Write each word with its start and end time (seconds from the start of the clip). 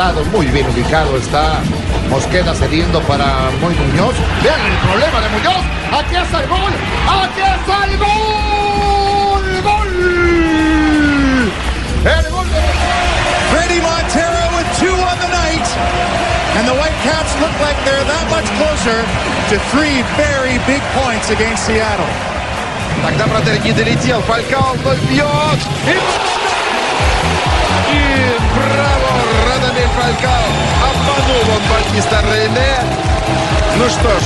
Hurtado, 0.00 0.24
muy 0.26 0.46
bien 0.46 0.66
ubicado 0.68 1.16
está 1.16 1.60
Mosqueda 2.10 2.54
cediendo 2.54 3.00
para 3.02 3.50
Moy 3.60 3.74
Muñoz. 3.74 4.14
Vean 4.42 4.60
el 4.60 4.76
problema 4.88 5.20
de 5.20 5.28
Muñoz. 5.30 5.64
Aquí 5.92 6.16
está 6.16 6.40
el 6.40 6.48
gol. 6.48 6.72
Aquí 7.22 7.40
está 7.40 7.84
el 7.84 7.98
gol. 7.98 9.62
Gol. 9.62 9.88
El 12.04 12.30
gol 12.30 12.46
de 12.48 12.62
Brady 13.52 13.80
Montero 13.80 14.42
with 14.56 14.70
two 14.78 14.94
on 14.94 15.18
the 15.18 15.28
night. 15.28 15.66
And 16.56 16.66
the 16.66 16.74
Whitecaps 16.74 17.34
look 17.40 17.52
like 17.60 17.76
they're 17.84 18.04
that 18.04 18.26
much 18.30 18.48
closer 18.56 19.04
to 19.50 19.58
three 19.72 20.02
very 20.16 20.58
big 20.66 20.82
points 20.94 21.30
against 21.30 21.66
Seattle. 21.66 22.08
Тогда 23.02 23.26
вратарь 23.26 23.60
долетел. 23.60 24.22
Фалькао 24.22 24.74
вновь 24.74 25.00
бьет. 25.10 25.60
И... 25.86 25.98
И 27.92 28.38
браво! 28.54 29.16
Радамель 29.90 29.90
Фалькао. 29.96 30.46
Обманул 30.88 31.44
он 31.54 31.62
Батиста 31.70 32.18
Рейне. 32.22 32.70
Ну 33.78 33.88
что 33.88 34.08
ж, 34.08 34.22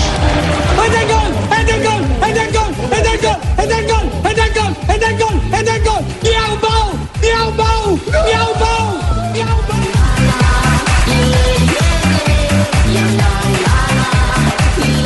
¡Es 0.87 0.95
el 1.01 1.09
gol! 1.09 1.31
¡Es 1.51 1.65
el 1.75 1.81
gol! 1.83 2.03
¡Es 2.23 2.37
el 2.37 2.53
gol! 2.53 2.71
¡Es 2.93 2.99
el 2.99 3.19
gol! 3.23 3.37
¡Es 3.59 3.71
el 3.71 3.85
gol! 3.89 4.05
¡Es 4.25 4.39
el 4.39 4.53
gol! 4.55 4.73
¡Es 4.89 5.01
el 5.01 5.15
gol! 5.19 5.35
¡Es 5.53 5.69
el 5.69 5.81
gol! 5.83 6.01
¡Miau, 6.23 6.53
bau, 6.61 6.87
miau, 7.23 7.49
bau, 7.57 7.99
miau, 8.27 8.51
bau, 8.61 8.85
miau, 9.35 9.59
bau! 9.69 9.89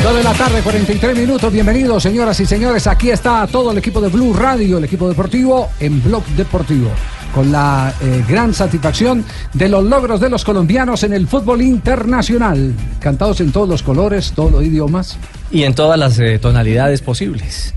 Dos 0.02 0.14
de 0.16 0.22
la 0.22 0.34
tarde, 0.34 0.60
43 0.62 1.16
minutos. 1.16 1.52
Bienvenidos, 1.52 2.02
señoras 2.02 2.38
y 2.40 2.46
señores. 2.46 2.86
Aquí 2.86 3.10
está 3.10 3.46
todo 3.46 3.70
el 3.70 3.78
equipo 3.78 4.00
de 4.00 4.08
Blue 4.08 4.34
Radio, 4.34 4.78
el 4.78 4.84
equipo 4.84 5.08
deportivo 5.08 5.70
en 5.80 6.02
Blog 6.02 6.24
Deportivo. 6.36 6.90
Con 7.33 7.51
la 7.51 7.93
eh, 8.01 8.23
gran 8.27 8.53
satisfacción 8.53 9.23
de 9.53 9.69
los 9.69 9.83
logros 9.83 10.19
de 10.19 10.29
los 10.29 10.43
colombianos 10.43 11.03
en 11.03 11.13
el 11.13 11.27
fútbol 11.27 11.61
internacional. 11.61 12.73
Cantados 12.99 13.39
en 13.41 13.51
todos 13.51 13.69
los 13.69 13.83
colores, 13.83 14.31
todos 14.35 14.51
los 14.51 14.63
idiomas. 14.63 15.17
Y 15.51 15.63
en 15.63 15.73
todas 15.75 15.97
las 15.99 16.17
eh, 16.19 16.39
tonalidades 16.39 17.01
posibles. 17.01 17.73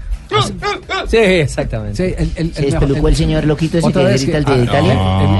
Sí, 1.08 1.18
exactamente. 1.18 1.96
Sí, 2.08 2.14
el, 2.16 2.30
el, 2.36 2.54
Se 2.54 2.62
despelucó 2.62 3.08
el 3.08 3.14
señor 3.16 3.44
loquito 3.44 3.76
ese 3.76 3.92
que 3.92 4.02
grita 4.02 4.38
el 4.38 4.44
de 4.46 4.52
ah, 4.52 4.64
Italia. 4.64 4.92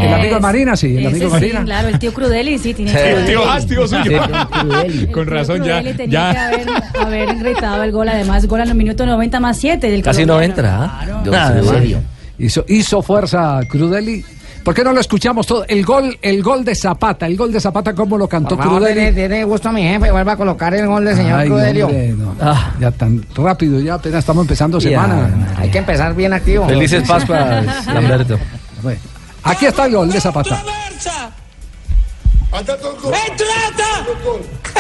El, 0.03 0.07
el 0.09 0.15
amigo 0.15 0.35
de 0.35 0.41
Marina, 0.41 0.77
sí, 0.77 0.97
el 0.99 1.07
amigo 1.07 1.25
de 1.25 1.27
sí, 1.27 1.33
Marina. 1.33 1.65
claro, 1.65 1.89
el 1.89 1.99
tío 1.99 2.13
Crudeli, 2.13 2.59
sí, 2.59 2.75
tiene 2.75 2.91
Sí. 2.91 2.97
que 2.99 3.11
El 3.13 3.25
tío 3.25 3.51
Hastío 3.51 3.89
suyo. 3.89 4.03
El 4.85 5.11
Con 5.11 5.25
tío 5.25 5.35
razón, 5.35 5.65
ya. 5.65 5.79
Crudeli 5.81 5.97
tenía 5.97 6.33
ya. 6.33 6.33
que 6.33 6.39
haber, 6.39 6.69
haber 7.01 7.39
gritado 7.39 7.83
el 7.85 7.93
gol, 7.93 8.09
además, 8.11 8.47
gol 8.47 8.61
en 8.61 8.69
los 8.69 8.77
minutos 8.77 9.07
90 9.07 9.41
más 9.41 9.57
7 9.57 9.91
del 9.91 10.03
Casi 10.03 10.27
no 10.27 10.35
colombiano. 10.35 10.53
entra. 10.61 10.85
¿ah? 10.85 11.01
Claro. 11.25 11.31
Nada, 11.31 11.59
en 11.59 11.65
serio. 11.65 11.99
Hizo, 12.43 12.65
hizo 12.69 13.03
fuerza 13.03 13.61
Crudeli. 13.69 14.25
¿Por 14.65 14.75
qué 14.75 14.85
no 14.85 14.93
lo 14.93 15.01
escuchamos 15.01 15.47
todo? 15.47 15.65
El 15.67 15.85
gol, 15.85 16.17
el 16.23 16.43
gol 16.43 16.65
de 16.65 16.75
Zapata, 16.75 17.27
el 17.27 17.37
gol 17.37 17.53
de 17.53 17.61
Zapata, 17.61 17.95
¿cómo 17.95 18.17
lo 18.19 18.29
cantó 18.29 18.55
Por 18.57 18.65
favor, 18.65 18.79
Crudeli? 18.83 19.11
dele 19.11 19.43
gusto 19.45 19.69
a 19.69 19.73
mi 19.73 19.83
jefe, 19.83 20.11
vuelva 20.13 20.33
a 20.33 20.37
colocar 20.37 20.73
el 20.75 20.87
gol 20.87 21.05
del 21.05 21.17
señor 21.17 21.41
Ay, 21.41 21.49
Crudelio. 21.49 21.87
hombre, 21.87 22.09
no, 22.13 22.37
Ah. 22.41 22.73
Ya 22.81 22.91
tan 22.93 23.25
rápido, 23.35 23.81
ya 23.81 23.95
apenas 23.95 24.21
estamos 24.21 24.43
empezando 24.43 24.79
Ya. 24.79 24.91
semana. 24.91 25.55
Hay 25.59 25.71
que 25.71 25.79
empezar 25.79 26.15
bien 26.15 26.33
activo. 26.33 26.67
Felices 26.69 27.09
Pascuas, 27.09 27.87
Lamberto. 27.87 28.39
Bueno, 28.83 29.01
Aquí 29.45 29.67
está 29.67 29.87
el 29.87 29.95
gol 29.97 30.11
de 30.13 30.21
Zapata. 30.21 30.51
¡Traversa! 30.63 31.31
¡Entrata! 33.31 34.07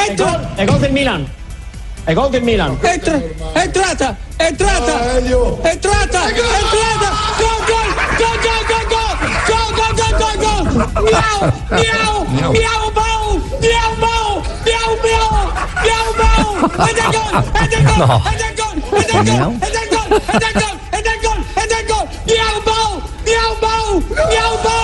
¡Entrata! 0.08 0.54
El 0.58 0.66
gol 0.68 0.80
del 0.80 0.92
Milan. 0.92 1.26
El 2.06 2.14
gol 2.14 2.30
del 2.32 2.42
Milan. 2.42 2.78
Entra, 2.82 3.14
entrata, 3.54 4.16
entrata, 4.38 5.06
entrata, 5.64 5.70
entrata, 5.70 6.30
gol, 6.30 6.44
gol, 7.68 7.90
gol, 8.18 8.36
gol, 8.42 8.62
gol, 8.68 8.86
gol, 9.48 9.68
gol, 9.76 9.92
gol, 9.96 10.14
gol, 10.18 10.36
gol, 10.42 10.62
miau, 11.04 11.38
miau, 11.78 12.52
miau, 12.52 12.82
bau, 12.92 13.24
miau, 13.60 13.90
bau, 14.00 14.42
miau, 14.66 14.90
miau, 15.04 15.28
miau, 15.84 16.06
bau, 16.18 16.46
es 16.86 16.98
el 16.98 17.08
gol, 17.12 17.32
es 17.54 17.72
el 17.72 17.82
gol, 17.86 17.98
No. 17.98 18.08
es 18.26 18.40
el 18.42 18.52
gol, 18.56 18.74
es 18.92 19.08
el 19.08 19.22
gol, 19.22 19.52
es 19.62 19.72
el 19.72 19.86
gol, 19.92 20.10
es 20.32 20.42
el 20.42 20.54
gol, 20.58 20.74
es 20.92 21.02
el 21.02 21.18
gol, 21.22 21.38
es 21.56 21.70
el 21.72 21.84
gol, 21.86 22.04
miau, 22.26 22.56
bau, 22.66 22.90
miau, 23.26 23.50
bau, 23.62 23.86
miau, 24.28 24.52
bau, 24.64 24.81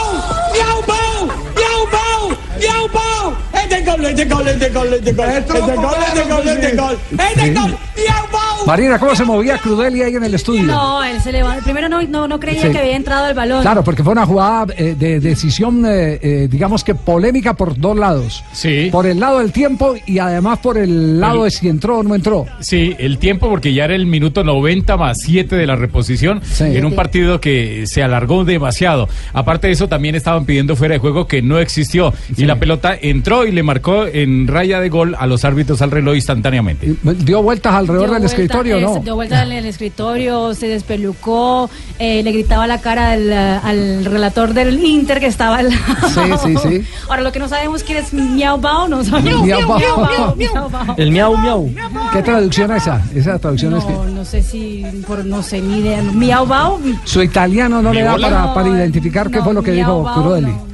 décolle, 3.89 4.15
décolle, 4.15 4.59
décolle, 4.59 5.01
décolle, 5.01 5.01
décolle, 5.01 5.43
décolle, 5.45 5.73
décolle, 5.73 6.15
décolle, 6.15 6.45
décolle, 6.45 6.61
décolle, 6.61 7.17
décolle, 7.17 7.47
décolle, 7.47 7.75
décolle, 7.97 8.48
Marina, 8.67 8.99
¿cómo 8.99 9.15
se 9.15 9.25
movía 9.25 9.57
Crudeli 9.59 10.03
ahí 10.03 10.15
en 10.15 10.25
el 10.25 10.35
estudio? 10.35 10.65
No, 10.65 11.03
él 11.03 11.21
se 11.23 11.33
levantó. 11.33 11.65
Primero 11.65 11.89
no, 11.89 12.03
no, 12.03 12.29
no 12.29 12.39
creía 12.39 12.63
Sí. 12.63 12.71
que 12.71 12.79
había 12.79 12.97
entrado 12.97 13.27
el 13.29 13.35
balón. 13.35 13.63
Claro, 13.63 13.83
porque 13.83 14.03
fue 14.05 14.13
una 14.13 14.27
jugada 14.27 14.67
eh, 14.77 14.95
de 14.99 15.21
decisión, 15.21 15.85
eh, 15.87 16.19
eh, 16.23 16.49
digamos 16.51 16.85
que 16.85 16.95
polémica 16.95 17.55
por 17.55 17.79
dos 17.79 17.97
lados. 17.97 18.45
Sí. 18.53 18.89
Por 18.93 19.07
el 19.07 19.21
lado 19.21 19.39
del 19.39 19.53
tiempo 19.53 19.95
y 20.07 20.19
además 20.19 20.59
por 20.59 20.77
el 20.77 21.19
lado 21.19 21.39
El- 21.39 21.45
de 21.45 21.51
si 21.51 21.69
entró 21.69 21.99
o 21.99 22.03
no 22.03 22.15
entró. 22.15 22.45
Sí, 22.61 22.95
el 22.99 23.17
tiempo 23.19 23.49
porque 23.49 23.73
ya 23.73 23.85
era 23.87 23.95
el 23.95 24.05
minuto 24.07 24.45
90 24.45 24.97
más 24.99 25.19
7 25.25 25.57
de 25.57 25.67
la 25.67 25.77
reposición 25.77 26.43
Sí. 26.45 26.65
en 26.65 26.85
un 26.85 26.95
partido 26.95 27.41
que 27.41 27.87
se 27.87 28.03
alargó 28.03 28.45
demasiado. 28.45 29.09
Aparte 29.33 29.69
de 29.69 29.73
eso 29.73 29.89
también 29.89 30.15
estaban 30.15 30.45
pidiendo 30.45 30.77
fuera 30.77 30.95
de 30.95 30.99
juego 30.99 31.27
que 31.27 31.41
no 31.41 31.59
existió 31.59 32.13
y 32.37 32.45
la 32.45 32.57
pelota 32.59 32.95
entró 33.01 33.47
y 33.47 33.53
le 33.53 33.63
marcó 33.63 34.05
en 34.07 34.47
raya 34.47 34.79
de 34.81 34.91
gol 34.91 35.17
a 35.19 35.27
los 35.27 35.45
árbitros 35.47 35.81
al 35.81 35.91
reloj 35.91 36.17
instantáneamente. 36.17 36.93
Dio 37.03 37.43
vueltas 37.43 37.73
alrededor 37.75 38.11
del 38.11 38.19
vuelta, 38.19 38.27
escritorio, 38.57 38.81
¿no? 38.81 39.01
Dio 39.01 39.15
vuelta 39.15 39.43
en 39.43 39.53
el 39.53 39.67
escritorio, 39.67 40.55
se 40.55 40.67
despelucó, 40.69 41.69
eh, 41.99 42.23
le 42.23 42.33
gritaba 42.33 42.67
la 42.67 42.81
cara 42.81 43.13
al, 43.13 43.33
al 43.33 44.05
relator 44.05 44.55
del 44.55 44.83
Inter 44.85 45.21
que 45.21 45.27
estaba 45.27 45.59
al 45.59 45.71
lado. 45.71 46.39
Sí, 46.43 46.55
sí, 46.63 46.69
sí. 46.69 46.89
Ahora 47.09 47.23
lo 47.23 47.33
que 47.33 47.39
no 47.39 47.49
sabemos 47.49 47.83
quién 47.83 47.99
es 47.99 48.13
Miau 48.13 48.59
Bao, 48.59 48.89
no 48.89 49.05
sabemos. 49.05 49.43
Miau 49.43 49.67
Bao. 49.69 49.79
Bao, 49.79 50.37
Miau 50.37 50.69
Bao. 50.71 50.95
El 50.97 51.11
miau 51.13 51.37
miau. 51.37 51.71
¿Qué 52.13 52.23
traducción 52.23 52.71
es 52.73 52.83
esa? 52.83 53.03
Esa 53.15 53.39
traducción 53.39 53.77
es 53.77 53.85
que 53.85 53.93
No, 53.93 54.05
no 54.05 54.25
sé 54.25 54.43
si, 54.43 54.85
por, 55.07 55.25
no 55.25 55.43
sé, 55.43 55.61
ni 55.61 55.79
idea. 55.79 56.03
Miau 56.03 56.47
Bao. 56.47 56.81
su 57.05 57.23
italiano 57.23 57.83
no 57.83 57.93
le 57.93 58.03
da 58.03 58.17
para, 58.19 58.55
para 58.55 58.69
identificar 58.69 59.31
qué 59.31 59.39
no, 59.39 59.45
fue 59.45 59.55
lo 59.55 59.63
que 59.63 59.73
Miau 59.73 59.79
dijo 59.81 60.03
Bao, 60.05 60.23
Crudeli. 60.23 60.47
no. 60.53 60.69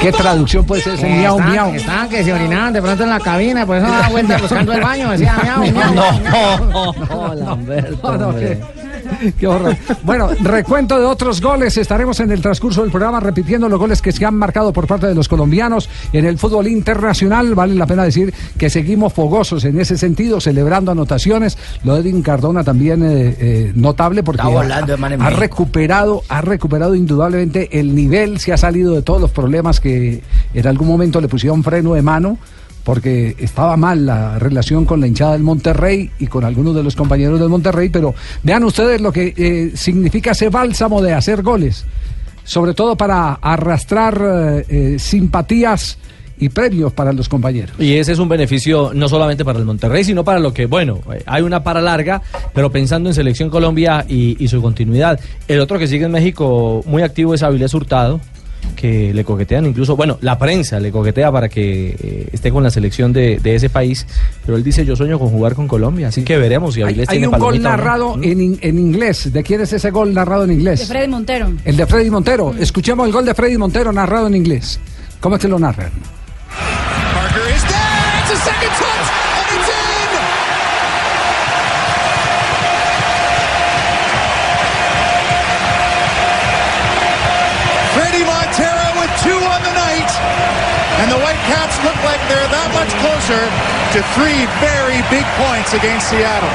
¿Qué 0.00 0.12
traducción 0.12 0.64
puede 0.64 0.82
ser 0.82 0.94
ese 0.94 1.06
miau 1.08 1.36
Estaban- 1.38 1.52
miau? 1.52 1.74
Estaban 1.74 2.08
que 2.08 2.24
se 2.24 2.32
orinaban 2.32 2.72
de 2.72 2.82
pronto 2.82 3.02
en 3.04 3.10
la 3.10 3.20
cabina, 3.20 3.66
por 3.66 3.76
eso 3.76 3.86
daba 3.86 4.08
vuelta 4.08 4.38
buscando 4.38 4.72
el 4.72 4.80
baño, 4.80 5.10
decía 5.10 5.36
miau, 5.42 5.60
miau. 5.72 5.94
No, 5.94 6.92
no. 6.94 7.34
No, 8.02 8.16
no. 8.18 8.75
¿qué? 9.38 9.46
Horror. 9.46 9.76
Bueno, 10.02 10.28
recuento 10.42 10.98
de 10.98 11.04
otros 11.04 11.40
goles. 11.40 11.76
Estaremos 11.76 12.20
en 12.20 12.30
el 12.30 12.40
transcurso 12.40 12.82
del 12.82 12.90
programa 12.90 13.20
repitiendo 13.20 13.68
los 13.68 13.78
goles 13.78 14.02
que 14.02 14.12
se 14.12 14.24
han 14.24 14.36
marcado 14.36 14.72
por 14.72 14.86
parte 14.86 15.06
de 15.06 15.14
los 15.14 15.28
colombianos 15.28 15.88
en 16.12 16.24
el 16.24 16.38
fútbol 16.38 16.66
internacional. 16.66 17.54
Vale 17.54 17.74
la 17.74 17.86
pena 17.86 18.04
decir 18.04 18.32
que 18.58 18.70
seguimos 18.70 19.12
fogosos 19.12 19.64
en 19.64 19.80
ese 19.80 19.98
sentido, 19.98 20.40
celebrando 20.40 20.92
anotaciones. 20.92 21.58
Lo 21.84 21.94
de 21.94 22.00
Edwin 22.00 22.22
Cardona 22.22 22.64
también 22.64 23.02
eh, 23.02 23.36
eh, 23.38 23.72
notable 23.74 24.22
porque 24.22 24.42
Está 24.42 24.52
volando, 24.52 24.94
ha, 24.94 25.26
ha 25.26 25.30
recuperado, 25.30 26.22
ha 26.28 26.40
recuperado 26.40 26.94
indudablemente 26.94 27.78
el 27.78 27.94
nivel, 27.94 28.38
se 28.38 28.52
ha 28.52 28.56
salido 28.56 28.94
de 28.94 29.02
todos 29.02 29.20
los 29.20 29.30
problemas 29.30 29.80
que 29.80 30.22
en 30.54 30.66
algún 30.66 30.88
momento 30.88 31.20
le 31.20 31.28
pusieron 31.28 31.62
freno 31.62 31.94
de 31.94 32.02
mano 32.02 32.38
porque 32.86 33.34
estaba 33.40 33.76
mal 33.76 34.06
la 34.06 34.38
relación 34.38 34.84
con 34.84 35.00
la 35.00 35.08
hinchada 35.08 35.32
del 35.32 35.42
Monterrey 35.42 36.08
y 36.20 36.28
con 36.28 36.44
algunos 36.44 36.72
de 36.72 36.84
los 36.84 36.94
compañeros 36.94 37.40
del 37.40 37.48
Monterrey, 37.48 37.88
pero 37.88 38.14
vean 38.44 38.62
ustedes 38.62 39.00
lo 39.00 39.10
que 39.10 39.34
eh, 39.36 39.72
significa 39.74 40.30
ese 40.30 40.50
bálsamo 40.50 41.02
de 41.02 41.12
hacer 41.12 41.42
goles, 41.42 41.84
sobre 42.44 42.74
todo 42.74 42.94
para 42.94 43.32
arrastrar 43.42 44.22
eh, 44.22 44.66
eh, 44.68 44.96
simpatías 45.00 45.98
y 46.38 46.48
premios 46.48 46.92
para 46.92 47.12
los 47.12 47.28
compañeros. 47.28 47.74
Y 47.80 47.94
ese 47.94 48.12
es 48.12 48.20
un 48.20 48.28
beneficio 48.28 48.92
no 48.94 49.08
solamente 49.08 49.44
para 49.44 49.58
el 49.58 49.64
Monterrey, 49.64 50.04
sino 50.04 50.22
para 50.22 50.38
lo 50.38 50.54
que, 50.54 50.66
bueno, 50.66 51.00
hay 51.26 51.42
una 51.42 51.64
para 51.64 51.80
larga, 51.80 52.22
pero 52.54 52.70
pensando 52.70 53.08
en 53.08 53.16
Selección 53.16 53.50
Colombia 53.50 54.06
y, 54.08 54.36
y 54.38 54.46
su 54.46 54.62
continuidad. 54.62 55.18
El 55.48 55.58
otro 55.58 55.80
que 55.80 55.88
sigue 55.88 56.04
en 56.04 56.12
México 56.12 56.84
muy 56.86 57.02
activo 57.02 57.34
es 57.34 57.42
Avilés 57.42 57.74
Hurtado, 57.74 58.20
que 58.74 59.14
le 59.14 59.24
coquetean 59.24 59.66
incluso, 59.66 59.96
bueno, 59.96 60.18
la 60.20 60.38
prensa 60.38 60.80
le 60.80 60.90
coquetea 60.90 61.30
para 61.32 61.48
que 61.48 61.96
eh, 61.98 62.28
esté 62.32 62.50
con 62.50 62.62
la 62.62 62.70
selección 62.70 63.12
de, 63.12 63.38
de 63.38 63.54
ese 63.54 63.68
país, 63.70 64.06
pero 64.44 64.56
él 64.58 64.64
dice 64.64 64.84
yo 64.84 64.96
sueño 64.96 65.18
con 65.18 65.28
jugar 65.28 65.54
con 65.54 65.68
Colombia, 65.68 66.08
así 66.08 66.22
que 66.24 66.36
veremos 66.36 66.74
si 66.74 66.80
Hay, 66.80 66.88
Avilés 66.88 67.08
hay 67.08 67.18
tiene 67.18 67.28
un 67.28 67.38
gol 67.38 67.62
no. 67.62 67.68
narrado 67.70 68.14
en, 68.22 68.40
in- 68.40 68.58
en 68.60 68.78
inglés. 68.78 69.32
¿De 69.32 69.42
quién 69.42 69.60
es 69.60 69.72
ese 69.72 69.90
gol 69.90 70.12
narrado 70.12 70.42
en 70.44 70.48
De 70.48 70.54
inglés? 70.54 70.86
Freddy 70.88 71.08
Montero. 71.08 71.52
El 71.64 71.76
de 71.76 71.86
Freddy 71.86 72.10
Montero. 72.10 72.54
Escuchemos 72.58 73.06
el 73.06 73.12
gol 73.12 73.24
de 73.24 73.34
Freddy 73.34 73.56
Montero 73.58 73.92
narrado 73.92 74.26
en 74.26 74.34
inglés. 74.34 74.78
¿Cómo 75.20 75.36
es 75.36 75.42
que 75.42 75.48
lo 75.48 75.58
narran? 75.58 75.90
Parker 77.14 77.54
is 77.54 77.62
there. 77.62 77.76
It's 78.22 78.32
a 78.32 78.44
second 78.44 78.75
closer 93.26 93.44
to 93.92 94.02
three 94.14 94.46
very 94.62 95.02
big 95.10 95.24
points 95.34 95.74
against 95.74 96.08
Seattle. 96.10 96.48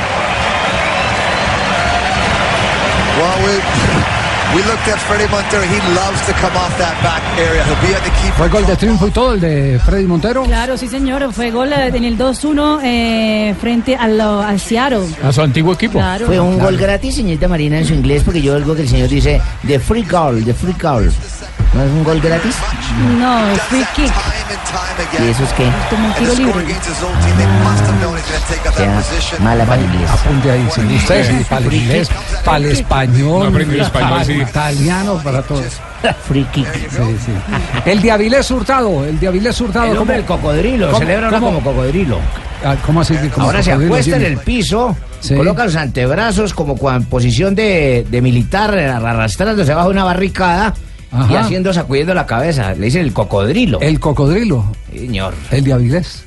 Well, 3.20 3.38
we 3.46 3.54
we 4.56 4.64
looked 4.64 4.88
at 4.88 5.00
Freddie 5.00 5.30
Montero. 5.30 5.64
He 5.64 5.80
loves 5.94 6.26
to 6.28 6.34
come 6.34 6.56
off 6.56 6.78
that 6.78 6.96
back 7.04 7.22
area. 7.38 7.64
He'll 7.66 7.82
be 7.82 7.94
at 7.94 8.04
the 8.04 8.12
keeper. 8.22 8.38
¿Fue 8.38 8.50
gol 8.50 8.66
de 8.66 8.76
triunfo 8.78 9.08
y 9.08 9.12
todo 9.12 9.34
el 9.34 9.42
de 9.42 9.80
Freddy 9.86 10.06
Montero? 10.06 10.44
Claro, 10.44 10.78
sí, 10.78 10.88
señor. 10.88 11.34
Fue 11.34 11.52
gol 11.52 11.74
eh, 11.74 11.88
en 11.88 12.06
el 12.06 12.18
2-1 12.18 12.80
eh, 12.84 13.56
frente 13.60 13.96
al, 13.98 14.20
al 14.22 14.60
Seattle. 14.60 15.08
A 15.24 15.34
su 15.34 15.42
antiguo 15.42 15.74
equipo. 15.74 16.00
Claro. 16.00 16.26
Fue 16.26 16.40
un 16.40 16.58
gol 16.58 16.78
gratis, 16.78 17.16
señorita 17.16 17.50
Marina, 17.50 17.80
en 17.80 17.86
su 17.86 17.94
inglés, 17.94 18.24
porque 18.24 18.42
yo 18.42 18.56
oigo 18.56 18.76
que 18.76 18.84
el 18.84 18.90
señor 18.90 19.10
dice 19.10 19.42
the 19.68 19.78
free 19.78 20.04
goal, 20.04 20.44
the 20.46 20.54
free 20.54 20.76
goal. 20.82 21.12
¿No 21.74 21.84
es 21.84 21.90
un 21.92 22.04
gol 22.04 22.20
gratis? 22.20 22.54
No, 23.18 23.56
free 23.70 23.86
kick. 23.96 24.12
¿Y 25.24 25.30
eso 25.30 25.44
es 25.44 25.54
qué? 25.54 25.70
Como 25.90 26.08
un 26.08 26.14
tiro 26.16 26.34
libre. 26.34 26.76
O 28.68 28.74
sea, 28.74 29.40
mala 29.40 29.64
para 29.66 29.82
el 29.82 29.86
inglés. 29.88 30.10
Apunte 30.10 30.52
ahí, 30.52 30.68
sí. 30.76 30.82
Usted 30.96 31.38
sí, 31.40 31.46
para 31.50 31.66
el 31.66 31.74
inglés, 31.74 32.10
para 32.44 32.58
el 32.58 32.66
español, 32.66 33.54
No 33.54 33.90
para 33.94 34.26
sí. 34.26 34.34
el 34.34 34.42
italiano, 34.42 35.22
para 35.24 35.42
todos. 35.44 35.80
Free 36.28 36.44
kick. 36.52 36.68
Sí, 36.74 37.18
sí. 37.26 37.32
El 37.86 38.02
de 38.02 38.12
Avilés 38.12 38.52
Hurtado, 38.52 39.06
el 39.06 39.18
de 39.20 39.28
Avilés 39.30 39.62
Hurtado. 39.62 39.86
El 39.86 39.98
hombre 39.98 40.24
¿cómo- 40.26 40.50
del 40.50 40.58
cocodrilo, 40.60 40.88
cómo- 40.88 41.00
celebra 41.00 41.30
cómo- 41.30 41.46
como 41.48 41.62
cocodrilo. 41.64 42.20
Ah, 42.66 42.76
¿Cómo 42.86 43.02
así 43.02 43.16
que 43.16 43.30
como 43.30 43.48
Ahora 43.48 43.64
se 43.64 43.72
acuesta 43.72 44.18
en 44.18 44.24
el 44.26 44.38
piso, 44.38 44.96
Sí. 45.22 45.36
coloca 45.36 45.64
los 45.64 45.76
antebrazos 45.76 46.54
como 46.54 46.76
en 46.92 47.06
posición 47.06 47.56
de, 47.56 48.06
de 48.10 48.22
militar, 48.22 48.78
arrastrándose 48.78 49.74
bajo 49.74 49.90
una 49.90 50.04
barricada 50.04 50.74
y 51.30 51.36
haciendo, 51.36 51.74
sacudiendo 51.74 52.14
la 52.14 52.26
cabeza. 52.26 52.74
Le 52.74 52.86
dicen 52.86 53.02
el 53.02 53.14
cocodrilo. 53.14 53.80
El 53.82 54.00
cocodrilo, 54.00 54.66
Señor. 54.94 55.34
el 55.52 55.64
de 55.64 55.74
Avilés. 55.74 56.24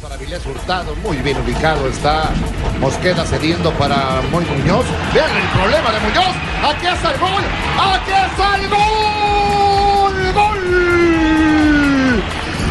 Para 0.00 0.16
Vilés 0.16 0.46
Hurtado, 0.46 0.94
muy 1.02 1.16
bien 1.18 1.36
ubicado 1.38 1.88
está 1.88 2.30
Mosqueda 2.80 3.24
cediendo 3.26 3.72
para 3.72 4.22
Moy 4.30 4.44
Muñoz. 4.44 4.86
Vean 5.12 5.36
el 5.36 5.48
problema 5.48 5.90
de 5.90 6.00
Muñoz. 6.00 6.34
Aquí 6.64 6.86
está 6.86 7.12
el 7.12 7.18
gol. 7.18 7.42
Aquí 7.78 8.12
está 8.12 8.56
el 8.56 8.68
gol. 8.68 10.32
Gol. 10.34 12.22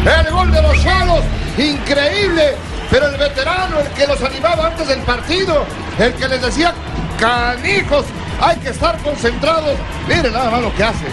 El 0.06 0.32
gol 0.32 0.50
de 0.50 0.62
los 0.62 0.82
Chalos. 0.82 1.24
Increíble. 1.58 2.56
Pero 2.90 3.08
el 3.08 3.18
veterano, 3.18 3.80
el 3.80 3.88
que 3.88 4.06
los 4.06 4.22
animaba 4.22 4.68
antes 4.68 4.88
del 4.88 5.00
partido, 5.00 5.66
el 5.98 6.14
que 6.14 6.28
les 6.28 6.40
decía, 6.40 6.72
canijos, 7.20 8.06
hay 8.40 8.56
que 8.56 8.70
estar 8.70 8.96
concentrados. 9.02 9.76
Miren 10.08 10.32
nada 10.32 10.50
más 10.50 10.62
lo 10.62 10.74
que 10.74 10.84
hace. 10.84 11.04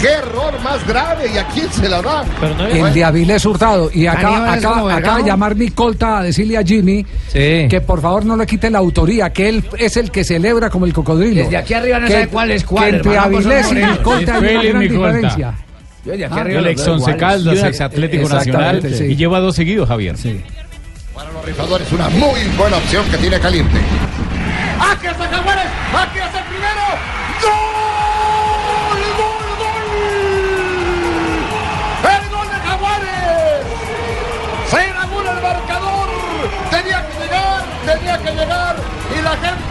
Qué 0.00 0.08
error 0.08 0.58
más 0.62 0.86
grave 0.86 1.30
y 1.34 1.36
a 1.36 1.46
quién 1.48 1.70
se 1.70 1.88
la 1.88 2.00
da. 2.00 2.24
El 2.72 2.92
de 2.94 3.04
Avilés 3.04 3.44
Hurtado. 3.44 3.90
Y 3.92 4.06
es 4.06 4.14
como 4.14 4.88
acaba, 4.88 5.18
de 5.18 5.24
llamar 5.24 5.54
mi 5.56 5.68
colta 5.70 6.18
a 6.18 6.22
decirle 6.22 6.56
a 6.56 6.62
Jimmy 6.62 7.04
Sí. 7.28 7.66
que 7.68 7.80
por 7.86 8.00
favor 8.00 8.24
no 8.24 8.36
le 8.36 8.46
quite 8.46 8.70
la 8.70 8.78
autoría, 8.78 9.30
que 9.30 9.48
él 9.50 9.64
es 9.78 9.96
el 9.98 10.10
que 10.10 10.24
celebra 10.24 10.70
como 10.70 10.86
el 10.86 10.92
cocodrilo. 10.94 11.42
Desde 11.42 11.56
aquí 11.58 11.74
arriba 11.74 11.98
no 11.98 12.06
Que- 12.06 12.12
sabe 12.14 12.28
cuál 12.28 12.50
es 12.50 12.64
cuál, 12.64 12.90
Que 12.90 12.96
entre 12.96 13.18
Avilés 13.18 13.70
y 13.72 13.74
mi 13.74 13.96
colta 13.98 14.34
hay 14.36 14.40
una 14.56 14.62
gran 14.62 14.80
diferencia. 14.80 15.54
Yo 16.04 16.12
de 16.16 16.24
aquí 16.24 16.34
Ah, 16.34 16.40
arriba 16.40 16.60
El 16.60 16.66
ex 16.68 16.88
Once. 16.88 17.16
Caldas, 17.16 17.62
ex 17.62 17.80
Atlético 17.82 18.28
Nacional. 18.28 18.82
sí. 18.94 19.04
Y 19.04 19.16
lleva 19.16 19.38
dos 19.40 19.54
seguidos, 19.54 19.86
Javier. 19.86 20.16
Sí. 20.16 20.40
Para 21.14 21.30
los 21.30 21.44
rifadores, 21.44 21.92
una 21.92 22.08
muy 22.08 22.40
buena 22.56 22.78
opción 22.78 23.04
que 23.10 23.18
tiene 23.18 23.38
Caliente. 23.38 23.76
¡Aquí 24.80 25.06
está 25.08 25.28
Jaguares! 25.28 25.64
¡Aquí 25.94 26.09
está 26.09 26.09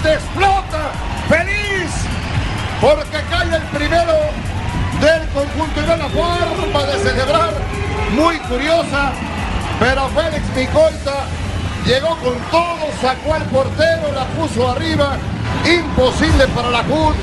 explota. 0.06 0.92
Feliz 1.28 1.92
porque 2.82 3.22
cae 3.30 3.56
el 3.56 3.64
primero 3.78 4.14
del 5.02 5.28
conjunto 5.30 5.80
y 5.80 5.84
ve 5.84 5.98
la 5.98 6.10
forma 6.10 6.84
de 6.86 7.00
celebrar. 7.00 7.54
Muy 8.16 8.38
curiosa 8.40 9.12
pero 9.80 10.10
Félix 10.10 10.44
Micolta 10.58 11.24
llegó 11.86 12.10
con 12.18 12.36
todo, 12.52 12.92
sacó 13.02 13.34
al 13.34 13.44
portero, 13.44 14.12
la 14.14 14.26
puso 14.26 14.70
arriba, 14.70 15.16
imposible 15.64 16.48
para 16.50 16.70
la 16.70 16.84
CUT. 16.84 17.16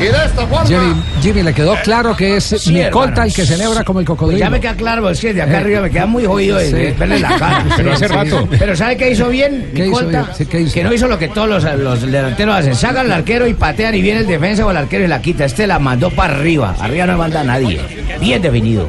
Y 0.00 0.04
de 0.04 0.10
esta 0.26 0.46
forma. 0.48 0.66
Jimmy, 0.66 0.94
Jimmy, 1.22 1.42
le 1.44 1.54
quedó 1.54 1.76
claro 1.84 2.16
que 2.16 2.36
es 2.36 2.44
Sí, 2.44 2.72
mi 2.72 2.80
colta 2.90 3.10
hermano. 3.10 3.22
el 3.28 3.34
que 3.34 3.46
celebra 3.46 3.84
como 3.84 4.00
el 4.00 4.04
Pues 4.06 4.18
cocodrilo. 4.18 4.40
ya 4.40 4.50
me 4.50 4.60
queda 4.60 4.74
claro, 4.74 5.08
es 5.10 5.20
que 5.20 5.32
de 5.32 5.42
acá 5.42 5.52
Eh. 5.52 5.56
arriba 5.58 5.80
me 5.82 5.90
queda 5.90 6.06
muy 6.06 6.24
jodido 6.24 6.56
de, 6.58 6.66
Sí. 6.66 6.72
de 6.72 6.92
verle 6.92 7.20
la 7.20 7.36
cara. 7.38 7.64
Pero 7.76 7.92
hace 7.92 8.08
Sí, 8.08 8.14
rato. 8.14 8.40
sí. 8.50 8.56
Pero 8.58 8.76
¿sabe 8.76 8.96
qué 8.96 9.10
hizo 9.10 9.28
bien? 9.28 9.70
¿Qué 9.74 9.86
hizo 9.86 9.96
Micolta? 10.00 10.22
bien? 10.22 10.36
Sí, 10.36 10.46
¿qué 10.46 10.60
hizo? 10.62 10.74
Que 10.74 10.82
no 10.84 10.92
hizo 10.92 11.06
lo 11.06 11.18
que 11.18 11.28
todos 11.28 11.48
los, 11.48 11.62
los 11.78 12.02
delanteros 12.10 12.54
hacen. 12.56 12.74
Sacan 12.74 13.06
al 13.06 13.12
arquero 13.12 13.46
y 13.46 13.54
patean 13.54 13.94
y 13.94 14.02
viene 14.02 14.20
el 14.20 14.26
defensa 14.26 14.66
o 14.66 14.70
el 14.72 14.76
arquero 14.76 15.04
y 15.04 15.08
la 15.08 15.22
quita. 15.22 15.44
Este 15.44 15.66
la 15.68 15.78
mandó 15.78 16.10
para 16.10 16.34
arriba. 16.34 16.74
Arriba 16.80 17.06
no 17.06 17.16
manda 17.18 17.42
a 17.42 17.44
nadie. 17.44 17.80
Bien 18.20 18.42
definido. 18.42 18.88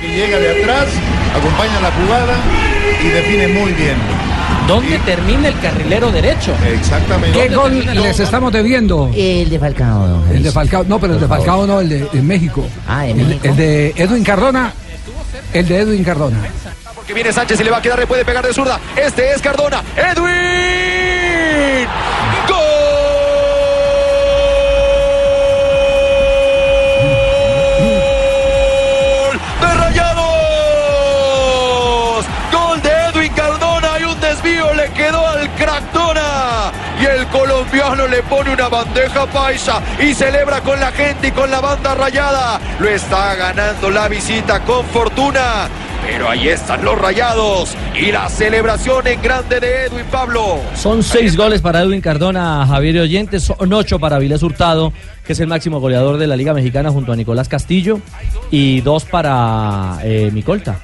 Que 0.00 0.08
llega 0.08 0.38
de 0.38 0.62
atrás, 0.62 0.86
acompaña 1.36 1.80
la 1.80 1.90
jugada 1.92 2.34
y 3.04 3.08
define 3.08 3.48
muy 3.48 3.72
bien. 3.72 3.94
¿Dónde 4.72 4.98
termina 5.00 5.48
el 5.48 5.60
carrilero 5.60 6.10
derecho? 6.10 6.54
Exactamente. 6.66 7.38
¿Qué 7.38 7.54
gol 7.54 7.84
les 7.94 8.18
estamos 8.20 8.50
debiendo? 8.50 9.10
El 9.14 9.50
de 9.50 9.58
Falcao. 9.58 10.06
don 10.08 10.30
El 10.34 10.42
de. 10.42 10.50
Falcao, 10.50 10.84
no, 10.84 10.98
pero 10.98 11.12
el 11.14 11.20
de 11.20 11.28
Falcao 11.28 11.66
no, 11.66 11.80
el 11.80 11.88
de, 11.90 12.22
México. 12.22 12.64
Ah, 12.88 13.02
de 13.02 13.10
El- 13.10 13.16
México. 13.18 13.40
El, 13.48 13.56
de 13.56 13.88
Edwin 13.96 14.24
Cardona. 14.24 14.72
El 15.52 15.68
de 15.68 15.78
Edwin 15.78 16.02
Cardona. 16.02 16.38
Porque 16.94 17.12
viene 17.12 17.32
Sánchez 17.32 17.60
y 17.60 17.64
le 17.64 17.70
va 17.70 17.78
a 17.78 17.82
quedar, 17.82 17.98
le 17.98 18.06
puede 18.06 18.24
pegar 18.24 18.46
de 18.46 18.54
zurda. 18.54 18.80
Este 18.96 19.32
es 19.34 19.42
Cardona. 19.42 19.82
Edwin. 19.94 21.21
Desvío 37.72 38.06
le 38.06 38.22
pone 38.24 38.52
una 38.52 38.68
bandeja 38.68 39.24
paisa 39.26 39.80
y 39.98 40.12
celebra 40.12 40.60
con 40.60 40.78
la 40.78 40.92
gente 40.92 41.28
y 41.28 41.30
con 41.30 41.50
la 41.50 41.60
banda 41.60 41.94
rayada. 41.94 42.60
Lo 42.78 42.86
está 42.86 43.34
ganando 43.34 43.88
la 43.88 44.08
visita 44.08 44.60
con 44.60 44.84
fortuna. 44.86 45.70
Pero 46.06 46.28
ahí 46.28 46.48
están 46.48 46.84
los 46.84 46.98
rayados 46.98 47.74
y 47.98 48.12
la 48.12 48.28
celebración 48.28 49.06
en 49.06 49.22
grande 49.22 49.58
de 49.58 49.84
Edwin 49.84 50.04
Pablo. 50.10 50.60
Son 50.74 51.02
seis 51.02 51.34
goles 51.34 51.62
para 51.62 51.80
Edwin 51.80 52.02
Cardona, 52.02 52.66
Javier 52.66 53.00
Oyentes, 53.00 53.44
son 53.44 53.72
ocho 53.72 53.98
para 53.98 54.18
Vilés 54.18 54.42
Hurtado, 54.42 54.92
que 55.24 55.32
es 55.32 55.40
el 55.40 55.46
máximo 55.46 55.80
goleador 55.80 56.18
de 56.18 56.26
la 56.26 56.36
Liga 56.36 56.52
Mexicana 56.52 56.90
junto 56.90 57.12
a 57.12 57.16
Nicolás 57.16 57.48
Castillo, 57.48 58.00
y 58.50 58.80
dos 58.80 59.04
para 59.04 59.98
eh, 60.02 60.30
Micolta, 60.32 60.80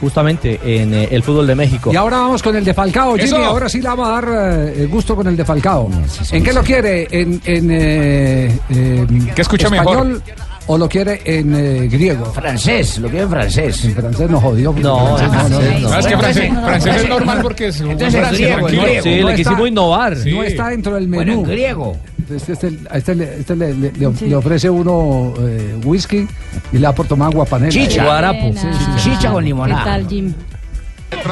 justamente 0.00 0.60
en 0.64 0.92
eh, 0.94 1.08
el 1.10 1.22
fútbol 1.22 1.46
de 1.46 1.54
México. 1.54 1.90
Y 1.92 1.96
ahora 1.96 2.18
vamos 2.18 2.42
con 2.42 2.54
el 2.56 2.64
de 2.64 2.74
Falcao, 2.74 3.12
Jimmy. 3.14 3.24
Eso. 3.24 3.36
Ahora 3.36 3.68
sí 3.68 3.80
le 3.80 3.88
vamos 3.88 4.08
a 4.08 4.10
dar 4.12 4.28
eh, 4.74 4.86
gusto 4.90 5.14
con 5.16 5.26
el 5.26 5.36
de 5.36 5.44
Falcao. 5.44 5.90
¿En 6.32 6.42
qué 6.44 6.52
lo 6.52 6.62
quiere? 6.62 7.06
¿En, 7.10 7.40
en 7.44 7.70
eh, 7.70 8.58
eh, 8.70 9.06
¿Qué 9.34 9.42
escucha 9.42 9.68
español 9.68 10.22
o 10.68 10.76
lo 10.78 10.88
quiere 10.88 11.20
en 11.24 11.54
eh, 11.54 11.88
griego? 11.88 12.26
Francés, 12.32 12.98
lo 12.98 13.08
quiere 13.08 13.24
en 13.24 13.30
francés. 13.30 13.84
En 13.84 13.94
francés 13.94 14.30
nos 14.30 14.42
jodió. 14.42 14.72
No, 14.72 15.16
francés 15.16 15.28
francés 15.30 15.80
no. 15.82 15.90
No, 15.90 15.98
es 15.98 16.06
que 16.06 16.16
francés, 16.18 16.50
francés 16.52 16.96
es 16.96 17.08
normal 17.08 17.38
porque 17.42 17.66
es 17.68 17.80
Entonces, 17.80 18.12
Francia, 18.20 18.56
griego. 18.56 18.68
Sí, 18.68 18.76
No 18.76 18.84
le 18.86 19.20
está- 19.20 19.34
quisimos 19.36 19.68
innovar. 19.68 20.16
No 20.16 20.42
está 20.42 20.68
dentro 20.68 20.94
del 20.94 21.08
menú. 21.08 21.24
Bueno, 21.24 21.32
en 21.40 21.42
griego. 21.44 21.96
Este, 22.28 22.52
este- 22.52 22.72
este 22.92 23.14
le, 23.14 23.24
este 23.40 23.54
le- 23.54 23.72
le- 23.74 23.92
le- 23.92 24.12
le 24.28 24.36
ofrece 24.36 24.68
uno 24.68 25.32
eh, 25.38 25.76
whisky 25.84 26.26
y 26.72 26.76
le 26.78 26.80
da 26.80 26.92
por 26.92 27.06
tomar 27.06 27.30
guapanela. 27.32 27.70
Chicha. 27.70 28.02
Guarapo. 28.04 28.52
Sí, 28.52 28.58
sí, 28.72 28.84
sí. 28.98 29.10
Chicha 29.10 29.30
con 29.30 29.42
¿Qué 29.44 29.48
limonada. 29.48 29.84
tal, 29.84 30.08
Jim? 30.08 30.34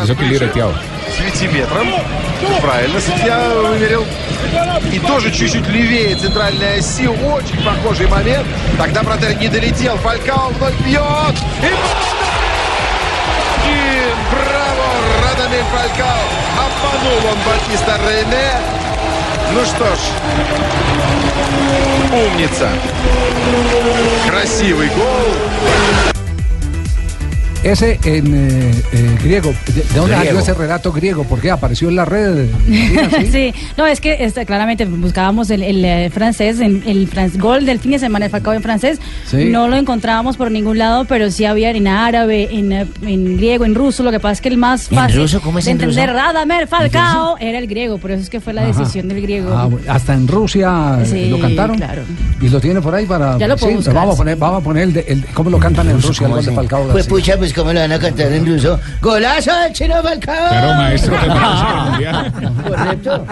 Запилиретел. 0.05 0.71
9 1.19 1.49
метров. 1.53 1.83
Правильно, 2.63 3.01
судья 3.01 3.49
выверил. 3.71 4.05
И 4.93 4.99
тоже 5.01 5.33
чуть-чуть 5.33 5.67
левее 5.69 6.15
центральной 6.17 6.79
оси. 6.79 7.09
Очень 7.09 7.63
похожий 7.65 8.07
момент. 8.07 8.47
Тогда 8.79 9.03
вратарь 9.03 9.37
не 9.39 9.49
долетел. 9.49 9.97
Фалькао 9.97 10.51
вновь 10.51 10.79
бьет. 10.87 11.01
И 11.63 11.67
Один. 13.65 14.15
Браво! 14.31 14.89
Радамель 15.25 15.65
Фалькао. 15.73 16.23
Обманул 16.55 17.33
он 17.33 17.39
Батиста 17.45 17.99
Рейне. 18.07 18.84
Ну 19.55 19.65
что 19.65 19.85
ж. 19.85 19.99
Умница. 22.13 22.69
Красивый 24.27 24.89
гол. 24.89 26.14
Ese 27.65 27.99
en 28.05 28.35
eh, 28.35 28.71
eh, 28.93 29.17
griego. 29.25 29.53
¿De, 29.67 29.73
de 29.73 29.85
dónde 29.95 30.15
salió 30.15 30.39
ese 30.39 30.53
relato 30.55 30.93
griego? 30.93 31.25
¿Por 31.25 31.41
qué 31.41 31.51
apareció 31.51 31.89
en 31.89 31.97
la 31.97 32.05
red? 32.05 32.47
sí, 33.33 33.55
no, 33.77 33.87
es 33.87 34.01
que 34.01 34.19
este, 34.21 34.45
claramente 34.45 34.85
buscábamos 34.85 35.49
el, 35.51 35.63
el, 35.63 35.85
eh, 35.85 36.11
francés, 36.13 36.61
en- 36.61 36.83
el 36.87 37.09
fran- 37.11 37.37
gol 37.39 37.65
del 37.65 37.79
fin 37.81 37.93
de 37.93 37.99
semana 37.99 38.27
de 38.27 38.31
Falcao 38.31 38.53
en 38.53 38.63
francés. 38.63 38.99
Sí. 39.27 39.47
No 39.47 39.69
lo 39.69 39.77
encontrábamos 39.77 40.37
por 40.37 40.51
ningún 40.51 40.77
lado, 40.79 41.07
pero 41.07 41.31
sí 41.31 41.47
había 41.47 41.71
en 41.71 41.89
árabe, 41.89 42.49
en, 42.53 42.73
eh, 42.73 42.87
en 43.03 43.37
griego, 43.39 43.65
en 43.65 43.75
ruso. 43.75 44.03
Lo 44.03 44.11
que 44.11 44.21
pasa 44.21 44.33
es 44.35 44.41
que 44.43 44.49
el 44.51 44.59
más 44.59 44.91
¿En 44.93 44.99
fácil 44.99 45.17
ruso? 45.23 45.41
¿Cómo 45.41 45.59
es 45.59 45.65
de 45.65 45.71
en 45.71 45.79
ruso? 45.79 45.89
entender 46.01 46.15
Radamel 46.15 46.69
Falcao 46.69 47.37
era 47.41 47.59
el 47.59 47.67
griego, 47.67 47.97
por 47.97 48.11
eso 48.11 48.23
es 48.23 48.29
que 48.31 48.41
fue 48.41 48.53
la 48.53 48.63
Ajá. 48.69 48.79
decisión 48.79 49.09
del 49.09 49.23
griego. 49.23 49.51
Ah, 49.57 49.65
bueno, 49.67 49.91
hasta 49.91 50.13
en 50.13 50.29
Rusia 50.29 50.99
Sí, 51.05 51.31
lo 51.31 51.39
cantaron. 51.41 51.77
claro. 51.79 52.03
Y 52.43 52.49
lo 52.51 52.61
tiene 52.61 52.83
por 52.83 52.95
ahí 52.95 53.07
para. 53.07 53.39
Ya 53.39 53.49
lo 53.49 53.57
puedo 53.57 53.71
sí, 53.71 53.77
buscar, 53.77 53.95
vamos 53.95 54.11
a 54.11 54.17
sí. 54.17 54.19
poner, 54.19 54.37
vamos 54.37 54.61
a 54.61 54.65
poner 54.65 54.83
el, 54.83 54.93
de- 54.93 55.05
el- 55.09 55.25
cómo 55.33 55.49
lo 55.49 55.59
cantan 55.59 55.89
en 55.89 56.03
Rusia 56.03 56.27
el 56.27 56.33
gol 56.35 56.45
de 56.45 56.53
Falcao. 56.53 56.89
Pues 56.89 57.07
pucha, 57.07 57.39
pues 57.39 57.54
cómo 57.55 57.73
lo 57.73 57.81
van 57.81 57.93
a 57.93 57.99
cantar 57.99 58.33
en 58.33 58.47
ruso. 58.47 58.79
¡Golazo 59.01 59.55
del 59.55 59.73
chino 59.73 60.03
Falcao! 60.03 60.49
Claro, 60.49 60.75
maestro, 60.75 61.17
colombiano. 61.17 62.33
Correcto. 62.69 63.27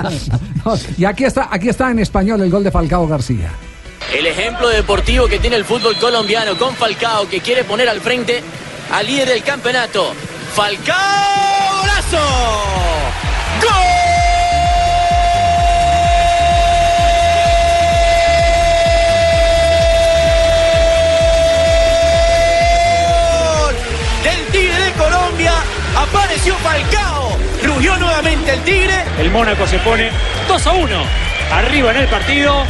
Y 0.97 1.05
aquí 1.05 1.25
está, 1.25 1.49
aquí 1.51 1.69
está 1.69 1.91
en 1.91 1.99
español 1.99 2.41
el 2.41 2.51
gol 2.51 2.65
de 2.65 2.71
Falcao 2.71 3.07
García. 3.07 3.51
El 4.15 4.27
ejemplo 4.27 4.69
deportivo 4.69 5.27
que 5.27 5.39
tiene 5.39 5.57
el 5.57 5.65
fútbol 5.65 5.97
colombiano 5.97 6.57
con 6.57 6.75
Falcao 6.75 7.29
que 7.29 7.41
quiere 7.41 7.65
poner 7.65 7.89
al 7.89 8.01
frente 8.01 8.43
al 8.93 9.07
líder 9.07 9.29
del 9.29 9.43
campeonato. 9.43 10.13
Falcao 10.55 11.81
golazo. 11.81 12.19
¡Gol! 13.63 14.02
Apareció 26.03 26.55
Falcao. 26.57 27.37
Rugió 27.63 27.97
nuevamente 27.97 28.55
el 28.55 28.61
Tigre. 28.61 29.05
El 29.19 29.31
Mónaco 29.31 29.67
se 29.67 29.79
pone 29.79 30.11
2 30.49 30.67
a 30.67 30.73
1 30.73 31.05
arriba 31.53 31.91
en 31.91 31.97
el 31.99 32.09
partido 32.09 32.65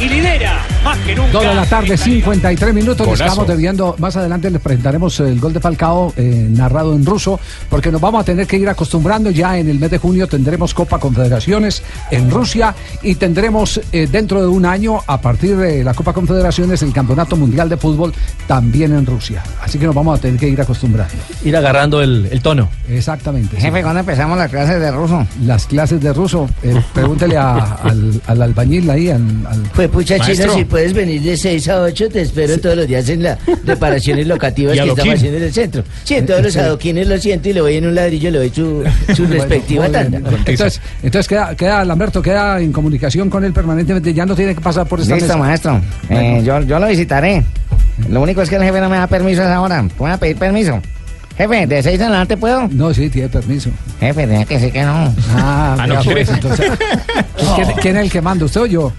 y 0.00 0.08
lidera 0.08 0.62
más 0.84 0.98
que 0.98 1.14
nunca. 1.16 1.32
Dos 1.32 1.42
de 1.42 1.54
la 1.54 1.64
tarde, 1.66 1.96
53 1.96 2.74
minutos. 2.74 3.06
Golazo. 3.06 3.24
estamos 3.24 3.48
debiendo. 3.48 3.96
Más 3.98 4.16
adelante 4.16 4.50
les 4.50 4.60
presentaremos 4.60 5.18
el 5.20 5.40
gol 5.40 5.52
de 5.52 5.60
Falcao 5.60 6.12
eh, 6.16 6.46
narrado 6.50 6.94
en 6.94 7.04
ruso, 7.04 7.40
porque 7.68 7.90
nos 7.90 8.00
vamos 8.00 8.20
a 8.20 8.24
tener 8.24 8.46
que 8.46 8.56
ir 8.56 8.68
acostumbrando. 8.68 9.30
Ya 9.30 9.58
en 9.58 9.68
el 9.68 9.78
mes 9.78 9.90
de 9.90 9.98
junio 9.98 10.26
tendremos 10.28 10.74
Copa 10.74 10.98
Confederaciones 10.98 11.82
en 12.10 12.30
Rusia 12.30 12.74
y 13.02 13.14
tendremos 13.16 13.80
eh, 13.92 14.06
dentro 14.10 14.40
de 14.40 14.46
un 14.48 14.64
año, 14.66 15.00
a 15.06 15.20
partir 15.20 15.56
de 15.56 15.82
la 15.82 15.94
Copa 15.94 16.12
Confederaciones, 16.12 16.82
el 16.82 16.92
Campeonato 16.92 17.36
Mundial 17.36 17.68
de 17.68 17.76
Fútbol 17.76 18.12
también 18.46 18.92
en 18.92 19.06
Rusia. 19.06 19.42
Así 19.62 19.78
que 19.78 19.86
nos 19.86 19.94
vamos 19.94 20.18
a 20.18 20.22
tener 20.22 20.38
que 20.38 20.48
ir 20.48 20.60
acostumbrando. 20.60 21.14
Ir 21.44 21.56
agarrando 21.56 22.00
el, 22.02 22.28
el 22.30 22.40
tono. 22.42 22.68
Exactamente. 22.88 23.56
sí. 23.56 23.62
Jefe, 23.62 23.82
¿cuándo 23.82 24.00
empezamos 24.00 24.38
las 24.38 24.50
clases 24.50 24.80
de 24.80 24.90
ruso? 24.92 25.26
Las 25.44 25.66
clases 25.66 26.00
de 26.00 26.12
ruso, 26.12 26.48
eh, 26.62 26.80
pregúntele 26.94 27.36
a- 27.36 27.56
al, 27.82 28.20
al 28.26 28.42
albañil 28.42 28.88
ahí, 28.90 29.10
al, 29.10 29.22
al- 29.48 29.62
Pues 29.74 29.85
pucha, 29.88 30.18
Maestro. 30.18 30.46
Chino, 30.46 30.58
si 30.58 30.64
puedes 30.64 30.92
venir 30.92 31.20
de 31.22 31.36
6 31.36 31.68
a 31.68 31.80
8, 31.82 32.08
te 32.10 32.20
espero 32.22 32.58
todos 32.58 32.76
los 32.76 32.86
días 32.86 33.08
en 33.08 33.22
las 33.22 33.38
reparaciones 33.64 34.26
locativas 34.26 34.74
que 34.74 34.80
adoquín. 34.80 34.98
estamos 34.98 35.14
haciendo 35.16 35.38
en 35.38 35.44
el 35.44 35.52
centro. 35.52 35.84
Sí, 36.04 36.14
en 36.14 36.26
todos 36.26 36.42
los 36.42 36.56
adoquines 36.56 37.06
lo 37.08 37.18
siento 37.18 37.48
y 37.48 37.52
le 37.52 37.60
voy 37.60 37.76
en 37.76 37.86
un 37.86 37.94
ladrillo, 37.94 38.30
le 38.30 38.38
doy 38.38 38.50
su, 38.50 38.84
su 39.14 39.22
Bueno, 39.22 39.34
respectiva 39.34 39.88
tanda. 39.88 40.18
Entonces, 40.46 40.80
entonces 41.02 41.28
queda, 41.28 41.54
queda 41.56 41.84
Lamberto, 41.84 42.22
queda 42.22 42.60
en 42.60 42.72
comunicación 42.72 43.30
con 43.30 43.44
él 43.44 43.52
permanentemente, 43.52 44.12
ya 44.14 44.26
no 44.26 44.34
tiene 44.34 44.54
que 44.54 44.60
pasar 44.60 44.86
por 44.86 45.00
esta 45.00 45.14
Listo, 45.14 45.28
mesa. 45.28 45.38
maestro. 45.38 45.80
Bueno. 46.08 46.38
Eh, 46.38 46.42
yo, 46.44 46.60
yo 46.62 46.78
lo 46.78 46.86
visitaré. 46.88 47.44
Lo 48.08 48.20
único 48.20 48.42
es 48.42 48.50
que 48.50 48.56
el 48.56 48.62
jefe 48.62 48.80
no 48.80 48.88
me 48.90 48.96
da 48.96 49.06
permiso 49.06 49.42
a 49.42 49.44
esa 49.46 49.60
hora. 49.60 49.84
¿Puedo 49.96 50.12
a 50.12 50.16
pedir 50.18 50.36
permiso? 50.36 50.80
Jefe, 51.38 51.66
¿de 51.66 51.82
6 51.82 51.96
en 52.00 52.06
adelante 52.06 52.36
puedo? 52.38 52.66
No, 52.68 52.94
sí, 52.94 53.10
tiene 53.10 53.28
permiso. 53.28 53.68
Jefe, 54.00 54.26
deja 54.26 54.44
que 54.46 54.58
sí 54.58 54.70
que 54.70 54.82
no. 54.82 55.14
Ah, 55.34 55.76
Ah, 55.80 55.86
no 55.86 56.02
pues, 56.02 56.28
entonces, 56.30 56.70
¿quién, 57.56 57.68
quién 57.82 57.96
es 57.98 58.04
el 58.04 58.10
que 58.10 58.22
manda, 58.22 58.44
usted 58.46 58.62
o 58.62 58.66
yo? 58.66 58.92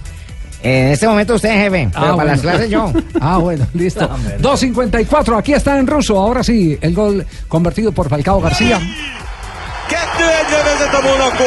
En 0.63 0.87
este 0.87 1.07
momento 1.07 1.35
usted, 1.35 1.49
jefe, 1.51 1.89
pero 1.93 2.15
para 2.15 2.31
las 2.31 2.41
clases 2.41 2.69
yo. 2.69 2.91
Ah, 3.21 3.37
bueno, 3.37 3.65
listo. 3.73 4.09
2.54, 4.41 5.37
aquí 5.37 5.53
está 5.53 5.77
en 5.77 5.87
ruso. 5.87 6.17
Ahora 6.19 6.43
sí, 6.43 6.77
el 6.81 6.93
gol 6.93 7.25
convertido 7.47 7.91
por 7.91 8.09
Falcao 8.09 8.39
García. 8.41 8.79
2-1-re 10.17 10.63
vezet 10.63 10.93
a 10.93 11.01
Monaco. 11.01 11.43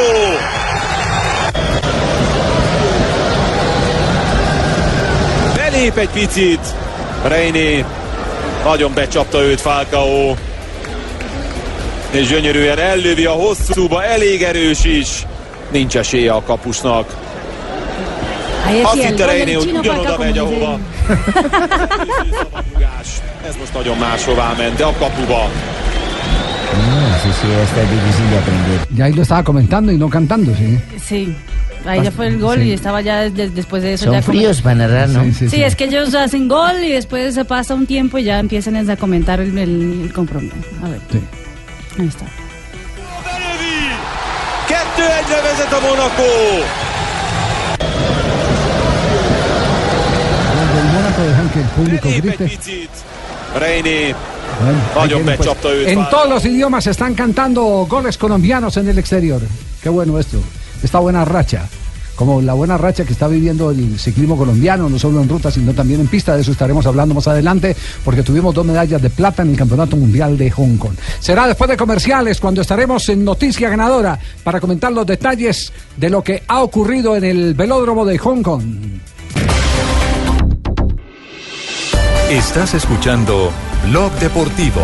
Belép 5.55 5.97
egy 5.97 6.09
picit. 6.09 6.61
Reini 7.25 7.85
nagyon 8.65 8.95
becsapta 8.95 9.43
őt 9.43 9.61
Falcao. 9.61 10.35
És 12.11 12.29
gyönyörűen 12.29 12.79
ellövi 12.79 13.25
a 13.25 13.33
hosszúba, 13.33 14.05
elég 14.05 14.43
erős 14.43 14.85
is. 14.85 15.27
Nincs 15.71 15.97
esélye 15.97 16.33
a 16.33 16.43
kapusnak. 16.43 17.17
Azt 18.85 19.15
del 19.15 19.29
hogy 19.29 19.57
ugyanoda 19.79 20.19
megy, 20.19 20.39
ahova. 20.39 20.79
Ez 23.49 23.57
most 23.59 23.75
nagyon 23.75 23.97
máshová 23.99 24.55
ment, 24.59 24.77
de 24.77 24.85
a 24.85 24.93
kapuba. 24.99 25.49
sí, 27.23 27.31
sí, 27.41 27.47
esta 27.63 27.81
es 27.81 27.89
difícil 27.91 28.29
de 28.31 28.37
aprender. 28.39 28.79
Ya 28.97 29.05
ahí 29.05 29.13
lo 29.13 29.23
estaba 29.23 29.43
comentando 29.43 29.93
y 29.93 29.97
no 29.97 30.09
cantando, 30.09 30.55
sí. 30.55 30.79
Sí. 31.09 31.37
Ahí 31.87 32.03
ya 32.03 32.11
fue 32.11 32.27
el 32.29 32.39
gol 32.39 32.59
Sí. 32.59 32.69
y 32.69 32.73
estaba 32.73 33.01
ya 33.01 33.29
des- 33.31 33.55
después 33.55 33.83
de 33.83 33.95
eso. 33.95 34.05
Son 34.05 34.15
ya 34.15 34.23
fríos 34.23 34.61
para 34.61 34.75
narrar, 34.77 35.09
¿no? 35.09 35.23
Sí, 35.25 35.33
sí, 35.33 35.49
Sí, 35.49 35.63
es 35.63 35.75
que 35.77 35.85
ellos 35.85 36.15
hacen 36.15 36.47
gol 36.49 36.77
y 36.85 36.93
después 36.93 37.35
se 37.35 37.45
pasa 37.45 37.75
un 37.75 37.87
tiempo 37.87 38.19
y 38.19 38.25
ya 38.25 38.39
empiezan 38.39 38.77
a 38.89 38.97
comentar 38.97 39.41
el, 39.41 39.57
el- 39.59 40.01
el 40.05 40.13
compromiso. 40.13 40.55
A 40.85 40.89
ver. 40.89 41.01
Ahí 41.99 42.07
está. 42.07 42.27
2-1-re 44.69 45.41
vezet 45.43 45.73
a 45.73 45.81
Monaco. 45.81 46.29
Dejan 51.23 51.51
que 51.51 51.61
el 51.61 51.67
público 51.69 52.09
grite. 52.09 52.59
Reini 53.59 54.15
Bueno, 54.95 55.19
pues, 55.25 55.89
en 55.89 56.09
todos 56.09 56.29
los 56.29 56.45
idiomas 56.45 56.87
están 56.87 57.15
cantando 57.15 57.87
goles 57.89 58.17
colombianos 58.17 58.77
en 58.77 58.89
el 58.89 58.99
exterior. 58.99 59.41
Qué 59.83 59.89
bueno 59.89 60.19
esto. 60.19 60.39
Esta 60.83 60.99
buena 60.99 61.25
racha. 61.25 61.69
como 62.17 62.43
la 62.43 62.53
buena 62.53 62.77
racha 62.77 63.05
que 63.07 63.15
está 63.15 63.29
viviendo 63.29 63.71
el 63.71 63.99
ciclismo 63.99 64.37
colombiano, 64.37 64.91
no 64.91 64.99
solo 64.99 65.23
en 65.23 65.29
ruta, 65.29 65.51
sino 65.51 65.73
también 65.73 66.01
en 66.01 66.07
pista. 66.07 66.35
De 66.35 66.43
eso 66.43 66.53
estaremos 66.53 66.85
hablando 66.87 67.15
más 67.15 67.27
adelante, 67.27 67.75
porque 68.05 68.23
tuvimos 68.23 68.55
dos 68.55 68.67
medallas 68.67 69.01
de 69.01 69.09
plata 69.09 69.43
en 69.43 69.51
el 69.51 69.57
Campeonato 69.57 69.97
Mundial 69.97 70.37
de 70.37 70.51
Hong 70.51 70.77
Kong. 70.77 70.93
Será 71.19 71.47
después 71.47 71.71
de 71.71 71.79
comerciales 71.79 72.39
cuando 72.39 72.61
estaremos 72.61 73.09
en 73.09 73.25
Noticia 73.25 73.71
Ganadora 73.71 74.19
para 74.45 74.61
comentar 74.61 74.93
los 74.93 75.07
detalles 75.07 75.73
de 75.97 76.11
lo 76.11 76.23
que 76.23 76.43
ha 76.47 76.61
ocurrido 76.61 77.17
en 77.17 77.25
el 77.25 77.55
velódromo 77.55 78.05
de 78.05 78.19
Hong 78.19 78.43
Kong. 78.43 78.65
Estás 82.31 82.75
escuchando 82.75 83.51
Blog 83.89 84.13
Deportivo. 84.21 84.81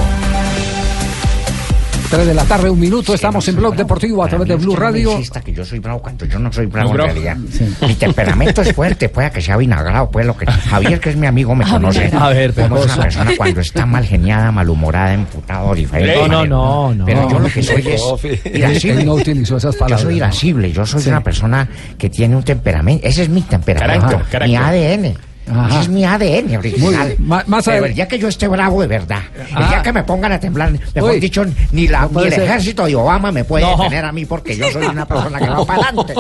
3 2.11 2.25
de 2.25 2.35
la 2.35 2.45
tarde, 2.45 2.71
un 2.71 2.79
minuto, 2.79 3.15
estamos 3.15 3.47
en 3.49 3.57
Blog 3.57 3.75
Deportivo 3.75 4.23
a 4.23 4.29
través 4.29 4.47
de 4.49 4.55
Blue 4.55 4.77
Radio. 4.77 5.11
insista 5.13 5.41
que 5.41 5.53
yo 5.53 5.65
soy 5.65 5.81
bravo 5.81 6.01
cuando 6.01 6.25
yo 6.25 6.39
no 6.39 6.53
soy 6.53 6.67
bravo 6.67 6.95
No, 6.95 7.05
en 7.05 7.11
realidad. 7.11 7.37
Sí. 7.53 7.69
Mi 7.85 7.95
temperamento 7.97 8.63
es 8.63 8.73
fuerte, 8.73 9.09
puede 9.09 9.31
que 9.33 9.41
sea 9.41 9.57
vinagrado, 9.57 10.09
pues 10.11 10.25
lo 10.25 10.37
que 10.37 10.47
Javier, 10.47 11.01
que 11.01 11.11
es 11.11 11.17
mi 11.17 11.27
amigo, 11.27 11.55
me 11.57 11.65
conoce. 11.69 12.09
a 12.17 12.29
ver, 12.29 12.53
Como 12.55 12.79
es 12.79 12.85
una 12.87 12.97
persona 13.03 13.33
cuando 13.37 13.61
está 13.61 13.87
mal 13.87 14.05
geniada, 14.05 14.53
malhumorada, 14.53 15.15
emputado, 15.15 15.75
diferente. 15.75 16.29
No, 16.29 16.47
no, 16.47 16.47
no, 16.47 16.95
no. 16.95 17.05
Pero 17.07 17.29
yo 17.29 17.39
lo 17.41 17.49
que 17.49 17.63
soy 17.63 17.85
es 17.89 18.47
irascible. 18.55 19.05
No 19.05 19.15
utilizó 19.15 19.57
esas 19.57 19.75
Yo 19.75 19.79
palabras. 19.81 20.03
soy 20.03 20.17
irascible, 20.17 20.73
yo 20.73 20.87
soy 20.87 21.03
Sí. 21.03 21.09
una 21.09 21.23
persona 21.25 21.69
que 21.99 22.09
tiene 22.09 22.37
un 22.37 22.45
temperamento, 22.45 23.05
ese 23.07 23.25
es 23.25 23.29
mi 23.29 23.43
temperamento, 23.43 24.21
mi 24.47 24.55
ADN. 24.57 25.15
Ajá. 25.49 25.69
Ese 25.69 25.81
es 25.83 25.89
mi 25.89 26.05
ADN 26.05 26.57
original. 26.59 27.15
más 27.19 27.45
Pero 27.65 27.85
adel- 27.85 27.89
el 27.91 27.95
día 27.95 28.09
que 28.09 28.19
yo 28.19 28.29
esté 28.29 28.49
bravo 28.49 28.81
de 28.83 28.89
verdad, 28.89 29.21
el 29.39 29.47
Ah. 29.63 29.69
día 29.69 29.83
que 29.83 29.93
me 29.93 30.03
pongan 30.03 30.33
a 30.33 30.41
temblar, 30.41 30.73
mejor 30.95 31.11
Uy. 31.13 31.21
dicho, 31.21 31.45
ni, 31.73 31.87
la, 31.89 32.09
No 32.11 32.21
ni 32.21 32.27
el 32.27 32.33
ser. 32.33 32.43
ejército 32.43 32.85
de 32.87 32.97
Obama 32.97 33.31
me 33.31 33.45
puede 33.45 33.65
No. 33.65 33.77
detener 33.77 34.05
a 34.05 34.13
mí 34.13 34.25
porque 34.27 34.57
yo 34.57 34.71
soy 34.71 34.87
una 34.87 35.07
persona 35.07 35.39
que 35.39 35.49
va 35.49 35.65
para 35.67 35.83
adelante. 35.89 36.15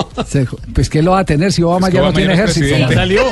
Pues 0.74 0.88
que 0.90 1.02
lo 1.02 1.12
va 1.12 1.20
a 1.20 1.24
tener 1.24 1.52
si 1.52 1.62
Obama 1.62 1.88
Es 1.88 1.90
que 1.92 1.96
ya 1.96 2.00
no 2.02 2.06
Obama 2.08 2.16
tiene 2.18 2.36
no 2.36 2.44
es 2.44 2.50
ejército. 2.56 2.78
Ya 2.78 2.92
salió. 2.94 3.22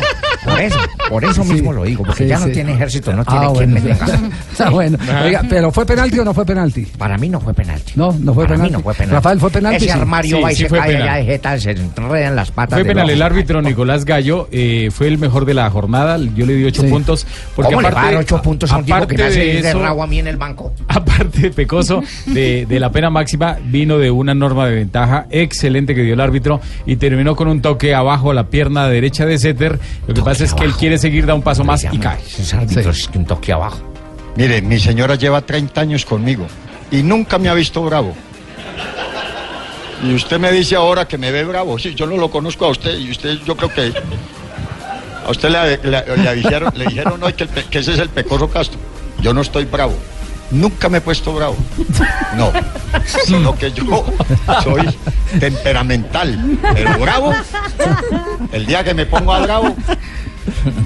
Por 0.45 0.61
eso, 0.61 0.79
por 1.09 1.25
eso 1.25 1.43
Sí. 1.45 1.53
mismo 1.55 1.73
lo 1.73 1.85
digo, 1.85 2.05
porque 2.05 2.25
Sí, 2.25 2.29
ya 2.29 2.39
no 2.39 2.47
sí. 2.47 2.53
tiene 2.53 2.75
ejército, 2.75 3.13
no 3.15 3.25
tiene 3.25 3.47
Ah, 3.47 3.53
quien 3.55 3.73
bueno. 3.73 3.89
me 3.89 3.95
tenga. 3.95 4.31
Está 4.53 4.69
bueno. 4.71 4.99
Oiga, 5.25 5.43
pero 5.49 5.73
¿fue 5.73 5.87
penalti 5.87 6.19
o 6.19 6.25
no 6.25 6.35
fue 6.35 6.45
penalti? 6.45 6.83
Para 6.99 7.17
mí 7.17 7.29
no 7.31 7.41
fue 7.41 7.55
penalti. 7.55 7.93
No, 7.97 8.13
no 8.13 8.35
fue 8.35 8.45
Para 8.45 8.57
mí 8.57 8.65
penalti. 8.65 8.73
no 8.73 8.81
fue 8.83 8.93
penalti. 8.95 9.15
Rafael, 9.15 9.41
¿fue 9.41 9.51
penalti? 9.51 9.77
Ese 9.77 9.87
Sí. 9.87 9.91
armario 9.99 10.37
Sí, 10.37 10.43
va 10.43 10.53
y 10.53 10.57
sí 10.57 10.63
se 10.65 10.69
fue 10.69 10.79
cae 10.81 10.93
penal. 10.93 11.09
allá 11.09 11.17
de 11.19 11.25
jeta, 11.25 11.59
se 11.61 11.71
enredan 11.71 12.37
las 12.37 12.51
patas. 12.51 12.79
Fue 12.79 12.85
penal. 12.89 13.09
El 13.09 13.23
árbitro 13.23 13.63
Nicolás 13.63 14.05
Gallo 14.05 14.49
fue 14.93 15.09
el 15.09 15.17
mejor 15.19 15.47
de 15.47 15.55
la 15.55 15.71
jornada. 15.71 15.84
Yo 16.35 16.47
le 16.47 16.55
di 16.55 16.65
ocho 16.65 16.83
puntos. 16.89 17.27
Porque 17.55 17.71
¿Cómo 17.73 17.83
le 17.83 17.89
aparte, 17.89 18.13
dar 18.15 18.23
ocho 18.23 18.43
puntos 18.43 18.71
a 18.73 18.79
un 18.79 18.85
tipo 18.85 18.97
aparte 18.97 19.17
que 19.17 19.23
me 19.23 19.29
hace 19.29 19.39
de 19.41 19.47
ir 19.55 19.63
de 19.63 19.69
eso- 19.71 19.81
rabo 19.81 20.03
a 20.03 20.07
mí 20.07 20.19
en 20.19 20.27
el 20.27 20.37
banco? 20.37 20.73
Aparte, 20.89 21.51
Pecoso, 21.51 22.03
de, 22.27 22.67
de 22.67 22.81
la 22.81 22.91
pena 22.91 23.11
máxima, 23.11 23.57
vino 23.65 23.99
de 23.99 24.11
una 24.11 24.35
norma 24.35 24.67
de 24.67 24.75
ventaja 24.77 25.27
excelente 25.31 25.95
que 25.95 26.03
dio 26.03 26.15
el 26.15 26.21
árbitro 26.21 26.61
y 26.87 26.97
terminó 26.97 27.37
con 27.37 27.49
un 27.49 27.63
toque 27.63 27.95
abajo 27.95 28.31
a 28.31 28.35
la 28.35 28.49
pierna 28.49 28.89
derecha 28.89 29.27
de 29.27 29.39
Setter. 29.39 29.79
Lo 30.07 30.15
que 30.15 30.23
pasa 30.23 30.45
es 30.45 30.55
que 30.55 30.65
él 30.65 30.73
quiere 30.75 30.99
seguir, 30.99 31.27
da 31.27 31.35
un 31.35 31.43
paso 31.43 31.65
más 31.65 31.85
y 31.85 31.99
cae. 31.99 32.19
Árbitros 32.53 33.11
un 33.15 33.25
toque 33.25 33.53
abajo. 33.53 33.81
Mire, 34.37 34.61
mi 34.63 34.79
señora 34.81 35.15
lleva 35.15 35.41
30 35.43 35.81
años 35.81 36.05
conmigo 36.05 36.47
y 36.91 37.03
nunca 37.03 37.39
me 37.39 37.49
ha 37.49 37.55
visto 37.55 37.83
bravo. 37.85 38.15
Y 40.03 40.13
usted 40.13 40.39
me 40.39 40.51
dice 40.53 40.75
ahora 40.77 41.07
que 41.07 41.17
me 41.17 41.31
ve 41.31 41.45
bravo. 41.45 41.79
Sí, 41.79 41.95
yo 41.95 42.07
no 42.07 42.17
lo 42.17 42.31
conozco 42.31 42.67
a 42.67 42.69
usted 42.71 42.99
y 42.99 43.11
usted, 43.11 43.39
yo 43.47 43.57
creo 43.57 43.73
que 43.73 43.93
a 45.27 45.31
usted 45.31 45.49
le, 45.51 45.79
le- 45.91 46.17
le 46.17 46.35
dijeron, 46.35 46.73
le 46.77 46.87
dijeron 46.87 47.23
hoy 47.23 47.33
que, 47.33 47.45
ese 47.79 47.93
es 47.95 47.99
el 47.99 48.09
pecoso 48.09 48.49
Castro. 48.49 48.79
Yo 49.21 49.33
no 49.35 49.41
estoy 49.41 49.65
bravo. 49.65 49.95
Nunca 50.51 50.89
me 50.89 50.99
he 50.99 51.01
puesto 51.01 51.33
bravo. 51.35 51.57
No, 52.37 52.53
sino 53.25 53.57
que 53.57 53.73
yo 53.73 54.05
soy 54.63 54.87
temperamental. 55.41 56.59
Pero 56.75 56.99
bravo, 56.99 57.33
el 58.53 58.67
día 58.67 58.85
que 58.85 58.93
me 58.95 59.07
pongo 59.07 59.33
a 59.33 59.41
bravo, 59.41 59.75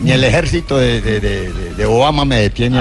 ni 0.02 0.12
el 0.12 0.23
ejército 0.25 0.78
de, 0.78 1.85
Obama 1.88 2.25
me 2.25 2.37
detiene. 2.42 2.78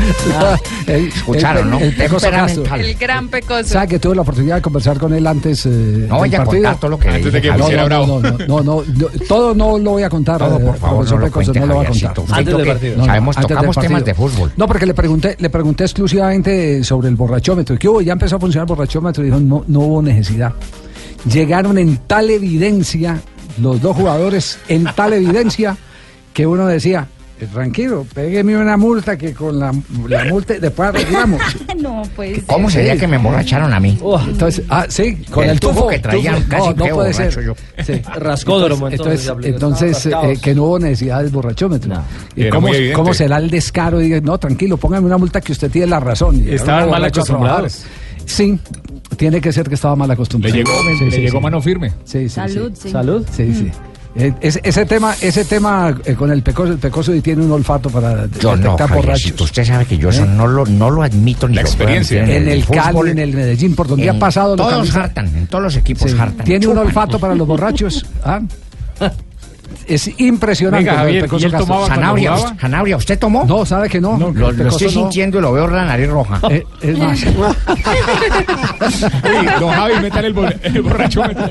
A 0.00 0.56
mí. 0.92 1.08
Escucharon, 1.08 1.70
¿no? 1.70 1.78
Pecoso 1.78 2.26
Temperamental. 2.26 2.64
Castro. 2.64 2.76
El 2.86 2.94
gran 2.96 3.28
pecoso. 3.28 3.64
¿Sabe 3.68 3.88
que 3.88 3.98
tuve 3.98 4.14
la 4.16 4.22
oportunidad 4.22 4.56
de 4.56 4.62
conversar 4.62 4.98
con 4.98 5.12
él 5.14 5.26
antes? 5.26 5.66
eh, 5.66 6.06
No 6.08 6.20
vaya 6.20 6.38
a 6.40 6.44
partido? 6.44 6.62
contar 6.64 6.80
todo 6.80 6.90
lo 6.90 6.98
que 6.98 7.08
Antes 7.08 7.32
de 7.32 7.40
que 7.40 7.48
no, 7.50 7.56
pusiera 7.58 7.82
no, 7.82 7.86
bravo. 7.88 8.06
no, 8.06 8.30
no, 8.30 8.38
no, 8.38 8.62
no, 8.62 8.84
no, 8.86 9.06
todo 9.28 9.54
no 9.54 9.78
lo 9.78 9.90
voy 9.92 10.02
a 10.02 10.10
contar. 10.10 10.38
Todo, 10.38 10.58
eh, 10.58 10.64
por 10.64 10.76
favor, 10.78 11.04
no 11.10 11.16
lo 11.18 11.24
Pecoso, 11.26 11.32
cuente, 11.52 11.60
no 11.60 11.66
lo 11.66 11.74
va 11.76 11.82
a 11.82 11.86
contar. 11.86 12.18
Usted 12.18 12.32
Antes 12.34 12.54
del 12.56 12.64
que 12.64 12.70
partido. 12.70 13.04
sabemos, 13.04 13.36
antes 13.36 13.48
del 13.48 13.56
tocamos 13.56 13.76
temas 13.76 14.02
partido. 14.02 14.04
de 14.04 14.14
fútbol. 14.14 14.52
No, 14.56 14.66
porque 14.66 14.86
le 14.86 14.94
pregunté, 14.94 15.36
le 15.38 15.50
pregunté 15.50 15.84
exclusivamente 15.84 16.84
sobre 16.84 17.08
el 17.08 17.16
borrachómetro. 17.16 17.76
¿Qué 17.78 17.88
hubo? 17.88 18.00
Ya 18.02 18.12
empezó 18.12 18.36
a 18.36 18.40
funcionar 18.40 18.66
el 18.68 18.74
borrachómetro 18.74 19.22
y 19.22 19.26
dijo, 19.26 19.40
no, 19.40 19.64
no 19.66 19.80
hubo 19.80 20.02
necesidad. 20.02 20.52
Llegaron 21.30 21.76
en 21.78 21.98
tal 22.06 22.30
evidencia, 22.30 23.20
los 23.60 23.80
dos 23.80 23.94
jugadores, 23.96 24.58
en 24.68 24.84
tal 24.94 25.12
evidencia, 25.12 25.76
que 26.32 26.46
uno 26.46 26.66
decía, 26.66 27.08
"Eh, 27.10 27.19
tranquilo, 27.46 28.06
pégueme 28.14 28.56
una 28.56 28.76
multa 28.76 29.16
que 29.16 29.32
con 29.34 29.58
la, 29.58 29.72
la 30.08 30.24
multa 30.26 30.54
después 30.58 30.88
arreglamos. 30.90 31.40
no, 31.80 32.02
pues. 32.16 32.42
¿Cómo 32.46 32.68
sería 32.70 32.96
que 32.96 33.06
me 33.06 33.16
emborracharon 33.16 33.72
a 33.72 33.80
mí? 33.80 33.98
Entonces, 34.28 34.64
ah, 34.68 34.86
sí, 34.88 35.16
con 35.30 35.44
El 35.44 35.50
el, 35.50 35.60
tufo 35.60 35.74
tufo 35.74 35.88
que 35.88 35.98
traían, 35.98 36.36
tufo. 36.36 36.48
casi 36.48 36.68
no, 36.74 36.86
no 36.86 36.94
puede 36.94 37.12
ser. 37.14 37.44
yo. 37.44 37.54
Sí. 37.84 38.00
Rascódromo, 38.16 38.88
Entonces, 38.88 39.26
entonces, 39.44 40.06
entonces, 40.06 40.06
eh, 40.06 40.38
que 40.42 40.54
no 40.54 40.64
hubo 40.64 40.78
necesidad 40.78 41.22
del 41.22 41.30
borrachómetro. 41.30 41.94
¿Y 42.36 42.48
cómo, 42.48 42.68
cómo 42.94 43.14
será 43.14 43.38
el 43.38 43.50
descaro? 43.50 43.98
Diga, 43.98 44.20
no, 44.20 44.38
tranquilo, 44.38 44.76
póngame 44.76 45.06
una 45.06 45.18
multa 45.18 45.40
que 45.40 45.52
usted 45.52 45.70
tiene 45.70 45.86
la 45.88 46.00
razón. 46.00 46.44
Estaban 46.48 46.90
mal 46.90 47.04
acostumbrados. 47.04 47.84
Sí, 48.26 48.58
tiene 49.16 49.40
que 49.40 49.52
ser 49.52 49.68
que 49.68 49.74
estaba 49.74 49.96
mal 49.96 50.10
acostumbrado. 50.10 50.54
Le 50.56 50.62
llegó- 50.62 51.10
le 51.10 51.20
llegó 51.20 51.40
mano 51.40 51.60
firme. 51.60 51.90
Sí, 52.04 52.28
sí, 52.28 52.28
Salud, 52.28 52.70
sí. 52.74 52.82
sí. 52.82 52.90
Salud. 52.90 53.26
Sí, 53.32 53.54
sí. 53.54 53.66
Eh, 53.66 53.72
ese, 54.14 54.60
ese 54.64 54.86
tema, 54.86 55.14
ese 55.20 55.44
tema 55.44 55.94
eh, 56.04 56.14
con 56.14 56.30
el 56.32 56.42
pecoso, 56.42 56.72
el 56.72 56.78
pecoso 56.78 57.14
y 57.14 57.20
tiene 57.20 57.44
un 57.44 57.52
olfato 57.52 57.90
para 57.90 58.26
Yo 58.40 58.56
no, 58.56 58.62
detectar 58.62 58.88
Javiercito, 58.88 58.94
borrachos. 58.96 59.40
usted 59.42 59.64
sabe 59.64 59.86
que 59.86 59.98
yo 59.98 60.08
eso 60.08 60.24
¿Eh? 60.24 60.28
no 60.28 60.46
lo, 60.46 60.66
no 60.66 60.90
lo 60.90 61.02
admito 61.02 61.46
ni 61.48 61.54
La 61.54 61.60
experiencia. 61.62 62.24
En 62.24 62.48
el 62.48 62.64
fútbol, 62.64 62.82
Cali, 62.82 63.10
en 63.12 63.18
el 63.20 63.34
Medellín, 63.34 63.74
por 63.76 63.86
donde 63.86 64.10
ha 64.10 64.18
pasado 64.18 64.56
Todos 64.56 64.94
hartan, 64.96 65.26
en 65.36 65.46
todos 65.46 65.62
los 65.64 65.76
equipos 65.76 66.10
Sí. 66.10 66.16
hartan. 66.18 66.44
Tiene 66.44 66.66
un 66.66 66.78
olfato 66.78 67.18
para 67.18 67.34
los 67.34 67.46
borrachos. 67.46 68.04
¿ah? 68.24 68.40
Es 69.86 70.10
impresionante. 70.20 70.84
Venga, 70.84 70.92
lo 70.92 70.98
Javier, 71.06 71.22
Pecoso 71.24 71.42
¿y 71.42 71.50
él 71.50 71.56
tomaba 71.56 71.86
Sanabria, 71.86 72.36
jugaba? 72.36 72.56
Sanabria, 72.60 72.96
¿usted 72.96 73.18
tomó? 73.18 73.44
No, 73.44 73.64
¿sabe 73.66 73.88
que 73.88 74.00
no? 74.00 74.16
lo, 74.18 74.28
El 74.28 74.34
lo 74.38 74.48
Pecoso 74.50 74.68
estoy 74.76 74.86
no. 74.86 74.92
sintiendo 75.02 75.38
y 75.38 75.42
lo 75.42 75.52
veo 75.52 75.66
la 75.68 75.84
nariz 75.84 76.08
roja. 76.08 76.40
Eh, 76.50 76.64
es 76.82 76.98
más. 76.98 77.22
Uy, 78.20 79.46
don 79.60 79.70
Javi, 79.70 79.94
métale 80.02 80.28
el, 80.28 80.34
bor- 80.34 80.56
el 80.62 80.82
borrachómetro. 80.82 81.48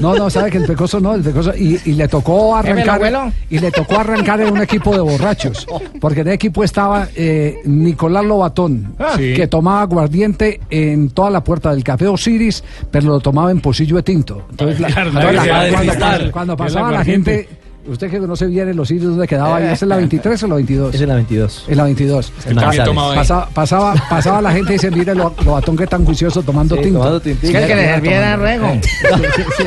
No, 0.00 0.14
no, 0.14 0.30
sabe 0.30 0.50
que 0.50 0.58
el 0.58 0.64
Pecoso 0.64 1.00
no, 1.00 1.14
el 1.14 1.22
Pecoso. 1.22 1.52
Y, 1.56 1.78
y 1.84 1.92
le 1.94 2.08
tocó 2.08 2.58
¿Eh, 2.60 2.72
me 2.74 2.84
lo 2.84 2.92
arrancar. 2.92 3.32
Y 3.50 3.58
le 3.58 3.70
tocó 3.70 3.98
arrancar 3.98 4.40
en 4.40 4.52
un 4.52 4.62
equipo 4.62 4.92
de 4.94 5.00
borrachos. 5.00 5.66
Porque 6.00 6.20
en 6.20 6.28
el 6.28 6.34
equipo 6.34 6.64
estaba 6.64 7.08
eh, 7.14 7.56
Nicolás 7.64 8.24
Lobatón, 8.24 8.94
Sí. 9.16 9.34
que 9.34 9.46
tomaba 9.46 9.82
aguardiente 9.82 10.60
en 10.70 11.10
toda 11.10 11.30
la 11.30 11.42
puerta 11.44 11.70
del 11.72 11.82
Café 11.84 12.06
Osiris, 12.06 12.62
pero 12.90 13.06
lo 13.08 13.20
tomaba 13.20 13.50
en 13.50 13.60
pocillo 13.60 13.96
de 13.96 14.02
tinto. 14.02 14.42
Entonces, 14.50 14.80
la- 14.80 14.88
Claro, 14.88 15.12
la- 15.12 15.68
cuando, 15.70 16.32
cuando 16.32 16.56
pasaba 16.56 16.90
la. 16.92 17.04
Gente. 17.10 17.48
Usted 17.86 18.10
que 18.10 18.18
conoce 18.18 18.46
bien 18.46 18.68
el 18.68 18.78
Osiris, 18.78 19.04
¿dónde 19.04 19.26
quedaba 19.26 19.56
ahí? 19.56 19.64
¿Es 19.72 19.82
en 19.82 19.88
la 19.88 19.96
23 20.04 20.42
o 20.42 20.46
la 20.48 20.54
22? 20.56 20.94
Es 20.94 21.00
en 21.00 21.08
la 21.08 21.14
22. 21.14 21.64
En 21.68 21.76
la 21.78 21.84
22. 21.84 22.26
En 22.28 22.34
también 22.34 22.56
Manizales. 22.66 22.84
tomaba 22.84 23.12
ahí. 23.12 23.18
Pasaba, 23.18 23.48
pasaba, 23.54 23.94
pasaba 24.10 24.42
la 24.42 24.52
gente 24.52 24.70
y 24.70 24.72
dice, 24.74 24.90
mire 24.90 25.14
lo, 25.14 25.34
lo 25.44 25.52
batón 25.52 25.76
que 25.78 25.86
tan 25.86 26.04
juicioso 26.04 26.42
tomando 26.42 26.76
Sí, 26.76 26.82
tinto. 26.82 26.98
tomando 26.98 27.20
tintico. 27.20 27.46
Es 27.46 27.52
que 27.52 27.58
el 27.62 27.68
que 27.68 27.74
le 27.74 27.82
Era 27.84 27.94
servía 27.94 28.16
era 28.18 28.36
tomando. 28.36 28.46
Rego. 28.46 28.80
Sí, 28.82 29.42
sí, 29.56 29.64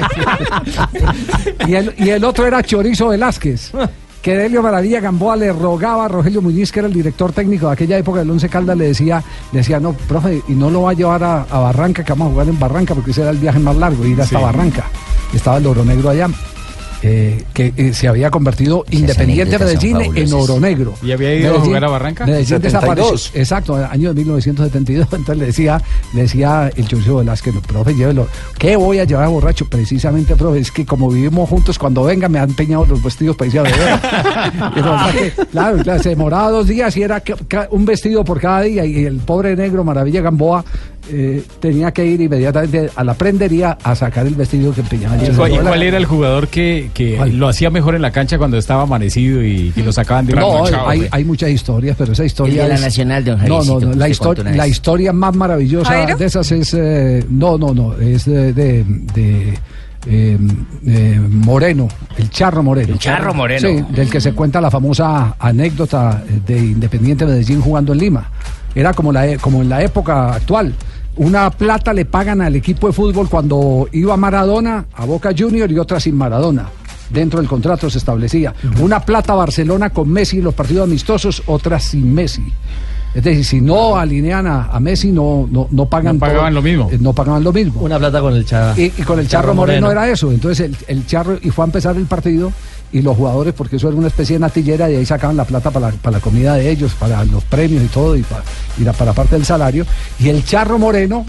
sí. 1.00 1.66
y, 1.68 1.76
el, 1.76 1.94
y 1.98 2.10
el 2.10 2.24
otro 2.24 2.46
era 2.46 2.62
Chorizo 2.64 3.08
Velázquez. 3.10 3.72
Que 4.22 4.38
Delio 4.38 4.62
Maravilla 4.64 5.02
Gamboa 5.02 5.36
le 5.36 5.52
rogaba 5.52 6.06
a 6.06 6.08
Rogelio 6.08 6.42
Muñiz, 6.42 6.72
que 6.72 6.80
era 6.80 6.88
el 6.88 6.94
director 6.94 7.34
técnico 7.34 7.66
de 7.68 7.74
aquella 7.74 7.98
época 7.98 8.20
del 8.20 8.30
Once 8.32 8.48
Caldas, 8.48 8.78
le 8.78 8.86
decía, 8.86 9.22
le 9.52 9.58
decía, 9.60 9.82
no, 9.82 9.92
profe, 9.94 10.42
y 10.48 10.54
no 10.54 10.70
lo 10.70 10.84
va 10.84 10.92
a 10.92 10.94
llevar 10.94 11.22
a, 11.26 11.42
a 11.42 11.60
Barranca, 11.60 12.06
que 12.06 12.14
vamos 12.14 12.28
a 12.28 12.32
jugar 12.32 12.48
en 12.48 12.58
Barranca, 12.58 12.94
porque 12.96 13.12
ese 13.12 13.22
era 13.22 13.32
el 13.32 13.38
viaje 13.38 13.60
más 13.60 13.76
largo, 13.76 14.06
ir 14.06 14.22
hasta 14.22 14.38
Sí. 14.38 14.44
Barranca. 14.44 14.86
Estaba 15.34 15.58
el 15.58 15.68
Oro 15.68 15.84
Negro 15.84 16.10
allá. 16.12 16.30
Eh, 17.06 17.44
que 17.54 17.74
eh, 17.76 17.94
se 17.94 18.08
había 18.08 18.32
convertido 18.32 18.86
Independiente 18.90 19.60
Medellín 19.60 19.98
en. 20.16 20.34
Oro 20.34 20.58
Negro. 20.58 20.94
¿Y 21.04 21.12
había 21.12 21.36
ido 21.36 21.58
a 21.58 21.60
jugar 21.60 21.84
a 21.84 21.90
Barranca? 21.90 22.26
Medellín 22.26 22.48
72. 22.48 22.82
desapareció. 22.82 23.40
Exacto, 23.42 23.78
en 23.78 23.84
el 23.84 23.92
año 23.92 24.14
de 24.14 24.16
1972. 24.22 25.08
Entonces 25.12 25.38
le 25.38 25.46
decía, 25.48 25.82
le 26.14 26.22
decía 26.22 26.72
el 26.74 26.88
Chorizo 26.88 27.18
Velázquez, 27.18 27.54
profe, 27.68 27.94
llévelo. 27.94 28.28
¿Qué 28.58 28.78
voy 28.78 29.00
a 29.00 29.04
llevar 29.04 29.28
borracho? 29.28 29.68
Precisamente, 29.68 30.38
profe, 30.38 30.60
es 30.60 30.72
que 30.72 30.86
como 30.86 31.10
vivimos 31.10 31.50
juntos, 31.50 31.78
cuando 31.78 32.06
venga 32.06 32.30
me 32.30 32.40
han 32.40 32.52
empeñado 32.52 32.86
los 32.86 33.04
vestidos 33.04 33.36
para 33.36 33.48
irse 33.48 33.60
a 33.60 33.64
beber. 33.64 34.00
Y 34.76 34.80
resulta 34.80 35.12
que, 35.12 35.46
claro, 35.48 35.78
claro, 35.84 36.04
se 36.04 36.10
demoraba 36.10 36.50
dos 36.52 36.68
días 36.68 36.96
y 36.96 37.04
era 37.04 37.22
un 37.72 37.86
vestido 37.86 38.24
por 38.24 38.40
cada 38.40 38.62
día. 38.62 38.86
Y 38.86 39.06
el 39.06 39.18
pobre 39.18 39.56
negro 39.58 39.84
Maravilla 39.84 40.22
Gamboa 40.22 40.64
eh, 41.10 41.44
tenía 41.60 41.92
que 41.92 42.06
ir 42.06 42.22
inmediatamente 42.22 42.90
a 42.96 43.04
la 43.04 43.14
prendería 43.14 43.78
a 43.84 43.96
sacar 43.96 44.26
el 44.26 44.36
vestido 44.36 44.74
que 44.74 44.82
empeñaba. 44.82 45.18
¿Y 45.18 45.30
cuál, 45.32 45.52
y 45.54 45.58
cuál 45.58 45.84
era 45.84 45.98
el 45.98 46.06
jugador 46.06 46.48
que, 46.48 46.90
que 46.94 47.20
lo 47.34 47.48
hacía 47.50 47.70
mejor 47.70 47.96
en 47.96 48.02
la 48.02 48.12
cancha 48.12 48.38
cuando 48.38 48.58
estaba 48.58 48.84
amanecido 48.84 49.44
y, 49.44 49.74
y 49.76 49.82
lo 49.82 49.92
sacaban 49.92 50.26
de 50.26 50.34
una 50.34 50.42
No, 50.42 50.60
noche? 50.60 50.76
hay, 50.88 51.08
hay 51.12 51.26
muchas 51.26 51.50
historias, 51.50 51.96
pero 51.98 52.14
esa 52.14 52.24
historia 52.24 52.54
El 52.54 52.60
de 52.64 52.68
la 52.70 52.76
es- 52.76 52.82
Nacional, 52.82 53.24
don 53.26 53.46
No, 53.46 53.64
no, 53.64 53.80
la, 53.94 54.68
historia 54.68 55.12
más 55.14 55.36
maravillosa 55.36 55.92
¿Jairo? 55.92 56.18
de 56.18 56.26
esas 56.26 56.52
es... 56.52 56.74
eh, 56.74 57.26
no, 57.30 57.58
no, 57.58 57.74
no, 57.74 57.94
es 57.98 58.26
de... 58.26 58.54
de- 58.54 58.84
de, 59.14 59.60
eh, 60.06 60.38
eh, 60.86 61.18
Moreno, 61.30 61.88
el 62.18 62.30
Charro 62.30 62.62
Moreno. 62.62 62.92
El 62.94 63.00
Charro 63.00 63.34
Moreno. 63.34 63.70
Sí, 63.70 63.86
del 63.96 64.10
que 64.10 64.20
se 64.20 64.34
cuenta 64.34 64.60
la 64.60 64.70
famosa 64.70 65.38
anécdota 65.40 66.22
de 66.46 66.58
Independiente 66.58 67.26
Medellín 67.26 67.62
jugando 67.62 67.94
en 67.94 68.00
Lima. 68.00 68.30
Era 68.76 68.92
como, 68.94 69.14
la, 69.14 69.26
e- 69.28 69.38
como 69.38 69.62
en 69.62 69.70
la 69.70 69.82
época 69.82 70.34
actual. 70.34 70.74
Una 71.16 71.50
plata 71.52 71.94
le 71.94 72.06
pagan 72.06 72.42
al 72.42 72.56
equipo 72.56 72.88
de 72.88 72.94
fútbol 72.94 73.30
cuando 73.30 73.88
iba 73.92 74.18
Maradona 74.18 74.86
a 74.96 75.06
Boca 75.06 75.30
Junior 75.38 75.72
y 75.72 75.78
otra 75.78 76.00
sin 76.00 76.16
Maradona. 76.16 76.68
Dentro 77.10 77.40
del 77.40 77.48
contrato 77.48 77.90
se 77.90 78.00
establecía. 78.00 78.54
Una 78.82 79.00
plata 79.00 79.36
Barcelona 79.36 79.92
con 79.92 80.10
Messi 80.10 80.38
en 80.40 80.46
los 80.46 80.56
partidos 80.56 80.86
amistosos, 80.88 81.44
otra 81.46 81.80
sin 81.80 82.12
Messi. 82.14 82.42
Es 83.14 83.24
decir, 83.24 83.46
si 83.46 83.62
no 83.62 83.96
alinean 83.96 84.48
a, 84.48 84.64
a 84.72 84.80
Messi, 84.80 85.12
no, 85.12 85.48
no, 85.52 85.68
no 85.70 85.86
pagan 85.86 86.16
No 86.16 86.20
pagaban 86.22 86.52
todo- 86.54 86.62
lo 86.62 86.62
mismo. 86.64 86.90
eh, 86.92 86.98
No 87.00 87.14
pagaban 87.14 87.44
lo 87.44 87.54
mismo. 87.54 87.82
Una 87.82 88.00
plata 88.00 88.20
con 88.20 88.34
el 88.34 88.44
Charro. 88.44 88.82
Y, 88.82 88.86
y 88.86 89.04
con 89.04 89.20
el 89.20 89.28
Charro, 89.28 89.54
Moreno, 89.54 89.92
era 89.92 90.10
eso. 90.10 90.32
Entonces 90.32 90.62
el, 90.72 90.76
el 90.88 91.06
Charro, 91.06 91.38
y 91.40 91.52
fue 91.52 91.64
a 91.64 91.68
empezar 91.68 91.96
el 91.96 92.08
partido, 92.08 92.52
y 92.94 93.02
los 93.02 93.18
jugadores, 93.18 93.54
porque 93.54 93.76
eso 93.76 93.88
era 93.90 93.98
una 93.98 94.08
especie 94.08 94.36
de 94.36 94.40
natillera, 94.40 94.90
y 94.90 94.96
ahí 94.96 95.06
sacaban 95.06 95.36
la 95.36 95.44
plata 95.46 95.72
para 95.72 95.90
la, 95.90 95.94
para 95.98 96.18
la 96.18 96.22
comida 96.24 96.54
de 96.56 96.70
ellos, 96.70 96.94
para 96.94 97.26
los 97.26 97.44
premios 97.44 97.84
y 97.84 97.88
todo, 97.88 98.16
y 98.16 98.22
para, 98.24 98.44
y 98.80 98.84
la- 98.84 98.94
para 98.94 99.12
parte 99.14 99.36
del 99.36 99.46
salario. 99.46 99.86
Y 100.20 100.30
el 100.30 100.46
Charro 100.46 100.78
Moreno 100.80 101.26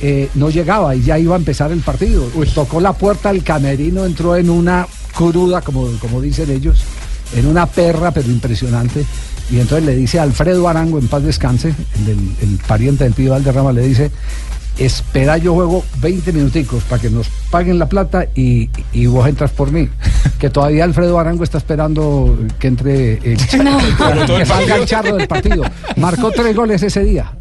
eh, 0.00 0.30
no 0.34 0.48
llegaba, 0.48 0.94
y 0.94 1.02
ya 1.02 1.18
iba 1.18 1.34
a 1.34 1.38
empezar 1.38 1.72
el 1.72 1.80
partido. 1.80 2.24
Tocó 2.54 2.80
la 2.80 2.92
puerta 2.92 3.32
del 3.32 3.42
camerino, 3.42 4.06
entró 4.06 4.36
en 4.36 4.48
una 4.48 4.86
cruda, 5.14 5.60
como, 5.60 5.88
como 6.00 6.20
dicen 6.20 6.50
ellos, 6.50 6.82
en 7.34 7.46
una 7.46 7.66
perra, 7.66 8.12
pero 8.12 8.30
impresionante. 8.30 9.04
Y 9.50 9.58
entonces 9.60 9.84
le 9.86 9.96
dice 9.96 10.20
a 10.20 10.22
Alfredo 10.22 10.68
Arango, 10.68 10.98
en 10.98 11.08
paz 11.08 11.22
descanse, 11.24 11.74
el, 12.06 12.10
el 12.48 12.58
pariente 12.66 13.04
del 13.04 13.14
Pío 13.14 13.32
Valderrama, 13.32 13.72
le 13.72 13.82
dice, 13.82 14.10
espera 14.78 15.36
yo 15.38 15.54
juego 15.54 15.84
20 15.98 16.32
minuticos 16.32 16.84
para 16.84 17.00
que 17.02 17.10
nos 17.10 17.28
paguen 17.50 17.78
la 17.78 17.86
plata 17.86 18.26
y, 18.34 18.70
y 18.92 19.06
vos 19.06 19.26
entras 19.28 19.50
por 19.50 19.70
mí. 19.72 19.88
Que 20.38 20.50
todavía 20.50 20.84
Alfredo 20.84 21.18
Arango 21.18 21.42
está 21.42 21.58
esperando 21.58 22.38
que 22.60 22.68
entre 22.68 23.14
el, 23.14 23.38
No. 23.64 23.78
que 24.36 24.46
salga 24.46 24.76
el 24.76 24.86
charro 24.86 25.16
del 25.16 25.26
partido. 25.26 25.64
Marcó 25.96 26.30
tres 26.30 26.54
goles 26.54 26.80
ese 26.84 27.02
día. 27.02 27.32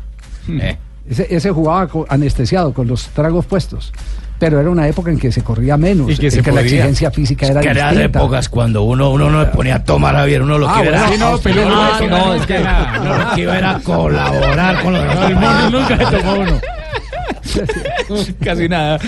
Ese, 1.07 1.27
ese 1.29 1.51
jugaba 1.51 1.87
anestesiado, 2.09 2.73
con 2.73 2.87
los 2.87 3.07
tragos 3.09 3.45
puestos. 3.45 3.93
Pero 4.39 4.59
era 4.59 4.69
una 4.71 4.87
época 4.87 5.11
en 5.11 5.19
que 5.19 5.31
se 5.31 5.43
corría 5.43 5.77
menos, 5.77 6.09
Y 6.11 6.17
que 6.17 6.25
en 6.27 6.31
se 6.31 6.41
que 6.41 6.51
la 6.51 6.61
exigencia 6.61 7.11
física 7.11 7.45
era 7.47 7.61
que 7.61 7.69
eran 7.69 7.91
distinta. 7.95 8.19
épocas 8.19 8.49
cuando 8.49 8.81
uno, 8.83 9.11
uno 9.11 9.29
no 9.29 9.45
se 9.45 9.51
ponía 9.51 9.75
a 9.75 9.83
tomar 9.83 10.15
a 10.15 10.25
bien, 10.25 10.41
uno 10.41 10.57
lo 10.57 10.67
Ah, 10.67 10.73
que 10.81 10.89
bueno, 10.89 10.97
era, 10.97 11.09
sí, 11.11 11.17
no, 11.19 11.37
pero 11.43 11.69
no, 11.69 11.99
no, 11.99 12.07
no, 12.07 12.33
es 12.35 12.45
que 12.47 12.59
no, 12.59 13.17
lo 13.29 13.35
que 13.35 13.41
iba 13.41 13.57
era 13.59 13.79
colaborar 13.79 14.83
con 14.83 14.93
los 14.93 15.05
Morning 15.33 15.71
nunca 15.71 15.97
se 15.97 16.17
tomó 16.17 16.33
uno. 16.39 16.59
Casi 18.43 18.69
nada. 18.69 18.99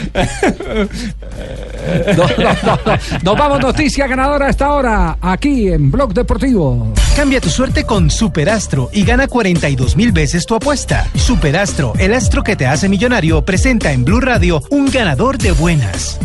No, 2.15 2.23
no, 2.38 2.54
no, 2.63 2.80
no. 2.86 2.99
Nos 3.23 3.38
vamos, 3.38 3.60
noticia 3.62 4.08
ganadora 4.08 4.47
a 4.47 4.49
esta 4.49 4.73
hora, 4.73 5.17
aquí 5.21 5.69
en 5.69 5.91
Blog 5.91 6.13
Deportivo. 6.13 6.93
Cambia 7.15 7.41
tu 7.41 7.49
suerte 7.49 7.84
con 7.84 8.10
Superastro 8.10 8.89
y 8.93 9.04
gana 9.04 9.28
42 9.28 9.95
mil 9.95 10.12
veces 10.12 10.45
tu 10.45 10.56
apuesta. 10.56 11.08
Superastro, 11.15 11.93
el 11.99 12.13
astro 12.13 12.43
que 12.43 12.56
te 12.56 12.65
hace 12.65 12.89
millonario, 12.89 13.43
presenta 13.43 13.91
en 13.91 14.06
Blue 14.06 14.21
Radio 14.21 14.62
un 14.69 14.89
ganador 14.89 15.38
de 15.38 15.52
buenas. 15.52 16.19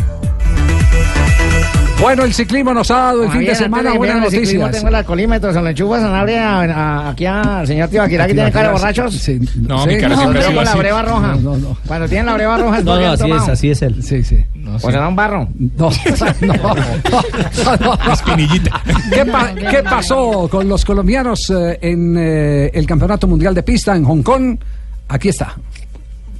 Bueno, 2.01 2.23
el 2.25 2.33
ciclismo 2.33 2.73
nos 2.73 2.91
ha 2.91 2.95
dado 2.95 3.23
el 3.23 3.31
fin 3.31 3.45
de 3.45 3.55
semana 3.55 3.93
buenas 3.93 4.17
enviar 4.17 4.25
el 4.25 4.29
ciclismo, 4.31 4.59
noticias. 4.65 4.71
Tengo 4.81 4.89
el 4.89 4.95
alcoholímetro, 4.95 5.53
se 5.53 5.61
lo 5.61 5.69
enchufa 5.69 5.99
Sanabria 6.01 6.49
a- 6.59 6.63
a- 6.63 7.09
aquí 7.09 7.25
al 7.25 7.65
señor 7.65 7.87
Tibaquirá 7.89 8.27
que 8.27 8.33
tiene 8.33 8.51
cara 8.51 8.67
de 8.67 8.73
borrachos. 8.73 9.15
Sí, 9.15 9.39
No, 9.55 9.85
mi 9.85 9.97
cara 9.97 10.09
No, 10.15 10.21
siempre 10.21 10.43
con 10.53 10.65
la 10.65 10.75
breva 10.75 11.01
roja. 11.01 11.35
No, 11.41 11.57
no. 11.57 11.77
Cuando 11.87 12.07
tiene 12.09 12.25
la 12.25 12.33
breva 12.33 12.57
roja 12.57 12.77
es 12.79 12.83
No, 12.83 12.99
no, 12.99 13.11
así 13.11 13.31
es, 13.31 13.47
así 13.49 13.71
es 13.71 13.81
él. 13.81 14.03
Sí, 14.03 14.23
sí. 14.23 14.43
O 14.81 14.91
será 14.91 15.07
un 15.07 15.15
barro. 15.15 15.47
No, 15.57 15.89
no, 16.41 17.75
no, 17.79 17.97
no. 18.05 18.13
Espinillita. 18.13 18.81
¿Qué, 19.13 19.25
pa- 19.25 19.53
qué 19.55 19.81
pasó 19.83 20.47
con 20.51 20.67
los 20.67 20.83
colombianos 20.83 21.49
eh, 21.49 21.79
en 21.81 22.15
eh, 22.17 22.71
el 22.73 22.85
Campeonato 22.85 23.25
Mundial 23.25 23.55
de 23.55 23.63
Pista 23.63 23.95
en 23.95 24.03
Hong 24.03 24.21
Kong? 24.21 24.57
Aquí 25.07 25.29
está. 25.29 25.55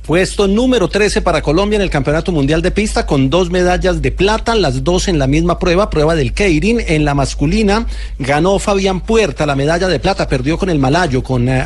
Puesto 0.06 0.48
número 0.48 0.88
13 0.88 1.24
para 1.24 1.42
Colombia 1.42 1.78
en 1.78 1.82
el 1.82 1.90
Campeonato 1.90 2.32
Mundial 2.32 2.62
de 2.62 2.70
Pista 2.70 3.08
con 3.08 3.32
dos 3.32 3.50
medallas 3.50 4.04
de 4.04 4.12
plata, 4.12 4.54
las 4.54 4.84
dos 4.84 5.08
en 5.08 5.18
la 5.18 5.26
misma 5.26 5.58
prueba, 5.58 5.90
prueba 5.90 6.14
del 6.14 6.32
Keirin. 6.32 6.80
En 6.86 7.06
la 7.06 7.16
masculina 7.16 7.88
ganó 8.20 8.60
Fabián 8.60 9.02
Puerta 9.02 9.48
la 9.48 9.56
medalla 9.56 9.88
de 9.88 10.00
plata, 10.00 10.28
perdió 10.28 10.60
con 10.60 10.70
el 10.70 10.78
malayo, 10.78 11.24
con 11.24 11.50
eh. 11.50 11.66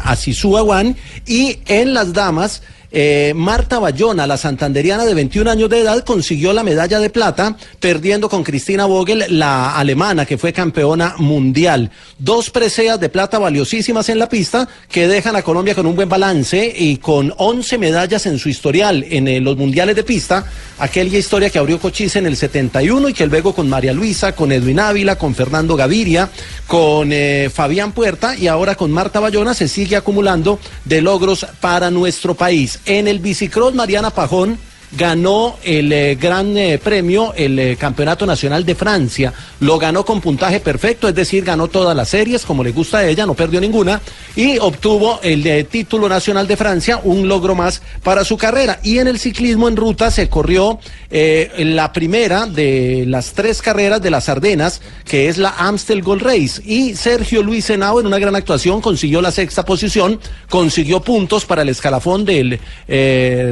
Y 1.28 1.60
en 1.65 1.93
las 1.93 2.13
damas, 2.13 2.62
eh, 2.91 3.34
Marta 3.36 3.80
Bayona, 3.80 4.25
la 4.25 4.38
santanderiana 4.38 5.06
de 5.06 5.13
21 5.13 5.52
años 5.52 5.69
de 5.69 5.82
edad, 5.82 6.04
consiguió 6.04 6.54
la 6.54 6.63
medalla 6.63 6.99
de 6.99 7.10
plata, 7.10 7.56
perdiendo 7.80 8.30
con 8.30 8.43
Cristina 8.43 8.86
Vogel, 8.86 9.25
la 9.30 9.75
alemana 9.78 10.25
que 10.25 10.38
fue 10.38 10.54
campeona 10.54 11.15
mundial. 11.17 11.91
Dos 12.17 12.49
preseas 12.49 12.99
de 12.99 13.10
plata 13.10 13.38
valiosísimas 13.38 14.10
en 14.10 14.19
la 14.19 14.28
pista 14.28 14.67
que 14.89 15.08
dejan 15.08 15.36
a 15.36 15.43
Colombia 15.43 15.75
con 15.75 15.86
un 15.86 15.95
buen 15.95 16.10
balance 16.10 16.73
y 16.75 16.97
con 16.97 17.34
11 17.38 17.78
medallas 17.78 18.25
en 18.25 18.39
su 18.39 18.49
historial 18.49 19.06
en 19.10 19.28
eh, 19.28 19.39
los 19.39 19.56
mundiales 19.56 19.95
de 19.95 20.04
pista. 20.04 20.45
Aquella 20.80 21.17
historia 21.17 21.49
que 21.49 21.60
abrió 21.60 21.80
Cochise 21.80 22.19
en 22.19 22.25
el 22.25 22.38
71 22.38 23.10
y 23.10 23.13
que 23.13 23.28
luego 23.28 23.54
con 23.54 23.69
María 23.69 23.93
Luisa, 23.93 24.34
con 24.34 24.52
Edwin 24.52 24.80
Ávila, 24.80 25.17
con 25.17 25.36
Fernando 25.36 25.75
Gaviria, 25.75 26.30
con 26.67 27.12
eh, 27.12 27.49
Fabián 27.54 27.91
Puerta 27.91 28.36
y 28.36 28.47
ahora 28.47 28.75
con 28.75 28.91
Marta 28.91 29.19
Bayona 29.19 29.54
se 29.54 29.67
sigue 29.67 29.95
acumulando 29.95 30.60
de 30.86 31.02
logros 31.02 31.45
para 31.60 31.91
nuestro 31.91 32.34
país. 32.36 32.79
En 32.86 33.08
el 33.08 33.20
bicicross, 33.20 33.74
Mariana 33.74 34.10
Pajón 34.10 34.58
ganó 34.91 35.58
el 35.63 35.91
eh, 35.91 36.15
gran 36.15 36.58
eh, 36.58 36.80
premio, 36.80 37.34
el 37.36 37.60
eh, 37.60 37.78
Campeonato 37.78 38.25
Nacional 38.25 38.65
de 38.65 38.75
Francia. 38.75 39.34
Lo 39.60 39.78
ganó 39.78 40.04
con 40.04 40.21
puntaje 40.21 40.60
perfecto, 40.60 41.08
es 41.08 41.15
decir, 41.15 41.43
ganó 41.43 41.67
todas 41.67 41.95
las 41.95 42.10
series, 42.10 42.45
como 42.45 42.63
le 42.63 42.71
gusta 42.71 42.99
a 42.99 43.08
ella, 43.08 43.25
no 43.25 43.36
perdió 43.36 43.62
ninguna, 43.62 44.02
y 44.36 44.58
obtuvo 44.58 45.19
el 45.21 45.65
título 45.67 46.10
nacional 46.10 46.47
de 46.47 46.58
Francia, 46.58 46.99
un 47.04 47.28
logro 47.28 47.56
más 47.56 47.82
para 48.04 48.23
su 48.23 48.38
carrera. 48.38 48.80
Y 48.84 48.99
en 48.99 49.08
el 49.08 49.19
ciclismo 49.19 49.67
en 49.67 49.75
ruta 49.75 50.12
se 50.12 50.30
corrió 50.30 50.80
la 51.10 51.91
primera 51.91 52.45
de 52.45 53.04
las 53.08 53.34
tres 53.34 53.62
carreras 53.62 54.02
de 54.02 54.12
las 54.12 54.30
Ardenas, 54.30 54.82
que 55.06 55.28
es 55.28 55.38
la 55.38 55.49
Amstel 55.58 56.02
Gold 56.02 56.21
Race. 56.21 56.62
Y 56.63 56.95
Sergio 56.95 57.43
Luis 57.43 57.69
Henao, 57.69 57.99
en 57.99 58.08
una 58.08 58.19
gran 58.19 58.36
actuación, 58.36 58.82
consiguió 58.82 59.21
la 59.21 59.32
sexta 59.32 59.65
posición, 59.65 60.19
consiguió 60.49 61.02
puntos 61.02 61.45
para 61.45 61.63
el 61.63 61.69
escalafón 61.69 62.23
del 62.25 62.60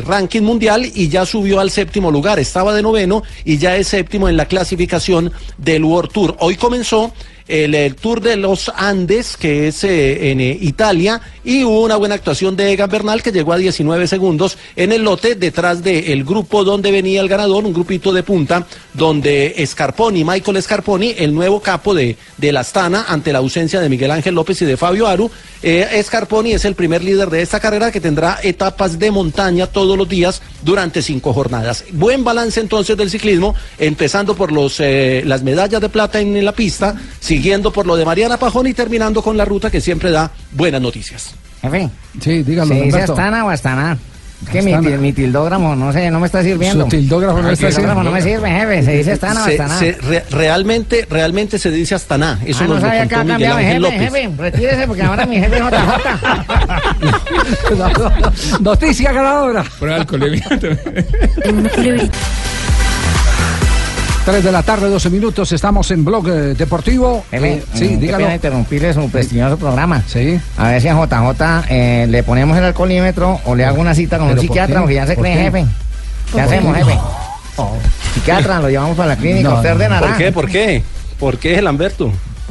ranking 0.06 0.42
mundial 0.42 0.90
y 0.94 1.10
ya 1.10 1.26
subió 1.28 1.60
al 1.60 1.70
séptimo 1.70 2.10
lugar. 2.10 2.40
Estaba 2.40 2.74
de 2.74 2.82
noveno 2.82 3.22
y 3.46 3.58
ya 3.58 3.76
es 3.76 3.90
séptimo 3.90 4.28
en 4.28 4.38
la 4.38 4.46
clasificación 4.46 5.32
del 5.58 5.84
World 5.84 6.12
Tour. 6.12 6.36
Hoy 6.40 6.56
comenzó 6.56 7.14
el, 7.48 7.96
Tour 7.96 8.22
de 8.22 8.36
los 8.36 8.70
Andes, 8.76 9.38
que 9.38 9.68
es 9.68 9.84
eh, 9.84 10.32
en 10.32 10.42
eh, 10.42 10.58
Italia, 10.62 11.22
y 11.44 11.64
hubo 11.64 11.84
una 11.84 11.96
buena 11.96 12.16
actuación 12.16 12.56
de 12.56 12.72
Egan 12.72 12.90
Bernal, 12.90 13.24
que 13.24 13.32
llegó 13.32 13.54
a 13.54 13.58
19 13.58 14.08
segundos 14.08 14.58
en 14.76 14.92
el 14.92 15.04
lote, 15.04 15.36
detrás 15.36 15.82
del 15.82 16.24
grupo 16.24 16.64
donde 16.64 16.92
venía 16.92 17.22
el 17.22 17.30
ganador, 17.30 17.66
un 17.66 17.74
grupito 17.74 18.12
de 18.12 18.24
punta, 18.24 18.66
donde 18.94 19.56
Scarponi, 19.66 20.24
Michael 20.24 20.62
Scarponi, 20.62 21.16
el 21.18 21.34
nuevo 21.34 21.62
capo 21.62 21.94
de, 21.94 22.18
de 22.38 22.52
la 22.52 22.62
Astana, 22.62 23.06
ante 23.08 23.32
la 23.32 23.40
ausencia 23.40 23.80
de 23.80 23.90
Miguel 23.90 24.12
Ángel 24.12 24.36
López 24.36 24.62
y 24.62 24.66
de 24.66 24.76
Fabio 24.76 25.08
Aru, 25.08 25.32
eh, 25.64 26.02
Scarponi 26.04 26.54
es 26.54 26.66
el 26.66 26.76
primer 26.76 27.04
líder 27.04 27.30
de 27.30 27.42
esta 27.42 27.60
carrera 27.60 27.92
que 27.92 28.02
tendrá 28.02 28.40
etapas 28.44 29.00
de 29.00 29.10
montaña 29.12 29.68
todos 29.68 29.98
los 29.98 30.08
días 30.08 30.42
durante 30.64 31.02
cinco 31.02 31.34
jornadas. 31.34 31.86
Buen 31.94 32.24
balance 32.24 32.60
entonces 32.60 32.98
del 32.98 33.10
ciclismo, 33.10 33.56
empezando 33.78 34.36
por 34.36 34.52
los, 34.52 34.80
las 34.80 35.44
medallas 35.44 35.82
de 35.82 35.90
plata 35.90 36.20
en 36.20 36.44
la 36.44 36.52
pista, 36.52 36.96
siguiendo 37.38 37.72
por 37.72 37.86
lo 37.86 37.96
de 37.96 38.04
Mariana 38.04 38.38
Pajón 38.38 38.66
y 38.66 38.74
terminando 38.74 39.22
con 39.22 39.38
la 39.38 39.46
ruta 39.46 39.70
que 39.70 39.80
siempre 39.80 40.10
da 40.10 40.32
buenas 40.54 40.82
noticias. 40.82 41.36
Jefe. 41.62 41.88
Sí, 42.20 42.42
dígalo, 42.44 42.74
¿Se 42.74 42.82
dice. 42.82 43.02
Astana 43.04 43.46
o 43.46 43.50
Astana? 43.50 43.96
Es 44.44 44.50
que 44.50 44.62
mi, 44.64 44.74
Astana. 44.74 44.98
mi 44.98 45.14
tildógramo, 45.14 45.76
no 45.76 45.92
sé, 45.94 46.10
no 46.12 46.20
me 46.20 46.26
está 46.28 46.42
sirviendo. 46.44 46.84
Su 46.86 46.90
tildógrafo 46.90 47.40
no 47.42 47.48
El 47.50 47.54
está 47.54 47.68
tildógrafo 47.70 48.02
no 48.04 48.12
me 48.12 48.22
sirve, 48.24 48.50
jefe. 48.50 48.84
¿Se 48.84 48.92
dice 48.98 49.12
Astana 49.14 49.42
o 49.42 49.46
Se- 49.46 49.52
Astana? 49.52 49.78
se- 49.80 49.92
re- 49.94 50.24
realmente, 50.32 51.06
realmente 51.10 51.58
se 51.60 51.70
dice 51.72 51.94
Astana. 51.96 52.40
Eso 52.46 52.64
ah, 52.64 52.68
no 52.68 52.74
lo 52.76 52.82
sabía 52.82 53.08
que 53.08 53.16
contó 53.16 53.34
ha 53.34 53.38
Miguel 53.38 53.52
cambiado 53.52 53.58
jefe, 53.60 53.80
López. 53.80 54.00
jefe. 54.00 54.30
Retírese 54.38 54.88
porque 54.88 55.02
ahora 55.04 55.26
mi 55.28 55.36
jefe 55.38 55.58
es 55.58 55.64
JJ. 57.78 58.60
Noticia 58.62 59.12
ganadora. 59.12 59.64
Prueba 59.80 59.96
alcoholemia. 59.98 60.44
3 64.28 64.44
de 64.44 64.52
la 64.52 64.62
tarde, 64.62 64.90
12 64.90 65.10
minutos, 65.10 65.54
estamos 65.54 65.90
en 65.90 66.04
Blog 66.04 66.28
eh, 66.28 66.32
Deportivo. 66.54 67.24
Pepe, 67.32 67.54
Eh, 67.54 67.64
sí, 67.74 67.86
mm, 67.86 67.88
qué 67.92 67.98
dígalo. 67.98 68.18
pena 68.26 68.36
interrumpirle 68.36 68.94
su 68.94 69.10
prestigioso 69.10 69.56
programa. 69.58 70.04
Sí. 70.06 70.38
A 70.58 70.68
ver 70.68 70.82
si 70.82 70.90
a 70.90 70.96
JJ 70.96 71.64
eh, 71.70 72.08
le 72.10 72.24
ponemos 72.24 72.58
el 72.58 72.66
alcoholímetro 72.66 73.40
o 73.46 73.56
le 73.56 73.64
hago 73.64 73.80
una 73.80 73.96
cita 73.96 74.18
con 74.18 74.28
un 74.28 74.34
¿Pero 74.34 74.42
por 74.42 74.48
psiquiatra 74.50 74.80
porque 74.82 74.96
ya 74.96 75.08
se 75.08 75.16
¿Por 75.16 75.24
cree 75.24 75.38
qué? 75.38 75.44
jefe. 75.44 75.66
¿Qué 76.26 76.32
¿Por 76.34 76.42
hacemos, 76.42 76.76
qué? 76.78 76.84
jefe? 76.84 77.00
Psiquiatra, 78.16 78.60
lo 78.60 78.70
llevamos 78.70 78.98
para 78.98 79.08
la 79.08 79.16
clínica, 79.16 79.48
No, 79.48 79.56
usted 79.56 79.72
ordenará. 79.72 80.08
¿Por 80.08 80.18
qué? 80.18 80.32
¿Por 80.34 80.50
qué? 80.50 80.84
¿Por 81.18 81.38
qué 81.38 81.54
es 81.54 81.60
el 81.60 81.68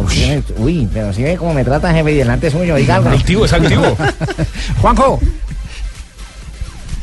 qué? 0.08 0.42
Uy, 0.56 0.88
pero 0.90 1.12
si 1.12 1.24
ve 1.24 1.36
cómo 1.36 1.52
me 1.52 1.62
trata 1.62 1.92
jefe 1.92 2.10
y 2.10 2.16
delante 2.16 2.50
suyo, 2.50 2.74
diga 2.76 2.96
algo. 2.96 3.10
Activo, 3.10 3.44
es 3.44 3.52
activo. 3.52 3.94
Juanjo, 4.80 5.20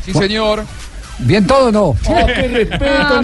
Sí, 0.03 0.13
señor. 0.13 0.63
¿Bien 1.19 1.45
todo 1.47 1.67
o 1.67 1.71
no? 1.71 1.83
Oh, 1.89 2.25
qué 2.27 2.47
respeto, 2.47 2.85
Ah, 2.85 3.21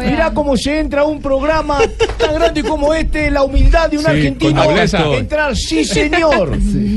mirá. 0.00 0.30
cómo 0.34 0.56
se 0.56 0.78
entra 0.80 1.02
a 1.02 1.04
un 1.04 1.20
programa 1.20 1.78
tan 2.18 2.34
grande 2.34 2.62
como 2.62 2.92
este, 2.94 3.30
la 3.30 3.42
humildad 3.42 3.90
de 3.90 3.98
un 3.98 4.04
Sí, 4.04 4.10
argentino. 4.10 4.62
Entrar, 5.14 5.56
sí, 5.56 5.84
señor. 5.84 6.56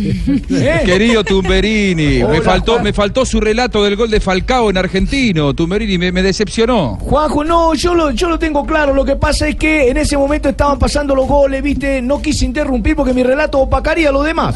¿Eh? 0.10 0.82
Querido 0.86 1.24
Tumberini, 1.24 2.24
me 2.24 2.42
faltó, 2.42 2.74
Juan. 2.74 2.84
me 2.84 2.94
faltó 2.94 3.26
su 3.26 3.40
relato 3.40 3.84
del 3.84 3.96
gol 3.96 4.10
de 4.10 4.20
Falcao 4.20 4.70
en 4.70 4.78
argentino. 4.78 5.54
Tumberini 5.54 5.98
me, 5.98 6.12
me 6.12 6.22
decepcionó. 6.22 6.98
Juanjo, 7.02 7.44
no, 7.44 7.74
yo 7.74 7.94
lo, 7.94 8.12
yo 8.12 8.30
lo 8.30 8.40
tengo 8.40 8.66
claro. 8.66 8.94
Lo 8.94 9.06
que 9.06 9.16
pasa 9.16 9.48
es 9.48 9.56
que 9.56 9.90
en 9.90 9.98
ese 9.98 10.18
momento 10.18 10.50
estaban 10.50 10.80
pasando 10.80 11.16
los 11.16 11.28
goles, 11.28 11.62
¿viste? 11.62 12.02
No 12.02 12.22
quise 12.22 12.46
interrumpir 12.46 12.96
porque 12.96 13.14
mi 13.14 13.24
relato 13.24 13.60
opacaría 13.60 14.10
a 14.10 14.12
los 14.12 14.26
demás. 14.26 14.56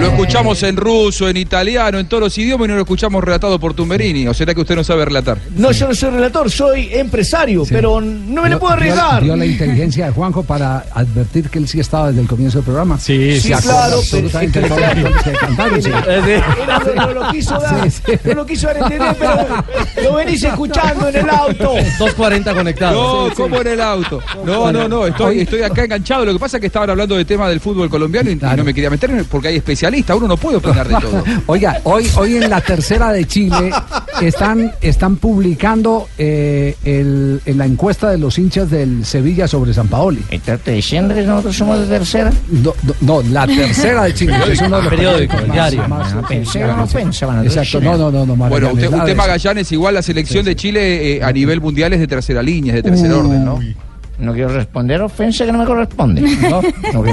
Lo 0.00 0.06
escuchamos 0.06 0.62
en 0.62 0.76
ruso, 0.76 1.28
en 1.28 1.36
italiano, 1.36 1.98
en 1.98 2.06
todos 2.06 2.22
los 2.24 2.38
idiomas 2.38 2.66
y 2.66 2.68
no 2.68 2.74
lo 2.76 2.82
escuchamos 2.82 3.22
relatado 3.22 3.58
por 3.58 3.74
Tumberini. 3.74 4.26
¿O 4.26 4.34
será 4.34 4.54
que 4.54 4.60
usted 4.60 4.74
no 4.76 4.84
sabe 4.84 5.04
relatar? 5.04 5.38
No, 5.56 5.70
yo 5.72 5.88
no 5.88 5.94
soy 5.94 6.10
relator, 6.10 6.50
soy 6.50 6.88
empresario, 6.92 7.64
pero 7.68 8.00
no 8.00 8.42
me 8.42 8.48
le 8.48 8.56
puedo 8.56 8.72
arriesgar. 8.72 9.22
Vio 9.22 9.36
la 9.36 9.46
inteligencia 9.46 10.06
de 10.06 10.12
Juanjo 10.12 10.42
para 10.42 10.84
advertir 10.92 11.48
que 11.50 11.58
él 11.58 11.68
sí 11.68 11.80
estaba 11.80 12.08
desde 12.08 12.20
el 12.22 12.26
comienzo 12.28 12.58
del 12.58 12.64
programa. 12.64 12.98
Sí, 12.98 13.40
Sí, 13.40 13.52
claro, 13.62 14.00
absolutamente 14.14 14.60
pero- 14.60 14.74
de 14.76 14.82
todos 14.82 14.94
los 14.96 15.02
goles 15.04 15.22
que 15.24 15.32
cantaron, 15.32 15.82
sí. 15.82 15.90
Era- 15.90 16.78
no, 16.78 17.06
no 17.06 17.12
lo 17.12 17.30
quiso 17.32 17.58
dar, 17.60 17.88
no 18.24 18.34
lo 18.34 18.46
quiso 18.46 18.66
dar 18.66 18.76
entender, 18.78 19.16
pero 19.18 19.64
lo 20.10 20.14
venís 20.16 20.42
escuchando 20.42 21.08
en 21.08 21.16
el 21.16 21.30
auto. 21.30 21.74
240 21.98 22.54
conectados. 22.54 22.94
No, 22.94 23.24
Sí, 23.24 23.30
sí. 23.30 23.42
¿cómo 23.42 23.60
en 23.60 23.66
el 23.66 23.80
auto? 23.80 24.20
No, 24.44 24.72
no, 24.72 24.88
no, 24.88 25.06
estoy, 25.06 25.40
estoy 25.40 25.62
acá 25.62 25.84
enganchado. 25.84 26.24
Lo 26.24 26.32
que 26.32 26.38
pasa 26.38 26.56
es 26.56 26.60
que 26.60 26.66
estaban 26.68 26.90
hablando 26.90 27.16
del 27.16 27.26
tema 27.26 27.48
del 27.48 27.60
fútbol 27.60 27.88
colombiano 27.88 28.30
y, 28.30 28.34
y 28.34 28.36
no 28.56 28.64
me 28.64 28.72
quería 28.74 28.90
meter 28.90 29.24
porque 29.30 29.48
hay 29.48 29.56
especialistas. 29.56 30.16
Uno 30.16 30.28
no 30.28 30.36
puede 30.36 30.56
opinar 30.58 30.86
de 30.88 30.94
todo. 31.00 31.24
Oiga, 31.46 31.80
hoy, 31.84 32.08
hoy 32.16 32.36
en 32.36 32.50
la 32.50 32.60
tercera 32.60 33.12
de 33.12 33.24
Chile 33.26 33.70
están, 34.20 34.72
están 34.80 35.16
publicando 35.16 36.08
eh, 36.18 36.76
el- 36.84 37.40
en 37.44 37.58
la 37.58 37.66
encuesta 37.66 38.10
de 38.10 38.18
los 38.18 38.38
hinchas 38.38 38.70
del 38.70 39.04
Sevilla 39.04 39.46
sobre 39.48 39.72
San 39.74 39.88
Paoli. 39.88 40.22
¿Estás 40.30 40.64
diciendo 40.64 41.14
que 41.14 41.22
nosotros 41.22 41.56
somos 41.56 41.80
de 41.80 41.86
tercera? 41.86 42.32
No, 42.50 42.72
no, 42.82 42.94
no, 43.22 43.22
la 43.30 43.46
tercera 43.46 44.03
de 44.04 44.14
Chile. 44.14 44.34
que 44.44 44.52
es 44.52 44.60
uno 44.60 44.76
de 44.76 44.82
los 44.82 44.90
periódicos 44.92 45.40
el 45.42 45.50
diario. 45.52 45.88
más- 45.88 46.14
más- 46.14 46.24
pensaba. 46.92 47.42
Exacto, 47.44 47.80
no, 47.80 47.96
no, 47.96 48.10
no, 48.10 48.26
no 48.26 48.34
Bueno, 48.36 48.68
usted, 48.68 48.68
Magallanes, 48.68 48.84
usted 48.84 48.90
nada 48.90 49.04
de 49.06 49.14
Magallanes, 49.14 49.72
igual 49.72 49.94
la 49.94 50.02
selección 50.02 50.44
de 50.44 50.56
Chile 50.56 51.16
eh, 51.16 51.22
a 51.22 51.32
nivel 51.32 51.60
mundial 51.60 51.92
es 51.92 52.00
de 52.00 52.06
tercera 52.06 52.42
línea, 52.42 52.74
es 52.74 52.82
de 52.82 52.90
tercer 52.90 53.12
orden, 53.12 53.44
¿no? 53.44 53.58
No 54.16 54.32
quiero 54.32 54.48
responder 54.50 55.02
ofensa 55.02 55.44
que 55.44 55.50
no 55.50 55.58
me 55.58 55.64
corresponde. 55.64 56.20
No, 56.92 57.02
que 57.02 57.12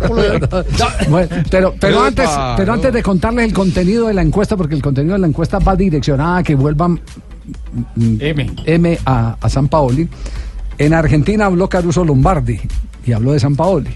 culo 0.00 0.22
de- 0.22 0.64
Bueno, 1.08 1.28
pero, 1.48 1.74
pero, 1.80 2.02
antes, 2.02 2.28
pero 2.56 2.72
antes 2.72 2.92
de 2.92 3.02
contarles 3.02 3.44
el 3.46 3.52
contenido 3.52 4.08
de 4.08 4.14
la 4.14 4.22
encuesta, 4.22 4.56
porque 4.56 4.74
el 4.74 4.82
contenido 4.82 5.14
de 5.14 5.20
la 5.20 5.28
encuesta 5.28 5.60
va 5.60 5.76
direccionada 5.76 6.38
a 6.38 6.42
que 6.42 6.56
vuelvan 6.56 7.00
M. 7.96 8.50
M 8.64 8.98
a, 9.06 9.36
a 9.40 9.48
San 9.48 9.68
Paoli. 9.68 10.08
En 10.78 10.92
Argentina 10.94 11.46
habló 11.46 11.68
Caruso 11.68 12.04
Lombardi 12.04 12.58
y 13.06 13.12
habló 13.12 13.32
de 13.32 13.38
San 13.40 13.54
Paoli. 13.54 13.90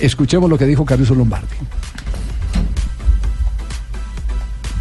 Escuchemos 0.00 0.48
lo 0.50 0.58
que 0.58 0.64
dijo 0.66 0.84
Caruso 0.84 1.14
Lombardi. 1.14 1.56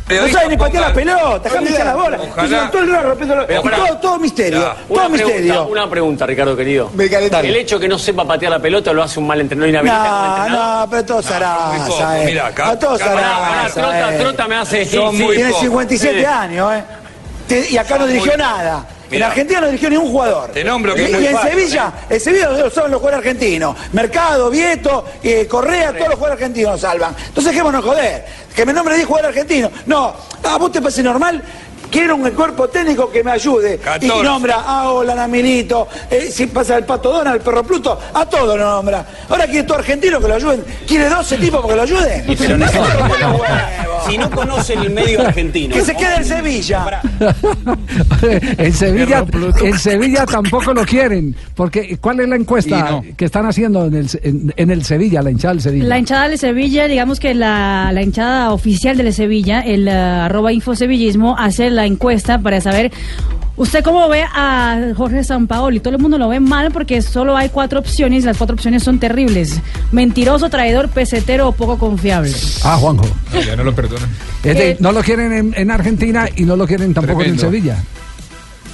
No 0.10 0.28
sabe 0.28 0.50
ni 0.50 0.58
patear 0.58 0.90
la 0.90 0.94
pelota, 0.94 1.40
déjame 1.50 1.70
echar 1.72 1.86
la 1.88 1.96
bola. 1.96 2.20
Ojalá. 2.22 2.70
Todo 2.70 2.82
el 2.84 2.92
rato 2.92 3.08
rompiendo 3.08 3.36
Pero 3.48 3.62
todo, 3.64 3.98
todo 3.98 4.20
misterio, 4.20 4.60
Ya, 4.62 4.74
todo 4.76 4.94
una 5.00 5.10
misterio. 5.10 5.36
Pregunta, 5.54 5.64
una 5.72 5.90
pregunta, 5.90 6.26
Ricardo 6.28 6.56
querido. 6.56 6.92
Me. 6.94 7.06
El 7.06 7.56
hecho 7.56 7.80
que 7.80 7.88
no 7.88 7.98
sepa 7.98 8.24
patear 8.26 8.52
la 8.52 8.60
pelota 8.60 8.94
lo 8.94 9.02
hace 9.02 9.20
un 9.20 9.26
mal 9.26 9.40
entrenador 9.42 9.70
inhabilitado. 9.70 10.50
No, 10.50 10.80
no, 10.82 10.90
pero 10.90 11.06
todo 11.06 11.22
zaraza, 11.24 12.22
eh. 12.22 12.26
Mira, 12.26 12.48
acá- 12.48 12.66
No, 12.66 12.78
todo 12.78 12.98
zaraza, 12.98 13.82
Trota- 13.82 14.14
eh. 14.14 14.18
Trota 14.20 14.48
me 14.48 14.56
hace- 14.56 14.86
Son 14.86 15.16
sí, 15.16 15.24
muy 15.24 15.36
tiene 15.36 15.50
Tiene 15.52 15.66
57 15.66 16.20
Sí. 16.20 16.26
años, 16.26 16.74
eh. 16.74 16.84
Te- 17.48 17.70
y 17.72 17.78
acá 17.78 17.96
no 17.96 18.02
Son 18.02 18.08
dirigió 18.10 18.32
muy- 18.34 18.38
nada. 18.42 18.86
En. 19.18 19.24
Argentina 19.24 19.62
no 19.62 19.68
dirigió 19.68 19.90
ningún 19.90 20.12
jugador. 20.12 20.52
Te 20.52 20.64
nombro 20.64 20.96
que 20.96 21.10
y, 21.10 21.12
y 21.12 21.28
en 21.28 21.34
fácil, 21.34 21.52
Sevilla, 21.52 21.94
en 22.10 22.20
Sevilla 22.20 22.50
lo 22.50 22.70
saben 22.70 22.92
los 22.92 23.00
jugadores 23.00 23.28
argentinos. 23.28 23.76
Mercado, 23.94 24.50
Vieto, 24.50 25.06
eh, 25.24 25.48
Correa, 25.48 25.94
todos 25.94 26.10
los 26.10 26.16
jugadores 26.16 26.42
argentinos 26.42 26.72
nos 26.74 26.82
salvan. 26.82 27.16
Entonces 27.28 27.52
dejémonos 27.52 27.84
joder. 27.84 28.26
Que 28.56 28.66
me 28.66 28.74
nombre 28.74 28.96
10 28.96 29.08
jugadores 29.08 29.36
argentinos. 29.36 29.72
No, 29.88 30.14
¿a 30.44 30.58
vos 30.58 30.72
te 30.72 30.82
parece 30.82 31.02
normal? 31.02 31.44
Quiero 31.94 32.16
un 32.16 32.28
cuerpo 32.32 32.68
técnico 32.68 33.12
que 33.12 33.24
me 33.24 33.30
ayude. 33.32 33.76
Y 33.76 33.78
14. 33.78 34.24
nombra 34.24 34.56
a 34.62 34.90
Ola, 34.92 35.24
a 35.24 35.28
Milito, 35.28 35.88
eh, 36.10 36.28
si 36.32 36.48
pasa 36.48 36.76
el 36.78 36.86
Pato 36.86 37.12
Donald, 37.12 37.36
el 37.36 37.42
Perro 37.44 37.64
Pluto, 37.64 38.00
a 38.16 38.26
todos 38.26 38.58
lo 38.58 38.66
nombra. 38.66 39.06
Ahora 39.30 39.46
quiere 39.46 39.62
todo 39.64 39.78
argentino 39.78 40.20
que 40.20 40.28
lo 40.28 40.34
ayuden. 40.34 40.64
¿Quiere 40.88 41.08
12 41.08 41.38
tipos 41.38 41.62
porque 41.62 41.76
lo 41.76 41.84
ayuden? 41.84 42.24
Y 42.28 42.36
pero 42.36 42.58
no- 42.58 42.66
Si 44.10 44.18
no 44.18 44.30
conocen 44.32 44.80
el 44.80 44.90
medio 44.90 45.22
argentino. 45.22 45.76
Que 45.76 45.82
se 45.82 45.96
quede 45.96 46.16
en 46.18 46.26
Sevilla. 46.26 47.02
en 48.58 48.74
Sevilla, 48.74 49.26
en 49.62 49.80
Sevilla 49.80 50.26
tampoco 50.26 50.74
lo 50.74 50.84
quieren, 50.86 51.36
porque 51.56 51.98
¿cuál 52.02 52.20
es 52.22 52.28
la 52.30 52.36
encuesta 52.36 53.02
que 53.16 53.26
están 53.26 53.46
haciendo 53.46 53.86
en 53.86 53.94
el, 53.96 54.08
en, 54.24 54.54
en 54.58 54.72
el 54.72 54.84
Sevilla, 54.84 55.22
la 55.22 55.32
hinchada 55.32 55.54
del 55.54 55.62
Sevilla? 55.62 55.86
La 55.86 56.00
hinchada 56.00 56.28
de 56.30 56.38
Sevilla, 56.38 56.88
digamos 56.88 57.20
que 57.20 57.34
la, 57.34 57.92
la 57.94 58.02
hinchada 58.02 58.52
oficial 58.52 58.98
de 58.98 59.12
Sevilla, 59.12 59.62
el 59.62 59.88
eh, 59.88 59.92
arroba 59.92 60.52
infosevillismo, 60.52 61.36
hace 61.38 61.70
la 61.70 61.83
encuesta 61.86 62.40
para 62.40 62.60
saber 62.62 62.92
usted 63.56 63.84
cómo 63.84 64.08
ve 64.10 64.24
a 64.24 64.80
Jorge 64.96 65.24
Sampaoli. 65.24 65.80
Todo 65.80 65.96
el 65.96 66.02
mundo 66.02 66.18
lo 66.18 66.28
ve 66.30 66.40
mal 66.40 66.72
porque 66.72 67.02
solo 67.02 67.36
hay 67.38 67.50
cuatro 67.50 67.80
opciones 67.80 68.24
y 68.24 68.26
las 68.26 68.38
cuatro 68.38 68.56
opciones 68.56 68.84
son 68.84 69.00
terribles. 69.00 69.60
Mentiroso, 69.92 70.50
traidor, 70.50 70.90
pesetero 70.90 71.48
o 71.50 71.52
poco 71.52 71.78
confiable. 71.78 72.32
Ah, 72.64 72.78
Juanjo. 72.78 73.06
Ya 73.46 73.56
no 73.56 73.64
lo 73.64 73.74
perdonan. 73.76 74.10
Eh, 74.44 74.78
no 74.80 74.92
lo 74.92 75.02
quieren 75.02 75.32
en, 75.34 75.54
en 75.56 75.72
Argentina 75.72 76.28
y 76.36 76.44
no 76.44 76.56
lo 76.56 76.66
quieren 76.68 76.94
tampoco 76.94 77.20
Tremendo. 77.20 77.44
en 77.44 77.50
Sevilla. 77.52 77.78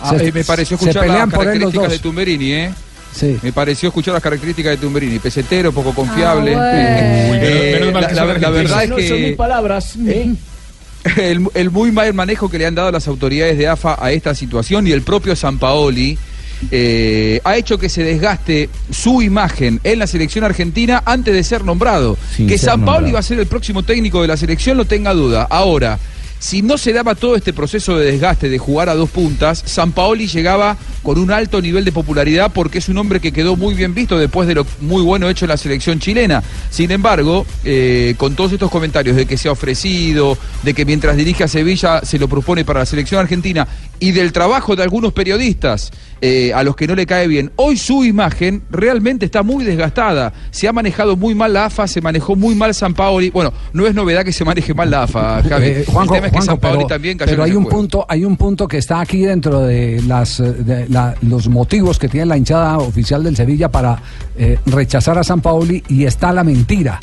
Ah, 0.02 0.16
Se- 0.18 0.28
eh, 0.28 0.32
me 0.32 0.44
pareció 0.46 0.78
se 0.78 0.86
escuchar 0.90 1.08
las 1.08 1.30
características 1.30 1.84
dos. 1.84 1.92
de 1.92 2.00
Tumberini, 2.00 2.52
¿eh? 2.54 2.72
Sí. 3.14 3.38
Me 3.42 3.52
pareció 3.52 3.90
escuchar 3.90 4.14
las 4.14 4.24
características 4.24 4.72
de 4.74 4.78
Tumberini. 4.78 5.20
Pesetero, 5.20 5.72
poco 5.74 5.94
confiable. 5.94 6.56
Ah, 6.56 6.72
Eh, 6.74 7.30
Uy, 7.32 7.38
menos- 7.40 7.80
menos 7.80 7.94
mal 7.94 8.02
la, 8.04 8.08
que 8.08 8.14
la- 8.16 8.22
la 8.22 8.50
verdad 8.50 8.84
es 8.84 8.90
No 8.90 8.96
son 8.96 9.02
mis 9.22 9.30
que 9.32 9.36
palabras. 9.36 9.96
¿eh? 10.08 10.34
el, 11.18 11.48
el 11.54 11.72
muy 11.72 11.92
mal 11.92 12.14
manejo 12.14 12.50
que 12.50 12.58
le 12.58 12.66
han 12.66 12.76
dado 12.76 12.92
las 12.92 13.08
autoridades 13.08 13.58
de 13.58 13.68
AFA 13.68 13.98
a 14.00 14.12
esta 14.12 14.36
situación 14.36 14.88
y 14.88 14.92
el 14.92 15.02
propio 15.02 15.36
Sampaoli 15.36 16.18
eh, 16.72 17.40
ha 17.44 17.56
hecho 17.56 17.78
que 17.78 17.90
se 17.90 18.04
desgaste 18.04 18.70
su 18.92 19.22
imagen 19.22 19.80
en 19.84 20.00
la 20.00 20.08
selección 20.08 20.44
argentina 20.44 21.02
antes 21.06 21.34
de 21.34 21.44
ser 21.44 21.64
nombrado. 21.64 22.18
Sin 22.36 22.48
que 22.48 22.58
ser 22.58 22.72
Sampaoli 22.72 22.96
nombrado. 22.96 23.14
va 23.14 23.20
a 23.20 23.24
ser 23.24 23.40
el 23.40 23.48
próximo 23.48 23.84
técnico 23.84 24.22
de 24.22 24.28
la 24.28 24.38
selección, 24.38 24.78
no 24.78 24.86
tenga 24.86 25.14
duda. 25.14 25.48
Ahora, 25.50 26.00
si 26.40 26.62
no 26.62 26.78
se 26.78 26.94
daba 26.94 27.16
todo 27.16 27.36
este 27.36 27.54
proceso 27.54 27.98
de 27.98 28.12
desgaste 28.12 28.50
de 28.50 28.58
jugar 28.58 28.90
a 28.90 28.96
dos 28.96 29.10
puntas, 29.10 29.62
Sampaoli 29.66 30.28
llegaba 30.28 30.78
con 31.10 31.18
un 31.18 31.32
alto 31.32 31.60
nivel 31.60 31.84
de 31.86 31.92
popularidad 31.92 32.52
porque 32.54 32.78
es 32.78 32.88
un 32.88 32.96
hombre 33.00 33.20
que 33.20 33.32
quedó 33.32 33.56
muy 33.56 33.74
bien 33.74 33.96
visto 33.96 34.16
después 34.16 34.48
de 34.48 34.54
lo 34.54 34.64
muy 34.82 35.02
bueno 35.02 35.28
hecho 35.28 35.46
en 35.46 35.50
la 35.50 35.58
selección 35.58 35.98
chilena. 35.98 36.44
Sin 36.70 36.92
embargo, 36.92 37.48
eh, 37.64 38.14
con 38.18 38.36
todos 38.36 38.52
estos 38.52 38.70
comentarios 38.70 39.16
de 39.16 39.26
que 39.26 39.36
se 39.36 39.48
ha 39.50 39.52
ofrecido, 39.54 40.38
de 40.62 40.76
que 40.76 40.86
mientras 40.86 41.18
dirige 41.18 41.44
a 41.44 41.48
Sevilla 41.48 42.02
se 42.04 42.20
lo 42.20 42.28
propone 42.28 42.64
para 42.64 42.82
la 42.82 42.86
selección 42.86 43.20
argentina 43.22 43.68
y 44.00 44.12
del 44.12 44.32
trabajo 44.32 44.76
de 44.76 44.84
algunos 44.84 45.12
periodistas 45.12 45.90
eh, 46.22 46.52
a 46.54 46.64
los 46.64 46.76
que 46.76 46.86
no 46.86 46.94
le 46.94 47.08
cae 47.08 47.28
bien, 47.28 47.52
hoy 47.56 47.76
su 47.76 48.04
imagen 48.04 48.62
realmente 48.70 49.26
está 49.26 49.42
muy 49.42 49.66
desgastada. 49.66 50.32
Se 50.52 50.68
ha 50.68 50.74
manejado 50.74 51.16
muy 51.18 51.34
mal 51.34 51.54
la 51.54 51.66
AFA, 51.66 51.88
se 51.88 52.02
manejó 52.02 52.36
muy 52.36 52.54
mal 52.54 52.76
San 52.76 52.94
Paoli. 52.94 53.32
Bueno, 53.32 53.52
no 53.74 53.88
es 53.88 53.96
novedad 53.96 54.24
que 54.24 54.32
se 54.34 54.46
maneje 54.46 54.76
mal 54.76 54.92
la 54.92 55.04
AFA, 55.04 55.42
Javi. 55.42 55.66
Eh, 55.66 55.86
Juanjo, 55.88 56.14
El 56.16 56.22
tema 56.22 56.28
es 56.28 56.34
que 56.34 56.38
Juanjo, 56.38 56.46
San 56.52 56.60
Paoli 56.60 56.78
pero, 56.80 56.88
también 56.88 57.18
cayó 57.18 57.32
pero 57.32 57.44
hay 57.44 57.52
un 57.52 57.64
juego. 57.64 57.78
punto, 57.78 58.06
hay 58.08 58.26
un 58.26 58.38
punto 58.38 58.68
que 58.68 58.78
está 58.78 59.00
aquí 59.00 59.22
dentro 59.22 59.62
de 59.62 60.02
las 60.06 60.38
de 60.40 60.88
la- 60.90 60.99
los 61.22 61.48
motivos 61.50 61.98
que 62.00 62.08
tiene 62.10 62.26
la 62.28 62.38
hinchada 62.38 62.78
oficial 62.78 63.24
del 63.24 63.36
Sevilla 63.36 63.70
para 63.70 64.02
eh, 64.38 64.58
rechazar 64.66 65.18
a 65.18 65.24
San 65.24 65.42
Paoli 65.42 65.84
y 65.88 66.06
está 66.06 66.32
la 66.34 66.44
mentira. 66.44 67.00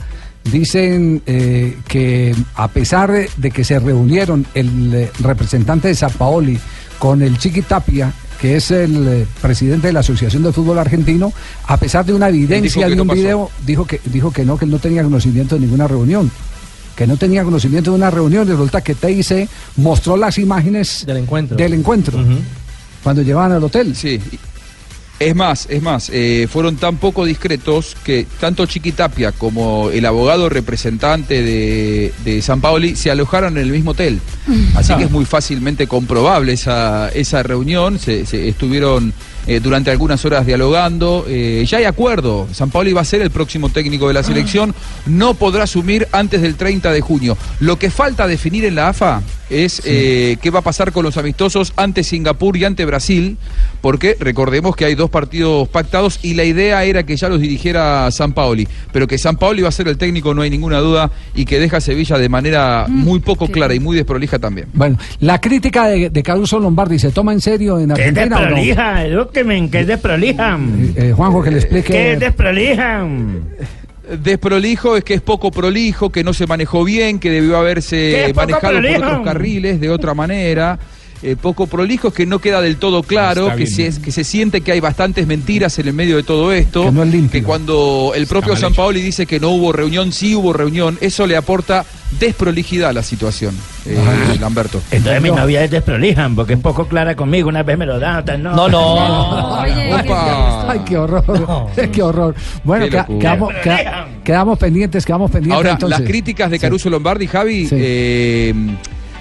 Dicen 0.51 1.23
eh, 1.27 1.77
que 1.89 2.35
a 2.55 2.69
pesar 2.69 3.11
de- 3.11 3.29
de 3.37 3.51
que 3.51 3.65
se 3.65 3.79
reunieron 3.81 4.47
el 4.55 4.95
eh, 4.95 5.11
representante 5.21 5.89
de 5.89 5.95
San 5.97 6.13
Paoli 6.13 6.57
con 7.01 7.21
el 7.23 7.37
Chiqui 7.37 7.63
Tapia, 7.63 8.13
que 8.41 8.57
es 8.57 8.71
el 8.71 9.09
eh, 9.09 9.27
presidente 9.43 9.89
de 9.89 9.93
la 9.93 10.01
Asociación 10.01 10.45
de 10.45 10.53
Fútbol 10.53 10.79
Argentino, 10.79 11.33
a 11.67 11.77
pesar 11.79 12.05
de 12.05 12.15
una 12.15 12.29
evidencia 12.29 12.87
de 12.87 12.93
un 13.03 13.09
video, 13.25 13.51
dijo 13.67 13.87
que, 13.87 14.01
dijo 14.05 14.31
que 14.31 14.45
no, 14.45 14.57
que 14.57 14.67
él 14.67 14.71
no 14.71 14.79
tenía 14.79 15.03
conocimiento 15.03 15.57
de 15.57 15.63
ninguna 15.63 15.89
reunión 15.89 16.31
que 16.97 17.07
no 17.07 17.19
tenía 17.19 17.45
conocimiento 17.45 17.91
de 17.91 17.97
una 17.99 18.09
reunión 18.11 18.49
y 18.49 18.53
resulta 18.53 18.81
que 18.81 18.95
TIC 18.95 19.51
mostró 19.77 20.17
las 20.17 20.39
imágenes 20.39 21.05
Del 21.07 21.19
encuentro. 21.19 21.55
del 21.55 21.75
encuentro. 21.75 22.19
Cuando 23.07 23.23
llevaban 23.23 23.53
al 23.53 23.63
hotel. 23.63 23.95
Sí. 23.95 24.21
Es 25.21 25.37
más, 25.37 25.69
es 25.71 25.81
más, 25.81 26.11
eh, 26.13 26.49
fueron 26.51 26.75
tan 26.75 26.97
poco 26.97 27.25
discretos 27.25 27.97
que 28.03 28.27
tanto 28.41 28.67
Chiquitapia 28.67 29.31
como 29.31 29.91
el 29.91 30.05
abogado 30.07 30.49
representante 30.49 31.41
de, 31.41 32.13
de 32.25 32.43
San 32.43 32.61
Paoli 32.61 32.97
se 32.97 33.13
alojaron 33.13 33.59
en 33.59 33.63
el 33.63 33.71
mismo 33.71 33.93
hotel. 33.93 34.21
Así 34.75 34.93
que 34.97 35.05
es 35.05 35.11
muy 35.13 35.25
fácilmente 35.25 35.87
comprobable 35.87 36.55
esa, 36.55 37.09
esa 37.11 37.45
reunión. 37.45 38.01
Se, 38.01 38.27
se 38.27 38.49
estuvieron 38.49 39.15
eh, 39.47 39.61
durante 39.61 39.93
algunas 39.93 40.25
horas 40.25 40.45
dialogando. 40.45 41.25
Eh, 41.29 41.65
ya 41.69 41.79
hay 41.79 41.85
acuerdo. 41.85 42.49
San 42.53 42.71
Paoli 42.71 42.93
va 42.93 43.03
a 43.03 43.05
ser 43.05 43.23
el 43.23 43.31
próximo 43.31 43.69
técnico 43.69 44.09
de 44.09 44.15
la 44.15 44.25
selección. 44.25 44.75
No 45.07 45.35
podrá 45.35 45.63
asumir 45.63 46.09
antes 46.11 46.43
del 46.43 46.57
30 46.57 46.91
de 46.91 47.01
junio. 47.01 47.39
Lo 47.61 47.79
que 47.79 47.91
falta 47.91 48.27
definir 48.27 48.65
en 48.65 48.75
la 48.75 48.89
AFA 48.89 49.23
es 49.51 49.83
eh, 49.85 50.37
qué 50.41 50.51
va 50.51 50.61
a 50.61 50.63
pasar 50.63 50.93
con 50.93 51.05
los 51.05 51.17
amistosos 51.17 51.73
ante 51.77 52.03
Singapur 52.03 52.57
y 52.57 52.65
ante 52.65 52.85
Brasil, 52.85 53.37
porque 53.81 54.17
recordemos 54.19 54.75
que 54.77 54.85
hay 54.85 54.95
dos 54.95 55.11
partidos 55.11 55.69
pactados 55.69 56.19
y 56.23 56.35
la 56.35 56.45
idea 56.45 56.85
era 56.85 57.05
que 57.05 57.17
ya 57.17 57.29
los 57.29 57.41
dirigiera 57.41 58.11
San 58.11 58.33
Paoli, 58.33 58.67
pero 58.93 59.07
que 59.07 59.19
San 59.19 59.37
Paoli 59.37 59.63
va 59.63 59.69
a 59.69 59.73
ser 59.73 59.89
el 59.89 59.99
técnico, 59.99 60.35
no 60.35 60.43
hay 60.43 60.51
ninguna 60.51 60.79
duda, 60.79 61.11
y 61.35 61.45
que 61.45 61.59
deja 61.61 61.77
a 61.79 61.81
Sevilla 61.81 62.19
de 62.19 62.29
manera 62.29 62.87
muy 62.89 63.21
poco 63.21 63.49
clara 63.49 63.75
y 63.75 63.81
muy 63.81 63.97
desprolija 63.97 64.39
también. 64.39 64.69
Bueno, 64.73 64.99
la 65.21 65.41
crítica 65.41 65.87
de, 65.87 66.11
de 66.11 66.23
Caruso 66.23 66.59
Lombardi 66.59 66.99
se 66.99 67.11
toma 67.11 67.33
en 67.33 67.41
serio 67.41 67.79
en 67.79 67.89
¿Qué 67.95 68.03
es 68.03 68.09
Argentina 68.09 68.37
o 68.37 68.41
no? 68.41 68.47
desprolija? 68.47 69.05
Edúqueme, 69.07 69.71
¿qué 69.71 69.81
es 69.81 69.87
desprolija? 69.87 70.59
Eh, 70.97 71.13
Juanjo, 71.15 71.43
que 71.43 71.51
le 71.51 71.59
explique. 71.59 71.93
¿Qué 71.93 72.13
es 72.13 72.21
desprolija? 72.21 73.07
Desprolijo 74.09 74.97
es 74.97 75.05
que 75.05 75.15
es 75.15 75.21
poco 75.21 75.51
prolijo, 75.51 76.11
que 76.11 76.23
no 76.23 76.33
se 76.33 76.47
manejó 76.47 76.85
bien, 76.85 77.19
que 77.19 77.31
debió 77.31 77.53
¿Qué 77.53 77.57
haberse 77.57 78.33
manejado 78.35 78.81
por 78.81 78.87
otros 78.87 79.25
carriles 79.25 79.81
de 79.81 79.91
otra 79.91 80.15
manera. 80.15 80.79
Eh, 81.23 81.35
poco 81.41 81.67
prolijo 81.67 82.09
es 82.09 82.15
que 82.15 82.27
no 82.27 82.41
queda 82.41 82.61
del 82.61 82.77
todo 82.77 83.03
claro, 83.03 83.55
que 83.57 83.67
se, 83.67 84.01
que 84.03 84.13
se 84.13 84.23
siente 84.23 84.61
que 84.61 84.73
hay 84.73 84.81
bastantes 84.81 85.27
mentiras 85.27 85.79
en 85.79 85.89
el 85.89 85.95
medio 85.95 86.17
de 86.17 86.23
todo 86.23 86.53
esto, 86.53 86.93
que, 87.33 87.43
cuando 87.43 88.13
el 88.15 88.27
propio 88.27 88.55
San. 88.55 88.75
Paoli 88.75 89.01
dice 89.01 89.27
que 89.27 89.41
no 89.41 89.51
hubo 89.51 89.73
reunión, 89.73 90.13
sí 90.13 90.35
hubo 90.35 90.53
reunión, 90.53 90.99
eso 91.01 91.27
le 91.27 91.37
aporta 91.37 91.85
desprolijidad 92.21 92.91
a 92.91 92.93
la 92.93 93.03
situación, 93.03 93.55
eh, 93.87 93.97
Lamberto. 94.41 94.81
Entonces 94.91 95.23
mi 95.23 95.31
novia 95.31 95.65
es 95.65 95.71
desprolija, 95.71 96.31
porque 96.35 96.53
es 96.53 96.61
poco 96.61 96.87
clara 96.87 97.17
conmigo. 97.17 97.49
Una 97.49 97.63
vez 97.63 97.79
me 97.79 97.87
lo 97.87 97.99
da, 97.99 98.19
otra 98.19 98.37
no. 98.37 98.55
No, 98.55 98.69
no. 98.69 99.55
Ay, 99.57 100.81
qué 100.87 100.97
horror. 100.99 101.25
qué 101.93 102.03
horror. 102.03 102.35
Bueno, 102.63 102.85
Qué 102.85 102.91
quedamos, 103.19 103.55
queda- 103.63 104.09
quedamos 104.23 104.59
pendientes, 104.59 105.05
quedamos 105.05 105.31
pendientes. 105.31 105.57
Ahora, 105.57 105.73
entonces. 105.73 105.99
las 105.99 106.09
críticas 106.09 106.51
de 106.51 106.59
Caruso 106.59 106.91
Lombardi, 106.91 107.27
Javi. 107.27 107.69
eh, 107.73 108.55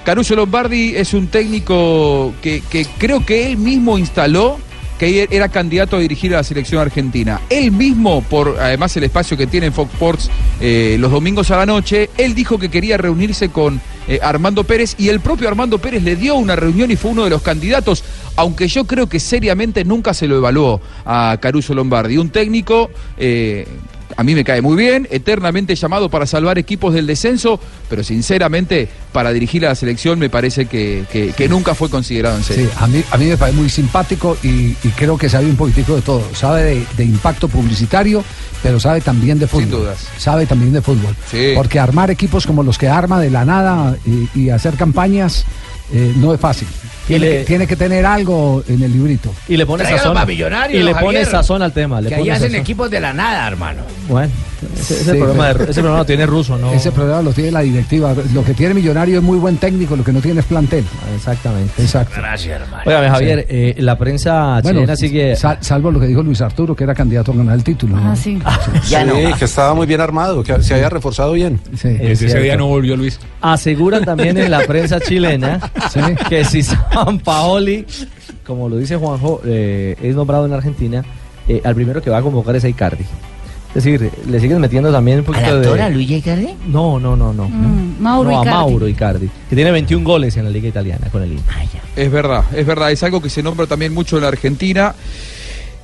Caruso 0.05 0.35
Lombardi 0.35 0.95
es 0.95 1.15
un 1.15 1.27
técnico 1.27 2.31
que, 2.39 2.61
creo 2.99 3.25
que 3.25 3.47
él 3.47 3.57
mismo 3.57 3.97
instaló 3.97 4.59
que 4.99 5.27
era 5.31 5.49
candidato 5.49 5.97
a 5.97 5.99
dirigir 5.99 6.33
a 6.35 6.37
la 6.37 6.43
selección 6.43 6.79
argentina. 6.79 7.41
Él 7.49 7.71
mismo, 7.71 8.21
por 8.21 8.57
además 8.61 8.95
el 8.95 9.05
espacio 9.05 9.35
que 9.35 9.47
tiene 9.47 9.65
en 9.65 9.73
Fox 9.73 9.91
Sports 9.93 10.29
eh, 10.61 10.95
los 10.99 11.11
domingos 11.11 11.49
a 11.49 11.57
la 11.57 11.65
noche, 11.65 12.11
él 12.17 12.35
dijo 12.35 12.59
que 12.59 12.69
quería 12.69 12.97
reunirse 12.97 13.49
con 13.49 13.81
eh, 14.07 14.19
Armando 14.21 14.63
Pérez 14.63 14.93
y 14.99 15.09
el 15.09 15.21
propio 15.21 15.47
Armando 15.47 15.79
Pérez 15.79 16.03
le 16.03 16.15
dio 16.15 16.35
una 16.35 16.55
reunión 16.55 16.91
y 16.91 16.95
fue 16.95 17.09
uno 17.09 17.23
de 17.23 17.31
los 17.31 17.41
candidatos, 17.41 18.03
aunque 18.35 18.67
yo 18.67 18.85
creo 18.85 19.09
que 19.09 19.19
seriamente 19.19 19.83
nunca 19.85 20.13
se 20.13 20.27
lo 20.27 20.37
evaluó 20.37 20.81
a 21.03 21.35
Caruso 21.41 21.73
Lombardi. 21.73 22.19
Un 22.19 22.29
técnico 22.29 22.91
eh, 23.17 23.67
a 24.17 24.23
mí 24.23 24.35
me 24.35 24.43
cae 24.43 24.61
muy 24.61 24.75
bien, 24.77 25.07
eternamente 25.11 25.75
llamado 25.75 26.09
para 26.09 26.25
salvar 26.25 26.57
equipos 26.57 26.93
del 26.93 27.07
descenso, 27.07 27.59
pero 27.89 28.03
sinceramente 28.03 28.87
para 29.11 29.31
dirigir 29.33 29.65
a 29.65 29.69
la 29.69 29.75
selección 29.75 30.19
me 30.19 30.29
parece 30.29 30.65
que, 30.67 31.05
que- 31.11 31.31
que 31.33 31.49
nunca 31.49 31.73
fue 31.75 31.89
considerado 31.89 32.37
en 32.37 32.43
serio. 32.43 32.65
Sí, 32.69 32.71
a 32.79 32.87
mí, 32.87 33.03
a 33.11 33.17
mí 33.17 33.25
me 33.25 33.37
parece 33.37 33.57
muy 33.57 33.69
simpático 33.69 34.37
y, 34.43 34.47
y 34.83 34.89
creo 34.95 35.17
que 35.17 35.29
sabe 35.29 35.45
un 35.45 35.55
poquitico 35.55 35.95
de 35.95 36.01
todo. 36.01 36.23
Sabe 36.33 36.63
de, 36.63 36.85
de 36.97 37.03
impacto 37.05 37.47
publicitario, 37.47 38.23
pero 38.63 38.79
sabe 38.79 39.01
también 39.01 39.39
de 39.39 39.47
fútbol. 39.47 39.61
Sin 39.63 39.71
dudas. 39.71 40.07
Sabe 40.17 40.45
también 40.45 40.73
de 40.73 40.81
fútbol. 40.81 41.15
Sí. 41.29 41.51
Porque 41.55 41.79
armar 41.79 42.11
equipos 42.11 42.45
como 42.45 42.63
los 42.63 42.77
que 42.77 42.87
arma 42.87 43.19
de 43.19 43.29
la 43.29 43.45
nada 43.45 43.97
y, 44.05 44.39
y 44.39 44.49
hacer 44.49 44.75
campañas 44.75 45.45
eh, 45.93 46.13
no 46.17 46.33
es 46.33 46.39
fácil. 46.39 46.67
Tiene, 47.07 47.25
le- 47.29 47.37
que, 47.39 47.43
tiene 47.45 47.67
que 47.67 47.75
tener 47.75 48.05
algo 48.05 48.63
en 48.67 48.81
el 48.81 48.91
librito. 48.91 49.31
Y 49.47 49.57
le 49.57 49.65
pone 49.65 49.83
Tráigalo 49.83 50.13
sazón. 50.15 50.29
y 50.31 50.35
le 50.35 50.49
Javier. 50.49 50.95
pone 50.99 51.25
sazón 51.25 51.61
al 51.61 51.71
tema. 51.71 52.01
Le 52.01 52.09
Que 52.09 52.15
ahí 52.15 52.29
hacen 52.29 52.49
sazón. 52.49 52.61
equipos 52.61 52.89
de 52.89 52.99
la 52.99 53.13
nada, 53.13 53.47
hermano. 53.47 53.81
Bueno, 54.07 54.31
ese, 54.79 54.95
ese 54.95 55.11
Sí, 55.11 55.17
problema, 55.17 55.47
pero- 55.51 55.65
de- 55.65 55.71
ese 55.71 55.81
problema 55.81 55.97
lo 55.99 56.05
tiene 56.05 56.25
ruso, 56.25 56.57
¿no? 56.57 56.71
Ese 56.73 56.91
problema 56.91 57.21
lo 57.21 57.31
tiene 57.31 57.51
la 57.51 57.59
directiva. 57.61 58.15
Lo 58.33 58.43
que 58.43 58.53
tiene 58.53 58.73
Millonario 58.73 59.17
es 59.17 59.23
muy 59.23 59.37
buen 59.37 59.57
técnico, 59.57 59.95
lo 59.95 60.03
que 60.03 60.11
no 60.13 60.21
tiene 60.21 60.39
es 60.39 60.45
plantel. 60.45 60.83
Exactamente. 61.15 61.81
Exacto. 61.81 62.15
Gracias, 62.17 62.61
hermano. 62.61 62.83
Óigame, 62.85 63.09
Javier, 63.09 63.45
eh, 63.49 63.75
la 63.79 63.97
prensa 63.97 64.59
Bueno, 64.63 64.79
chilena 64.81 64.95
sigue. 64.95 65.35
sal- 65.35 65.57
salvo 65.61 65.91
lo 65.91 65.99
que 65.99 66.07
dijo 66.07 66.23
Luis 66.23 66.41
Arturo, 66.41 66.75
que 66.75 66.83
era 66.83 66.95
candidato 66.95 67.31
a 67.31 67.35
ganar 67.35 67.55
el 67.55 67.63
título. 67.63 67.95
¿no? 67.97 68.11
Ah, 68.11 68.15
sí. 68.15 68.39
sí, 68.83 68.95
que 69.39 69.45
estaba 69.45 69.73
muy 69.73 69.85
bien 69.87 70.01
armado, 70.01 70.43
que 70.43 70.61
se 70.63 70.73
había 70.73 70.89
reforzado 70.89 71.33
bien. 71.33 71.59
Sí. 71.79 71.89
Es 71.99 72.21
ese 72.21 72.39
día 72.39 72.57
no 72.57 72.67
volvió 72.67 72.95
Luis. 72.95 73.19
Aseguran 73.41 74.03
también 74.05 74.37
en 74.37 74.49
la 74.51 74.61
prensa 74.61 74.99
chilena 74.99 75.59
que 76.29 76.43
si 76.45 76.63
San 76.95 77.19
Paoli, 77.19 77.85
como 78.45 78.69
lo 78.69 78.77
dice 78.77 78.95
Juanjo, 78.95 79.41
eh, 79.45 79.97
es 80.01 80.15
nombrado 80.15 80.45
en 80.45 80.53
Argentina, 80.53 81.03
eh, 81.47 81.61
al 81.63 81.75
primero 81.75 82.01
que 82.01 82.09
va 82.09 82.19
a 82.19 82.21
convocar 82.21 82.55
es 82.55 82.63
a 82.63 82.69
Icardi. 82.69 83.03
Es 83.75 83.83
decir, 83.83 84.09
le 84.29 84.39
siguen 84.39 84.61
metiendo 84.61 84.89
también 84.89 85.19
un 85.19 85.23
¿A 85.25 85.27
poquito 85.27 85.45
la 85.47 85.55
de... 85.55 85.61
doctora 85.61 85.89
Luis 85.89 86.09
Icardi? 86.09 86.55
No, 86.67 86.97
no, 86.97 87.17
no, 87.17 87.33
no. 87.33 87.49
Mm, 87.49 87.97
Mauro 87.99 88.31
no, 88.31 88.39
a 88.39 88.41
Icardi. 88.43 88.57
Mauro 88.57 88.87
Icardi, 88.87 89.29
que 89.49 89.55
tiene 89.55 89.71
21 89.71 90.05
goles 90.05 90.37
en 90.37 90.45
la 90.45 90.49
liga 90.49 90.69
italiana 90.69 91.09
con 91.11 91.21
el 91.21 91.33
Inter. 91.33 91.53
Es 91.97 92.09
verdad, 92.09 92.45
es 92.55 92.65
verdad, 92.65 92.91
es 92.91 93.03
algo 93.03 93.21
que 93.21 93.29
se 93.29 93.43
nombra 93.43 93.67
también 93.67 93.93
mucho 93.93 94.15
en 94.15 94.21
la 94.21 94.29
Argentina. 94.29 94.95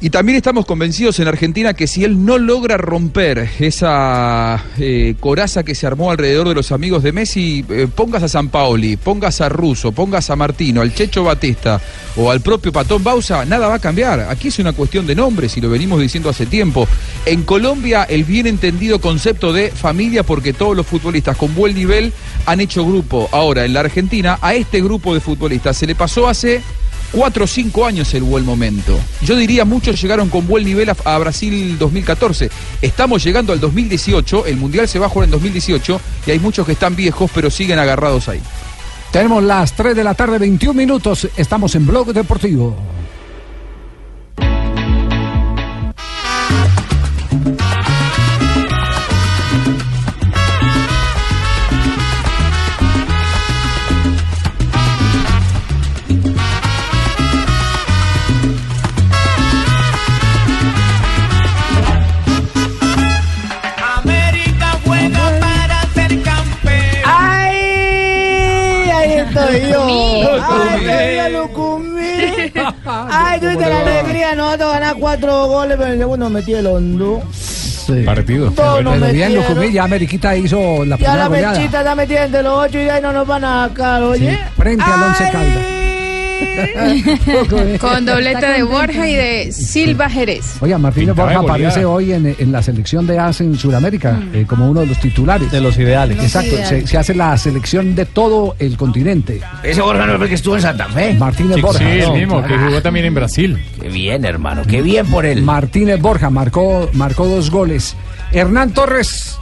Y 0.03 0.09
también 0.09 0.35
estamos 0.35 0.65
convencidos 0.65 1.19
en 1.19 1.27
Argentina 1.27 1.75
que 1.75 1.85
si 1.85 2.03
él 2.03 2.25
no 2.25 2.39
logra 2.39 2.75
romper 2.75 3.47
esa 3.59 4.59
eh, 4.79 5.13
coraza 5.19 5.61
que 5.61 5.75
se 5.75 5.85
armó 5.85 6.09
alrededor 6.09 6.49
de 6.49 6.55
los 6.55 6.71
amigos 6.71 7.03
de 7.03 7.11
Messi, 7.11 7.63
eh, 7.69 7.87
pongas 7.93 8.23
a 8.23 8.27
San 8.27 8.49
Paoli, 8.49 8.97
pongas 8.97 9.41
a 9.41 9.49
Russo, 9.49 9.91
pongas 9.91 10.31
a 10.31 10.35
Martino, 10.35 10.81
al 10.81 10.95
Checho 10.95 11.23
Batista 11.23 11.79
o 12.15 12.31
al 12.31 12.41
propio 12.41 12.71
Patón 12.71 13.03
Bausa, 13.03 13.45
nada 13.45 13.67
va 13.67 13.75
a 13.75 13.79
cambiar. 13.79 14.21
Aquí 14.21 14.47
es 14.47 14.57
una 14.57 14.73
cuestión 14.73 15.05
de 15.05 15.13
nombres 15.13 15.55
y 15.57 15.61
lo 15.61 15.69
venimos 15.69 16.01
diciendo 16.01 16.29
hace 16.29 16.47
tiempo. 16.47 16.87
En 17.27 17.43
Colombia 17.43 18.01
el 18.09 18.23
bien 18.23 18.47
entendido 18.47 18.99
concepto 18.99 19.53
de 19.53 19.69
familia 19.69 20.23
porque 20.23 20.51
todos 20.51 20.75
los 20.75 20.87
futbolistas 20.87 21.37
con 21.37 21.53
buen 21.53 21.75
nivel 21.75 22.11
han 22.47 22.59
hecho 22.59 22.83
grupo. 22.83 23.29
Ahora 23.31 23.65
en 23.65 23.73
la 23.73 23.81
Argentina 23.81 24.39
a 24.41 24.55
este 24.55 24.81
grupo 24.81 25.13
de 25.13 25.19
futbolistas 25.19 25.77
se 25.77 25.85
le 25.85 25.93
pasó 25.93 26.27
hace 26.27 26.63
cuatro 27.11 27.45
o 27.45 27.47
cinco 27.47 27.85
años 27.85 28.13
el 28.13 28.23
buen 28.23 28.45
momento. 28.45 28.99
Yo 29.21 29.35
diría 29.35 29.65
muchos 29.65 30.01
llegaron 30.01 30.29
con 30.29 30.47
buen 30.47 30.65
nivel 30.65 30.89
a, 30.89 30.95
a 31.05 31.17
Brasil 31.17 31.77
2014. 31.77 32.49
Estamos 32.81 33.23
llegando 33.23 33.53
al 33.53 33.59
2018, 33.59 34.45
el 34.45 34.57
Mundial 34.57 34.87
se 34.87 34.99
va 34.99 35.07
a 35.07 35.09
jugar 35.09 35.25
en 35.25 35.31
2018 35.31 36.01
y 36.27 36.31
hay 36.31 36.39
muchos 36.39 36.65
que 36.65 36.73
están 36.73 36.95
viejos 36.95 37.29
pero 37.33 37.49
siguen 37.49 37.79
agarrados 37.79 38.27
ahí. 38.29 38.41
Tenemos 39.11 39.43
las 39.43 39.73
3 39.73 39.93
de 39.95 40.03
la 40.05 40.13
tarde, 40.13 40.39
21 40.39 40.73
minutos. 40.73 41.27
Estamos 41.35 41.75
en 41.75 41.85
Blog 41.85 42.13
Deportivo. 42.13 42.77
Lucumí. 71.29 71.99
¡Ay, 72.01 72.51
yo 72.51 72.51
Lucumí! 72.51 72.51
¡Ay, 73.11 73.39
tuviste 73.39 73.69
la 73.69 73.79
alegría! 73.79 74.35
Nosotros 74.35 74.71
ganar 74.73 74.95
cuatro 74.99 75.47
goles, 75.47 75.75
pero 75.77 75.87
en 75.87 75.93
el 75.93 75.99
segundo 75.99 76.29
metí 76.29 76.53
el 76.53 76.67
hondo. 76.67 77.21
Partido. 78.05 78.51
Todos 78.51 78.83
nos 78.83 78.93
Pero 78.93 79.05
bien, 79.11 79.27
metieron. 79.33 79.49
Lucumí, 79.55 79.73
ya 79.73 79.83
Ameriquita 79.83 80.35
hizo 80.37 80.85
la 80.85 80.95
Ya 80.95 80.97
primera 80.97 81.15
la 81.17 81.27
goleada. 81.27 81.57
mechita 81.57 81.79
está 81.79 81.95
metida 81.95 82.23
entre 82.25 82.43
los 82.43 82.57
ocho 82.57 82.79
y 82.79 82.83
de 82.85 82.91
ahí 82.91 83.01
no 83.01 83.11
nos 83.11 83.27
van 83.27 83.43
a 83.43 83.67
sacar, 83.67 84.01
oye. 84.03 84.39
Frente 84.55 84.83
al 84.85 85.03
Once 85.03 85.29
Caldas. 85.31 85.65
Con 87.79 88.05
doblete 88.05 88.45
de 88.45 88.63
Borja 88.63 89.07
y 89.09 89.15
de 89.15 89.51
Silva 89.51 90.09
Jerez. 90.09 90.57
Oiga, 90.61 90.77
Martínez 90.77 91.15
Borja 91.15 91.39
aparece 91.39 91.85
hoy 91.85 92.13
en, 92.13 92.35
en 92.37 92.51
la 92.51 92.61
selección 92.61 93.05
de 93.07 93.19
AS 93.19 93.41
en 93.41 93.55
Sudamérica 93.57 94.19
eh, 94.33 94.45
como 94.47 94.69
uno 94.69 94.81
de 94.81 94.87
los 94.87 94.99
titulares. 94.99 95.51
De 95.51 95.61
los 95.61 95.77
ideales. 95.77 96.17
Exacto, 96.19 96.55
se, 96.67 96.85
se 96.87 96.97
hace 96.97 97.13
la 97.13 97.37
selección 97.37 97.95
de 97.95 98.05
todo 98.05 98.55
el 98.59 98.77
continente. 98.77 99.41
Ese 99.63 99.81
Borja 99.81 100.05
no 100.05 100.17
fue 100.17 100.29
que 100.29 100.35
estuvo 100.35 100.55
en 100.55 100.61
Santa 100.61 100.87
Fe. 100.89 101.13
Martínez 101.15 101.55
Sí, 101.55 101.61
Borja. 101.61 101.79
sí, 101.79 101.85
el 101.85 102.07
No, 102.07 102.13
mismo, 102.15 102.41
claro. 102.41 102.47
que 102.57 102.65
jugó 102.67 102.81
también 102.81 103.05
en 103.05 103.13
Brasil. 103.13 103.57
Qué 103.81 103.89
bien, 103.89 104.25
hermano, 104.25 104.63
qué 104.67 104.81
bien 104.81 105.05
por 105.07 105.25
él. 105.25 105.41
Martínez 105.43 105.99
Borja 106.01 106.29
marcó, 106.29 106.89
marcó 106.93 107.25
dos 107.27 107.49
goles. 107.49 107.95
Hernán 108.31 108.71
Torres, 108.71 109.37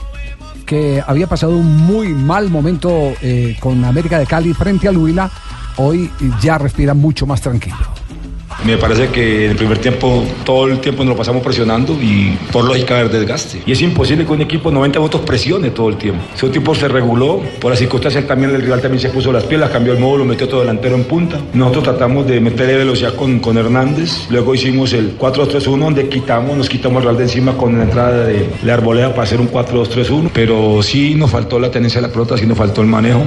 que 0.66 1.02
había 1.06 1.26
pasado 1.26 1.56
un 1.56 1.76
muy 1.76 2.08
mal 2.08 2.48
momento 2.50 3.12
eh, 3.22 3.56
con 3.60 3.84
América 3.84 4.18
de 4.18 4.26
Cali 4.26 4.52
frente 4.54 4.88
al 4.88 4.96
Huila, 4.96 5.30
hoy 5.76 6.10
ya 6.40 6.58
respira 6.58 6.94
mucho 6.94 7.26
más 7.26 7.40
tranquilo. 7.40 7.76
Me 8.64 8.76
parece 8.76 9.08
que 9.08 9.46
en 9.46 9.52
el 9.52 9.56
primer 9.56 9.78
tiempo 9.78 10.22
todo 10.44 10.66
el 10.66 10.80
tiempo 10.80 11.02
nos 11.02 11.12
lo 11.12 11.16
pasamos 11.16 11.42
presionando 11.42 11.94
y 11.94 12.36
por 12.52 12.64
lógica 12.64 12.96
del 12.98 13.10
desgaste. 13.10 13.62
Y 13.64 13.72
es 13.72 13.80
imposible 13.80 14.26
que 14.26 14.32
un 14.32 14.42
equipo 14.42 14.70
90 14.70 14.98
minutos 14.98 15.22
presione 15.22 15.70
todo 15.70 15.88
el 15.88 15.96
tiempo. 15.96 16.22
Ese 16.34 16.48
tiempo 16.50 16.74
se 16.74 16.86
reguló, 16.86 17.40
por 17.58 17.70
las 17.70 17.78
circunstancias 17.78 18.26
también 18.26 18.54
el 18.54 18.60
rival 18.60 18.82
también 18.82 19.00
se 19.00 19.08
puso 19.08 19.32
las 19.32 19.44
pilas, 19.44 19.70
cambió 19.70 19.94
el 19.94 19.98
módulo, 19.98 20.26
metió 20.26 20.46
todo 20.46 20.60
delantero 20.60 20.96
en 20.96 21.04
punta. 21.04 21.40
Nosotros 21.54 21.84
tratamos 21.84 22.26
de 22.26 22.38
meterle 22.40 22.76
velocidad 22.76 23.14
con, 23.14 23.38
con 23.40 23.56
Hernández, 23.56 24.26
luego 24.28 24.54
hicimos 24.54 24.92
el 24.92 25.18
4-2-3-1 25.18 25.78
donde 25.78 26.08
quitamos, 26.10 26.58
nos 26.58 26.68
quitamos 26.68 26.98
el 26.98 27.02
rival 27.02 27.16
de 27.16 27.22
encima 27.24 27.56
con 27.56 27.78
la 27.78 27.84
entrada 27.84 28.26
de 28.26 28.50
la 28.62 28.74
arboleda 28.74 29.10
para 29.10 29.22
hacer 29.22 29.40
un 29.40 29.50
4-2-3-1, 29.50 30.30
pero 30.34 30.82
sí 30.82 31.14
nos 31.14 31.30
faltó 31.30 31.58
la 31.58 31.70
tenencia 31.70 32.00
de 32.02 32.08
la 32.08 32.12
pelota, 32.12 32.36
sí 32.36 32.44
nos 32.44 32.58
faltó 32.58 32.82
el 32.82 32.88
manejo. 32.88 33.24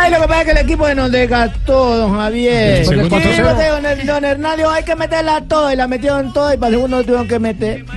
Ay, 0.00 0.12
lo 0.12 0.20
que 0.20 0.28
pasa 0.28 0.40
es 0.40 0.44
que 0.44 0.50
el 0.52 0.58
equipo 0.58 0.86
de 0.86 0.94
nos 0.94 1.10
desgastó, 1.10 1.96
don 1.96 2.14
Javier. 2.14 2.78
El 2.78 2.86
segundo 2.86 3.16
El 3.16 3.22
equipo 3.22 3.48
4-0. 3.48 3.56
de 3.56 3.68
don, 3.96 4.06
don 4.06 4.24
Hernandio 4.24 4.70
hay 4.70 4.84
que 4.84 4.94
meterla 4.94 5.40
toda 5.42 5.72
y 5.72 5.76
la 5.76 5.88
metieron 5.88 6.32
toda 6.32 6.54
y 6.54 6.56
para 6.56 6.68
el 6.68 6.74
segundo 6.74 7.02
tuvieron 7.02 7.26
que 7.26 7.38
meter. 7.40 7.84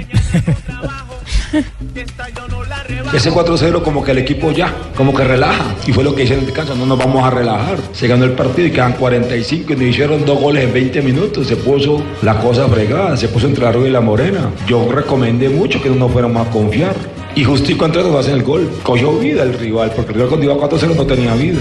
Ese 3.13 3.29
4-0 3.31 3.83
como 3.83 4.03
que 4.03 4.11
el 4.11 4.17
equipo 4.19 4.51
ya, 4.51 4.73
como 4.95 5.13
que 5.13 5.23
relaja. 5.23 5.75
Y 5.85 5.93
fue 5.93 6.03
lo 6.03 6.15
que 6.15 6.23
hice 6.23 6.33
en 6.33 6.39
el 6.39 6.45
descanso, 6.47 6.75
no 6.75 6.85
nos 6.85 6.97
vamos 6.97 7.23
a 7.23 7.29
relajar. 7.29 7.77
Se 7.91 8.07
ganó 8.07 8.25
el 8.25 8.31
partido 8.31 8.67
y 8.69 8.71
quedan 8.71 8.93
45 8.93 9.73
y 9.73 9.75
nos 9.75 9.85
hicieron 9.85 10.25
dos 10.25 10.39
goles 10.39 10.63
en 10.63 10.73
20 10.73 11.01
minutos. 11.01 11.47
Se 11.47 11.57
puso 11.57 12.01
la 12.21 12.39
cosa 12.39 12.67
fregada, 12.67 13.15
se 13.15 13.27
puso 13.27 13.47
entre 13.47 13.63
la 13.65 13.71
rubia 13.71 13.89
y 13.89 13.91
la 13.91 14.01
morena. 14.01 14.49
Yo 14.65 14.89
recomendé 14.91 15.49
mucho 15.49 15.81
que 15.81 15.89
no 15.89 15.95
nos 15.95 16.11
fuéramos 16.11 16.47
a 16.47 16.49
confiar. 16.49 16.95
Y 17.35 17.43
justico 17.43 17.85
entre 17.85 18.03
nos 18.03 18.15
hacen 18.15 18.35
el 18.35 18.43
gol. 18.43 18.69
Cogió 18.83 19.13
vida 19.17 19.43
el 19.43 19.53
rival, 19.57 19.91
porque 19.95 20.09
el 20.11 20.15
rival 20.15 20.29
cuando 20.29 20.45
iba 20.45 20.55
4-0 20.55 20.95
no 20.95 21.05
tenía 21.05 21.33
vida. 21.35 21.59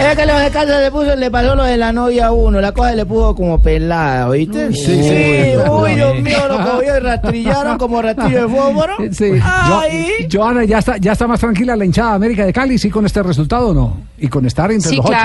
Es 0.00 0.16
que 0.16 0.26
los 0.26 0.40
de 0.40 0.50
casa 0.50 0.80
le 0.80 0.90
puso, 0.90 1.14
le 1.16 1.30
pasó 1.30 1.54
lo 1.54 1.64
de 1.64 1.76
la 1.76 1.92
novia 1.92 2.26
a 2.26 2.32
uno, 2.32 2.60
la 2.60 2.72
cosa 2.72 2.92
le 2.92 3.06
puso 3.06 3.34
como 3.34 3.60
pelada, 3.62 4.28
¿oíste? 4.28 4.72
Sí, 4.72 4.84
sí, 4.84 5.02
sí. 5.02 5.70
uy, 5.70 5.94
Dios 5.94 6.20
mío, 6.20 6.38
lo 6.48 6.56
cogió 6.72 6.96
y 6.96 7.00
rastrillaron 7.00 7.78
como 7.78 8.02
rastrillo 8.02 8.48
de 8.48 8.54
fósforo. 8.54 8.92
Sí. 9.12 9.32
Ay. 9.42 10.08
Jo- 10.32 10.38
Joana, 10.40 10.64
¿ya 10.64 10.78
está, 10.80 10.96
¿ya 10.98 11.12
está 11.12 11.26
más 11.26 11.40
tranquila 11.40 11.76
la 11.76 11.84
hinchada 11.84 12.14
América 12.14 12.44
de 12.44 12.52
Cali, 12.52 12.76
sí, 12.76 12.90
con 12.90 13.06
este 13.06 13.22
resultado 13.22 13.68
o 13.68 13.74
no? 13.74 13.96
Y 14.18 14.28
con 14.28 14.44
estar 14.46 14.70
entre 14.72 14.90
Sí, 14.90 14.96
los 14.96 15.06
ocho. 15.06 15.16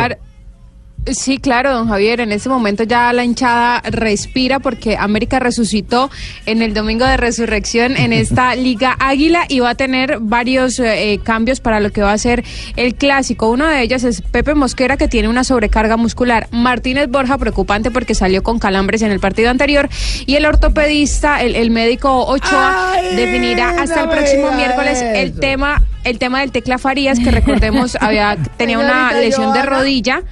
Sí, 1.07 1.39
claro, 1.39 1.73
don 1.73 1.87
Javier. 1.87 2.19
En 2.19 2.31
este 2.31 2.49
momento 2.49 2.83
ya 2.83 3.11
la 3.13 3.23
hinchada 3.23 3.81
respira 3.81 4.59
porque 4.59 4.97
América 4.97 5.39
resucitó 5.39 6.11
en 6.45 6.61
el 6.61 6.73
domingo 6.73 7.05
de 7.05 7.17
resurrección 7.17 7.97
en 7.97 8.13
esta 8.13 8.55
Liga 8.59 8.95
Águila 8.99 9.45
y 9.47 9.59
va 9.59 9.71
a 9.71 9.75
tener 9.75 10.19
varios 10.19 10.79
eh, 10.79 11.19
cambios 11.23 11.61
para 11.61 11.79
lo 11.79 11.91
que 11.91 12.01
va 12.01 12.11
a 12.11 12.17
ser 12.17 12.43
el 12.75 12.95
clásico. 12.95 13.49
Uno 13.49 13.67
de 13.67 13.81
ellos 13.81 14.03
es 14.03 14.21
Pepe 14.21 14.53
Mosquera 14.53 14.97
que 14.97 15.07
tiene 15.07 15.29
una 15.29 15.43
sobrecarga 15.43 15.97
muscular. 15.97 16.47
Martínez 16.51 17.09
Borja 17.09 17.37
preocupante 17.37 17.91
porque 17.91 18.13
salió 18.13 18.43
con 18.43 18.59
calambres 18.59 19.01
en 19.01 19.11
el 19.11 19.19
partido 19.19 19.49
anterior 19.49 19.89
y 20.25 20.35
el 20.35 20.45
ortopedista, 20.45 21.41
el, 21.41 21.55
el 21.55 21.71
médico 21.71 22.25
Ochoa 22.25 22.93
definirá 23.15 23.69
hasta 23.81 24.01
el 24.01 24.05
no 24.07 24.11
próximo 24.11 24.51
miércoles 24.51 25.01
el 25.01 25.33
tema 25.33 25.81
el 26.03 26.19
tema 26.19 26.41
del 26.41 26.51
Tecla 26.51 26.77
Farías 26.77 27.19
que 27.19 27.31
recordemos 27.31 27.97
había 27.99 28.37
tenía 28.57 28.79
una 28.79 29.11
lesión 29.13 29.53
de 29.53 29.63
rodilla 29.63 30.23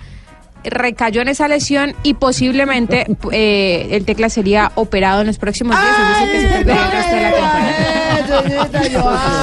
recayó 0.69 1.21
en 1.21 1.27
esa 1.27 1.47
lesión 1.47 1.95
y 2.03 2.15
posiblemente 2.15 3.05
eh, 3.31 3.87
el 3.91 4.05
tecla 4.05 4.29
sería 4.29 4.71
operado 4.75 5.21
en 5.21 5.27
los 5.27 5.37
próximos 5.37 5.75
días, 5.75 6.21
es 6.21 6.31
decir, 6.31 6.31
que 6.31 6.41
se 6.41 6.65
perdería 6.65 6.85
el 6.85 6.91
resto 6.91 7.15
de 7.15 7.21
la 7.21 7.31
temporada. 7.31 7.97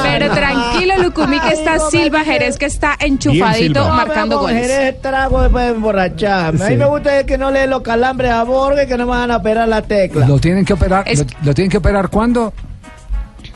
Pero 0.02 0.34
tranquilo, 0.34 0.94
Lucumí, 1.02 1.40
que 1.40 1.54
está 1.54 1.78
Silva 1.90 2.24
Jerez, 2.24 2.58
que 2.58 2.66
está 2.66 2.96
enchufadito 2.98 3.88
marcando 3.88 4.38
goles. 4.38 4.66
Jerez 4.66 5.00
trago 5.00 5.42
después 5.42 5.66
de 5.66 5.70
emborracharme. 5.72 6.64
A 6.64 6.68
mí 6.68 6.76
me 6.76 6.86
gusta 6.86 7.24
que 7.24 7.38
no 7.38 7.50
le 7.50 7.66
los 7.66 7.82
calambres 7.82 8.30
a 8.30 8.42
Borges 8.44 8.86
que 8.86 8.96
no 8.98 9.06
me 9.06 9.12
van 9.12 9.30
a 9.30 9.36
operar 9.36 9.68
la 9.68 9.82
tecla. 9.82 10.26
Lo 10.26 10.38
tienen 10.38 10.64
que 10.64 10.74
operar, 10.74 11.04
lo, 11.16 11.24
lo 11.42 11.54
tienen 11.54 11.70
que 11.70 11.78
operar 11.78 12.10
cuándo? 12.10 12.52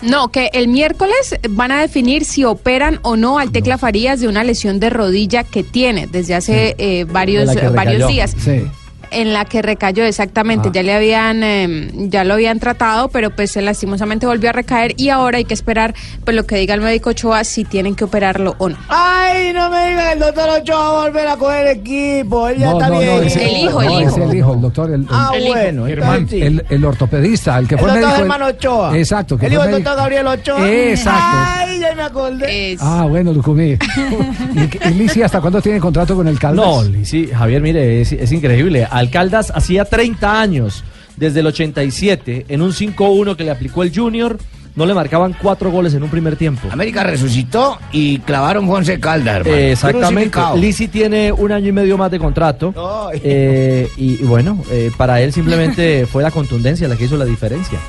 No, 0.02 0.28
que 0.28 0.50
el 0.52 0.68
miércoles 0.68 1.36
van 1.50 1.72
a 1.72 1.80
definir 1.80 2.24
si 2.24 2.44
operan 2.44 3.00
o 3.02 3.16
no 3.16 3.38
al 3.38 3.50
Tecla 3.50 3.78
Farías 3.78 4.20
de 4.20 4.28
una 4.28 4.44
lesión 4.44 4.78
de 4.80 4.90
rodilla 4.90 5.44
que 5.44 5.64
tiene 5.64 6.06
desde 6.06 6.34
hace 6.34 6.76
eh, 6.78 7.04
varios, 7.04 7.54
varios 7.74 8.08
días. 8.08 8.34
Sí. 8.38 8.62
En 9.10 9.32
la 9.32 9.44
que 9.44 9.62
recayó 9.62 10.04
exactamente, 10.04 10.68
Ah. 10.68 10.72
ya 10.74 10.82
le 10.82 10.92
habían, 10.94 11.42
eh, 11.42 11.90
ya 11.94 12.24
lo 12.24 12.34
habían 12.34 12.58
tratado, 12.60 13.08
pero 13.08 13.30
pues 13.30 13.56
lastimosamente 13.56 14.26
volvió 14.26 14.50
a 14.50 14.52
recaer 14.52 14.94
y 14.96 15.08
ahora 15.08 15.38
hay 15.38 15.44
que 15.44 15.54
esperar 15.54 15.94
pues 16.24 16.36
lo 16.36 16.44
que 16.46 16.56
diga 16.56 16.74
el 16.74 16.80
médico 16.80 17.10
Ochoa 17.10 17.44
si 17.44 17.64
tienen 17.64 17.94
que 17.94 18.04
operarlo 18.04 18.54
o 18.58 18.68
no. 18.68 18.76
Ay, 18.88 19.52
no 19.54 19.70
me 19.70 19.88
digan, 19.88 20.12
el 20.12 20.18
doctor 20.18 20.48
Ochoa 20.60 20.78
va 20.92 21.00
a 21.02 21.04
volver 21.08 21.28
a 21.28 21.36
coger 21.36 21.66
equipo. 21.68 22.48
Él 22.48 22.58
ya 22.58 22.72
está 22.72 22.90
bien. 22.90 23.08
El 23.24 23.56
hijo, 23.56 23.82
no, 23.82 23.90
el 23.90 24.00
hijo. 24.02 24.10
ese 24.10 24.24
el 24.24 24.34
hijo, 24.34 24.54
el 24.54 24.60
doctor, 24.60 24.90
el, 24.90 25.00
el- 25.02 25.06
Ah, 25.10 25.30
El 25.34 25.46
bueno. 25.48 25.86
El, 25.86 26.64
el 26.68 26.84
ortopedista, 26.84 27.58
el 27.58 27.66
que 27.68 27.74
El 27.76 27.80
fue 27.80 28.00
doctor 28.00 28.26
médico. 28.28 28.46
Ochoa. 28.46 28.96
Exacto, 28.98 29.38
que 29.38 29.46
El 29.46 29.52
hijo 29.54 29.62
del 29.62 29.72
doctor 29.72 29.96
Gabriel 29.96 30.26
Ochoa. 30.26 30.68
Exacto. 30.70 31.20
Ay, 31.22 31.80
ya 31.80 31.94
me 31.94 32.02
acordé. 32.02 32.76
Ah, 32.80 33.06
bueno, 33.08 33.32
Lucumí. 33.32 33.76
¿Y, 34.54 34.88
y 34.88 34.94
Lisi 34.94 35.22
hasta 35.22 35.40
cuándo 35.40 35.60
tiene 35.60 35.80
contrato 35.80 36.14
con 36.16 36.28
el 36.28 36.38
Caldas? 36.38 36.66
No, 36.66 37.04
sí, 37.04 37.28
Javier, 37.32 37.62
mire, 37.62 38.00
es, 38.00 38.12
es 38.12 38.32
increíble. 38.32 38.86
Alcaldas 38.98 39.52
hacía 39.54 39.84
30 39.84 40.40
años, 40.40 40.84
desde 41.16 41.40
el 41.40 41.46
87, 41.46 42.46
en 42.48 42.62
un 42.62 42.72
5-1 42.72 43.36
que 43.36 43.44
le 43.44 43.50
aplicó 43.50 43.82
el 43.82 43.94
Junior, 43.94 44.38
no 44.78 44.86
le 44.86 44.94
marcaban 44.94 45.34
cuatro 45.40 45.72
goles 45.72 45.92
en 45.94 46.04
un 46.04 46.08
primer 46.08 46.36
tiempo. 46.36 46.68
América 46.70 47.02
resucitó 47.02 47.78
y 47.90 48.20
clavaron 48.20 48.66
Juanse 48.68 49.00
Caldas, 49.00 49.38
hermano. 49.38 49.56
Eh, 49.56 49.72
exactamente. 49.72 50.38
Lisi 50.56 50.86
tiene 50.86 51.32
un 51.32 51.50
año 51.50 51.68
y 51.68 51.72
medio 51.72 51.98
más 51.98 52.12
de 52.12 52.20
contrato. 52.20 52.72
eh, 53.14 53.88
y, 53.96 54.22
y 54.22 54.24
bueno, 54.24 54.62
eh, 54.70 54.92
para 54.96 55.20
él 55.20 55.32
simplemente 55.32 56.06
fue 56.10 56.22
la 56.22 56.30
contundencia 56.30 56.86
la 56.86 56.96
que 56.96 57.04
hizo 57.04 57.16
la 57.16 57.24
diferencia. 57.24 57.80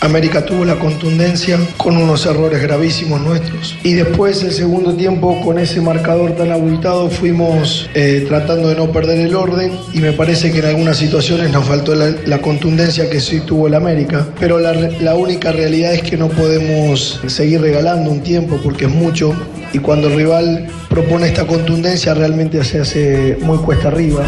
América 0.00 0.44
tuvo 0.44 0.64
la 0.64 0.76
contundencia 0.76 1.58
con 1.76 1.96
unos 1.96 2.26
errores 2.26 2.62
gravísimos 2.62 3.20
nuestros. 3.20 3.76
Y 3.82 3.94
después 3.94 4.42
el 4.42 4.52
segundo 4.52 4.94
tiempo 4.94 5.40
con 5.42 5.58
ese 5.58 5.80
marcador 5.80 6.32
tan 6.32 6.52
abultado 6.52 7.08
fuimos 7.10 7.88
eh, 7.94 8.24
tratando 8.28 8.68
de 8.68 8.76
no 8.76 8.90
perder 8.92 9.20
el 9.20 9.34
orden 9.34 9.72
y 9.92 10.00
me 10.00 10.12
parece 10.12 10.52
que 10.52 10.58
en 10.58 10.66
algunas 10.66 10.98
situaciones 10.98 11.50
nos 11.50 11.64
faltó 11.64 11.94
la, 11.94 12.14
la 12.26 12.38
contundencia 12.38 13.08
que 13.08 13.20
sí 13.20 13.40
tuvo 13.40 13.68
el 13.68 13.74
América. 13.74 14.28
Pero 14.38 14.58
la, 14.58 14.72
la 14.72 15.14
única 15.14 15.52
realidad 15.52 15.94
es 15.94 16.02
que 16.02 16.16
no 16.16 16.28
podemos 16.28 17.20
seguir 17.26 17.60
regalando 17.60 18.10
un 18.10 18.22
tiempo 18.22 18.60
porque 18.62 18.84
es 18.84 18.90
mucho 18.90 19.34
y 19.72 19.78
cuando 19.78 20.08
el 20.08 20.14
rival 20.14 20.66
propone 20.88 21.26
esta 21.26 21.46
contundencia 21.46 22.14
realmente 22.14 22.62
se 22.64 22.80
hace 22.80 23.38
muy 23.42 23.58
cuesta 23.58 23.88
arriba. 23.88 24.24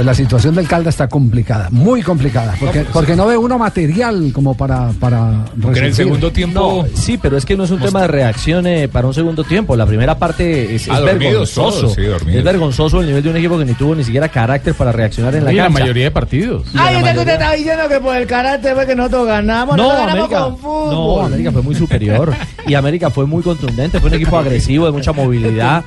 Pues 0.00 0.06
la 0.06 0.14
situación 0.14 0.54
del 0.54 0.66
Caldas 0.66 0.94
está 0.94 1.08
complicada, 1.10 1.68
muy 1.70 2.00
complicada, 2.00 2.54
porque, 2.58 2.86
porque 2.90 3.14
no 3.14 3.26
ve 3.26 3.36
uno 3.36 3.58
material 3.58 4.30
como 4.32 4.56
para, 4.56 4.92
para 4.98 5.44
resurgir. 5.58 6.48
No, 6.54 6.86
sí, 6.94 7.18
pero 7.20 7.36
es 7.36 7.44
que 7.44 7.54
no 7.54 7.64
es 7.64 7.70
un 7.70 7.80
tema 7.80 8.00
de 8.00 8.06
reacción 8.06 8.66
eh, 8.66 8.88
para 8.88 9.06
un 9.06 9.12
segundo 9.12 9.44
tiempo. 9.44 9.76
La 9.76 9.84
primera 9.84 10.16
parte 10.18 10.74
es, 10.74 10.84
es 10.84 10.88
Ah, 10.90 11.00
dormidos 11.00 11.20
vergonzoso. 11.54 11.80
todos, 11.80 11.94
sí, 11.96 12.02
dormidos. 12.04 12.38
es 12.38 12.44
vergonzoso 12.44 13.00
el 13.02 13.08
nivel 13.08 13.22
de 13.22 13.28
un 13.28 13.36
equipo 13.36 13.58
que 13.58 13.66
ni 13.66 13.74
tuvo 13.74 13.94
ni 13.94 14.02
siquiera 14.02 14.30
carácter 14.30 14.72
para 14.72 14.90
reaccionar 14.90 15.34
en 15.34 15.44
la 15.44 15.52
Y 15.52 15.56
la 15.56 15.68
mayoría 15.68 16.04
de 16.04 16.10
partidos. 16.10 16.62
Ay, 16.74 16.96
usted 16.96 17.12
que 17.12 17.18
usted 17.18 17.32
está 17.34 17.52
diciendo 17.52 17.82
que 17.86 18.00
por 18.00 18.16
el 18.16 18.26
carácter 18.26 18.74
fue 18.74 18.86
que 18.86 18.96
nosotros 18.96 19.26
ganamos. 19.26 19.76
No, 19.76 19.82
nosotros 19.82 20.06
ganamos 20.06 20.24
América, 20.30 20.44
con 20.44 20.56
fútbol. 20.56 20.90
no, 20.94 21.20
América 21.26 21.52
fue 21.52 21.62
muy 21.62 21.74
superior. 21.74 22.32
Y 22.66 22.72
América 22.74 23.10
fue 23.10 23.26
muy 23.26 23.42
contundente, 23.42 24.00
fue 24.00 24.08
un 24.08 24.14
equipo 24.14 24.38
agresivo, 24.38 24.86
de 24.86 24.92
mucha 24.92 25.12
movilidad. 25.12 25.84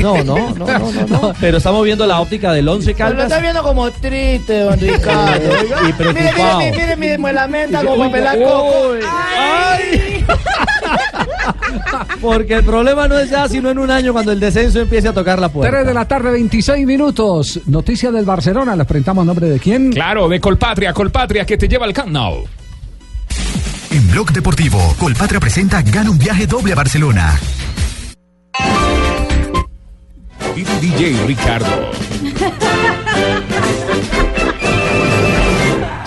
No, 0.00 0.24
no, 0.24 0.54
no, 0.54 0.66
no, 0.66 0.78
no, 0.92 1.06
no. 1.08 1.34
Pero 1.40 1.58
estamos 1.58 1.84
viendo 1.84 2.06
la 2.06 2.20
óptica 2.20 2.52
del 2.54 2.66
11 2.68 2.94
Pero 2.94 3.17
lo 3.18 3.24
Caldas. 3.24 3.38
está 3.38 3.40
viendo 3.40 3.62
como 3.62 3.90
triste, 3.90 4.60
don 4.60 4.78
Ricardo. 4.78 5.50
Y 5.88 5.92
preocupado. 5.92 6.58
Mire, 6.58 6.70
mire, 6.70 6.70
mire, 6.70 6.96
mire, 6.96 7.18
mi 7.18 7.32
lamenta 7.32 7.84
como 7.84 8.10
pelar 8.10 8.38
coco. 8.38 8.94
Ay. 9.06 10.24
Porque 12.20 12.54
el 12.54 12.64
problema 12.64 13.08
no 13.08 13.18
es 13.18 13.30
ya 13.30 13.48
sino 13.48 13.70
en 13.70 13.78
un 13.78 13.90
año 13.90 14.12
cuando 14.12 14.32
el 14.32 14.40
descenso 14.40 14.80
empiece 14.80 15.08
a 15.08 15.12
tocar 15.12 15.38
la 15.38 15.48
puerta. 15.48 15.76
3 15.76 15.86
de 15.86 15.94
la 15.94 16.06
tarde, 16.06 16.30
26 16.30 16.86
minutos. 16.86 17.60
Noticias 17.66 18.12
del 18.12 18.24
Barcelona. 18.24 18.76
¿Las 18.76 18.86
presentamos 18.86 19.22
a 19.22 19.26
nombre 19.26 19.48
de 19.48 19.58
quién? 19.58 19.92
Claro, 19.92 20.28
de 20.28 20.40
Colpatria, 20.40 20.92
Colpatria 20.92 21.44
que 21.44 21.56
te 21.56 21.68
lleva 21.68 21.86
al 21.86 21.92
Camp 21.92 22.10
Nou. 22.10 22.44
En 23.90 24.10
Blog 24.10 24.32
Deportivo, 24.32 24.94
Colpatria 24.98 25.40
presenta 25.40 25.82
Gana 25.82 26.10
un 26.10 26.18
viaje 26.18 26.46
doble 26.46 26.72
a 26.72 26.76
Barcelona. 26.76 27.38
DJ 30.64 31.24
Ricardo. 31.24 31.90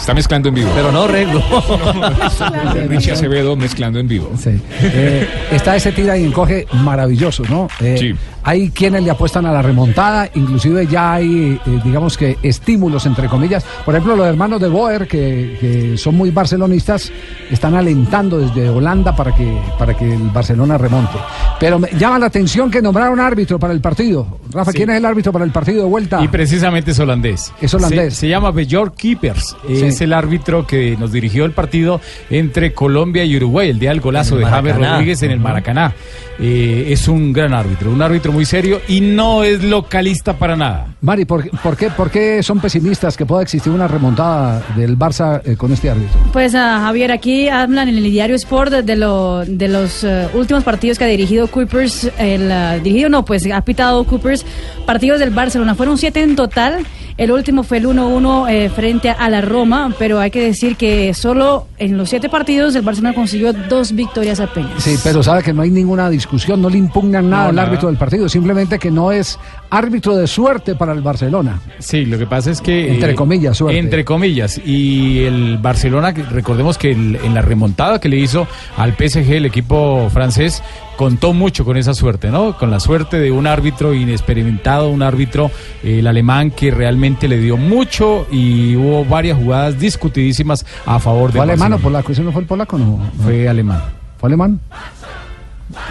Está 0.02 0.16
mezclando 0.16 0.50
en 0.50 0.56
vivo. 0.56 0.72
Pero 0.74 0.92
no 0.92 1.08
Rego. 1.08 1.40
Richie 2.88 3.12
Acevedo 3.12 3.56
mezclando 3.56 4.00
en 4.00 4.08
vivo. 4.08 4.32
Sí. 4.38 4.60
Eh, 4.82 5.28
está 5.52 5.76
ese 5.76 5.92
tira 5.92 6.18
y 6.18 6.26
encoge 6.26 6.66
maravilloso, 6.74 7.44
¿no? 7.50 7.68
Eh, 7.80 8.16
Hay 8.44 8.72
quienes 8.72 9.04
le 9.04 9.12
apuestan 9.12 9.46
a 9.46 9.52
la 9.52 9.62
remontada, 9.62 10.28
inclusive 10.34 10.88
ya 10.88 11.14
hay, 11.14 11.60
eh, 11.64 11.82
digamos 11.84 12.18
que, 12.18 12.36
estímulos, 12.42 13.06
entre 13.06 13.28
comillas. 13.28 13.64
Por 13.86 13.94
ejemplo, 13.94 14.16
los 14.16 14.26
hermanos 14.26 14.60
de 14.60 14.68
Boer, 14.68 15.08
que, 15.08 15.58
que 15.62 15.98
son 16.00 16.16
muy 16.16 16.32
barcelonistas, 16.32 17.12
están 17.52 17.76
alentando 17.76 18.40
desde 18.40 18.68
Holanda 18.70 19.16
para 19.16 19.36
que, 19.36 19.56
para 19.78 19.96
que 19.96 20.12
el 20.16 20.30
Barcelona 20.30 20.80
remonte. 20.80 21.20
Pero 21.60 21.78
me 21.78 21.90
llama 22.00 22.18
la 22.18 22.26
atención 22.26 22.72
que 22.72 22.82
nombraron 22.82 23.20
árbitro 23.20 23.60
para 23.60 23.74
el 23.74 23.82
partido. 23.82 24.40
Rafa, 24.52 24.72
Sí. 24.72 24.78
¿quién 24.78 24.90
es 24.90 24.98
el 24.98 25.06
árbitro 25.06 25.32
para 25.32 25.46
el 25.46 25.52
partido 25.52 25.84
de 25.84 25.90
vuelta? 25.90 26.24
Y 26.24 26.28
precisamente 26.28 26.90
es 26.92 27.00
holandés. 27.00 27.54
Es 27.62 27.72
holandés. 27.76 28.16
Se, 28.16 28.22
se 28.22 28.30
llama 28.30 28.50
Björk 28.52 28.96
Keepers. 28.96 29.56
Sí. 29.68 29.91
Es 29.92 30.02
el 30.02 30.14
árbitro 30.14 30.66
que 30.66 30.96
nos 30.98 31.12
dirigió 31.12 31.46
el 31.46 31.52
partido 31.52 32.02
entre 32.30 32.74
Colombia 32.74 33.24
y 33.26 33.36
Uruguay, 33.36 33.70
el 33.70 33.80
día 33.80 33.90
del 33.90 34.02
golazo 34.02 34.38
de 34.38 34.46
Maracaná. 34.46 34.94
Rodríguez 34.94 35.24
en 35.24 35.32
el 35.32 35.40
Maracaná. 35.40 35.94
Eh, 36.40 36.88
es 36.90 37.08
un 37.08 37.34
gran 37.34 37.54
árbitro, 37.54 37.92
un 37.92 38.02
árbitro 38.02 38.32
muy 38.32 38.46
serio 38.46 38.82
y 38.88 39.00
no 39.00 39.44
es 39.44 39.64
localista 39.64 40.34
para 40.34 40.56
nada. 40.56 40.88
Mari, 41.02 41.26
¿por, 41.26 41.48
por 41.60 41.78
qué, 41.78 41.90
¿por 41.92 42.10
qué 42.10 42.42
son 42.42 42.60
pesimistas 42.60 43.16
que 43.16 43.28
pueda 43.28 43.44
existir 43.44 43.72
una 43.72 43.88
remontada 43.88 44.64
del 44.76 44.98
Barça 44.98 45.42
eh, 45.46 45.56
con 45.56 45.72
este 45.72 45.92
árbitro? 45.92 46.20
Pues 46.34 46.56
ah, 46.56 46.80
Javier, 46.84 47.12
aquí 47.12 47.48
hablan 47.48 47.90
en 47.90 47.98
el 47.98 48.04
diario 48.04 48.36
Sport 48.36 48.72
de, 48.72 48.82
de 48.82 48.96
lo, 48.96 49.46
de 49.46 49.68
los 49.68 50.04
eh, 50.04 50.30
últimos 50.34 50.64
partidos 50.64 50.98
que 50.98 51.04
ha 51.04 51.08
dirigido 51.08 51.48
Coopers, 51.48 52.12
el 52.18 52.82
dirigido 52.82 53.10
no, 53.10 53.24
pues 53.24 53.46
ha 53.52 53.62
pitado 53.62 54.04
Coopers, 54.06 54.46
partidos 54.86 55.20
del 55.20 55.30
Barcelona, 55.30 55.76
fueron 55.76 55.98
siete 55.98 56.22
en 56.22 56.36
total, 56.36 56.86
el 57.18 57.32
último 57.32 57.64
fue 57.64 57.78
el 57.78 57.86
1-1 57.88 58.50
eh, 58.50 58.70
frente 58.70 59.10
a 59.10 59.30
la 59.30 59.42
Roma, 59.42 59.94
pero 60.00 60.20
hay 60.20 60.32
que 60.32 60.42
decir 60.42 60.76
que 60.76 61.14
solo 61.14 61.68
en 61.78 61.98
los 61.98 62.10
siete 62.10 62.30
partidos 62.30 62.76
el 62.76 62.82
Barcelona 62.82 63.14
consiguió 63.14 63.54
dos 63.54 63.94
victorias 63.94 64.40
apenas. 64.40 64.84
Sí, 64.84 64.96
pero 65.04 65.22
sabe 65.24 65.44
que 65.44 65.54
no 65.54 65.62
hay 65.62 65.70
ninguna 65.70 66.10
discusión, 66.10 66.62
no 66.62 66.70
le 66.70 66.78
impugnan 66.78 67.30
nada 67.30 67.44
No, 67.44 67.50
al 67.50 67.56
nada. 67.56 67.68
árbitro 67.68 67.88
del 67.90 67.98
partido, 67.98 68.28
simplemente 68.30 68.80
que 68.80 68.92
no 68.92 69.12
es 69.12 69.38
árbitro 69.70 70.16
de 70.16 70.28
suerte 70.28 70.76
para 70.76 70.94
el 70.94 71.02
Barcelona. 71.02 71.60
Sí, 71.80 72.06
lo 72.06 72.18
que 72.18 72.26
pasa 72.28 72.52
es 72.52 72.62
que... 72.62 72.92
Entre 72.94 73.16
comillas, 73.16 73.58
suerte. 73.58 73.80
Entre 73.80 74.04
comillas. 74.06 74.60
Y 74.66 75.20
el 75.24 75.58
Barcelona, 75.60 76.14
que 76.14 76.24
recordemos 76.24 76.78
que 76.78 76.92
el- 76.92 77.18
en 77.24 77.34
la 77.34 77.42
remontada 77.42 78.00
que 78.00 78.10
le 78.10 78.18
hizo 78.18 78.48
al 78.78 78.94
PSG, 78.94 79.32
el 79.34 79.46
equipo 79.46 80.10
francés, 80.12 80.62
contó 80.98 81.34
mucho 81.34 81.66
con 81.66 81.78
esa 81.78 81.94
suerte, 81.94 82.30
¿no? 82.30 82.58
Con 82.58 82.72
la 82.72 82.80
suerte 82.80 83.20
de 83.20 83.32
un 83.32 83.48
árbitro 83.48 83.94
inexperimentado, 83.94 84.90
un 84.90 85.04
árbitro, 85.04 85.52
eh, 85.84 86.00
el 86.00 86.08
alemán, 86.08 86.52
que 86.52 86.72
realmente 86.72 87.28
le 87.28 87.38
dio 87.38 87.58
mucho 87.58 88.28
y 88.32 88.76
hubo 88.76 89.06
varias 89.06 89.38
jugadas 89.38 89.80
discutidísimas 89.80 90.66
a 90.86 91.00
favor 91.00 91.32
de 91.32 91.40
¿Fue 91.40 91.44
alemán 91.44 91.74
o 91.74 91.80
polaco? 91.80 92.12
¿Ese 92.12 92.24
no 92.24 92.32
fue 92.32 92.42
el 92.42 92.48
polaco? 92.48 92.78
No. 92.78 93.00
Fue 93.24 93.48
alemán. 93.48 93.82
¿Fue 94.18 94.28
alemán? 94.28 94.60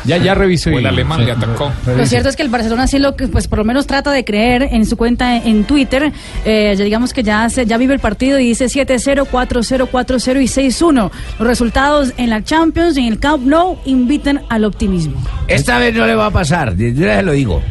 Ya, 0.05 0.16
ya 0.16 0.35
revisó. 0.35 0.70
El 0.70 0.87
alemán 0.87 1.24
le 1.24 1.33
atacó. 1.33 1.72
Lo 1.87 2.07
cierto 2.07 2.28
es 2.28 2.37
que 2.37 2.43
el 2.43 2.49
Barcelona 2.49 2.87
sí 2.87 2.99
lo 2.99 3.16
que 3.16 3.28
pues 3.28 3.49
por 3.49 3.59
lo 3.59 3.64
menos 3.64 3.87
trata 3.87 4.11
de 4.12 4.24
creer 4.24 4.62
en 4.62 4.87
su 4.87 4.97
cuenta 4.97 5.37
en 5.37 5.64
Twitter. 5.64 6.12
Eh, 6.45 6.74
ya 6.76 6.85
digamos 6.85 7.12
que 7.12 7.22
ya 7.22 7.49
se, 7.49 7.66
ya 7.66 7.76
vive 7.78 7.95
el 7.95 8.01
partido 8.01 8.39
y 8.39 8.47
dice 8.47 8.66
7-0, 8.66 9.26
4-0, 9.31 9.89
4-0 9.91 10.43
y 10.43 10.47
6-1. 10.47 11.11
Los 11.39 11.49
resultados 11.49 12.12
en 12.16 12.31
la 12.31 12.43
Champions 12.43 12.97
y 12.97 13.01
en 13.01 13.12
el 13.12 13.18
Camp 13.18 13.45
Nou 13.45 13.78
invitan 13.85 14.43
al 14.49 14.64
optimismo. 14.64 15.20
Esta 15.49 15.78
vez 15.78 15.95
no 15.95 16.07
le 16.07 16.14
va 16.14 16.26
a 16.26 16.31
pasar, 16.31 16.72
una 16.72 17.16
vez 17.16 17.24
lo 17.24 17.33
digo. 17.33 17.62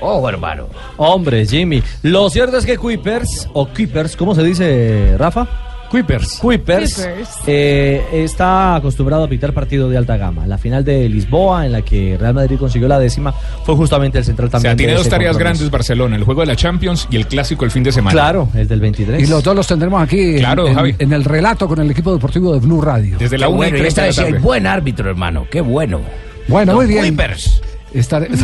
Ojo, 0.00 0.28
hermano. 0.28 0.68
Hombre, 0.96 1.44
Jimmy. 1.44 1.82
Lo 2.02 2.30
cierto 2.30 2.56
es 2.56 2.64
que 2.64 2.78
Kuipers, 2.78 3.48
o 3.52 3.66
Kuipers, 3.66 4.16
¿cómo 4.16 4.34
se 4.34 4.42
dice, 4.44 5.16
Rafa? 5.18 5.67
Kuipers. 5.90 6.38
Kuipers, 6.38 7.08
eh, 7.46 8.04
está 8.12 8.76
acostumbrado 8.76 9.24
a 9.24 9.28
pitar 9.28 9.52
partido 9.54 9.88
de 9.88 9.96
alta 9.96 10.16
gama. 10.16 10.46
La 10.46 10.58
final 10.58 10.84
de 10.84 11.08
Lisboa, 11.08 11.64
en 11.64 11.72
la 11.72 11.82
que 11.82 12.16
Real 12.20 12.34
Madrid 12.34 12.58
consiguió 12.58 12.88
la 12.88 12.98
décima, 12.98 13.32
fue 13.64 13.74
justamente 13.74 14.18
el 14.18 14.24
central 14.24 14.48
O 14.48 14.50
también. 14.50 14.72
sea, 14.72 14.76
tiene 14.76 14.92
de 14.92 14.98
dos 14.98 15.08
tareas 15.08 15.32
compromiso. 15.32 15.58
grandes 15.60 15.70
Barcelona, 15.70 16.16
el 16.16 16.24
juego 16.24 16.42
de 16.42 16.46
la 16.48 16.56
Champions 16.56 17.08
y 17.10 17.16
el 17.16 17.26
clásico 17.26 17.64
el 17.64 17.70
fin 17.70 17.82
de 17.82 17.92
semana. 17.92 18.12
Claro, 18.12 18.48
el 18.54 18.68
del 18.68 18.80
23. 18.80 19.22
Y 19.22 19.26
los 19.26 19.42
dos 19.42 19.56
los 19.56 19.66
tendremos 19.66 20.02
aquí 20.02 20.20
en- 20.20 20.38
Claro, 20.38 20.66
en, 20.68 20.74
Javi. 20.74 20.94
en 20.98 21.12
el 21.12 21.24
relato 21.24 21.66
con 21.66 21.80
el 21.80 21.90
equipo 21.90 22.12
deportivo 22.12 22.52
de 22.52 22.60
Blue 22.60 22.80
Radio. 22.82 23.16
Desde 23.18 23.38
Qué 23.38 23.46
bueno, 23.46 23.78
y 23.78 23.80
esta 23.82 24.02
vez 24.02 24.16
sí 24.16 24.22
hay 24.22 24.32
buen 24.34 24.66
árbitro, 24.66 25.08
hermano. 25.08 25.46
Qué 25.50 25.60
bueno. 25.62 26.00
Bueno, 26.48 26.74
muy 26.74 26.86
bien. 26.86 27.00
Kuipers. 27.00 27.62
Estaré... 27.92 28.28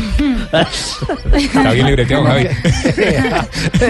Está 1.32 1.72
bien 1.72 1.86
libreteado, 1.86 2.24
Javi. 2.24 2.46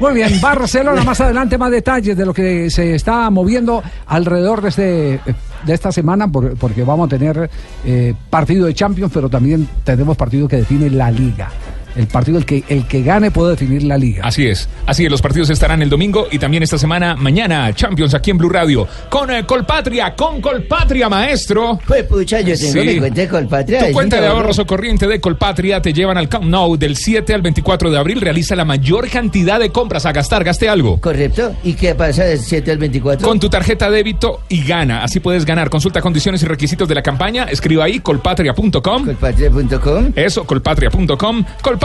Muy 0.00 0.14
bien, 0.14 0.40
Barcelona, 0.40 1.02
más 1.04 1.20
adelante 1.20 1.58
más 1.58 1.70
detalles 1.70 2.16
de 2.16 2.26
lo 2.26 2.34
que 2.34 2.70
se 2.70 2.94
está 2.94 3.28
moviendo 3.30 3.82
alrededor 4.06 4.62
de 4.62 4.68
este 4.68 5.20
de 5.64 5.72
esta 5.72 5.90
semana, 5.92 6.28
por- 6.28 6.56
porque 6.56 6.84
vamos 6.84 7.06
a 7.06 7.16
tener 7.16 7.48
eh, 7.86 8.12
partido 8.28 8.66
de 8.66 8.74
Champions, 8.74 9.10
pero 9.14 9.30
también 9.30 9.66
tenemos 9.82 10.14
partido 10.16 10.46
que 10.46 10.56
define 10.56 10.90
la 10.90 11.10
liga. 11.10 11.48
El 11.96 12.06
partido 12.06 12.38
el 12.38 12.44
que 12.44 12.64
el 12.68 12.86
que 12.86 13.02
gane 13.02 13.30
puede 13.30 13.52
definir 13.52 13.82
la 13.84 13.96
liga. 13.96 14.22
Así 14.24 14.46
es, 14.46 14.68
así 14.86 15.04
es, 15.04 15.10
los 15.10 15.22
partidos 15.22 15.50
estarán 15.50 15.80
el 15.82 15.88
domingo 15.90 16.26
y 16.30 16.38
también 16.38 16.62
esta 16.62 16.78
semana, 16.78 17.14
mañana, 17.16 17.72
Champions 17.74 18.14
aquí 18.14 18.30
en 18.30 18.38
Blue 18.38 18.48
Radio, 18.50 18.86
con 19.08 19.30
eh, 19.30 19.44
Colpatria, 19.46 20.14
con 20.14 20.40
Colpatria, 20.40 21.08
maestro. 21.08 21.78
Pues 21.86 22.04
pucha, 22.04 22.40
yo 22.40 22.56
tengo 22.56 22.72
Sí. 22.72 22.88
mi 22.88 22.98
cuenta 22.98 23.20
de 23.20 23.28
Colpatria. 23.28 23.86
Tu 23.86 23.92
cuenta 23.92 24.20
de 24.20 24.26
ahorro. 24.26 24.38
ahorros 24.40 24.58
o 24.58 24.66
corriente 24.66 25.06
de 25.06 25.20
Colpatria 25.20 25.80
te 25.80 25.92
llevan 25.92 26.18
al 26.18 26.28
Camp 26.28 26.44
Nou 26.44 26.76
del 26.76 26.96
7 26.96 27.32
al 27.34 27.42
24 27.42 27.90
de 27.90 27.98
abril. 27.98 28.20
Realiza 28.20 28.56
la 28.56 28.64
mayor 28.64 29.08
cantidad 29.08 29.60
de 29.60 29.70
compras 29.70 30.06
a 30.06 30.12
gastar. 30.12 30.42
Gaste 30.44 30.68
algo. 30.68 31.00
Correcto. 31.00 31.54
¿Y 31.62 31.74
qué 31.74 31.94
pasa 31.94 32.24
del 32.24 32.38
7 32.40 32.70
al 32.72 32.78
24? 32.78 33.26
Con 33.26 33.38
tu 33.38 33.48
tarjeta 33.48 33.90
débito 33.90 34.40
y 34.48 34.64
gana. 34.64 35.02
Así 35.04 35.20
puedes 35.20 35.44
ganar. 35.44 35.70
Consulta 35.70 36.00
condiciones 36.00 36.42
y 36.42 36.46
requisitos 36.46 36.88
de 36.88 36.94
la 36.94 37.02
campaña. 37.02 37.44
Escriba 37.44 37.84
ahí 37.84 38.00
colpatria.com. 38.00 39.04
Colpatria.com. 39.04 40.12
Eso, 40.16 40.44
colpatria.com. 40.44 41.44
Colpatria, 41.62 41.83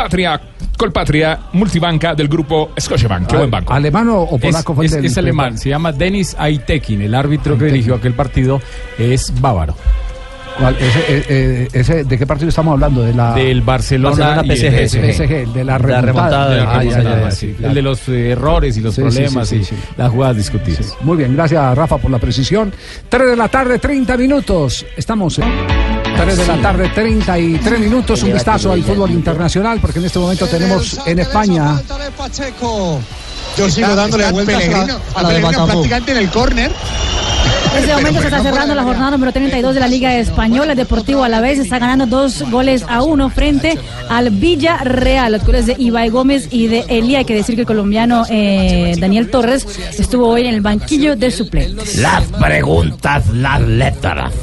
Colpatria, 0.77 1.39
multibanca 1.53 2.15
del 2.15 2.29
grupo 2.29 2.71
Scotiabank. 2.79 3.27
Qué 3.27 3.35
buen 3.37 3.51
banco. 3.51 3.73
¿Alemán 3.73 4.07
o, 4.09 4.21
o 4.21 4.37
polaco? 4.37 4.71
Es, 4.71 4.75
fue 4.75 4.85
el 4.99 5.05
es- 5.05 5.11
es 5.11 5.17
alemán, 5.17 5.57
se 5.57 5.69
llama 5.69 5.91
Denis 5.91 6.35
Aitekin. 6.39 7.01
El 7.01 7.13
árbitro 7.15 7.57
que 7.57 7.65
dirigió 7.65 7.95
aquel 7.95 8.13
partido 8.13 8.61
es 8.97 9.33
bávaro. 9.41 9.75
¿Cuál? 10.57 10.75
Ese, 10.77 10.99
eh, 11.09 11.25
eh, 11.29 11.67
ese- 11.73 12.03
¿De 12.05 12.17
qué 12.17 12.25
partido 12.25 12.49
estamos 12.49 12.73
hablando? 12.73 13.01
De 13.01 13.13
la, 13.13 13.33
Del 13.33 13.61
Barcelona, 13.61 14.35
Barcelona 14.35 14.53
y 14.53 14.59
el 14.65 14.87
PSG. 14.89 15.13
PSG, 15.13 15.53
de 15.53 15.63
la 15.63 15.73
La 15.73 15.77
remontada. 15.77 16.01
remontada 16.01 16.49
De 16.49 16.57
la 16.57 16.63
Ah, 16.71 16.83
ya, 16.83 16.89
ya, 16.91 16.97
remontada, 16.97 17.21
ya, 17.29 17.31
sí. 17.31 17.47
sí, 17.47 17.53
claro. 17.53 17.69
El 17.69 17.75
de 17.75 17.81
los 17.81 18.09
eh, 18.09 18.29
errores 18.31 18.77
y 18.77 18.81
los 18.81 18.95
Sí, 18.95 19.01
problemas 19.01 19.47
sí, 19.49 19.55
y 19.57 19.63
sí, 19.65 19.75
sí. 19.75 19.81
las 19.97 20.11
jugadas 20.11 20.37
discutidas. 20.37 20.95
Muy 21.01 21.17
bien, 21.17 21.33
gracias 21.35 21.77
Rafa 21.77 21.97
por 21.97 22.09
la 22.11 22.19
precisión. 22.19 22.71
3 23.09 23.27
de 23.31 23.35
la 23.35 23.47
tarde, 23.49 23.79
30 23.79 24.15
minutos. 24.17 24.85
Estamos 24.97 25.39
en 25.39 25.45
3 26.19 26.37
de 26.37 26.47
la 26.47 26.61
tarde, 26.61 26.89
33 26.93 27.79
minutos. 27.79 28.23
Un 28.23 28.33
vistazo 28.33 28.71
al 28.71 28.83
fútbol 28.83 29.11
internacional, 29.11 29.79
porque 29.79 29.99
en 29.99 30.05
este 30.05 30.19
momento 30.19 30.47
tenemos 30.47 30.99
en 31.05 31.19
España. 31.19 31.81
Yo 33.57 33.69
sigo 33.69 33.95
dándole 33.95 34.29
vueltas 34.31 34.67
a 34.67 34.69
la, 34.69 34.99
a 35.15 35.23
la 35.23 35.29
de 35.29 35.41
prácticamente 35.41 36.11
en 36.11 36.17
el 36.17 36.29
córner. 36.29 36.71
En 37.71 37.83
este 37.83 37.93
momento 37.93 38.19
se 38.19 38.27
está 38.27 38.41
cerrando 38.41 38.75
la 38.75 38.83
jornada 38.83 39.11
número 39.11 39.31
32 39.31 39.75
de 39.75 39.79
la 39.79 39.87
Liga 39.87 40.15
Española. 40.15 40.71
El 40.71 40.77
Deportivo 40.77 41.23
Alavés 41.23 41.59
está 41.59 41.79
ganando 41.79 42.05
dos 42.05 42.43
goles 42.49 42.83
a 42.87 43.01
uno 43.01 43.29
frente 43.29 43.77
al 44.09 44.31
Villarreal. 44.31 45.31
Los 45.31 45.45
goles 45.45 45.67
de 45.67 45.75
Ibai 45.77 46.09
Gómez 46.09 46.49
y 46.51 46.67
de 46.67 46.85
Elia. 46.89 47.19
Hay 47.19 47.25
que 47.25 47.35
decir 47.35 47.55
que 47.55 47.61
el 47.61 47.67
colombiano 47.67 48.25
eh, 48.29 48.95
Daniel 48.99 49.29
Torres 49.29 49.65
estuvo 49.97 50.27
hoy 50.27 50.47
en 50.47 50.55
el 50.55 50.61
banquillo 50.61 51.15
de 51.15 51.31
suplentes. 51.31 51.95
Las 51.97 52.23
preguntas, 52.25 53.27
las 53.33 53.61
letras. 53.61 54.33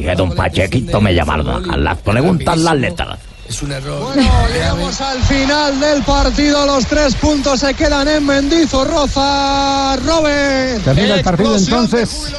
Dije, 0.00 0.14
don 0.14 0.34
Pachequito 0.34 0.98
me 0.98 1.14
llamaron 1.14 1.50
acá. 1.50 1.76
Las 1.76 1.98
preguntas, 1.98 2.56
las 2.56 2.74
letras. 2.74 3.18
Es 3.46 3.60
un 3.62 3.70
error. 3.72 4.14
Bueno, 4.14 4.30
llegamos 4.50 4.98
al 4.98 5.20
final 5.24 5.78
del 5.78 6.02
partido. 6.04 6.64
Los 6.64 6.86
tres 6.86 7.14
puntos 7.16 7.60
se 7.60 7.74
quedan 7.74 8.08
en 8.08 8.24
Mendizorroza. 8.24 9.96
Robert. 9.96 10.84
Termina 10.84 11.16
el 11.16 11.22
partido 11.22 11.54
entonces. 11.54 12.32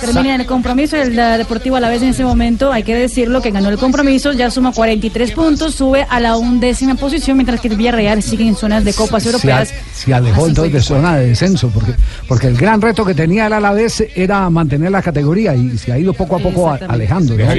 Termina 0.00 0.36
el 0.36 0.46
compromiso 0.46 0.96
el 0.96 1.14
Deportivo 1.16 1.76
Alavés 1.76 2.02
en 2.02 2.08
ese 2.10 2.24
momento, 2.24 2.72
hay 2.72 2.82
que 2.82 2.94
decirlo, 2.94 3.42
que 3.42 3.50
ganó 3.50 3.68
el 3.68 3.76
compromiso, 3.76 4.32
ya 4.32 4.50
suma 4.50 4.72
43 4.72 5.32
puntos, 5.32 5.74
sube 5.74 6.06
a 6.08 6.20
la 6.20 6.36
undécima 6.36 6.94
posición, 6.94 7.36
mientras 7.36 7.60
que 7.60 7.68
el 7.68 7.76
Villarreal 7.76 8.22
sigue 8.22 8.46
en 8.46 8.54
zonas 8.56 8.84
de 8.84 8.94
copas 8.94 9.24
a- 9.24 9.28
europeas. 9.30 9.72
se 9.92 10.14
alejó 10.14 10.46
entonces 10.46 10.72
de 10.72 10.80
zona 10.80 11.16
de 11.16 11.28
descenso, 11.28 11.68
porque, 11.68 11.92
porque 12.28 12.46
el 12.46 12.56
gran 12.56 12.80
reto 12.80 13.04
que 13.04 13.14
tenía 13.14 13.46
el 13.48 13.52
Alavés 13.52 14.04
era 14.14 14.48
mantener 14.50 14.90
la 14.90 15.02
categoría 15.02 15.54
y 15.54 15.76
se 15.78 15.92
ha 15.92 15.98
ido 15.98 16.12
poco 16.12 16.36
a 16.36 16.38
poco 16.38 16.70
a- 16.70 16.76
alejando. 16.88 17.34
¿no? 17.36 17.50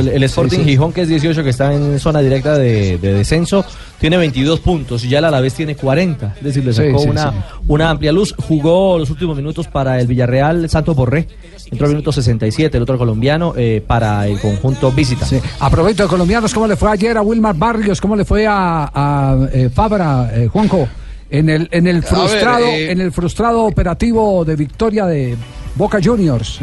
El, 0.00 0.08
el 0.08 0.22
Sporting 0.24 0.58
Sí, 0.58 0.64
sí. 0.64 0.70
Gijón, 0.70 0.92
que 0.92 1.02
es 1.02 1.08
18, 1.08 1.44
que 1.44 1.50
está 1.50 1.72
en 1.72 1.98
zona 2.00 2.20
directa 2.20 2.56
de, 2.58 2.98
de 2.98 3.12
descenso, 3.14 3.64
tiene 4.00 4.16
22 4.16 4.60
puntos 4.60 5.04
y 5.04 5.08
ya 5.10 5.18
el 5.18 5.24
Alavés 5.26 5.54
tiene 5.54 5.76
40. 5.76 6.34
Es 6.38 6.42
decir, 6.42 6.64
le 6.64 6.72
sacó 6.72 6.98
sí, 6.98 7.08
una, 7.08 7.30
sí. 7.30 7.36
una 7.68 7.90
amplia 7.90 8.12
luz. 8.12 8.34
Jugó 8.36 8.98
los 8.98 9.10
últimos 9.10 9.36
minutos 9.36 9.66
para 9.68 9.98
el 10.00 10.06
Villarreal 10.06 10.68
Santos 10.68 10.94
Borré. 11.04 11.28
Entró 11.70 11.86
al 11.86 11.92
minuto 11.92 12.12
67, 12.12 12.76
el 12.76 12.82
otro 12.82 12.96
colombiano, 12.96 13.54
eh, 13.56 13.82
para 13.86 14.26
el 14.26 14.38
conjunto 14.40 14.90
visita. 14.90 15.26
Aprovecho 15.60 16.04
de 16.04 16.08
colombianos, 16.08 16.52
¿cómo 16.54 16.66
le 16.66 16.76
fue 16.76 16.90
ayer 16.90 17.16
a 17.16 17.22
Wilmar 17.22 17.54
Barrios? 17.56 18.00
¿Cómo 18.00 18.16
le 18.16 18.24
fue 18.24 18.46
a, 18.46 18.90
a, 18.94 19.48
eh, 19.52 19.68
Fabra, 19.72 20.30
eh, 20.34 20.48
Juanjo? 20.48 20.88
En 21.30 21.48
el, 21.48 21.68
en 21.72 21.86
el 21.86 22.00
ver, 22.00 22.04
frustrado, 22.04 22.66
eh, 22.66 22.90
en 22.92 23.00
el 23.00 23.10
frustrado 23.12 23.64
operativo 23.64 24.44
de 24.44 24.56
victoria 24.56 25.06
de 25.06 25.36
Boca 25.74 25.98
Juniors. 26.02 26.60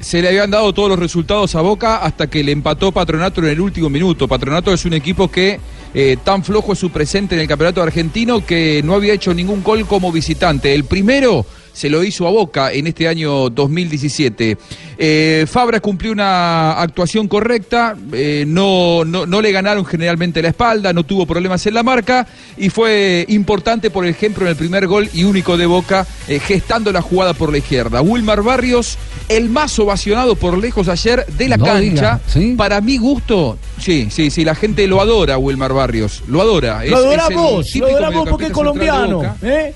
se 0.00 0.22
le 0.22 0.28
habían 0.28 0.50
dado 0.50 0.72
todos 0.72 0.88
los 0.88 0.98
resultados 0.98 1.54
a 1.54 1.60
Boca 1.60 1.96
hasta 1.98 2.28
que 2.28 2.42
le 2.42 2.52
empató 2.52 2.92
Patronato 2.92 3.40
en 3.42 3.48
el 3.48 3.60
último 3.60 3.90
minuto. 3.90 4.26
Patronato 4.26 4.72
es 4.72 4.84
un 4.84 4.94
equipo 4.94 5.30
que 5.30 5.60
eh, 5.92 6.16
tan 6.24 6.42
flojo 6.42 6.72
es 6.72 6.78
su 6.78 6.90
presente 6.90 7.34
en 7.34 7.42
el 7.42 7.48
campeonato 7.48 7.82
argentino 7.82 8.44
que 8.44 8.80
no 8.84 8.94
había 8.94 9.12
hecho 9.12 9.32
ningún 9.32 9.62
gol 9.62 9.86
como 9.86 10.10
visitante. 10.10 10.74
El 10.74 10.84
primero 10.84 11.44
se 11.74 11.90
lo 11.90 12.02
hizo 12.02 12.26
a 12.26 12.30
Boca 12.30 12.72
en 12.72 12.86
este 12.86 13.06
año 13.08 13.50
2017. 13.50 14.56
Eh, 14.96 15.44
Fabra 15.50 15.80
cumplió 15.80 16.12
una 16.12 16.80
actuación 16.80 17.28
correcta, 17.28 17.96
eh, 18.12 18.44
no, 18.46 19.04
no, 19.04 19.26
no 19.26 19.42
le 19.42 19.50
ganaron 19.52 19.84
generalmente 19.84 20.40
la 20.40 20.48
espalda, 20.48 20.92
no 20.92 21.02
tuvo 21.04 21.26
problemas 21.26 21.66
en 21.66 21.74
la 21.74 21.82
marca 21.82 22.26
y 22.56 22.70
fue 22.70 23.26
importante, 23.28 23.90
por 23.90 24.06
ejemplo, 24.06 24.44
en 24.44 24.50
el 24.50 24.56
primer 24.56 24.86
gol 24.86 25.10
y 25.12 25.24
único 25.24 25.56
de 25.56 25.66
Boca, 25.66 26.06
eh, 26.28 26.38
gestando 26.38 26.92
la 26.92 27.02
jugada 27.02 27.34
por 27.34 27.50
la 27.50 27.58
izquierda. 27.58 28.00
Wilmar 28.02 28.42
Barrios, 28.42 28.96
el 29.28 29.48
más 29.50 29.76
ovacionado 29.78 30.36
por 30.36 30.56
lejos 30.58 30.88
ayer 30.88 31.26
de 31.26 31.48
la 31.48 31.56
No 31.56 31.64
cancha, 31.64 32.20
diga, 32.36 32.56
para 32.56 32.80
mi 32.80 32.96
gusto, 32.98 33.58
sí, 33.80 34.08
sí, 34.10 34.30
sí, 34.30 34.44
la 34.44 34.54
gente 34.54 34.86
lo 34.86 35.00
adora, 35.00 35.38
Wilmar 35.38 35.72
Barrios, 35.72 36.22
lo 36.28 36.40
adora. 36.40 36.76
Lo 36.76 36.82
Es- 36.84 36.90
es 36.90 36.94
adoramos, 36.98 37.74
lo 37.76 37.86
adoramos 37.88 38.28
porque 38.28 38.46
es 38.46 38.52
colombiano. 38.52 39.36
¿eh? 39.42 39.74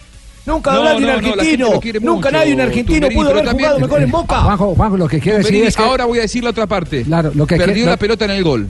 Nunca 0.48 0.72
de 0.72 0.78
un 0.80 1.08
argentino. 1.08 1.68
Nunca 2.00 2.00
mucho, 2.28 2.30
nadie 2.30 2.54
un 2.54 2.60
argentino 2.60 3.08
pudo 3.10 3.30
haber 3.30 3.44
también- 3.44 3.68
jugado 3.68 3.80
mejor 3.80 4.02
en 4.02 4.10
Boca. 4.10 4.40
Juanjo, 4.40 4.74
Juanjo, 4.74 4.96
lo 4.96 5.08
que 5.08 5.20
quiere 5.20 5.38
decir 5.38 5.48
Tumberini, 5.50 5.68
es 5.68 5.76
que 5.76 5.82
ahora 5.82 6.04
voy 6.06 6.18
a 6.18 6.22
decir 6.22 6.42
la 6.44 6.50
otra 6.50 6.66
parte. 6.66 7.02
Claro, 7.04 7.30
lo 7.34 7.46
que 7.46 7.56
Perdió 7.56 7.86
la 7.86 7.96
pelota 7.96 8.24
en 8.24 8.30
el 8.32 8.42
gol. 8.42 8.66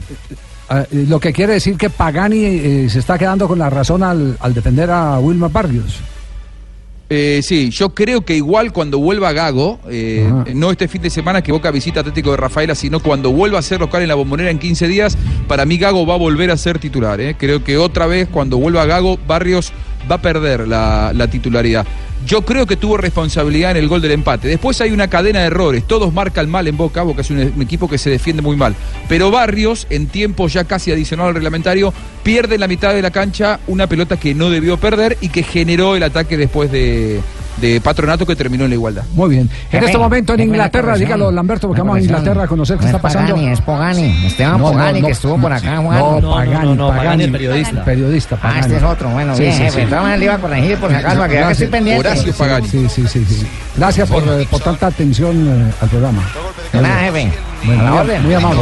eh, 0.69 0.85
lo 1.07 1.19
que 1.19 1.33
quiere 1.33 1.53
decir 1.53 1.75
que 1.77 1.89
Pagani 1.89 2.43
eh, 2.45 2.87
se 2.89 2.99
está 2.99 3.17
quedando 3.17 3.47
con 3.47 3.57
la 3.57 3.69
razón 3.69 4.03
al, 4.03 4.37
al 4.39 4.53
defender 4.53 4.91
a 4.91 5.19
Wilmar 5.19 5.51
Barrios. 5.51 5.97
Eh, 7.11 7.39
sí, 7.41 7.71
yo 7.71 7.89
creo 7.95 8.21
que 8.21 8.35
igual 8.35 8.71
cuando 8.71 8.99
vuelva 8.99 9.31
Gago, 9.33 9.79
eh, 9.89 10.31
no 10.53 10.69
este 10.69 10.87
fin 10.87 11.01
de 11.01 11.09
semana 11.09 11.41
que 11.41 11.51
Boca 11.51 11.71
visita 11.71 12.01
Atlético 12.01 12.29
de 12.31 12.37
Rafaela, 12.37 12.75
sino 12.75 12.99
cuando 12.99 13.31
vuelva 13.31 13.57
a 13.57 13.61
ser 13.63 13.79
local 13.79 14.03
en 14.03 14.09
la 14.09 14.13
bombonera 14.13 14.51
en 14.51 14.59
15 14.59 14.87
días, 14.87 15.17
para 15.47 15.65
mí 15.65 15.79
Gago 15.79 16.05
va 16.05 16.13
a 16.13 16.17
volver 16.17 16.51
a 16.51 16.57
ser 16.57 16.77
titular. 16.77 17.19
eh. 17.19 17.35
Creo 17.35 17.63
que 17.63 17.79
otra 17.79 18.05
vez 18.05 18.27
cuando 18.29 18.57
vuelva 18.59 18.85
Gago, 18.85 19.17
Barrios 19.27 19.73
va 20.09 20.15
a 20.15 20.21
perder 20.21 20.67
la, 20.67 21.11
la 21.13 21.27
titularidad. 21.27 21.85
Yo 22.25 22.43
creo 22.43 22.65
que 22.65 22.75
tuvo 22.75 22.97
responsabilidad 22.97 23.71
en 23.71 23.77
el 23.77 23.87
gol 23.87 24.01
del 24.01 24.11
empate. 24.11 24.47
Después 24.47 24.79
hay 24.81 24.91
una 24.91 25.07
cadena 25.07 25.39
de 25.39 25.45
errores. 25.47 25.85
Todos 25.87 26.13
marcan 26.13 26.49
mal 26.49 26.67
en 26.67 26.75
Boca. 26.75 27.01
Boca 27.03 27.21
es 27.21 27.29
un, 27.29 27.39
un 27.39 27.61
equipo 27.61 27.87
que 27.87 27.97
se 27.97 28.09
defiende 28.09 28.41
muy 28.41 28.57
mal. 28.57 28.75
Pero 29.07 29.31
Barrios, 29.31 29.87
en 29.89 30.07
tiempo 30.07 30.47
ya 30.47 30.65
casi 30.65 30.91
adicional 30.91 31.27
al 31.27 31.33
reglamentario, 31.35 31.93
pierde 32.23 32.55
en 32.55 32.61
la 32.61 32.67
mitad 32.67 32.93
de 32.93 33.01
la 33.01 33.11
cancha 33.11 33.59
una 33.67 33.87
pelota 33.87 34.17
que 34.17 34.35
no 34.35 34.49
debió 34.49 34.77
perder 34.77 35.17
y 35.21 35.29
que 35.29 35.43
generó 35.43 35.95
el 35.95 36.03
ataque 36.03 36.35
después 36.35 36.71
de, 36.71 37.21
de 37.59 37.81
Patronato 37.81 38.25
que 38.25 38.35
terminó 38.35 38.63
en 38.65 38.69
la 38.71 38.75
igualdad. 38.75 39.03
Muy 39.13 39.29
bien. 39.29 39.49
En 39.71 39.83
este 39.83 39.97
momento 39.97 40.33
en 40.33 40.41
Inglaterra, 40.41 40.95
dígalo 40.97 41.31
Lamberto, 41.31 41.67
porque 41.67 41.81
vamos 41.81 41.97
a. 41.97 42.01
Inglaterra 42.01 42.43
a 42.43 42.47
conocer 42.47 42.77
qué 42.77 42.85
está 42.85 42.97
es 42.97 43.01
pasando. 43.03 43.33
Pagani, 43.35 43.51
es 43.51 43.61
Pogani. 43.61 44.25
Esteban 44.27 44.59
Pogani, 44.61 45.01
que 45.01 45.11
estuvo 45.11 45.37
por 45.37 45.51
acá 45.53 45.77
jugando. 45.77 46.21
No, 46.21 46.31
Pagani, 46.35 46.53
no, 46.65 46.75
no, 46.75 46.87
Pagani, 46.89 47.05
Pagani 47.07 47.27
periodista. 47.31 47.83
Periodista, 47.85 48.35
Ah, 48.35 48.41
Pagani. 48.41 48.61
este 48.61 48.77
es 48.77 48.83
otro. 48.83 49.09
Bueno, 49.09 49.35
Sí, 49.35 49.41
bien, 49.43 49.53
sí, 49.55 49.63
jefe. 49.63 49.85
maneras 49.87 50.19
le 50.19 50.25
iba 50.25 50.33
a 50.35 50.37
corregir 50.39 50.77
por 50.77 50.89
si 50.89 50.95
acaso, 50.95 51.17
para 51.19 51.29
que 51.29 51.51
estoy 51.51 51.67
pendiente. 51.67 52.15
Sí, 52.15 52.31
Sí, 52.69 52.87
sí, 52.89 53.07
sí, 53.07 53.25
sí. 53.25 53.47
Gracias 53.77 54.09
por, 54.09 54.23
eh, 54.23 54.47
por 54.49 54.59
tanta 54.61 54.87
atención 54.87 55.35
eh, 55.69 55.73
al 55.81 55.89
programa. 55.89 56.21
Nada, 56.73 56.99
jefe. 57.03 57.31
Bueno, 57.63 57.83
muy- 57.83 57.97
orden. 57.99 58.23
muy 58.23 58.33
amable. 58.33 58.61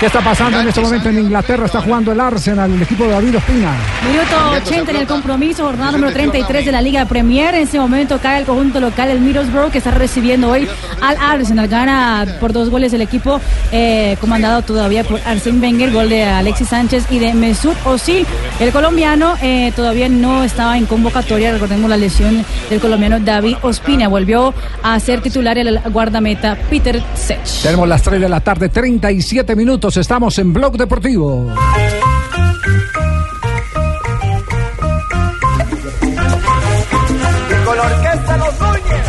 ¿Qué 0.00 0.06
está 0.06 0.20
pasando 0.20 0.60
en 0.60 0.68
este 0.68 0.80
momento 0.80 1.08
en 1.08 1.18
Inglaterra? 1.20 1.66
Está 1.66 1.80
jugando 1.80 2.10
el 2.12 2.18
Arsenal, 2.20 2.70
el 2.70 2.82
equipo 2.82 3.04
de 3.04 3.10
David 3.10 3.36
Ospina. 3.36 3.72
Minuto 4.06 4.50
80 4.66 4.90
en 4.90 4.96
el 4.98 5.06
compromiso, 5.06 5.64
jornada 5.64 5.92
número 5.92 6.12
33 6.12 6.66
de 6.66 6.72
la 6.72 6.82
Liga 6.82 7.04
Premier. 7.06 7.54
En 7.54 7.62
este 7.62 7.78
momento 7.78 8.18
cae 8.20 8.40
el 8.40 8.44
conjunto 8.44 8.80
local, 8.80 9.08
el 9.08 9.20
Middlesbrough, 9.20 9.70
que 9.70 9.78
está 9.78 9.92
recibiendo 9.92 10.50
hoy 10.50 10.68
al 11.00 11.16
Arsenal. 11.16 11.68
Gana 11.68 12.26
por 12.40 12.52
dos 12.52 12.70
goles 12.70 12.92
el 12.92 13.02
equipo 13.02 13.40
eh, 13.70 14.16
comandado 14.20 14.62
todavía 14.62 15.04
por 15.04 15.20
Arsene 15.24 15.60
Wenger, 15.60 15.92
gol 15.92 16.08
de 16.08 16.24
Alexis 16.24 16.68
Sánchez 16.68 17.06
y 17.10 17.20
de 17.20 17.32
Mesut 17.32 17.76
Özil. 17.86 18.26
El 18.58 18.72
colombiano 18.72 19.36
eh, 19.42 19.72
todavía 19.76 20.08
no 20.08 20.42
estaba 20.42 20.76
en 20.76 20.86
convocatoria, 20.86 21.52
recordemos 21.52 21.88
la 21.88 21.96
lesión 21.96 22.44
del 22.68 22.80
colombiano 22.80 23.20
David 23.20 23.56
Ospina. 23.62 24.08
Volvió 24.08 24.52
a 24.82 24.98
ser 24.98 25.20
titular 25.22 25.56
el 25.56 25.78
guardameta 25.90 26.56
Peter 26.68 27.00
Sech. 27.14 27.62
Tenemos 27.62 27.88
las 27.88 28.02
3 28.04 28.20
de 28.20 28.28
la 28.28 28.40
tarde, 28.40 28.68
37 28.68 29.56
minutos. 29.56 29.96
Estamos 29.96 30.38
en 30.38 30.52
Blog 30.52 30.76
Deportivo. 30.76 31.46
Con 37.64 37.76
la 37.76 37.82
orquesta 37.82 38.36
Los 38.36 38.60
Núñez, 38.60 39.06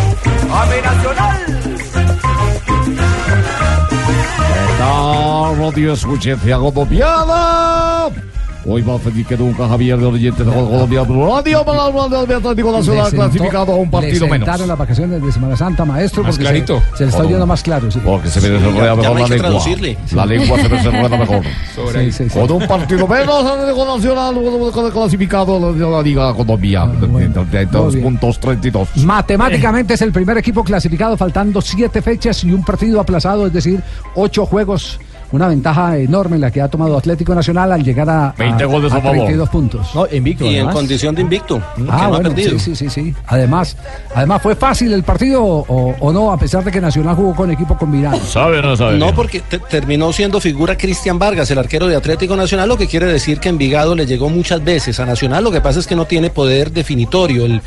a 0.50 0.66
mi 0.66 0.82
nacional. 0.82 1.46
tal, 4.78 5.58
Radio 5.58 5.94
Escuchencia 5.94 6.58
Colombiana? 6.58 8.35
Hoy 8.68 8.82
más 8.82 9.00
feliz 9.00 9.28
que 9.28 9.38
nunca 9.38 9.68
Javier 9.68 10.00
de 10.00 10.06
Oriente 10.06 10.44
de 10.44 10.52
Colombia 10.52 11.04
Radio 11.04 11.64
para 11.64 11.84
hablar 11.84 12.26
del 12.28 12.38
Atlético 12.38 12.72
Nacional 12.72 13.12
clasificado 13.12 13.74
a 13.74 13.76
un 13.76 13.92
partido 13.92 14.26
le 14.26 14.32
menos. 14.32 14.60
las 14.68 14.78
vacaciones 14.78 15.22
de 15.22 15.32
Semana 15.32 15.56
Santa, 15.56 15.86
maestro, 15.86 16.24
Más 16.24 16.32
porque 16.32 16.44
se- 16.46 16.50
clarito. 16.50 16.82
Se, 16.98 17.04
le 17.04 17.10
está 17.12 17.24
oyendo 17.24 17.46
más 17.46 17.62
claro. 17.62 17.92
Sí. 17.92 18.00
Porque 18.04 18.28
se 18.28 18.42
me 18.42 18.50
desarrolla 18.50 18.96
mejor 18.96 19.20
la 19.20 19.28
lengua. 19.28 19.64
La 20.14 20.26
lengua 20.26 20.60
se 20.60 20.70
me 20.70 20.78
desarrolla 20.78 21.18
mejor. 21.18 21.42
Sí, 21.96 22.12
sí, 22.12 22.30
sí. 22.30 22.40
Con 22.40 22.52
un 22.52 22.68
partido 22.68 23.08
menos 23.08 23.46
Atlético 23.46 23.86
Nacional 23.86 24.92
clasificado 24.92 25.74
de 25.74 25.80
la 25.88 26.02
Liga 26.02 26.34
Colombia. 26.34 26.86
De 26.88 27.66
dos 27.68 27.96
puntos 27.96 28.40
32. 28.40 28.98
Matemáticamente 28.98 29.94
es 29.94 30.02
el 30.02 30.12
primer 30.12 30.38
equipo 30.38 30.64
clasificado 30.64 31.16
faltando 31.18 31.62
siete 31.62 32.02
fechas 32.02 32.44
y 32.44 32.52
un 32.52 32.64
partido 32.64 33.00
aplazado, 33.00 33.46
es 33.48 33.54
decir, 33.54 33.82
ocho 34.16 34.46
juegos. 34.46 35.00
Una 35.32 35.48
ventaja 35.48 35.98
enorme 35.98 36.38
la 36.38 36.52
que 36.52 36.62
ha 36.62 36.68
tomado 36.68 36.98
Atlético 36.98 37.34
Nacional 37.36 37.72
al 37.72 37.84
llegar 37.84 38.10
a, 38.10 38.30
a, 38.30 38.34
20 38.38 38.66
goles 38.66 38.92
a 38.94 38.98
a 38.98 39.02
favor. 39.02 39.16
32 39.18 39.50
puntos. 39.50 39.88
No, 39.96 40.08
invicto. 40.12 40.46
Y 40.46 40.58
en 40.58 40.70
condición 40.70 41.16
de 41.16 41.22
invicto. 41.24 41.58
que 41.76 41.82
Ah, 41.82 41.84
no 41.86 41.94
ha 41.94 42.08
bueno, 42.08 42.30
perdido. 42.30 42.60
sí, 42.60 42.76
sí, 42.76 42.90
sí. 42.90 43.14
Además, 43.28 43.76
además 44.14 44.42
fue 44.42 44.56
fácil 44.56 44.94
el 44.94 45.04
partido 45.04 45.44
o, 45.44 45.96
o 46.00 46.14
no, 46.14 46.32
a 46.32 46.38
pesar 46.38 46.64
de 46.64 46.72
que 46.72 46.80
Nacional 46.80 47.16
jugó 47.16 47.36
con 47.36 47.52
equipo 47.52 47.78
combinado. 47.78 48.20
¿Sabe 48.26 48.62
no 48.62 48.76
sabe? 48.76 48.98
No, 48.98 49.14
porque 49.14 49.42
te- 49.42 49.60
terminó 49.60 50.14
siendo 50.14 50.40
figura 50.40 50.78
Cristian 50.78 51.18
Vargas, 51.20 51.50
el 51.52 51.58
arquero 51.58 51.88
de 51.88 51.96
Atlético 51.96 52.36
Nacional, 52.36 52.70
lo 52.70 52.78
que 52.78 52.88
quiere 52.88 53.08
decir 53.08 53.40
que 53.40 53.50
Envigado 53.50 53.96
le 53.96 54.06
llegó 54.06 54.30
muchas 54.30 54.64
veces 54.64 55.00
a 55.00 55.06
Nacional. 55.06 55.44
Lo 55.44 55.52
que 55.52 55.62
pasa 55.62 55.80
es 55.80 55.88
que 55.88 55.96
no 55.96 56.06
tiene 56.06 56.30
poder 56.30 56.72
definitorio 56.72 57.46
el, 57.46 57.62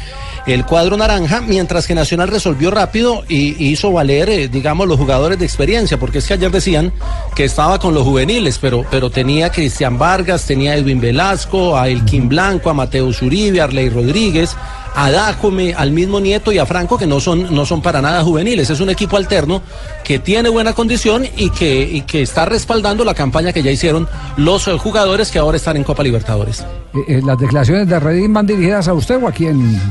el 0.47 0.65
cuadro 0.65 0.97
naranja, 0.97 1.41
mientras 1.41 1.87
que 1.87 1.95
Nacional 1.95 2.29
resolvió 2.29 2.71
rápido 2.71 3.25
y 3.29 3.63
hizo 3.71 3.91
valer, 3.93 4.29
eh, 4.31 4.49
digamos, 4.49 4.87
los 4.87 4.97
jugadores 4.99 5.39
de 5.39 5.45
experiencia, 5.45 5.99
porque 5.99 6.19
es 6.19 6.27
que 6.27 6.35
ayer 6.35 6.51
decían 6.51 6.93
que 7.35 7.48
estaba 7.49 7.79
con 7.79 7.95
los 7.95 8.05
juveniles, 8.05 8.59
pero, 8.61 8.85
pero 8.91 9.11
tenía 9.11 9.47
a 9.47 9.51
Cristian 9.51 9.99
Vargas, 9.99 10.47
tenía 10.47 10.73
a 10.73 10.77
Edwin 10.77 11.01
Velasco, 11.01 11.77
a 11.77 11.89
Elkin 11.89 12.29
Blanco, 12.29 12.71
a 12.71 12.75
Mateo 12.75 13.13
Zuribe, 13.13 13.61
a 13.61 13.65
Arley 13.65 13.89
Rodríguez. 13.91 14.57
A 14.95 15.13
Dájome, 15.13 15.75
al 15.75 15.93
mismo 15.93 16.19
Nieto 16.19 16.51
y 16.51 16.59
a 16.59 16.67
Franco, 16.67 16.99
que 16.99 17.07
no 17.07 17.21
son, 17.21 17.55
no 17.55 17.65
son 17.65 17.81
para 17.81 18.03
nada 18.03 18.25
juveniles. 18.25 18.69
Es 18.69 18.81
un 18.81 18.91
equipo 18.91 19.17
alterno 19.17 19.63
que 20.03 20.19
tiene 20.19 20.49
buena 20.49 20.73
condición 20.73 21.25
y 21.37 21.51
que, 21.51 21.83
y 21.83 22.01
que 22.01 22.23
está 22.23 22.47
respaldando 22.47 23.05
la 23.05 23.15
campaña 23.15 23.53
que 23.53 23.63
ya 23.63 23.71
hicieron 23.71 24.09
los 24.37 24.65
jugadores 24.65 25.31
que 25.31 25.39
ahora 25.39 25.57
están 25.57 25.77
en 25.77 25.85
Copa 25.85 26.03
Libertadores. 26.03 26.65
Eh, 26.95 26.99
eh, 27.07 27.23
¿Las 27.25 27.39
declaraciones 27.39 27.87
de 27.87 28.01
Redín 28.01 28.33
van 28.33 28.47
dirigidas 28.47 28.89
a 28.89 28.95
usted 28.95 29.23
o 29.23 29.29
a 29.29 29.33
quién? 29.33 29.81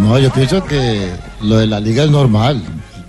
No, 0.00 0.18
yo 0.18 0.30
pienso 0.32 0.64
que 0.64 1.10
lo 1.42 1.58
de 1.58 1.66
la 1.66 1.78
liga 1.78 2.04
es 2.04 2.10
normal. 2.10 2.62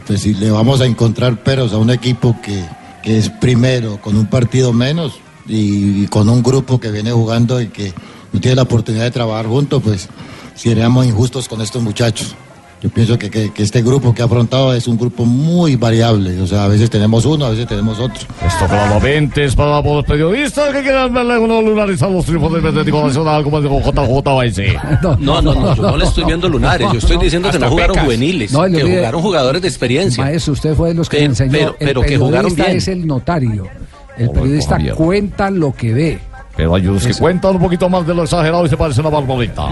Pues 0.08 0.22
si 0.22 0.34
le 0.34 0.52
vamos 0.52 0.82
a 0.82 0.86
encontrar 0.86 1.43
peros 1.43 1.74
a 1.74 1.78
un 1.78 1.89
equipo 1.89 2.36
que, 2.41 2.64
que 3.04 3.18
es 3.18 3.30
primero, 3.30 4.02
con 4.02 4.18
un 4.18 4.26
partido 4.26 4.74
menos 4.74 5.20
y, 5.47 6.04
y 6.04 6.08
con 6.08 6.30
un 6.30 6.43
grupo 6.43 6.80
que 6.80 6.91
viene 6.91 7.12
jugando 7.12 7.62
y 7.62 7.68
que 7.68 7.93
no 8.34 8.39
tiene 8.39 8.56
la 8.56 8.64
oportunidad 8.64 9.04
de 9.04 9.12
trabajar 9.12 9.47
juntos, 9.47 9.82
pues 9.84 10.10
seríamos 10.56 11.06
injustos 11.06 11.47
con 11.47 11.62
estos 11.62 11.82
muchachos. 11.82 12.36
Yo 12.82 12.89
pienso 12.89 13.19
que, 13.19 13.29
que- 13.29 13.51
que 13.53 13.61
este 13.61 13.84
grupo 13.84 14.11
que 14.13 14.23
ha 14.23 14.25
afrontado 14.25 14.73
es 14.73 14.88
un 14.88 14.97
grupo 14.97 15.23
muy 15.23 15.75
variable. 15.75 16.41
O 16.41 16.47
sea, 16.47 16.63
a 16.63 16.67
veces 16.67 16.89
tenemos 16.89 17.25
uno, 17.25 17.45
a 17.45 17.49
veces 17.51 17.67
tenemos 17.67 17.99
otro. 17.99 18.21
Esto 18.45 18.65
claramente 18.67 19.43
es 19.45 19.55
para 19.55 19.82
los 19.82 20.03
periodistas 20.03 20.73
que 20.73 20.82
quieran 20.82 21.13
verle 21.13 21.38
uno 21.38 21.61
lunarizar 21.61 22.09
los 22.09 22.25
triunfos 22.25 22.53
del 22.53 22.65
Atlético 22.65 23.05
Nacional 23.05 23.43
como 23.43 23.61
dijo 23.61 23.79
JJ 23.82 24.82
No, 25.19 25.41
no, 25.41 25.53
no, 25.53 25.75
yo 25.75 25.82
no 25.84 25.97
le 25.97 26.05
estoy 26.05 26.23
viendo 26.23 26.49
lunares. 26.49 26.88
Yo 26.91 26.97
estoy 26.97 27.17
diciendo 27.17 27.51
que 27.51 27.59
no 27.59 27.69
jugaron 27.69 27.93
pecas. 27.93 28.05
juveniles, 28.05 28.51
No, 28.51 28.65
le 28.65 28.77
que 28.77 28.84
olvide- 28.84 28.97
jugaron 28.97 29.21
jugadores 29.21 29.61
de 29.61 29.67
experiencia. 29.67 30.23
Maestro, 30.23 30.53
usted 30.53 30.73
fue 30.75 30.89
de 30.89 30.95
los 30.95 31.07
que 31.07 31.17
Pero- 31.17 31.27
me 31.27 31.32
enseñó. 31.32 31.75
pero- 31.79 32.01
que 32.01 32.17
jugaron 32.17 32.32
periodista 32.55 32.63
bien. 32.65 32.77
es 32.77 32.88
el 32.88 33.05
notario. 33.07 33.67
El 34.17 34.29
periodista 34.32 34.77
cuenta 34.95 35.49
lo 35.51 35.71
que 35.73 35.93
ve. 35.93 36.19
Pero 36.56 36.76
hay 36.76 36.86
unos 36.86 37.04
que 37.06 37.12
Eso. 37.12 37.20
cuentan 37.22 37.56
un 37.56 37.62
poquito 37.62 37.88
más 37.89 38.06
de 38.06 38.14
lo 38.14 38.24
exagerado 38.24 38.66
y 38.66 38.70
se 38.70 38.76
parece 38.78 38.99
una 39.02 39.10
barbarita. 39.10 39.64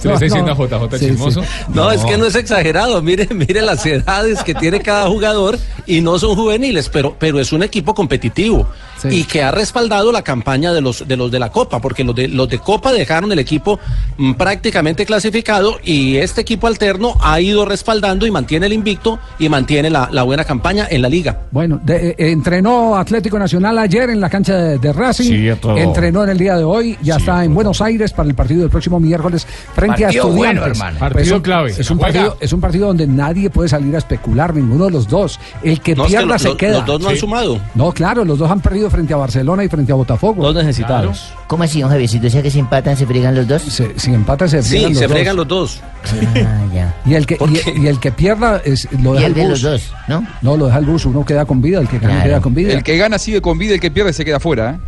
Se 0.00 0.08
le 0.08 0.14
está 0.14 0.24
diciendo 0.24 0.52
a 0.52 0.54
JJ 0.54 0.98
Sí, 0.98 1.06
chismoso. 1.08 1.42
sí. 1.42 1.48
No, 1.74 1.90
es 1.90 2.04
que 2.04 2.16
no 2.16 2.26
es 2.26 2.34
exagerado. 2.34 3.02
Mire, 3.02 3.28
mire 3.34 3.62
las 3.62 3.84
edades 3.84 4.42
que 4.44 4.54
tiene 4.54 4.80
cada 4.80 5.08
jugador 5.08 5.58
y 5.86 6.00
no 6.00 6.18
son 6.18 6.36
juveniles, 6.36 6.88
pero, 6.88 7.16
pero 7.18 7.40
es 7.40 7.52
un 7.52 7.62
equipo 7.62 7.94
competitivo 7.94 8.68
y 9.10 9.24
que 9.24 9.42
ha 9.44 9.52
respaldado 9.52 10.10
la 10.10 10.22
campaña 10.22 10.72
de 10.72 10.80
los 10.80 11.06
de 11.06 11.16
los 11.16 11.30
de 11.30 11.38
la 11.38 11.50
Copa, 11.52 11.80
porque 11.80 12.02
los 12.02 12.14
de 12.16 12.26
los 12.28 12.48
de 12.48 12.58
Copa 12.58 12.92
dejaron 12.92 13.30
el 13.30 13.38
equipo 13.38 13.78
mm, 14.16 14.32
prácticamente 14.34 15.06
clasificado 15.06 15.76
y 15.84 16.16
este 16.16 16.40
equipo 16.40 16.66
alterno 16.66 17.14
ha 17.20 17.40
ido 17.40 17.64
respaldando 17.64 18.26
y 18.26 18.30
mantiene 18.32 18.66
el 18.66 18.72
invicto 18.72 19.18
y 19.38 19.48
mantiene 19.48 19.88
la, 19.88 20.08
la 20.10 20.24
buena 20.24 20.44
campaña 20.44 20.86
en 20.90 21.02
la 21.02 21.08
liga. 21.08 21.42
Bueno, 21.52 21.80
de- 21.82 22.10
eh, 22.10 22.30
entrenó 22.32 22.96
Atlético 22.96 23.38
Nacional 23.38 23.78
ayer 23.78 24.10
en 24.10 24.20
la 24.20 24.27
cancha 24.28 24.56
de, 24.56 24.78
de 24.78 24.92
Racing, 24.92 25.24
Sí, 25.24 25.48
entrenó 25.76 26.24
en 26.24 26.30
el 26.30 26.38
día 26.38 26.56
de 26.56 26.64
hoy, 26.64 26.96
ya 27.02 27.16
está 27.16 27.44
en 27.44 27.54
Buenos 27.54 27.80
Aires 27.80 28.12
para 28.12 28.28
el 28.28 28.34
partido 28.34 28.60
del 28.60 28.70
próximo 28.70 28.98
miércoles 29.00 29.46
frente 29.74 30.02
Partido 30.04 30.24
a 30.24 30.26
bueno, 30.26 30.42
Estudiantes. 30.64 30.78
hermano. 30.78 30.98
Pues 30.98 31.12
Partido 31.12 31.36
es- 31.36 31.42
clave. 31.42 31.70
Es 31.78 31.90
un 31.90 31.98
partido, 31.98 32.36
es 32.40 32.52
un 32.52 32.60
partido 32.60 32.86
donde 32.88 33.06
nadie 33.06 33.50
puede 33.50 33.68
salir 33.68 33.94
a 33.94 33.98
especular, 33.98 34.54
ninguno 34.54 34.86
de 34.86 34.90
los 34.90 35.08
dos. 35.08 35.38
El 35.62 35.80
que 35.80 35.94
No, 35.94 36.04
es 36.04 36.08
que 36.10 36.16
pierda 36.16 36.32
lo- 36.34 36.38
se 36.38 36.48
lo- 36.48 36.56
queda. 36.56 36.76
los 36.78 36.86
dos 36.86 37.00
no 37.00 37.08
han 37.08 37.16
sumado. 37.16 37.60
No, 37.74 37.92
claro, 37.92 38.24
los 38.24 38.38
dos 38.38 38.50
han 38.50 38.60
perdido 38.60 38.90
frente 38.90 39.12
a 39.14 39.16
Barcelona 39.16 39.64
y 39.64 39.68
frente 39.68 39.92
a 39.92 39.94
Botafogo. 39.94 40.42
Dos 40.42 40.54
necesitados. 40.54 41.32
¿Cómo 41.46 41.64
así, 41.64 41.80
don 41.80 41.90
Javiercito? 41.90 42.26
O 42.26 42.30
sea 42.30 42.42
que 42.42 42.50
si 42.50 42.58
empatan, 42.58 42.96
se 42.96 43.06
fregan 43.06 43.34
los 43.34 43.46
dos. 43.48 43.62
Se- 43.62 43.98
si 43.98 44.12
empatan, 44.12 44.48
se 44.48 44.62
Sí, 44.62 44.70
fregan 44.70 44.90
los 44.90 44.98
se 44.98 45.04
dos. 45.06 45.12
fregan 45.12 45.36
los 45.36 45.48
dos. 45.48 45.80
Ah, 46.04 46.64
ya. 46.74 46.94
Y 47.06 47.14
el 47.14 47.26
que, 47.26 47.38
y, 47.74 47.82
y 47.82 47.86
el 47.86 47.98
que 48.00 48.12
pierda 48.12 48.60
es, 48.64 48.88
lo 49.02 49.14
deja 49.14 49.26
el 49.26 49.34
bus. 49.34 49.48
los 49.48 49.62
dos, 49.62 49.92
¿no? 50.08 50.26
No, 50.42 50.56
lo 50.56 50.66
deja 50.66 50.78
el 50.78 50.84
bus, 50.86 51.04
uno 51.06 51.24
queda 51.24 51.44
con 51.44 51.60
vida, 51.60 51.80
el 51.80 51.88
que 51.88 51.98
gana 51.98 52.14
Claro. 52.14 52.28
queda 52.28 52.40
con 52.40 52.54
vida. 52.54 52.72
El 52.72 52.82
que 52.82 52.96
gana 52.96 53.18
sigue 53.18 53.40
con 53.40 53.58
vida, 53.58 53.74
el 53.74 53.80
que 53.80 53.90
pierde 53.90 54.12
se 54.18 54.24
queda 54.26 54.38
fuera. 54.38 54.72
¿eh? 54.72 54.78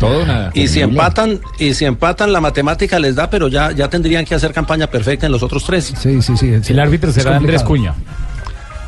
Todo 0.00 0.26
nada. 0.26 0.50
Y 0.54 0.66
si 0.66 0.80
empatan, 0.80 1.40
y 1.58 1.74
si 1.74 1.84
empatan 1.84 2.32
la 2.32 2.40
matemática 2.40 2.98
les 2.98 3.14
da, 3.14 3.30
pero 3.30 3.46
ya, 3.48 3.70
ya 3.72 3.88
tendrían 3.88 4.24
que 4.24 4.34
hacer 4.34 4.52
campaña 4.52 4.88
perfecta 4.88 5.26
en 5.26 5.32
los 5.32 5.42
otros 5.42 5.64
tres. 5.64 5.92
Sí, 5.96 6.20
sí, 6.20 6.36
sí. 6.36 6.52
El 6.68 6.80
árbitro 6.80 7.12
será 7.12 7.36
Andrés 7.36 7.62
Cuña. 7.62 7.94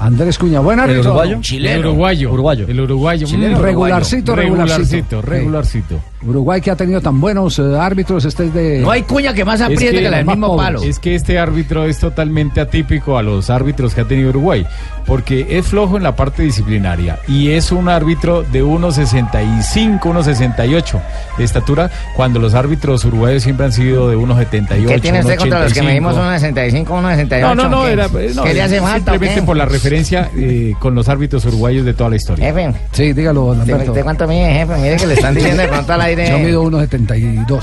Andrés 0.01 0.39
Cuña, 0.39 0.61
buen 0.61 0.79
¿El 0.81 0.85
árbitro. 0.85 1.13
uruguayo? 1.13 1.41
El 1.51 1.79
uruguayo. 1.87 2.33
Uruguayo. 2.33 2.67
El 2.69 2.81
uruguayo. 2.81 3.27
Chileno, 3.27 3.61
regularcito, 3.61 4.35
regularcito. 4.35 5.23
regularcito. 5.23 5.23
Regularcito. 5.23 6.01
Uruguay 6.27 6.61
que 6.61 6.71
ha 6.71 6.77
tenido 6.77 7.01
tan 7.01 7.21
buenos 7.21 7.59
eh, 7.59 7.63
árbitros, 7.79 8.25
este 8.25 8.47
es 8.47 8.55
de... 8.55 8.79
No 8.81 8.91
hay 8.91 9.03
cuña 9.03 9.33
que 9.35 9.45
más 9.45 9.61
Es 9.61 9.67
apriete 9.67 10.01
que, 10.03 10.11
la 10.11 10.17
del 10.19 10.27
mismo 10.27 10.49
pobres. 10.49 10.65
palo. 10.67 10.83
Es 10.83 10.99
que 10.99 11.15
este 11.15 11.39
árbitro 11.39 11.85
es 11.85 11.99
totalmente 11.99 12.61
atípico 12.61 13.19
a 13.19 13.23
los 13.23 13.51
árbitros 13.51 13.95
que 13.95 14.01
ha 14.01 14.05
tenido 14.05 14.31
Uruguay, 14.31 14.67
porque 15.07 15.47
es 15.51 15.67
flojo 15.67 15.97
en 15.97 16.03
la 16.03 16.17
parte 16.17 16.43
disciplinaria 16.43 17.19
y 17.29 17.51
es 17.51 17.73
un 17.73 17.89
árbitro 17.89 18.43
de 18.43 18.65
1.65, 18.65 20.01
1.68 20.01 21.01
de 21.39 21.45
estatura, 21.45 21.91
cuando 22.17 22.39
los 22.39 22.55
árbitros 22.55 23.05
uruguayos 23.05 23.43
siempre 23.43 23.67
han 23.67 23.73
sido 23.73 24.09
de 24.09 24.17
1.78. 24.17 24.87
¿Qué 24.89 25.01
tiene 25.01 25.21
usted 25.21 25.37
contra 25.37 25.63
los 25.65 25.73
que 25.73 25.81
1.85. 25.81 25.85
medimos 25.85 26.17
1.65, 26.17 26.85
1.68? 26.87 27.41
No, 27.41 27.55
no, 27.55 27.69
no, 27.69 27.87
era, 27.87 28.07
eh, 28.07 28.33
no, 28.35 28.45
¿Qué 28.45 28.55
le 28.55 28.63
hace 28.63 28.81
falta? 28.81 29.13
simplemente 29.13 29.41
qué? 29.41 29.47
por 29.47 29.57
la 29.57 29.67
referencia 29.67 30.31
eh, 30.37 30.75
con 30.79 30.95
los 30.95 31.09
árbitros 31.09 31.45
uruguayos 31.47 31.85
de 31.85 31.95
toda 31.95 32.11
la 32.11 32.17
historia. 32.17 32.47
Jefe, 32.47 32.73
Sí, 32.93 33.13
dígalo, 33.13 33.53
¿de, 33.53 33.59
Lamberto. 33.59 33.93
de 33.93 34.03
cuánto 34.03 34.27
mide, 34.27 34.53
jefe? 34.53 34.75
Mire 34.81 34.97
que 34.97 35.07
le 35.07 35.15
están 35.15 35.35
diciendo 35.35 35.63
de 35.63 35.69
pronto 35.69 35.93
aire. 36.23 36.31
Yo 36.31 36.39
mido 36.39 36.65
1.72. 36.65 37.63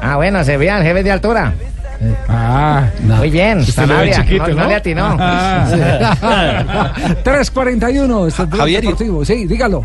Ah, 0.00 0.16
bueno, 0.16 0.42
se 0.44 0.56
vean, 0.56 0.82
jefe 0.82 1.02
de 1.02 1.10
altura. 1.12 1.54
Ah, 2.28 2.88
Muy 3.04 3.30
bien, 3.30 3.64
Sanabria. 3.64 4.16
chiquito, 4.22 4.48
no, 4.48 4.54
no 4.56 4.62
¿no? 4.64 4.68
le 4.68 4.74
atinó. 4.74 5.16
Ah. 5.20 6.92
3.41, 7.24 8.26
este 8.28 8.42
es 8.42 8.48
Blog 8.48 8.60
Javier, 8.60 8.82
y- 8.84 8.86
Deportivo. 8.88 9.24
Sí, 9.24 9.46
dígalo. 9.46 9.84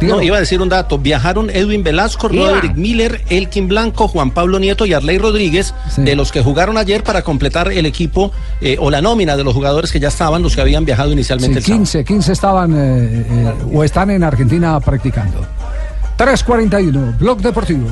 Dígalo. 0.00 0.16
No, 0.18 0.22
iba 0.22 0.36
a 0.36 0.40
decir 0.40 0.60
un 0.60 0.68
dato. 0.68 0.98
Viajaron 0.98 1.50
Edwin 1.50 1.82
Velasco, 1.84 2.28
Iba. 2.32 2.48
Roderick 2.50 2.76
Miller, 2.76 3.20
Elkin 3.28 3.68
Blanco, 3.68 4.08
Juan 4.08 4.30
Pablo 4.32 4.58
Nieto 4.58 4.84
y 4.86 4.94
Arley 4.94 5.18
Rodríguez, 5.18 5.74
Sí. 5.90 6.02
de 6.02 6.16
los 6.16 6.32
que 6.32 6.42
jugaron 6.42 6.76
ayer 6.76 7.02
para 7.04 7.22
completar 7.22 7.70
el 7.72 7.86
equipo 7.86 8.32
eh, 8.60 8.76
o 8.80 8.90
la 8.90 9.00
nómina 9.00 9.36
de 9.36 9.44
los 9.44 9.54
jugadores 9.54 9.92
que 9.92 10.00
ya 10.00 10.08
estaban, 10.08 10.42
los 10.42 10.54
que 10.56 10.60
habían 10.60 10.84
viajado 10.84 11.08
Sí, 11.10 11.14
inicialmente 11.14 11.58
el 11.58 11.64
sábado. 11.64 11.78
15, 11.80 12.04
15 12.04 12.32
estaban 12.32 12.72
eh, 12.72 13.26
eh, 13.30 13.52
o 13.72 13.84
están 13.84 14.10
en 14.10 14.24
Argentina 14.24 14.78
practicando. 14.80 15.44
3.41, 16.18 17.18
Blog 17.18 17.40
Deportivo. 17.40 17.88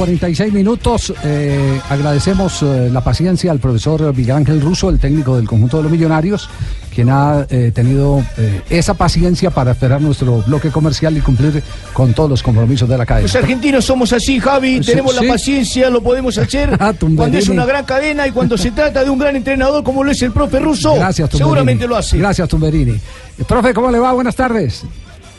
46 0.00 0.54
minutos. 0.54 1.12
Eh, 1.22 1.78
agradecemos 1.90 2.62
eh, 2.62 2.88
la 2.90 3.04
paciencia 3.04 3.52
al 3.52 3.58
profesor 3.58 4.16
Miguel 4.16 4.36
Ángel 4.36 4.58
Russo, 4.62 4.88
el 4.88 4.98
técnico 4.98 5.36
del 5.36 5.46
conjunto 5.46 5.76
de 5.76 5.82
los 5.82 5.92
millonarios, 5.92 6.48
quien 6.94 7.10
ha 7.10 7.46
eh, 7.50 7.70
tenido 7.74 8.24
esa 8.70 8.94
paciencia 8.94 9.50
para 9.50 9.72
esperar 9.72 10.00
nuestro 10.00 10.38
bloque 10.46 10.70
comercial 10.70 11.18
y 11.18 11.20
cumplir 11.20 11.62
con 11.92 12.14
todos 12.14 12.30
los 12.30 12.42
compromisos 12.42 12.88
de 12.88 12.96
la 12.96 13.04
cadena. 13.04 13.26
Los 13.26 13.36
argentinos 13.36 13.84
somos 13.84 14.10
así, 14.14 14.40
Javi, 14.40 14.80
tenemos 14.80 15.14
sí. 15.14 15.22
la 15.22 15.32
paciencia, 15.34 15.90
lo 15.90 16.02
podemos 16.02 16.38
hacer 16.38 16.70
Ah, 16.80 16.94
cuando 16.98 17.36
es 17.36 17.50
una 17.50 17.66
gran 17.66 17.84
cadena 17.84 18.26
y 18.26 18.30
cuando 18.30 18.56
se 18.56 18.70
trata 18.70 19.04
de 19.04 19.10
un 19.10 19.18
gran 19.18 19.36
entrenador 19.36 19.84
como 19.84 20.02
lo 20.02 20.12
es 20.12 20.22
el 20.22 20.32
profe 20.32 20.60
Russo. 20.60 20.94
Gracias, 20.94 21.28
Tumberini. 21.28 21.44
Seguramente 21.46 21.86
lo 21.86 21.96
hace. 21.96 22.16
Gracias, 22.16 22.48
Tumberini. 22.48 22.98
Profe, 23.46 23.74
¿cómo 23.74 23.90
le 23.90 23.98
va? 23.98 24.14
Buenas 24.14 24.34
tardes. 24.34 24.82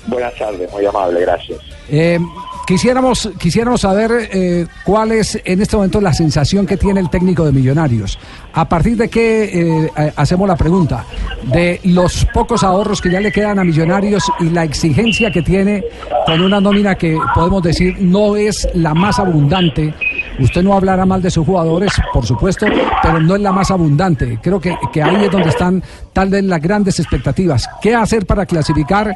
Buenas 0.08 0.34
tardes, 0.36 0.72
muy 0.72 0.86
amable, 0.86 1.22
gracias. 1.22 1.60
Eh, 1.89 2.20
quisiéramos, 2.66 3.30
quisiéramos 3.38 3.82
saber 3.82 4.30
eh, 4.32 4.66
cuál 4.84 5.12
es 5.12 5.39
en 5.43 5.62
este 5.62 5.76
momento 5.76 6.02
la 6.02 6.14
sensación 6.14 6.66
que 6.66 6.78
tiene 6.78 6.99
el 6.99 7.10
técnico 7.10 7.45
de 7.45 7.52
Millonarios. 7.52 8.18
A 8.54 8.68
partir 8.68 8.97
de 8.97 9.10
qué 9.10 9.86
eh, 9.86 10.12
hacemos 10.16 10.47
la 10.47 10.56
pregunta, 10.56 11.06
de 11.43 11.80
los 11.84 12.26
pocos 12.34 12.64
ahorros 12.64 12.99
que 12.99 13.12
ya 13.12 13.20
le 13.20 13.32
quedan 13.32 13.60
a 13.60 13.64
Millonarios 13.64 14.24
y 14.39 14.49
la 14.49 14.64
exigencia 14.64 15.32
que 15.32 15.43
tiene 15.43 15.84
con 16.26 16.41
una 16.41 16.60
nómina 16.60 16.95
que 16.95 17.18
podemos 17.36 17.62
decir 17.62 17.97
no 17.99 18.36
es 18.36 18.68
la 18.74 18.93
más 18.93 19.20
abundante. 19.20 19.93
Usted 20.39 20.64
no 20.64 20.74
hablará 20.74 21.06
mal 21.06 21.22
de 21.22 21.30
sus 21.30 21.45
jugadores, 21.45 21.91
por 22.12 22.26
supuesto, 22.26 22.66
pero 23.04 23.20
no 23.20 23.36
es 23.36 23.41
la 23.41 23.52
más 23.52 23.70
abundante. 23.70 24.39
Creo 24.41 24.60
que, 24.60 24.76
que 24.91 25.04
ahí 25.04 25.26
es 25.26 25.32
donde 25.32 25.49
están 25.49 25.84
tal 26.14 26.30
vez 26.30 26.43
las 26.43 26.62
grandes 26.62 26.99
expectativas. 26.99 27.70
¿Qué 27.82 27.93
hacer 27.93 28.26
para 28.26 28.45
clasificar 28.45 29.16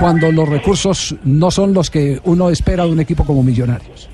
cuando 0.00 0.32
los 0.32 0.48
recursos 0.48 1.14
no 1.24 1.50
son 1.50 1.74
los 1.74 1.90
que 1.90 2.18
uno 2.24 2.48
espera 2.48 2.84
de 2.84 2.90
un 2.90 3.00
equipo 3.00 3.24
como 3.24 3.42
Millonarios? 3.42 4.08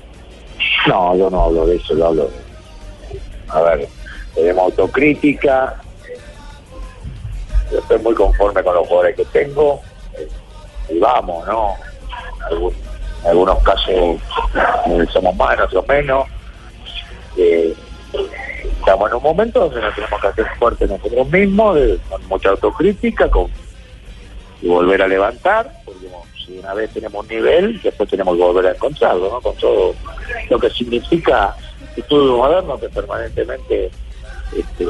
No, 0.85 1.15
yo 1.15 1.29
no 1.29 1.43
hablo 1.43 1.65
de 1.65 1.77
eso, 1.77 1.97
yo 1.97 2.07
hablo 2.07 2.25
de... 2.25 2.47
A 3.47 3.61
ver, 3.61 3.87
tenemos 4.35 4.65
autocrítica, 4.65 5.81
yo 7.71 7.79
estoy 7.79 7.99
muy 7.99 8.13
conforme 8.13 8.61
con 8.61 8.75
los 8.75 8.85
jugadores 8.87 9.15
que 9.15 9.25
tengo, 9.25 9.81
y 10.89 10.99
vamos, 10.99 11.47
¿no? 11.47 11.75
En 13.23 13.29
algunos 13.29 13.63
casos 13.63 13.87
eh, 13.89 14.19
somos 15.11 15.35
más, 15.37 15.53
en 15.53 15.61
otros 15.61 15.87
menos. 15.87 16.27
Eh, 17.37 17.73
estamos 18.79 19.09
en 19.09 19.17
un 19.17 19.23
momento 19.23 19.61
donde 19.61 19.81
nos 19.81 19.95
tenemos 19.95 20.19
que 20.19 20.27
hacer 20.27 20.45
fuertes 20.59 20.89
nosotros 20.89 21.29
mismos, 21.29 21.77
con 22.09 22.27
mucha 22.27 22.49
autocrítica, 22.49 23.29
con 23.29 23.49
y 24.61 24.67
volver 24.67 25.01
a 25.01 25.07
levantar, 25.07 25.71
porque 25.85 26.07
si 26.45 26.57
una 26.59 26.73
vez 26.73 26.89
tenemos 26.91 27.27
nivel, 27.27 27.79
después 27.81 28.09
tenemos 28.09 28.35
que 28.35 28.43
volver 28.43 28.67
a 28.67 28.71
encontrarlo, 28.71 29.29
¿no? 29.29 29.41
Con 29.41 29.55
todo 29.57 29.93
lo 30.49 30.59
que 30.59 30.69
significa 30.69 31.55
el 31.95 32.03
estudio 32.03 32.37
moderno, 32.37 32.79
que 32.79 32.89
permanentemente 32.89 33.91
este, 34.55 34.87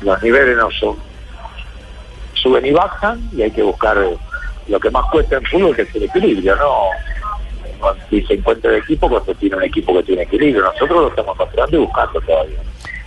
los 0.00 0.22
niveles 0.22 0.56
no 0.56 0.70
son 0.70 0.96
suben 2.34 2.66
y 2.66 2.70
bajan, 2.70 3.30
y 3.32 3.42
hay 3.42 3.50
que 3.50 3.62
buscar 3.62 3.96
eh, 3.98 4.16
lo 4.68 4.78
que 4.78 4.90
más 4.90 5.04
cuesta 5.10 5.36
en 5.36 5.44
fútbol, 5.44 5.74
que 5.74 5.82
es 5.82 5.94
el 5.94 6.02
equilibrio, 6.04 6.54
¿no? 6.56 7.94
Si 8.10 8.22
se 8.22 8.34
encuentra 8.34 8.70
el 8.70 8.78
equipo, 8.78 9.08
cuando 9.08 9.34
tiene 9.34 9.56
un 9.56 9.64
equipo 9.64 9.94
que 9.94 10.02
tiene 10.02 10.22
equilibrio, 10.22 10.62
nosotros 10.62 11.02
lo 11.02 11.08
estamos 11.08 11.34
encontrando 11.34 11.76
y 11.76 11.80
buscando 11.80 12.20
todavía. 12.20 12.58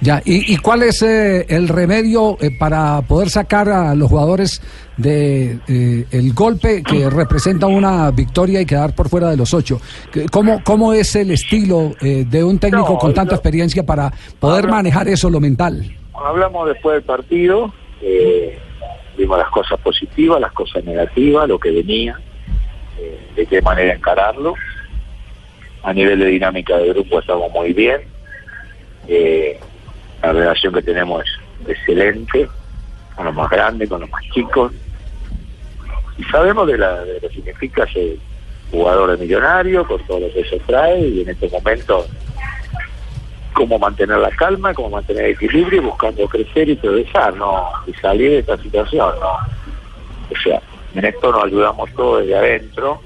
Ya, 0.02 0.22
¿y, 0.24 0.54
y 0.54 0.58
cuál 0.58 0.84
es 0.84 1.02
eh, 1.02 1.46
el 1.50 1.68
remedio 1.68 2.38
eh, 2.40 2.52
para 2.58 3.02
poder 3.02 3.30
sacar 3.30 3.68
a 3.68 3.94
los 3.96 4.10
jugadores 4.10 4.62
de 5.00 5.60
eh, 5.68 6.06
el 6.12 6.34
golpe 6.34 6.84
que 6.84 7.10
representa 7.10 7.66
una 7.68 8.12
victoria 8.12 8.62
y 8.62 8.66
quedar 8.66 8.94
por 8.94 9.10
fuera 9.10 9.30
de 9.30 9.38
los 9.38 9.54
ocho? 9.54 9.80
¿Cómo, 10.32 10.62
cómo 10.64 10.94
es 10.94 11.16
el 11.16 11.32
estilo 11.32 11.94
eh, 12.02 12.26
de 12.28 12.44
un 12.44 12.60
técnico 12.60 12.94
No, 12.94 12.98
con 13.00 13.14
tanta 13.14 13.36
experiencia 13.36 13.84
para 13.86 14.12
poder 14.40 14.66
Habla- 14.66 14.76
manejar 14.78 15.08
eso, 15.08 15.30
lo 15.30 15.40
mental? 15.40 15.96
Hablamos 16.14 16.68
después 16.68 16.96
del 16.96 17.04
partido, 17.04 17.74
eh, 18.02 18.60
vimos 19.18 19.38
las 19.38 19.50
cosas 19.50 19.80
positivas, 19.80 20.40
las 20.42 20.52
cosas 20.52 20.84
negativas, 20.84 21.48
lo 21.48 21.58
que 21.60 21.72
venía, 21.72 22.20
eh, 23.00 23.20
de 23.36 23.46
qué 23.46 23.62
manera 23.62 23.94
encararlo. 23.94 24.54
A 25.82 25.94
nivel 25.94 26.20
de 26.20 26.26
dinámica 26.26 26.76
de 26.78 26.90
grupo 26.90 27.20
estamos 27.22 27.50
muy 27.54 27.72
bien. 27.72 28.02
Eh, 29.08 29.58
la 30.22 30.34
relación 30.34 30.74
que 30.74 30.82
tenemos 30.82 31.24
es 31.64 31.70
excelente, 31.70 32.50
con 33.16 33.26
los 33.26 33.34
más 33.34 33.50
grandes, 33.50 33.88
con 33.88 34.02
los 34.02 34.10
más 34.10 34.22
chicos. 34.34 34.74
Y 36.20 36.24
sabemos 36.26 36.68
de, 36.68 36.78
la, 36.78 37.04
de 37.06 37.14
lo 37.14 37.20
que 37.22 37.30
significa 37.30 37.88
ser 37.88 38.18
jugador 38.72 39.12
de 39.12 39.18
millonario, 39.18 39.88
con 39.88 40.02
todo 40.06 40.20
lo 40.20 40.34
que 40.34 40.42
eso 40.42 40.58
trae, 40.68 41.00
y 41.00 41.22
en 41.22 41.30
este 41.30 41.50
momento 41.50 42.06
cómo 43.54 43.80
mantener 43.80 44.18
la 44.18 44.30
calma, 44.32 44.74
cómo 44.74 44.90
mantener 44.90 45.26
el 45.26 45.32
equilibrio, 45.32 45.82
buscando 45.82 46.28
crecer 46.28 46.70
y 46.70 46.76
progresar, 46.76 47.36
¿no? 47.36 47.70
Y 47.88 47.94
salir 47.94 48.32
de 48.32 48.40
esta 48.40 48.58
situación, 48.58 49.14
¿no? 49.20 49.32
O 50.32 50.42
sea, 50.44 50.62
en 50.94 51.06
esto 51.06 51.32
nos 51.32 51.46
ayudamos 51.46 51.90
todos 51.94 52.22
desde 52.22 52.38
adentro 52.38 53.02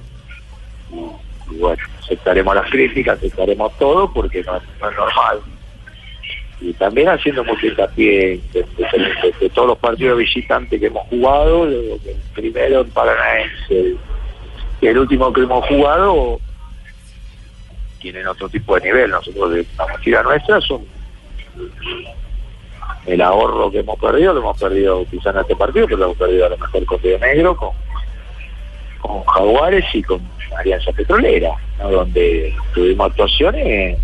y, 0.91 1.57
bueno, 1.57 1.82
aceptaremos 2.01 2.55
las 2.55 2.70
críticas, 2.70 3.18
aceptaremos 3.18 3.72
todo 3.78 4.11
porque 4.11 4.43
no, 4.43 4.53
no 4.53 4.89
es 4.89 4.97
normal. 4.97 5.39
Y 6.64 6.72
también 6.74 7.09
haciendo 7.09 7.43
mucho 7.43 7.68
hincapié 7.68 8.39
de, 8.53 9.49
todos 9.53 9.68
los 9.68 9.78
partidos 9.78 10.18
visitantes 10.18 10.80
que 10.80 10.88
hemos 10.88 11.05
jugado, 11.09 11.70
del 11.70 11.99
primero 12.34 12.82
en 12.82 12.89
Paranaense 12.89 13.97
y 14.84 14.88
el 14.88 14.97
último 14.97 15.32
que 15.32 15.41
hemos 15.41 15.66
jugado 15.68 16.39
tienen 17.99 18.28
otro 18.28 18.49
tipo 18.49 18.76
de 18.76 18.82
nivel. 18.82 19.11
Nosotros 19.11 19.51
de 19.51 19.66
la 19.78 19.88
mochila 19.88 20.24
nuestra 20.24 20.59
son 20.61 20.86
el 23.05 23.22
ahorro 23.22 23.72
que 23.72 23.80
hemos 23.80 23.99
perdido, 23.99 24.34
lo 24.34 24.39
hemos 24.41 24.59
perdido 24.59 25.05
quizás 25.09 25.36
en 25.36 25.41
este 25.41 25.55
partido, 25.55 25.86
pero 25.86 25.97
lo 25.97 26.05
hemos 26.05 26.18
perdido 26.18 26.45
a 26.45 26.49
lo 26.49 26.57
mejor 26.57 26.86
con 26.86 27.01
Río 27.01 27.20
Negro, 27.20 27.55
con, 27.55 27.70
con 28.99 29.24
Jaguares 29.24 29.86
y 29.93 30.03
con 30.03 30.22
Alianza 30.57 30.91
Petrolera, 30.91 31.51
donde 31.80 32.55
tuvimos 32.74 33.09
actuaciones 33.09 33.97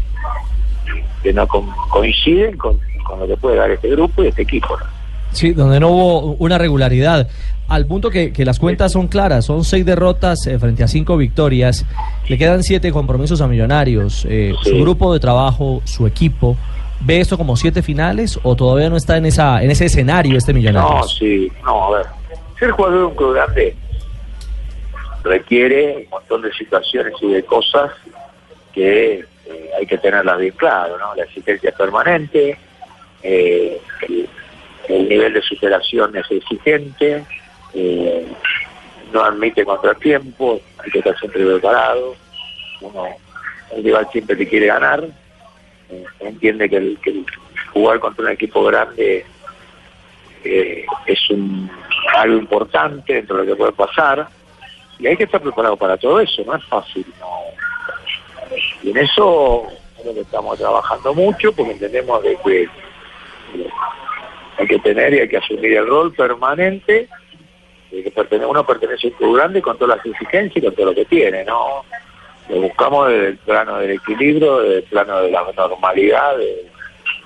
que 1.24 1.34
no 1.34 1.48
co- 1.48 1.66
coinciden 1.90 2.58
con, 2.58 2.80
con 3.06 3.20
lo 3.20 3.28
que 3.28 3.38
puede 3.38 3.58
dar 3.58 3.72
este 3.72 3.90
grupo 3.90 4.24
y 4.24 4.28
este 4.28 4.44
equipo. 4.44 4.78
¿no? 4.78 4.86
Sí, 5.32 5.52
donde 5.54 5.80
no 5.80 5.90
hubo 5.90 6.20
una 6.40 6.58
regularidad. 6.58 7.28
Al 7.68 7.86
punto 7.86 8.10
que, 8.10 8.34
que 8.34 8.46
las 8.46 8.58
cuentas 8.58 8.92
son 8.94 9.08
claras, 9.08 9.46
son 9.46 9.64
seis 9.64 9.86
derrotas 9.86 10.48
eh, 10.48 10.58
frente 10.58 10.84
a 10.84 10.88
cinco 10.88 11.18
victorias, 11.18 11.86
le 12.28 12.38
quedan 12.38 12.64
siete 12.64 12.92
compromisos 12.92 13.42
a 13.42 13.48
Millonarios. 13.48 14.26
Eh, 14.28 14.56
Su 14.64 14.80
grupo 14.80 15.14
de 15.14 15.20
trabajo, 15.20 15.82
su 15.86 16.08
equipo, 16.08 16.58
¿ve 17.02 17.20
esto 17.20 17.38
como 17.38 17.56
siete 17.56 17.84
finales 17.84 18.40
o 18.42 18.56
todavía 18.56 18.90
no 18.90 18.98
está 18.98 19.18
en 19.18 19.28
esa 19.28 19.62
en 19.62 19.70
ese 19.70 19.86
escenario 19.86 20.36
este 20.36 20.52
No, 20.52 20.58
Millonarios? 20.60 21.16
sí, 21.20 21.52
no, 21.64 21.94
a 21.94 21.98
ver. 21.98 22.06
Ser 22.58 22.72
jugador 22.72 22.98
de 23.00 23.06
un 23.06 23.16
club 23.16 23.34
grande 23.36 23.76
requiere 25.24 25.98
un 26.06 26.10
montón 26.10 26.42
de 26.42 26.52
situaciones 26.54 27.14
y 27.22 27.28
de 27.32 27.44
cosas 27.44 27.92
que 28.74 29.26
eh, 29.50 29.72
hay 29.78 29.86
que 29.86 29.98
tenerlas 29.98 30.38
bien 30.38 30.54
claro, 30.56 30.98
¿no? 30.98 31.16
La 31.16 31.24
exigencia 31.24 31.72
permanente, 31.72 32.58
eh, 33.24 33.82
el, 34.08 34.30
el 34.88 35.10
nivel 35.10 35.34
de 35.34 35.42
superación 35.42 36.16
es 36.16 36.30
exigente, 36.30 37.26
eh, 37.74 38.28
no 39.12 39.24
admite 39.24 39.66
contratiempos, 39.66 40.62
hay 40.78 40.92
que 40.92 41.00
estar 41.00 41.18
siempre 41.18 41.46
preparado, 41.46 42.16
uno, 42.82 43.08
el 43.76 43.84
rival 43.84 44.08
siempre 44.12 44.36
te 44.36 44.48
quiere 44.48 44.68
ganar, 44.68 45.08
entiende 46.20 46.70
que 46.70 46.96
que 47.02 47.10
el 47.10 47.26
jugar 47.74 48.00
contra 48.00 48.26
un 48.26 48.32
equipo 48.32 48.64
grande 48.64 49.26
es 50.44 51.30
un 51.32 51.70
algo 52.16 52.38
importante 52.38 53.14
dentro 53.14 53.38
de 53.38 53.44
lo 53.44 53.52
que 53.52 53.58
puede 53.58 53.72
pasar 53.72 54.28
y 55.00 55.08
hay 55.08 55.18
que 55.18 55.24
estar 55.24 55.42
preparado 55.42 55.76
para 55.78 55.98
todo 55.98 56.20
eso, 56.20 56.44
no 56.46 56.56
es 56.56 56.66
fácil. 56.66 57.06
No. 57.20 57.59
Y 58.84 58.92
en 58.92 58.98
eso 58.98 59.68
creo 60.02 60.22
estamos 60.22 60.58
trabajando 60.58 61.14
mucho 61.14 61.52
porque 61.54 61.72
entendemos 61.74 62.24
de 62.24 62.38
que 62.44 62.64
eh, 62.64 62.70
hay 64.58 64.68
que 64.68 64.80
tener 64.80 65.14
y 65.14 65.20
hay 65.20 65.30
que 65.30 65.38
asumir 65.38 65.74
el 65.78 65.88
rol 65.88 66.14
permanente 66.14 67.08
que 67.90 68.14
uno 68.48 68.66
pertenece 68.66 69.08
a 69.08 69.10
un 69.10 69.16
club 69.18 69.36
grande 69.38 69.62
con 69.62 69.78
todas 69.78 69.98
las 69.98 70.06
exigencias 70.06 70.58
y 70.58 70.62
con 70.66 70.76
todo 70.76 70.86
lo 70.88 70.94
que 70.96 71.06
tiene, 71.06 71.44
¿no? 71.44 71.84
Lo 72.48 72.62
buscamos 72.62 73.10
desde 73.10 73.28
el 73.30 73.38
plano 73.38 73.78
del 73.80 73.92
equilibrio, 73.92 74.60
desde 74.60 74.78
el 74.78 74.84
plano 74.84 75.22
de 75.22 75.32
la 75.32 75.44
normalidad, 75.56 76.38
de- 76.38 76.66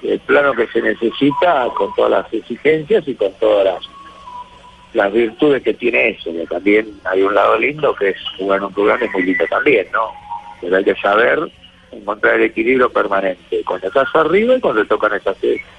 del 0.01 0.19
plano 0.21 0.53
que 0.53 0.67
se 0.67 0.81
necesita 0.81 1.67
con 1.75 1.93
todas 1.95 2.11
las 2.11 2.33
exigencias 2.33 3.05
y 3.07 3.15
con 3.15 3.31
todas 3.33 3.65
las, 3.65 3.89
las 4.93 5.11
virtudes 5.11 5.63
que 5.63 5.73
tiene 5.73 6.09
eso. 6.11 6.31
Que 6.31 6.45
también 6.47 6.99
hay 7.05 7.21
un 7.23 7.33
lado 7.35 7.57
lindo 7.57 7.93
que 7.95 8.09
es 8.09 8.17
jugar 8.37 8.59
en 8.59 8.65
un 8.65 8.73
club 8.73 8.87
grande, 8.87 9.05
es 9.07 9.11
muy 9.13 9.23
lindo 9.23 9.45
también, 9.47 9.87
¿no? 9.91 10.11
Pero 10.63 10.77
hay 10.77 10.83
que 10.83 10.95
saber 10.95 11.39
encontrar 11.91 12.35
el 12.35 12.43
equilibrio 12.43 12.89
permanente 12.91 13.61
cuando 13.65 13.87
estás 13.87 14.07
arriba 14.15 14.55
y 14.55 14.59
cuando 14.61 14.81
te 14.81 14.87
tocan 14.87 15.13
esas, 15.13 15.35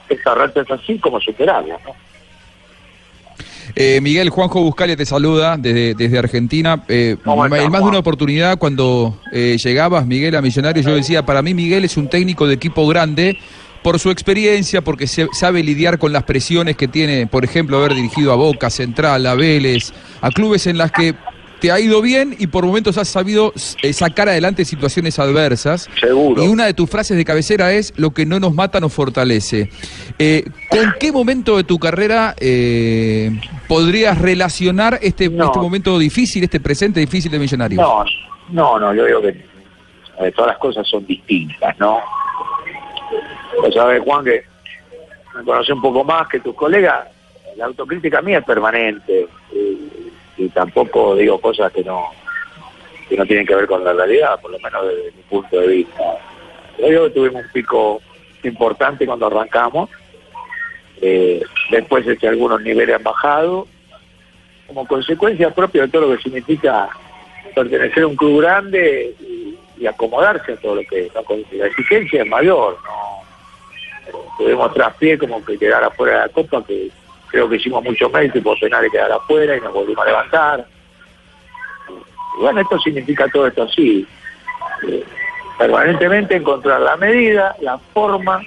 esas 0.08 0.34
rachas 0.38 0.70
así, 0.70 0.98
como 0.98 1.20
superarlas, 1.20 1.80
¿no? 1.84 1.92
Eh, 3.76 4.00
Miguel 4.00 4.28
Juanjo 4.30 4.60
Buscalia 4.62 4.94
te 4.96 5.04
saluda 5.06 5.56
desde, 5.56 5.94
desde 5.94 6.18
Argentina. 6.18 6.84
Eh, 6.86 7.16
¿Cómo 7.24 7.44
estás, 7.46 7.60
en 7.64 7.72
más 7.72 7.80
de 7.82 7.88
una 7.88 7.98
oportunidad, 7.98 8.58
cuando 8.58 9.18
eh, 9.32 9.56
llegabas, 9.58 10.06
Miguel, 10.06 10.36
a 10.36 10.42
Millonarios, 10.42 10.86
yo 10.86 10.94
decía, 10.94 11.24
para 11.26 11.42
mí 11.42 11.54
Miguel 11.54 11.84
es 11.84 11.96
un 11.96 12.08
técnico 12.08 12.46
de 12.46 12.54
equipo 12.54 12.86
grande 12.86 13.36
por 13.82 13.98
su 13.98 14.10
experiencia, 14.10 14.82
porque 14.82 15.06
se- 15.08 15.28
sabe 15.32 15.62
lidiar 15.64 15.98
con 15.98 16.12
las 16.12 16.22
presiones 16.22 16.76
que 16.76 16.86
tiene, 16.88 17.26
por 17.26 17.44
ejemplo, 17.44 17.78
haber 17.78 17.94
dirigido 17.94 18.32
a 18.32 18.36
Boca, 18.36 18.70
Central, 18.70 19.26
a 19.26 19.34
Vélez, 19.34 19.92
a 20.20 20.30
clubes 20.30 20.66
en 20.68 20.78
las 20.78 20.92
que 20.92 21.14
te 21.60 21.72
ha 21.72 21.80
ido 21.80 22.02
bien 22.02 22.36
y 22.38 22.46
por 22.46 22.66
momentos 22.66 22.98
has 22.98 23.08
sabido 23.08 23.52
eh, 23.82 23.92
sacar 23.92 24.28
adelante 24.28 24.64
situaciones 24.64 25.18
adversas. 25.18 25.88
Seguro. 25.98 26.42
Y 26.42 26.48
una 26.48 26.66
de 26.66 26.74
tus 26.74 26.90
frases 26.90 27.16
de 27.16 27.24
cabecera 27.24 27.72
es, 27.72 27.92
lo 27.96 28.10
que 28.10 28.26
no 28.26 28.40
nos 28.40 28.54
mata 28.54 28.80
nos 28.80 28.92
fortalece. 28.92 29.70
Eh, 30.18 30.44
¿Con 30.70 30.94
qué 30.98 31.12
momento 31.12 31.56
de 31.56 31.64
tu 31.64 31.78
carrera 31.78 32.34
eh, 32.38 33.30
podrías 33.68 34.18
relacionar 34.20 34.98
este, 35.02 35.26
este 35.26 35.58
momento 35.58 35.98
difícil, 35.98 36.44
este 36.44 36.60
presente 36.60 37.00
difícil 37.00 37.30
de 37.30 37.38
Millonarios? 37.38 37.80
No, 37.80 38.04
no, 38.50 38.78
no, 38.78 38.94
yo 38.94 39.06
digo 39.06 39.22
que 39.22 39.28
eh, 40.20 40.32
todas 40.32 40.52
las 40.52 40.58
cosas 40.58 40.86
son 40.88 41.04
distintas, 41.06 41.78
¿no? 41.78 41.98
Vos 43.60 43.74
sabés, 43.74 44.02
Juan, 44.02 44.24
que 44.24 44.44
me 45.36 45.44
conoce 45.44 45.72
un 45.72 45.82
poco 45.82 46.04
más 46.04 46.28
que 46.28 46.40
tus 46.40 46.54
colegas, 46.54 47.08
la 47.56 47.66
autocrítica 47.66 48.20
mía 48.22 48.38
es 48.38 48.44
permanente 48.44 49.26
y, 49.52 50.03
y 50.36 50.48
tampoco 50.48 51.14
digo 51.14 51.40
cosas 51.40 51.72
que 51.72 51.84
no 51.84 52.10
que 53.08 53.16
no 53.16 53.26
tienen 53.26 53.46
que 53.46 53.54
ver 53.54 53.66
con 53.66 53.84
la 53.84 53.92
realidad, 53.92 54.40
por 54.40 54.50
lo 54.50 54.58
menos 54.58 54.86
desde 54.88 55.12
mi 55.12 55.22
punto 55.24 55.60
de 55.60 55.66
vista. 55.66 56.02
Yo 56.78 56.86
digo 56.88 57.04
que 57.04 57.10
tuvimos 57.10 57.44
un 57.44 57.52
pico 57.52 58.00
importante 58.42 59.06
cuando 59.06 59.26
arrancamos, 59.26 59.90
eh, 61.02 61.42
después 61.70 62.06
este, 62.06 62.28
algunos 62.28 62.62
niveles 62.62 62.96
han 62.96 63.02
bajado, 63.02 63.66
como 64.66 64.86
consecuencia 64.86 65.50
propia 65.50 65.82
de 65.82 65.88
todo 65.88 66.08
lo 66.08 66.16
que 66.16 66.22
significa 66.22 66.88
pertenecer 67.54 68.04
a 68.04 68.06
un 68.06 68.16
club 68.16 68.40
grande 68.40 69.14
y, 69.20 69.86
acomodarse 69.86 70.52
a 70.52 70.56
todo 70.56 70.76
lo 70.76 70.82
que 70.84 71.10
la 71.52 71.66
exigencia 71.66 72.22
es 72.22 72.26
mayor, 72.26 72.78
no 72.86 74.24
tuvimos 74.38 74.72
traspié 74.72 75.18
como 75.18 75.44
que 75.44 75.58
quedar 75.58 75.84
afuera 75.84 76.14
de 76.14 76.20
la 76.20 76.28
copa 76.30 76.64
que 76.64 76.90
creo 77.34 77.48
que 77.48 77.56
hicimos 77.56 77.82
mucho 77.82 78.08
mérito 78.10 78.38
y 78.38 78.60
penales 78.60 78.92
quedar 78.92 79.10
afuera 79.10 79.56
y 79.56 79.60
nos 79.60 79.72
volvimos 79.72 80.04
a 80.04 80.06
levantar. 80.06 80.66
Bueno 82.38 82.60
esto 82.60 82.78
significa 82.78 83.26
todo 83.28 83.48
esto 83.48 83.64
así. 83.64 84.06
Eh, 84.88 85.04
permanentemente 85.58 86.36
encontrar 86.36 86.80
la 86.80 86.96
medida 86.96 87.56
la 87.60 87.76
forma 87.78 88.40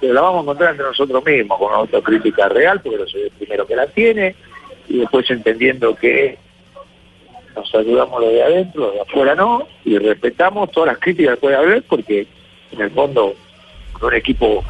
pero 0.00 0.14
la 0.14 0.20
vamos 0.20 0.38
a 0.38 0.42
encontrar 0.42 0.70
entre 0.70 0.86
nosotros 0.86 1.24
mismos 1.24 1.58
con 1.58 1.68
una 1.68 1.78
autocrítica 1.78 2.48
real 2.48 2.80
porque 2.80 2.98
yo 2.98 3.06
soy 3.06 3.22
el 3.22 3.30
primero 3.30 3.66
que 3.66 3.76
la 3.76 3.86
tiene 3.88 4.36
y 4.88 4.98
después 4.98 5.28
entendiendo 5.30 5.94
que 5.96 6.38
nos 7.56 7.74
ayudamos 7.74 8.20
lo 8.20 8.28
de 8.28 8.42
adentro, 8.42 8.86
lo 8.86 8.92
de 8.92 9.00
afuera 9.00 9.34
no, 9.34 9.66
y 9.84 9.98
respetamos 9.98 10.70
todas 10.70 10.88
las 10.88 10.98
críticas 10.98 11.34
que 11.34 11.40
puede 11.40 11.56
haber, 11.56 11.82
porque 11.82 12.26
en 12.72 12.80
el 12.80 12.90
fondo 12.90 13.34
un 14.00 14.14
equipo 14.14 14.64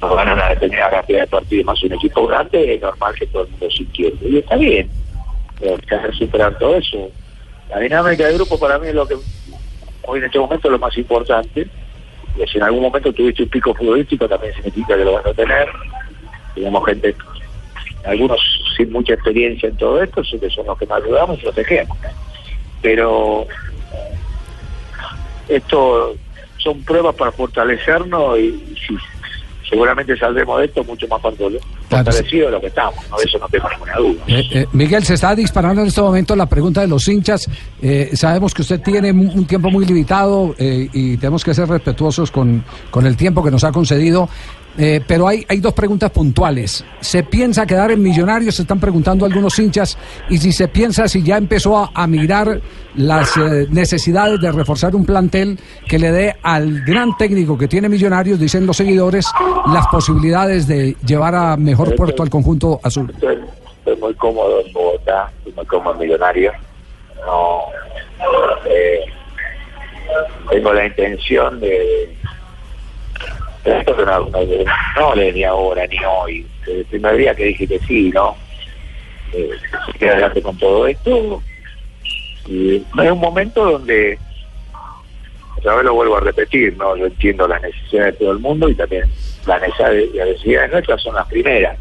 no 0.00 0.14
gana 0.14 0.32
una 0.32 0.48
determinada 0.50 0.90
cantidad 0.90 1.20
de 1.20 1.26
partidos 1.26 1.66
más 1.66 1.82
un 1.82 1.92
equipo 1.92 2.26
grande, 2.26 2.74
es 2.74 2.80
normal 2.80 3.14
que 3.14 3.26
todo 3.26 3.44
el 3.44 3.50
mundo 3.50 3.70
se 3.70 3.82
inquiete. 3.82 4.28
Y 4.28 4.38
está 4.38 4.56
bien, 4.56 4.90
pero 5.58 5.74
hay 5.74 5.80
que 5.80 6.16
superar 6.16 6.58
todo 6.58 6.76
eso. 6.76 7.10
La 7.68 7.78
dinámica 7.78 8.26
del 8.26 8.36
grupo 8.36 8.58
para 8.58 8.78
mí 8.78 8.88
es 8.88 8.94
lo 8.94 9.06
que 9.06 9.16
hoy 10.02 10.18
en 10.18 10.24
este 10.24 10.38
momento 10.38 10.68
es 10.68 10.72
lo 10.72 10.78
más 10.78 10.96
importante. 10.96 11.68
Y 12.36 12.48
si 12.48 12.58
en 12.58 12.64
algún 12.64 12.82
momento 12.82 13.12
tuviste 13.12 13.42
un 13.42 13.48
pico 13.48 13.74
futbolístico, 13.74 14.28
también 14.28 14.54
significa 14.54 14.96
que 14.96 15.04
lo 15.04 15.12
vas 15.12 15.26
a 15.26 15.34
tener. 15.34 15.68
Tenemos 16.54 16.86
gente 16.86 17.14
algunos 18.04 18.40
sin 18.76 18.90
mucha 18.92 19.14
experiencia 19.14 19.68
en 19.68 19.76
todo 19.76 20.02
esto, 20.02 20.22
que 20.22 20.50
son 20.50 20.66
los 20.66 20.78
que 20.78 20.86
más 20.86 21.02
ayudamos 21.02 21.38
y 21.38 21.42
protegemos. 21.42 21.98
Pero 22.80 23.46
esto 25.48 26.14
son 26.58 26.82
pruebas 26.84 27.14
para 27.14 27.32
fortalecernos 27.32 28.38
y, 28.38 28.42
y 28.42 28.76
sí, 28.86 28.96
seguramente 29.70 30.16
saldremos 30.18 30.58
de 30.58 30.66
esto 30.66 30.84
mucho 30.84 31.06
más 31.08 31.22
fortale- 31.22 31.60
fortalecidos 31.88 32.46
de 32.48 32.50
lo 32.52 32.60
que 32.60 32.66
estamos, 32.66 32.96
¿no? 33.08 33.16
de 33.16 33.24
eso 33.24 33.38
no 33.38 33.48
tengo 33.48 33.68
ninguna 33.70 33.96
duda. 33.96 34.22
Eh, 34.26 34.48
eh, 34.52 34.66
Miguel, 34.72 35.04
se 35.04 35.14
está 35.14 35.34
disparando 35.34 35.80
en 35.82 35.86
este 35.88 36.02
momento 36.02 36.34
la 36.36 36.46
pregunta 36.46 36.80
de 36.80 36.88
los 36.88 37.06
hinchas. 37.08 37.48
Eh, 37.80 38.10
sabemos 38.14 38.52
que 38.52 38.62
usted 38.62 38.80
tiene 38.80 39.12
un 39.12 39.46
tiempo 39.46 39.70
muy 39.70 39.86
limitado 39.86 40.54
y 40.58 41.16
tenemos 41.16 41.44
que 41.44 41.54
ser 41.54 41.68
respetuosos 41.68 42.30
con, 42.30 42.64
con 42.90 43.06
el 43.06 43.16
tiempo 43.16 43.42
que 43.42 43.50
nos 43.50 43.64
ha 43.64 43.72
concedido. 43.72 44.28
Eh, 44.78 45.00
pero 45.06 45.28
hay, 45.28 45.44
hay 45.48 45.58
dos 45.58 45.74
preguntas 45.74 46.10
puntuales. 46.10 46.84
¿Se 47.00 47.22
piensa 47.22 47.66
quedar 47.66 47.90
en 47.90 48.02
Millonarios? 48.02 48.54
Se 48.54 48.62
están 48.62 48.80
preguntando 48.80 49.26
algunos 49.26 49.58
hinchas. 49.58 49.98
Y 50.28 50.38
si 50.38 50.52
se 50.52 50.68
piensa, 50.68 51.08
si 51.08 51.22
ya 51.22 51.36
empezó 51.36 51.76
a, 51.76 51.90
a 51.92 52.06
mirar 52.06 52.60
las 52.94 53.36
eh, 53.36 53.66
necesidades 53.70 54.40
de 54.40 54.50
reforzar 54.52 54.94
un 54.96 55.04
plantel 55.04 55.58
que 55.86 55.98
le 55.98 56.10
dé 56.12 56.36
al 56.42 56.82
gran 56.84 57.16
técnico 57.16 57.58
que 57.58 57.68
tiene 57.68 57.88
Millonarios, 57.88 58.38
dicen 58.38 58.66
los 58.66 58.76
seguidores, 58.76 59.26
las 59.72 59.86
posibilidades 59.88 60.66
de 60.66 60.96
llevar 61.04 61.34
a 61.34 61.56
mejor 61.56 61.94
puerto 61.94 62.22
al 62.22 62.30
conjunto 62.30 62.80
azul. 62.82 63.10
Esto 63.10 63.30
es, 63.30 63.38
esto 63.38 63.92
es 63.92 64.00
muy 64.00 64.14
cómodo 64.14 64.60
en 64.64 64.72
Bogotá, 64.72 65.30
estoy 65.38 65.52
muy 65.52 65.66
cómodo 65.66 65.94
en 65.94 66.00
Millonario. 66.00 66.52
No, 67.26 67.60
eh, 68.66 69.00
tengo 70.50 70.72
la 70.72 70.86
intención 70.86 71.60
de 71.60 72.16
esto 73.64 73.96
que 73.96 74.04
no, 74.04 74.20
no, 74.20 74.38
no 74.96 75.14
ni 75.14 75.44
ahora 75.44 75.86
ni 75.86 75.98
hoy, 76.04 76.46
el 76.66 76.84
primer 76.86 77.16
día 77.16 77.34
que 77.34 77.44
dije 77.44 77.66
que 77.66 77.78
sí, 77.80 78.10
¿no? 78.10 78.36
Eh, 79.32 79.50
que 79.98 80.10
adelante 80.10 80.42
con 80.42 80.56
todo 80.56 80.86
esto. 80.86 81.42
Y 82.46 82.76
es 82.76 83.10
un 83.10 83.20
momento 83.20 83.64
donde, 83.64 84.18
otra 85.58 85.76
vez 85.76 85.84
lo 85.84 85.94
vuelvo 85.94 86.16
a 86.16 86.20
repetir, 86.20 86.76
¿no? 86.76 86.96
Yo 86.96 87.06
entiendo 87.06 87.46
las 87.46 87.62
necesidades 87.62 88.14
de 88.14 88.18
todo 88.24 88.32
el 88.32 88.38
mundo 88.38 88.68
y 88.68 88.74
también 88.74 89.04
las 89.46 89.60
necesidades 89.60 90.14
las 90.14 90.28
necesidades 90.28 90.72
nuestras 90.72 91.02
son 91.02 91.14
las 91.14 91.26
primeras. 91.26 91.78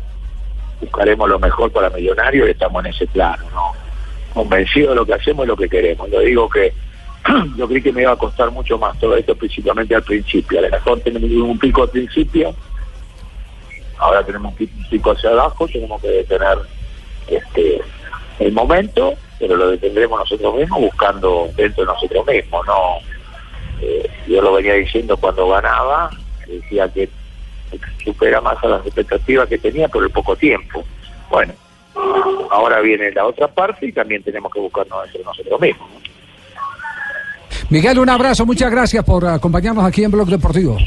Buscaremos 0.82 1.30
lo 1.30 1.40
mejor 1.40 1.72
para 1.72 1.90
Millonarios 1.90 2.48
y 2.48 2.52
estamos 2.52 2.86
en 2.86 2.92
ese 2.92 3.08
plano, 3.08 3.44
¿no? 3.54 3.72
Convencido 4.34 4.90
de 4.90 4.96
lo 4.96 5.06
que 5.06 5.14
hacemos 5.14 5.46
y 5.46 5.48
lo 5.48 5.58
que 5.58 5.70
queremos. 5.70 6.10
Yo 6.12 6.20
digo 6.20 6.50
que 6.50 6.74
yo 7.58 7.68
creí 7.68 7.82
que 7.82 7.92
me 7.94 8.02
iba 8.04 8.12
a 8.12 8.16
costar 8.18 8.52
mucho 8.52 8.78
más 8.78 8.98
todo 9.00 9.16
esto, 9.16 9.36
principalmente 9.36 9.96
al 9.96 10.04
principio. 10.04 10.60
A 10.60 10.62
lo 10.64 10.70
mejor 10.70 11.00
tenemos 11.02 11.30
un 11.32 11.60
pico 11.60 11.84
al 11.84 11.90
principio, 11.90 12.54
ahora 13.98 14.24
tenemos 14.24 14.52
un 14.52 14.58
pi- 14.58 14.70
un 14.78 14.90
pico 14.90 15.12
hacia 15.12 15.30
abajo, 15.32 15.68
tenemos 15.68 16.02
que 16.02 16.08
detener 16.10 16.58
este 17.28 17.82
el 18.40 18.52
momento, 18.54 19.14
pero 19.38 19.56
lo 19.58 19.70
detendremos 19.72 20.18
nosotros 20.20 20.56
mismos 20.56 20.80
buscando 20.80 21.50
dentro 21.58 21.84
de 21.84 21.88
nosotros 21.94 22.26
mismos, 22.26 22.66
¿no? 22.66 22.74
Eh, 23.82 24.10
yo 24.28 24.42
lo 24.42 24.54
venía 24.54 24.74
diciendo 24.76 25.18
cuando 25.18 25.48
ganaba, 25.50 26.10
decía 26.48 26.88
que 26.92 27.10
supera 28.04 28.40
más 28.42 28.62
a 28.64 28.68
las 28.68 28.86
expectativas 28.86 29.48
que 29.50 29.58
tenía 29.58 29.88
por 29.90 30.04
el 30.04 30.10
poco 30.10 30.36
tiempo. 30.38 30.84
Bueno, 31.30 31.54
ahora 32.50 32.80
viene 32.80 33.12
la 33.12 33.26
otra 33.26 33.48
parte 33.48 33.88
y 33.88 33.92
también 33.92 34.24
tenemos 34.24 34.52
que 34.54 34.60
buscarnos 34.60 35.06
entre 35.08 35.24
nosotros 35.24 35.60
mismos. 35.60 35.88
Miguel, 37.70 38.00
un 38.00 38.10
abrazo, 38.10 38.46
muchas 38.46 38.72
gracias 38.72 39.04
por 39.04 39.26
acompañarnos 39.28 39.84
aquí 39.86 40.04
en 40.04 40.12
Blog 40.12 40.28
Deportivo. 40.30 40.78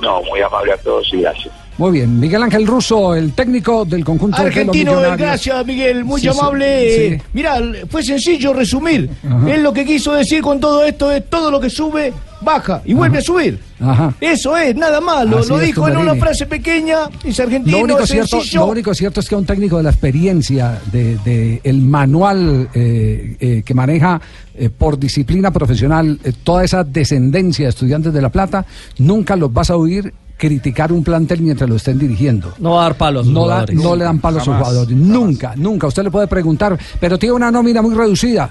No, 0.00 0.22
muy 0.22 0.40
amable 0.40 0.72
a 0.72 0.76
todos 0.78 1.08
y 1.12 1.20
gracias. 1.20 1.54
Muy 1.78 1.92
bien, 1.92 2.18
Miguel 2.20 2.42
Ángel 2.42 2.66
Russo, 2.66 3.14
el 3.14 3.32
técnico 3.32 3.84
del 3.84 4.04
conjunto 4.04 4.40
de 4.42 4.48
Argentino, 4.48 4.90
Millonarios. 4.92 5.18
gracias 5.18 5.66
Miguel, 5.66 6.04
muy 6.04 6.20
Sí, 6.20 6.28
amable. 6.28 6.96
sí. 7.18 7.22
Mira, 7.32 7.58
fue 7.88 8.02
sencillo 8.02 8.52
resumir. 8.52 9.08
Él 9.48 9.62
lo 9.62 9.72
que 9.72 9.84
quiso 9.84 10.12
decir 10.12 10.42
con 10.42 10.58
todo 10.60 10.84
esto 10.84 11.10
es 11.10 11.28
todo 11.30 11.50
lo 11.50 11.58
que 11.60 11.70
sube, 11.70 12.12
baja 12.40 12.82
y 12.84 12.94
vuelve 12.94 13.18
a 13.18 13.20
subir. 13.20 13.58
Ajá. 13.80 14.14
Eso 14.20 14.56
es, 14.56 14.74
nada 14.76 15.00
más. 15.00 15.26
Lo, 15.26 15.58
dijo 15.58 15.88
en 15.88 15.96
una 15.96 16.14
frase 16.14 16.46
pequeña, 16.46 16.98
es 17.24 17.38
argentino, 17.40 17.78
Lo 17.78 17.84
único, 17.84 18.00
es 18.00 18.10
cierto, 18.10 18.40
lo 18.54 18.66
único 18.66 18.94
cierto 18.94 19.20
es 19.20 19.28
que 19.28 19.36
un 19.36 19.46
técnico 19.46 19.76
de 19.78 19.82
la 19.84 19.90
experiencia, 19.90 20.80
de, 20.92 21.16
de 21.18 21.60
el 21.64 21.80
manual 21.82 22.68
eh, 22.74 23.36
eh, 23.40 23.62
que 23.64 23.74
maneja 23.74 24.20
eh, 24.54 24.68
por 24.70 24.98
disciplina 24.98 25.50
profesional 25.50 26.18
eh, 26.24 26.32
toda 26.44 26.64
esa 26.64 26.84
descendencia 26.84 27.66
de 27.66 27.70
estudiantes 27.70 28.12
de 28.12 28.20
La 28.22 28.28
Plata, 28.30 28.64
nunca 28.98 29.36
los 29.36 29.52
vas 29.52 29.70
a 29.70 29.76
oír 29.76 30.12
criticar 30.36 30.90
un 30.90 31.04
plantel 31.04 31.42
mientras 31.42 31.68
lo 31.68 31.76
estén 31.76 31.98
dirigiendo. 31.98 32.54
No 32.58 32.72
va 32.72 32.80
a 32.80 32.82
dar 32.84 32.94
palos. 32.96 33.26
No, 33.26 33.46
da- 33.46 33.66
no 33.72 33.94
le 33.94 34.04
dan 34.04 34.18
palos 34.20 34.40
a 34.40 34.44
sus 34.46 34.52
Jamás. 34.54 34.68
jugadores. 34.68 34.96
Nunca, 34.96 35.52
nunca. 35.56 35.86
Usted 35.86 36.02
le 36.04 36.10
puede 36.10 36.26
preguntar, 36.28 36.78
pero 36.98 37.18
tiene 37.18 37.34
una 37.34 37.50
nómina 37.50 37.82
muy 37.82 37.94
reducida. 37.94 38.50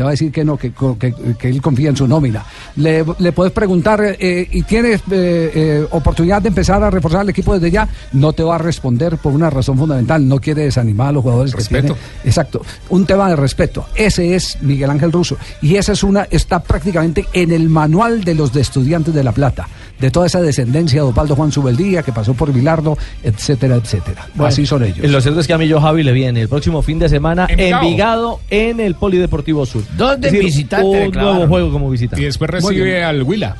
Te 0.00 0.04
va 0.04 0.08
a 0.08 0.12
decir 0.12 0.32
que 0.32 0.46
no, 0.46 0.56
que, 0.56 0.72
que- 0.98 1.12
que 1.38 1.48
él 1.50 1.60
confía 1.60 1.90
en 1.90 1.96
su 1.98 2.08
nómina. 2.08 2.42
Le, 2.76 3.04
le 3.18 3.32
puedes 3.32 3.52
preguntar, 3.52 4.00
eh, 4.18 4.48
¿y 4.50 4.62
tienes 4.62 5.00
eh, 5.10 5.50
eh, 5.54 5.86
oportunidad 5.90 6.40
de 6.40 6.48
empezar 6.48 6.82
a 6.82 6.88
reforzar 6.88 7.20
el 7.20 7.28
equipo 7.28 7.52
desde 7.52 7.70
ya? 7.70 7.86
No 8.14 8.32
te 8.32 8.42
va 8.42 8.54
a 8.54 8.58
responder 8.58 9.18
por 9.18 9.34
una 9.34 9.50
razón 9.50 9.76
fundamental. 9.76 10.26
No 10.26 10.38
quiere 10.40 10.62
desanimar 10.62 11.08
a 11.08 11.12
los 11.12 11.22
jugadores 11.22 11.52
Respeto. 11.52 11.88
que 11.96 12.00
tiene. 12.00 12.16
Exacto. 12.24 12.62
Un 12.88 13.04
tema 13.04 13.28
de 13.28 13.36
respeto. 13.36 13.84
Ese 13.94 14.34
es 14.34 14.56
Miguel 14.62 14.88
Ángel 14.88 15.12
Russo. 15.12 15.36
Y 15.60 15.76
esa 15.76 15.92
es 15.92 16.02
una, 16.02 16.22
está 16.30 16.60
prácticamente 16.62 17.26
en 17.34 17.52
el 17.52 17.68
manual 17.68 18.24
de 18.24 18.34
los 18.36 18.54
de 18.54 18.62
estudiantes 18.62 19.12
de 19.12 19.22
La 19.22 19.32
Plata. 19.32 19.68
De 20.00 20.10
toda 20.10 20.26
esa 20.26 20.40
descendencia 20.40 21.02
de 21.02 21.08
Opaldo 21.08 21.36
Juan 21.36 21.52
Subeldía, 21.52 22.02
que 22.02 22.12
pasó 22.12 22.34
por 22.34 22.52
Vilardo, 22.52 22.96
etcétera, 23.22 23.76
etcétera. 23.76 24.26
Bueno, 24.34 24.48
Así 24.48 24.66
son 24.66 24.84
ellos. 24.84 25.08
Lo 25.10 25.20
cierto 25.20 25.40
es 25.40 25.46
que 25.46 25.52
a 25.52 25.58
mí 25.58 25.68
yo 25.68 25.80
Javi 25.80 26.02
le 26.02 26.12
viene 26.12 26.40
el 26.42 26.48
próximo 26.48 26.82
fin 26.82 26.98
de 26.98 27.08
semana 27.08 27.46
Envigado. 27.48 27.82
Envigado 27.82 28.40
en 28.50 28.80
el 28.80 28.94
Polideportivo 28.94 29.66
Sur. 29.66 29.82
Dos 29.96 30.20
de 30.20 30.28
Es 30.28 30.32
decir, 30.32 30.44
visitante 30.44 30.86
Un 30.86 30.92
declararon. 30.92 31.34
nuevo 31.36 31.48
juego 31.48 31.72
como 31.72 31.90
visitante. 31.90 32.22
Y 32.22 32.24
después 32.26 32.50
recibe 32.50 33.04
al 33.04 33.22
Huila. 33.22 33.56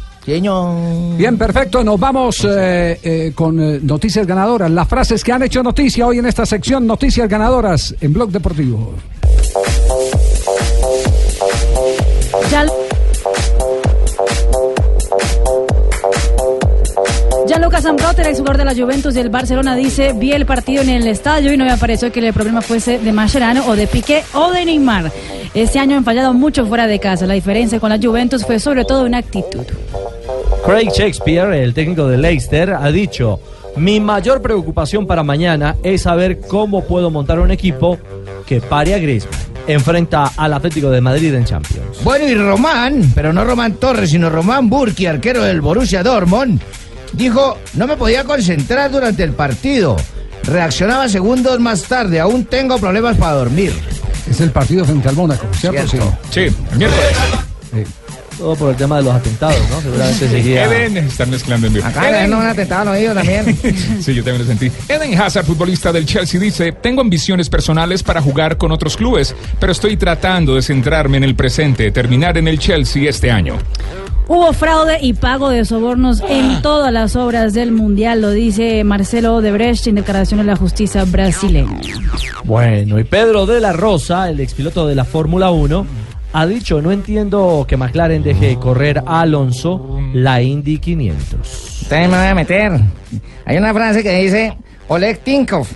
Bien, 1.16 1.36
perfecto. 1.38 1.82
Nos 1.82 1.98
vamos 1.98 2.46
eh, 2.48 2.98
eh, 3.02 3.32
con 3.34 3.60
eh, 3.60 3.80
noticias 3.82 4.26
ganadoras. 4.26 4.70
Las 4.70 4.86
frases 4.86 5.24
que 5.24 5.32
han 5.32 5.42
hecho 5.42 5.62
noticia 5.62 6.06
hoy 6.06 6.18
en 6.18 6.26
esta 6.26 6.46
sección, 6.46 6.86
noticias 6.86 7.28
ganadoras 7.28 7.94
en 8.00 8.12
Blog 8.12 8.30
Deportivo. 8.30 8.94
Ya, 12.50 12.66
ya 17.50 17.58
Lucas 17.58 17.84
Ambrotter, 17.84 18.28
el 18.28 18.36
jugador 18.36 18.58
de 18.58 18.64
la 18.64 18.74
Juventus 18.76 19.16
y 19.16 19.18
el 19.18 19.28
Barcelona, 19.28 19.74
dice, 19.74 20.12
vi 20.12 20.30
el 20.30 20.46
partido 20.46 20.82
en 20.82 20.88
el 20.88 21.08
estadio 21.08 21.52
y 21.52 21.56
no 21.56 21.64
me 21.64 21.76
pareció 21.76 22.12
que 22.12 22.20
el 22.20 22.32
problema 22.32 22.62
fuese 22.62 23.00
de 23.00 23.12
Mascherano 23.12 23.66
o 23.66 23.74
de 23.74 23.88
Piqué 23.88 24.22
o 24.34 24.52
de 24.52 24.64
Neymar. 24.64 25.10
Este 25.52 25.80
año 25.80 25.96
han 25.96 26.04
fallado 26.04 26.32
mucho 26.32 26.64
fuera 26.66 26.86
de 26.86 27.00
casa. 27.00 27.26
La 27.26 27.34
diferencia 27.34 27.80
con 27.80 27.90
la 27.90 27.98
Juventus 27.98 28.46
fue 28.46 28.60
sobre 28.60 28.84
todo 28.84 29.04
una 29.04 29.18
actitud. 29.18 29.64
Craig 30.64 30.90
Shakespeare, 30.94 31.52
el 31.54 31.74
técnico 31.74 32.06
de 32.06 32.18
Leicester, 32.18 32.70
ha 32.70 32.88
dicho, 32.92 33.40
mi 33.74 33.98
mayor 33.98 34.40
preocupación 34.42 35.04
para 35.04 35.24
mañana 35.24 35.74
es 35.82 36.02
saber 36.02 36.38
cómo 36.38 36.84
puedo 36.84 37.10
montar 37.10 37.40
un 37.40 37.50
equipo 37.50 37.98
que 38.46 38.60
pare 38.60 38.94
a 38.94 38.98
Griezmann. 38.98 39.40
Enfrenta 39.66 40.30
al 40.36 40.52
Atlético 40.52 40.88
de 40.90 41.00
Madrid 41.00 41.34
en 41.34 41.44
Champions. 41.44 42.04
Bueno, 42.04 42.28
y 42.28 42.34
Román, 42.36 43.10
pero 43.12 43.32
no 43.32 43.44
Román 43.44 43.74
Torres, 43.74 44.10
sino 44.10 44.30
Román 44.30 44.70
Burki, 44.70 45.06
arquero 45.06 45.42
del 45.42 45.60
Borussia 45.60 46.04
Dortmund, 46.04 46.60
dijo, 47.12 47.58
no 47.74 47.86
me 47.86 47.96
podía 47.96 48.24
concentrar 48.24 48.90
durante 48.90 49.22
el 49.22 49.32
partido. 49.32 49.96
Reaccionaba 50.44 51.08
segundos 51.08 51.60
más 51.60 51.82
tarde, 51.82 52.18
aún 52.18 52.44
tengo 52.44 52.78
problemas 52.78 53.16
para 53.16 53.34
dormir. 53.34 53.72
Es 54.28 54.40
el 54.40 54.50
partido 54.50 54.84
frente 54.84 55.08
al 55.08 55.16
Mónaco, 55.16 55.46
¿cierto? 55.52 55.86
Cierto. 55.86 56.18
Sí, 56.30 56.46
miércoles. 56.76 57.16
Todo 58.38 58.56
por 58.56 58.70
el 58.70 58.76
tema 58.76 58.96
de 58.96 59.02
los 59.02 59.14
atentados, 59.14 59.60
¿no? 59.68 59.82
Seguramente 59.82 60.28
seguía... 60.28 60.64
Eden, 60.64 60.96
están 60.96 61.28
mezclando 61.28 61.66
en 61.66 61.74
vivo. 61.74 61.86
Acá 61.86 62.10
le 62.10 62.34
un 62.34 62.42
atentado 62.42 62.90
al 62.90 62.96
oído 62.96 63.12
también. 63.12 63.44
Sí, 64.00 64.14
yo 64.14 64.24
también 64.24 64.38
lo 64.38 64.46
sentí. 64.46 64.72
Eden 64.88 65.20
Hazard, 65.20 65.44
futbolista 65.44 65.92
del 65.92 66.06
Chelsea, 66.06 66.40
dice, 66.40 66.72
tengo 66.72 67.02
ambiciones 67.02 67.50
personales 67.50 68.02
para 68.02 68.22
jugar 68.22 68.56
con 68.56 68.72
otros 68.72 68.96
clubes, 68.96 69.34
pero 69.58 69.72
estoy 69.72 69.98
tratando 69.98 70.54
de 70.54 70.62
centrarme 70.62 71.18
en 71.18 71.24
el 71.24 71.34
presente, 71.34 71.90
terminar 71.90 72.38
en 72.38 72.48
el 72.48 72.58
Chelsea 72.58 73.10
este 73.10 73.30
año. 73.30 73.58
Hubo 74.32 74.52
fraude 74.52 74.98
y 75.02 75.12
pago 75.14 75.48
de 75.48 75.64
sobornos 75.64 76.22
en 76.28 76.62
todas 76.62 76.92
las 76.92 77.16
obras 77.16 77.52
del 77.52 77.72
Mundial, 77.72 78.20
lo 78.20 78.30
dice 78.30 78.84
Marcelo 78.84 79.34
Odebrecht 79.34 79.88
en 79.88 79.96
declaración 79.96 80.38
de 80.38 80.46
la 80.46 80.54
justicia 80.54 81.02
brasileña. 81.04 81.80
Bueno, 82.44 83.00
y 83.00 83.02
Pedro 83.02 83.44
de 83.44 83.58
la 83.58 83.72
Rosa, 83.72 84.30
el 84.30 84.38
expiloto 84.38 84.86
de 84.86 84.94
la 84.94 85.04
Fórmula 85.04 85.50
1, 85.50 85.84
ha 86.32 86.46
dicho, 86.46 86.80
no 86.80 86.92
entiendo 86.92 87.64
que 87.66 87.76
McLaren 87.76 88.22
deje 88.22 88.56
correr 88.56 89.02
a 89.04 89.22
Alonso 89.22 89.98
la 90.14 90.40
Indy 90.40 90.78
500. 90.78 91.80
Ustedes 91.82 92.08
me 92.08 92.16
voy 92.16 92.26
a 92.28 92.34
meter. 92.36 92.80
Hay 93.44 93.56
una 93.56 93.74
frase 93.74 94.04
que 94.04 94.12
dice, 94.12 94.56
Oleg 94.86 95.24
Tinkov, 95.24 95.66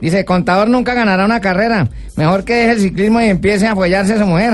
dice, 0.00 0.24
contador 0.24 0.68
nunca 0.68 0.94
ganará 0.94 1.24
una 1.24 1.40
carrera. 1.40 1.88
Mejor 2.16 2.44
que 2.44 2.54
deje 2.54 2.70
el 2.72 2.80
ciclismo 2.80 3.20
y 3.20 3.26
empiece 3.26 3.66
a 3.66 3.72
apoyarse 3.72 4.14
a 4.14 4.18
su 4.18 4.26
mujer. 4.26 4.52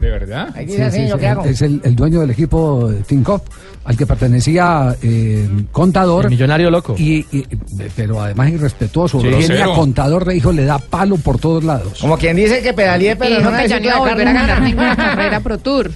¿De 0.00 0.10
verdad? 0.10 0.48
Ahí 0.54 0.68
Sí, 0.68 0.80
así, 0.80 0.98
sí, 1.00 1.08
¿yo 1.08 1.14
sí, 1.14 1.20
qué 1.20 1.26
hago? 1.28 1.44
Es 1.44 1.62
el, 1.62 1.80
el 1.84 1.94
dueño 1.96 2.20
del 2.20 2.30
equipo 2.30 2.90
Tinkoff, 3.06 3.42
al 3.84 3.96
que 3.96 4.06
pertenecía 4.06 4.94
eh, 5.02 5.48
Contador. 5.72 6.24
El 6.24 6.30
millonario 6.30 6.70
loco. 6.70 6.94
Y, 6.98 7.24
y- 7.30 7.46
pero 7.94 8.20
además 8.22 8.50
irrespetuoso. 8.50 9.20
Sí, 9.20 9.28
Viene 9.28 9.62
a. 9.62 9.66
Contador 9.66 10.24
de 10.24 10.36
hijo, 10.36 10.52
le 10.52 10.64
da 10.64 10.78
palo 10.78 11.16
por 11.16 11.38
todos 11.38 11.62
lados. 11.64 11.98
Como 12.00 12.16
quien 12.18 12.36
dice 12.36 12.62
que 12.62 12.72
pedaleé, 12.72 13.16
pero 13.16 13.36
Dijo 13.38 13.50
no 13.50 13.58
que 13.58 13.68
ya 13.68 13.78
no 13.78 13.84
iba 13.86 13.94
a 13.96 13.98
volver 14.00 14.28
a 14.28 14.32
ganar 14.32 14.62
ninguna 14.62 14.96
carrera 14.96 15.40
Pro 15.40 15.58
Tour. 15.58 15.90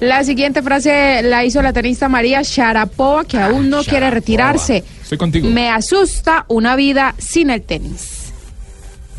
La 0.00 0.24
siguiente 0.24 0.62
frase 0.62 1.22
la 1.22 1.44
hizo 1.44 1.62
la 1.62 1.72
tenista 1.72 2.08
María 2.08 2.42
Sharapova, 2.42 3.24
que 3.24 3.38
aún 3.38 3.70
no 3.70 3.82
quiere 3.84 4.10
retirarse. 4.10 4.84
Estoy 5.02 5.18
contigo. 5.18 5.48
Me 5.48 5.70
asusta 5.70 6.44
una 6.48 6.76
vida 6.76 7.14
sin 7.18 7.50
el 7.50 7.62
tenis. 7.62 8.13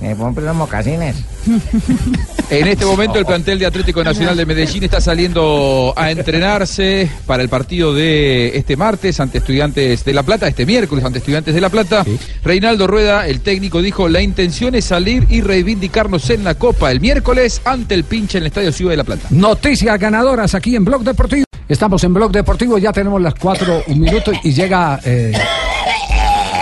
Me 0.01 0.15
pongo 0.15 0.41
los 0.41 0.55
mocasines. 0.55 1.15
En 2.47 2.67
este 2.67 2.85
momento 2.85 3.17
el 3.17 3.25
plantel 3.25 3.57
de 3.57 3.65
Atlético 3.65 4.03
Nacional 4.03 4.37
de 4.37 4.45
Medellín 4.45 4.83
está 4.83 5.01
saliendo 5.01 5.93
a 5.95 6.11
entrenarse 6.11 7.09
para 7.25 7.41
el 7.41 7.49
partido 7.49 7.91
de 7.91 8.55
este 8.55 8.77
martes 8.77 9.19
ante 9.19 9.39
Estudiantes 9.39 10.05
de 10.05 10.13
La 10.13 10.21
Plata, 10.21 10.47
este 10.47 10.63
miércoles 10.63 11.03
ante 11.03 11.17
Estudiantes 11.17 11.55
de 11.55 11.61
La 11.61 11.69
Plata. 11.69 12.05
Reinaldo 12.43 12.85
Rueda, 12.85 13.27
el 13.27 13.41
técnico, 13.41 13.81
dijo, 13.81 14.07
la 14.09 14.21
intención 14.21 14.75
es 14.75 14.85
salir 14.85 15.25
y 15.31 15.41
reivindicarnos 15.41 16.29
en 16.29 16.43
la 16.43 16.53
Copa 16.53 16.91
el 16.91 17.01
miércoles 17.01 17.61
ante 17.65 17.95
el 17.95 18.03
pinche 18.03 18.37
en 18.37 18.43
el 18.43 18.47
Estadio 18.47 18.71
Ciudad 18.71 18.91
de 18.91 18.97
La 18.97 19.03
Plata. 19.03 19.27
Noticias 19.31 19.99
ganadoras 19.99 20.53
aquí 20.53 20.75
en 20.75 20.85
Blog 20.85 21.03
Deportivo. 21.03 21.45
Estamos 21.67 22.03
en 22.03 22.13
Blog 22.13 22.31
Deportivo, 22.31 22.77
ya 22.77 22.93
tenemos 22.93 23.19
las 23.19 23.33
cuatro 23.33 23.81
un 23.87 23.99
minuto 23.99 24.31
y 24.43 24.53
llega 24.53 24.99
eh, 25.03 25.33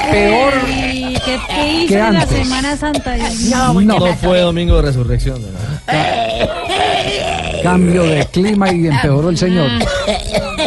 peor, 0.09 0.53
¿Y 0.69 0.92
qué 1.25 1.35
¿Usted 1.35 1.55
qué 1.55 1.73
hizo 1.73 1.87
¿Qué 1.87 1.99
en 1.99 2.13
la 2.13 2.21
antes? 2.21 2.37
Semana 2.37 2.77
Santa? 2.77 3.13
Dios 3.13 3.35
mío? 3.39 3.57
No, 3.83 3.99
no 3.99 4.15
fue 4.17 4.39
domingo 4.39 4.75
de 4.77 4.81
resurrección. 4.83 5.41
¿no? 5.41 5.47
Cambio 7.63 8.03
de 8.03 8.25
clima 8.25 8.71
y 8.71 8.87
empeoró 8.87 9.29
el 9.29 9.37
señor. 9.37 9.69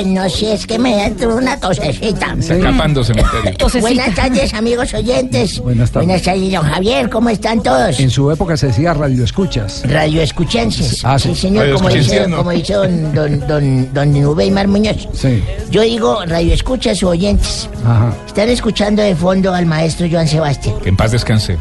No 0.04 0.28
sé, 0.28 0.52
es 0.52 0.66
que 0.66 0.78
me 0.78 1.06
entró 1.06 1.36
una 1.36 1.58
tosecita. 1.58 2.34
Está 2.38 2.54
escapando 2.56 3.02
cementerio. 3.02 3.52
Buenas 3.80 4.14
tardes, 4.14 4.52
amigos 4.54 4.92
oyentes. 4.92 5.58
Buenas 5.58 5.90
tardes. 5.90 6.06
Buenas 6.06 6.22
tardes, 6.22 6.52
don 6.52 6.62
Javier. 6.64 7.08
¿Cómo 7.08 7.30
están 7.30 7.62
todos? 7.62 7.98
En 7.98 8.10
su 8.10 8.30
época 8.30 8.58
se 8.58 8.66
decía 8.66 8.92
radio 8.92 9.24
escuchas. 9.24 9.82
Radio 9.88 10.20
escuchenses. 10.20 11.02
Ah, 11.02 11.18
sí. 11.18 11.30
sí, 11.30 11.42
señor, 11.42 11.72
como 11.72 11.88
dice, 11.88 12.28
¿no? 12.28 12.36
como 12.36 12.50
dice 12.50 12.74
don, 12.74 13.14
don, 13.14 13.46
don, 13.46 13.94
don 13.94 14.20
Nubeymar 14.20 14.68
Muñoz. 14.68 15.08
Sí. 15.14 15.42
Yo 15.70 15.80
digo 15.82 16.24
radio 16.26 16.52
escuchas 16.52 17.02
o 17.02 17.08
oyentes. 17.08 17.70
Ajá. 17.84 18.12
Están 18.26 18.50
escuchando 18.50 19.02
de 19.02 19.14
fondo 19.16 19.54
al 19.54 19.64
maestro 19.64 20.06
Joan 20.10 20.28
Sebastián. 20.28 20.76
Que 20.82 20.90
en 20.90 20.96
paz 20.96 21.12
descanse. 21.12 21.56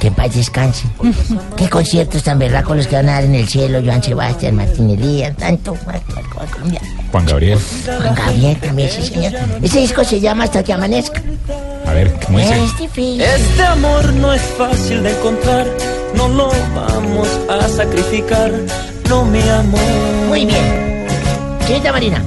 Que 0.00 0.08
en 0.08 0.14
paz 0.14 0.34
descanse. 0.34 0.86
Qué 1.56 1.68
conciertos 1.68 2.22
tan 2.22 2.38
berracos 2.38 2.76
los 2.76 2.86
que 2.86 2.96
van 2.96 3.08
a 3.08 3.12
dar 3.12 3.24
en 3.24 3.34
el 3.34 3.48
cielo, 3.48 3.80
Joan 3.84 4.02
Sebastián, 4.02 4.56
Martín 4.56 4.90
Elías, 4.90 5.36
tanto. 5.36 5.74
Juan 5.84 7.26
Gabriel. 7.26 7.58
Juan 7.86 8.14
Gabriel 8.14 8.56
también, 8.58 8.90
sí, 8.90 9.02
señor. 9.02 9.32
Ese 9.62 9.80
disco 9.80 10.04
se 10.04 10.20
llama 10.20 10.44
Hasta 10.44 10.62
que 10.62 10.72
amanezca. 10.72 11.22
A 11.86 11.92
ver, 11.92 12.12
¿cómo 12.24 12.38
dice? 12.38 12.64
Es 12.64 12.78
difícil. 12.78 13.20
Este 13.20 13.62
amor 13.62 14.12
no 14.14 14.32
es 14.32 14.42
fácil 14.42 15.02
de 15.02 15.10
encontrar, 15.12 15.66
no 16.14 16.28
lo 16.28 16.50
vamos 16.74 17.28
a 17.48 17.68
sacrificar, 17.68 18.52
no 19.08 19.24
mi 19.24 19.48
amor. 19.48 19.80
Muy 20.28 20.44
bien. 20.44 21.06
Señorita 21.66 21.92
Marina. 21.92 22.22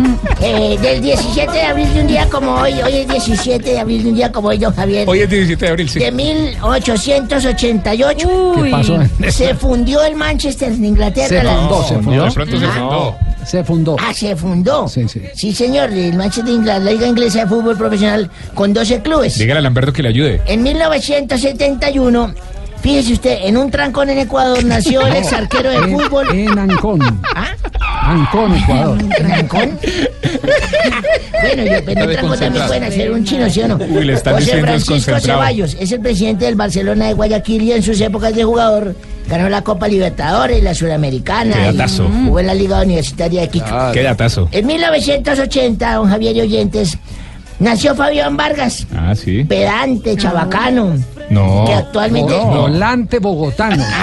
Eh, 0.42 0.78
del 0.80 1.02
17 1.02 1.52
de 1.52 1.60
abril 1.62 1.92
de 1.92 2.00
un 2.00 2.06
día 2.06 2.26
como 2.30 2.52
hoy, 2.54 2.72
hoy 2.82 2.94
es 2.94 3.06
17 3.08 3.62
de 3.72 3.78
abril 3.78 4.02
de 4.04 4.08
un 4.08 4.14
día 4.14 4.32
como 4.32 4.48
hoy, 4.48 4.56
don 4.56 4.74
Javier. 4.74 5.06
Hoy 5.08 5.20
es 5.20 5.28
17 5.28 5.64
de 5.66 5.70
abril, 5.70 5.86
sí. 5.88 5.98
De 5.98 6.10
1888. 6.10 8.28
¿Qué 8.64 8.70
pasó? 8.70 8.98
Se 9.30 9.54
fundió 9.54 10.02
el 10.02 10.16
Manchester 10.16 10.72
en 10.72 10.82
Inglaterra. 10.84 11.28
Se 11.28 11.42
la- 11.42 11.56
fundó, 11.56 11.82
se 11.84 11.98
fundó. 11.98 12.24
De 12.24 12.30
pronto 12.32 12.58
se 12.58 12.66
fundó. 12.66 13.16
Se 13.44 13.64
fundó. 13.64 13.96
Ah, 14.00 14.12
se 14.14 14.34
fundó. 14.36 14.88
Sí, 14.88 15.06
sí. 15.08 15.20
Sí, 15.34 15.52
señor, 15.54 15.90
el 15.90 16.14
Manchester 16.14 16.44
de 16.46 16.52
Inglaterra, 16.52 16.84
la 16.84 16.90
Liga 16.92 17.06
Inglesa 17.06 17.40
de 17.40 17.46
Fútbol 17.46 17.76
Profesional 17.76 18.30
con 18.54 18.72
12 18.72 19.02
clubes. 19.02 19.38
Dígale 19.38 19.58
a 19.58 19.62
Lamberto 19.62 19.92
que 19.92 20.02
le 20.02 20.08
ayude. 20.08 20.40
En 20.46 20.62
1971, 20.62 22.34
fíjese 22.82 23.12
usted, 23.12 23.38
en 23.42 23.56
un 23.56 23.70
trancón 23.70 24.10
en 24.10 24.18
Ecuador 24.18 24.64
nació 24.64 25.06
el 25.06 25.16
ex 25.16 25.32
arquero 25.32 25.70
de 25.70 25.76
En- 25.76 25.90
fútbol. 25.98 26.26
En 26.32 26.58
Ancón. 26.58 27.00
Ancón, 28.02 28.56
Ecuador. 28.56 28.98
¿En 29.18 29.32
Ancón? 29.32 29.78
bueno, 31.42 31.64
yo 31.64 31.76
en 31.76 32.02
un 32.02 32.12
trancón 32.12 32.38
también 32.38 32.66
pueden 32.66 32.84
hacer 32.84 33.10
un 33.10 33.24
chino, 33.24 33.50
¿sí 33.50 33.60
o 33.62 33.68
no? 33.68 33.76
Uy, 33.76 34.04
le 34.04 34.14
están 34.14 34.34
José 34.34 34.60
Francisco. 34.60 35.20
Ceballos 35.20 35.76
es 35.78 35.92
el 35.92 36.00
presidente 36.00 36.44
del 36.46 36.54
Barcelona 36.54 37.06
de 37.06 37.14
Guayaquil 37.14 37.62
y 37.62 37.72
en 37.72 37.82
sus 37.82 38.00
épocas 38.00 38.34
de 38.34 38.44
jugador 38.44 38.94
ganó 39.28 39.48
la 39.48 39.62
Copa 39.62 39.86
Libertadores, 39.86 40.62
la 40.62 40.74
Sudamericana. 40.74 41.54
Qué 41.54 41.60
y 41.60 41.76
datazo. 41.76 42.08
Jugó 42.24 42.40
en 42.40 42.46
la 42.46 42.54
Liga 42.54 42.82
Universitaria 42.82 43.42
de 43.42 43.48
Quito. 43.48 43.66
Qué 43.92 44.02
datazo. 44.02 44.48
En 44.50 44.66
1980, 44.66 45.94
don 45.94 46.08
Javier 46.08 46.40
oyentes, 46.42 46.98
nació 47.60 47.94
Fabián 47.94 48.36
Vargas, 48.36 48.86
Ah, 48.96 49.14
sí. 49.14 49.44
pedante, 49.44 50.16
chabacano. 50.16 50.94
No. 51.30 51.64
Que 51.66 51.74
actualmente- 51.74 52.32
Vo- 52.34 52.62
Volante 52.62 53.18
bogotano. 53.20 53.84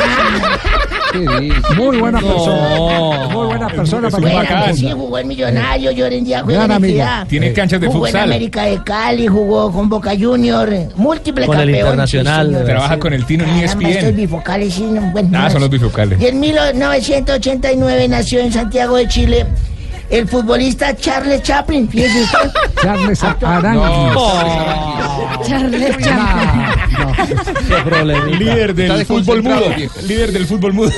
Sí, 1.14 1.50
Muy 1.78 1.98
buena 1.98 2.20
persona. 2.20 3.28
Muy 3.32 3.46
buena 3.48 3.68
persona. 3.70 4.10
para 4.10 4.68
que 4.68 4.74
sí, 4.76 4.92
jugó 4.92 5.18
en 5.18 5.28
Millonario, 5.30 5.90
yo 5.92 6.06
en 6.06 6.24
día 6.26 6.44
Gran 6.44 6.70
en. 6.70 7.26
Tiene 7.30 7.54
canchas 7.54 7.80
de 7.80 7.88
Jugó 7.88 8.08
en 8.08 8.12
futsal. 8.12 8.30
América 8.30 8.64
de 8.66 8.84
Cali, 8.84 9.26
jugó 9.26 9.72
con 9.72 9.88
Boca 9.90 10.12
Junior, 10.20 10.70
múltiple 10.96 11.46
Con 11.48 11.56
el 11.60 11.64
campeón. 11.68 11.80
Internacional, 11.88 12.56
sí. 12.60 12.66
Trabaja 12.66 13.00
con 13.00 13.14
el 13.14 13.26
Tino 13.26 13.46
en 13.46 13.50
E 13.52 13.62
Caramba, 13.66 13.90
estos 13.90 14.04
ESPN. 14.04 14.16
bifocales, 14.18 14.74
sí, 14.74 14.84
no, 14.84 15.02
bueno, 15.12 15.30
Ah, 15.34 15.44
no 15.44 15.50
son 15.50 15.62
los 15.62 15.70
es. 15.70 15.72
bifocales. 15.72 16.22
Y 16.22 16.26
en 16.28 16.40
1989 16.42 18.08
nació 18.10 18.40
en 18.42 18.52
Santiago 18.52 18.98
de 18.98 19.08
Chile 19.08 19.46
el 20.10 20.28
futbolista 20.28 20.96
Charles 20.96 21.42
Chaplin, 21.44 21.90
fíjese 21.90 22.24
usted. 22.24 22.52
Charles 22.82 23.24
Arangui. 23.24 24.14
Charles 25.48 25.98
Chaplin. 25.98 27.48
Qué 27.68 27.76
problemita. 27.84 28.38
Líder 28.38 28.74
del 28.76 29.06
fútbol 29.06 29.44
mudo. 29.44 29.62
Líder 30.08 30.32
del 30.32 30.46
fútbol 30.46 30.74
mudo. 30.74 30.92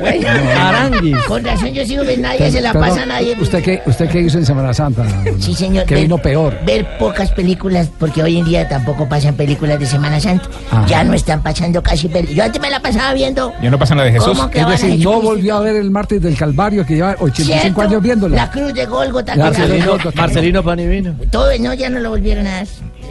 Bueno, 0.00 0.28
Aranguis. 0.60 1.16
con 1.26 1.44
razón 1.44 1.72
yo 1.72 1.84
sigo 1.84 2.04
que 2.04 2.16
nadie 2.16 2.50
se 2.50 2.60
la 2.60 2.72
pasa 2.72 3.02
a 3.02 3.06
nadie. 3.06 3.36
¿Usted 3.40 3.62
qué, 3.62 3.82
¿Usted 3.86 4.08
qué 4.08 4.20
hizo 4.20 4.38
en 4.38 4.46
Semana 4.46 4.72
Santa? 4.72 5.04
Sí, 5.38 5.54
señor. 5.54 5.84
Que 5.86 5.94
ver- 5.94 6.04
vino 6.04 6.18
peor. 6.18 6.58
Ver 6.64 6.96
pocas 6.98 7.30
películas, 7.32 7.88
porque 7.98 8.22
hoy 8.22 8.38
en 8.38 8.44
día 8.44 8.68
tampoco 8.68 9.08
pasan 9.08 9.34
películas 9.34 9.78
de 9.78 9.86
Semana 9.86 10.20
Santa. 10.20 10.48
Ah. 10.70 10.84
Ya 10.88 11.04
no 11.04 11.14
están 11.14 11.42
pasando 11.42 11.82
casi 11.82 12.08
películas. 12.08 12.36
Yo 12.36 12.44
antes 12.44 12.60
me 12.60 12.70
la 12.70 12.80
pasaba 12.80 13.12
viendo. 13.14 13.52
Ya 13.62 13.70
no 13.70 13.78
pasa 13.78 13.94
nada 13.94 14.06
de 14.06 14.12
Jesús. 14.12 14.36
¿Cómo 14.36 14.50
que 14.50 14.60
Es 14.60 14.68
decir, 14.68 15.04
no 15.04 15.20
volvió 15.20 15.56
a 15.56 15.60
ver 15.60 15.76
el 15.76 15.90
martes 15.90 16.20
del 16.22 16.36
Calvario 16.36 16.84
que 16.86 16.94
lleva 16.94 17.16
85 17.18 17.44
¿Cierto? 17.60 17.80
años 17.82 18.02
viéndola. 18.02 18.43
La 18.44 18.50
cruz 18.50 18.74
de 18.74 18.86
Golgota. 18.86 19.36
Marcelino, 19.36 19.98
Marcelino 20.14 20.62
Panivino. 20.64 21.14
Todo, 21.30 21.50
no, 21.60 21.74
ya 21.74 21.88
no 21.90 22.00
lo 22.00 22.10
volvieron 22.10 22.46
a 22.46 22.54
dar. 22.56 22.66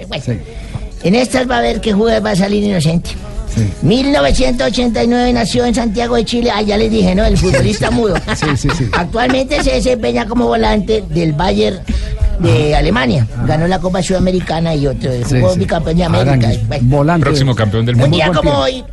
Bueno, 0.08 0.24
Sí. 0.24 0.38
en 1.04 1.16
estas 1.16 1.50
va 1.50 1.58
a 1.58 1.62
ver 1.62 1.82
que 1.82 1.94
jugador 1.94 2.26
va 2.26 2.32
a 2.32 2.36
salir 2.36 2.64
inocente. 2.64 3.12
1989 3.84 5.32
nació 5.34 5.66
en 5.66 5.76
Santiago 5.76 6.16
de 6.16 6.26
Chile. 6.26 6.50
Ah, 6.54 6.62
ya 6.62 6.78
les 6.78 6.90
dije, 6.92 7.14
¿no? 7.16 7.24
El 7.24 7.38
futbolista 7.38 7.92
mudo. 7.92 8.16
Sí, 8.36 8.48
sí, 8.58 8.70
sí. 8.78 8.88
Actualmente 8.94 9.62
se 9.64 9.72
desempeña 9.74 10.26
como 10.26 10.48
volante 10.48 11.04
del 11.10 11.34
Bayern 11.34 11.80
de 12.40 12.76
Alemania. 12.76 13.28
Ganó 13.46 13.68
la 13.68 13.80
Copa 13.80 14.02
Sudamericana 14.02 14.74
y 14.76 14.88
otro. 14.88 15.12
Sí, 15.26 15.36
Jugó 15.40 15.54
sí. 15.54 15.60
bicampeón 15.60 15.98
de 15.98 16.04
América. 16.04 16.50
Bueno, 16.68 16.84
volante. 16.88 17.26
Próximo 17.26 17.56
campeón 17.56 17.86
del 17.86 17.96
un 17.96 18.02
mundo. 18.02 18.16
día 18.18 18.28
buen 18.28 18.38
como 18.38 18.58
hoy, 18.60 18.84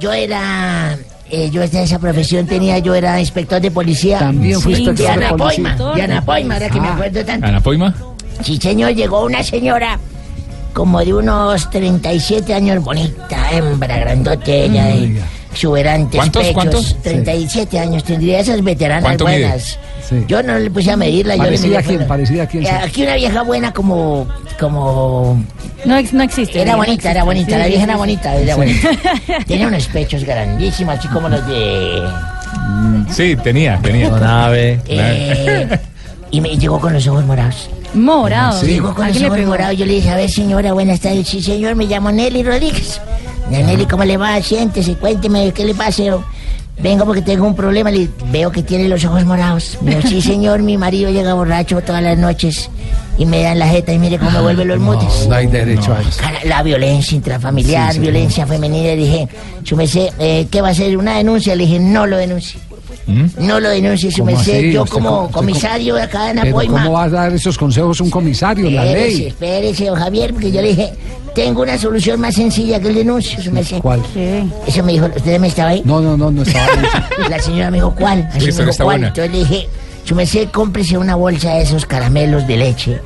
yo 0.00 0.12
era. 0.12 0.96
Eh, 1.30 1.50
yo 1.50 1.62
esa 1.62 1.98
profesión 1.98 2.46
tenía, 2.46 2.78
yo 2.78 2.94
era 2.94 3.18
inspector 3.20 3.60
de 3.60 3.70
policía. 3.70 4.18
También 4.20 4.60
fui 4.60 4.74
Sí, 4.74 4.82
inspector 4.82 5.06
de 5.18 5.24
Ana 5.26 5.36
policía. 5.36 5.74
Poima, 5.76 5.94
Diana 5.94 6.24
Poima, 6.24 6.54
ahora 6.54 6.68
que 6.70 6.80
me 6.80 6.88
Ah. 6.88 6.94
acuerdo 6.94 7.24
tanto. 7.24 7.46
Ana 7.46 7.60
Poima. 7.60 7.94
Sí, 8.42 8.56
señor, 8.58 8.92
llegó 8.94 9.24
una 9.24 9.42
señora 9.42 9.98
como 10.72 10.98
de 11.04 11.14
unos 11.14 11.70
37 11.70 12.52
años, 12.52 12.82
bonita, 12.84 13.50
hembra, 13.52 13.96
grandote, 13.98 14.64
ella, 14.64 14.90
y 14.90 15.02
Oiga. 15.04 15.22
Exuberantes 15.54 16.16
¿Cuántos, 16.18 16.42
pechos. 16.42 16.54
cuántos? 16.54 17.02
37 17.02 17.78
años 17.78 18.04
tendría 18.04 18.40
esas 18.40 18.62
veteranas 18.62 19.02
¿Cuánto 19.04 19.24
mide? 19.26 19.40
buenas. 19.42 19.78
Sí. 20.08 20.24
Yo 20.28 20.42
no 20.42 20.58
le 20.58 20.70
puse 20.70 20.90
a 20.90 20.96
medirla. 20.96 21.36
yo 21.36 21.44
le 21.44 21.48
Parecida 21.50 21.78
a 21.78 21.82
quién, 21.82 22.06
parecida 22.06 22.42
a 22.42 22.46
quién, 22.46 22.64
Eh, 22.64 22.66
sí. 22.68 22.74
Aquí 22.88 23.02
una 23.04 23.14
vieja 23.16 23.42
buena 23.42 23.72
como... 23.72 24.26
como... 24.60 25.42
No, 25.84 25.96
no 26.12 26.22
existe. 26.22 26.60
Era 26.62 26.72
no 26.72 26.78
bonita, 26.78 26.92
existe. 26.94 27.10
era 27.10 27.24
bonita, 27.24 27.52
Sí, 27.52 27.58
la 27.58 27.66
vieja 27.66 27.78
sí, 27.78 27.84
era 27.84 27.92
sí. 27.94 27.98
bonita, 27.98 28.34
era 28.36 28.56
bonita. 28.56 28.88
Tenía 29.46 29.68
unos 29.68 29.86
pechos 29.86 30.24
grandísimos, 30.24 30.98
así 30.98 31.08
como 31.08 31.28
los 31.28 31.46
de... 31.46 32.02
Sí, 33.10 33.36
tenía, 33.42 33.78
tenía. 33.82 34.10
Don 34.10 34.22
Ave. 34.22 34.80
eh, 34.86 35.78
y 36.30 36.40
me 36.40 36.56
llegó 36.56 36.80
con 36.80 36.92
los 36.92 37.06
ojos 37.06 37.24
morados. 37.24 37.70
Morado. 37.94 38.58
Sí, 38.60 38.66
llegó 38.66 38.92
con 38.94 39.04
¿A 39.04 39.08
los 39.10 39.22
ojos 39.22 39.38
morados. 39.40 39.76
Yo 39.78 39.86
le 39.86 39.94
dije, 39.94 40.10
a 40.10 40.16
ver, 40.16 40.28
señora, 40.30 40.72
buenas 40.72 41.00
tardes. 41.00 41.28
Sí, 41.28 41.40
señor, 41.42 41.76
me 41.76 41.84
llamo 41.86 42.10
Nelly 42.10 42.42
Rodríguez. 42.42 43.00
Nelly, 43.62 43.86
¿cómo 43.86 44.04
le 44.04 44.16
va? 44.16 44.40
Siéntese, 44.42 44.94
cuénteme, 44.96 45.52
¿qué 45.52 45.64
le 45.64 45.74
pasa? 45.74 46.02
Vengo 46.80 47.04
porque 47.04 47.22
tengo 47.22 47.46
un 47.46 47.54
problema. 47.54 47.90
Le 47.90 48.08
veo 48.30 48.50
que 48.50 48.62
tiene 48.62 48.88
los 48.88 49.04
ojos 49.04 49.24
morados. 49.24 49.78
Me 49.80 49.96
dijo, 49.96 50.08
sí, 50.08 50.20
señor, 50.22 50.62
mi 50.62 50.76
marido 50.76 51.10
llega 51.10 51.34
borracho 51.34 51.80
todas 51.82 52.02
las 52.02 52.18
noches 52.18 52.68
y 53.16 53.26
me 53.26 53.42
dan 53.42 53.58
la 53.58 53.68
jeta 53.68 53.92
y 53.92 53.98
mire 53.98 54.18
cómo 54.18 54.32
me 54.32 54.40
vuelve 54.40 54.64
los 54.64 54.80
mutes. 54.80 55.26
No 55.28 55.34
hay 55.36 55.46
derecho 55.46 55.94
a 55.94 56.00
eso. 56.00 56.20
La 56.44 56.62
violencia 56.62 57.14
intrafamiliar, 57.14 57.92
Sí, 57.92 58.00
violencia 58.00 58.46
femenina. 58.46 58.88
Le 58.88 58.96
dije, 58.96 59.28
merced, 59.76 60.08
eh, 60.18 60.48
¿qué 60.50 60.60
va 60.60 60.68
a 60.68 60.70
hacer? 60.72 60.96
¿Una 60.96 61.16
denuncia? 61.16 61.54
Le 61.54 61.64
dije, 61.64 61.78
no 61.78 62.06
lo 62.06 62.16
denuncie. 62.16 62.58
No 63.38 63.60
lo 63.60 63.68
denuncie, 63.68 64.10
su 64.10 64.22
¿Mm? 64.22 64.26
¿Cómo 64.26 64.36
merced. 64.36 64.70
Yo 64.70 64.86
como 64.86 65.30
comisario 65.30 65.94
de 65.94 66.02
acá 66.02 66.30
en 66.30 66.38
Apoima. 66.38 66.82
¿cómo 66.82 66.92
va 66.92 67.04
a 67.04 67.08
dar 67.08 67.32
esos 67.32 67.56
consejos 67.58 68.00
un 68.00 68.10
comisario? 68.10 68.70
La 68.70 68.84
ley. 68.84 69.26
espérese, 69.26 69.86
don 69.86 69.96
Javier, 69.96 70.32
porque 70.32 70.50
yo 70.50 70.62
le 70.62 70.68
dije, 70.68 70.92
tengo 71.34 71.62
una 71.62 71.76
solución 71.78 72.20
más 72.20 72.34
sencilla 72.34 72.80
que 72.80 72.88
el 72.88 72.94
denuncio. 72.94 73.42
su 73.42 73.50
merced. 73.52 73.78
¿Cuál? 73.78 74.00
Eso 74.66 74.82
me 74.82 74.92
dijo, 74.92 75.06
¿usted 75.14 75.38
me 75.38 75.48
estaba 75.48 75.70
ahí? 75.70 75.82
No, 75.84 76.00
no, 76.00 76.16
no, 76.16 76.30
no 76.30 76.42
estaba 76.42 76.66
ahí. 76.66 77.28
La 77.30 77.38
señora 77.40 77.70
me 77.70 77.78
dijo, 77.78 77.94
¿cuál? 77.94 78.28
Así 78.30 78.52
Sí, 78.52 78.58
me 78.58 78.66
dijo, 78.66 78.84
¿cuál? 78.84 79.04
Entonces 79.04 79.32
le 79.32 79.38
dije, 79.38 79.68
su 80.04 80.14
merced, 80.14 80.48
cómprese 80.52 80.98
una 80.98 81.14
bolsa 81.16 81.54
de 81.54 81.62
esos 81.62 81.86
caramelos 81.86 82.46
de 82.46 82.56
leche, 82.56 83.00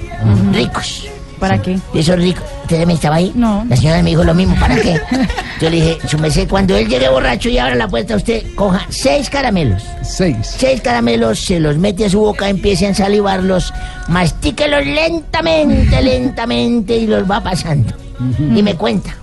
ricos. 0.53 1.09
¿Para 1.39 1.61
qué? 1.61 1.79
¿Y 1.95 1.99
esos 2.01 2.17
ricos? 2.17 2.45
¿Usted 2.63 2.87
me 2.87 2.95
estaba 2.95 3.17
ahí? 3.17 3.33
No. 3.35 3.65
La 3.69 3.77
señora 3.77 4.03
me 4.03 4.11
dijo 4.11 4.25
lo 4.25 4.35
mismo, 4.35 4.55
¿para 4.59 4.77
qué? 4.77 5.01
Yo 5.61 5.71
le 5.71 5.77
dije, 5.77 5.99
su 6.07 6.19
merced, 6.19 6.49
cuando 6.49 6.77
él 6.77 6.89
llegue 6.89 7.09
borracho 7.09 7.49
y 7.49 7.59
abra 7.59 7.75
la 7.75 7.89
puerta, 7.89 8.17
usted 8.17 8.43
coja 8.55 8.87
seis 8.89 9.29
caramelos. 9.31 9.83
Seis. 10.03 10.55
Seis 10.59 10.81
caramelos, 10.81 11.41
se 11.41 11.59
los 11.61 11.77
mete 11.79 12.05
a 12.07 12.11
su 12.11 12.21
boca, 12.21 12.49
empiece 12.49 12.87
a 12.87 12.95
salivarlos, 12.95 13.73
mastíquelos 14.09 14.87
lentamente, 14.87 16.01
lentamente 16.03 16.97
y 16.97 17.07
los 17.07 17.29
va 17.29 17.43
pasando. 17.43 17.93
Y 18.39 18.63
me 18.63 18.75
cuenta. 18.75 19.15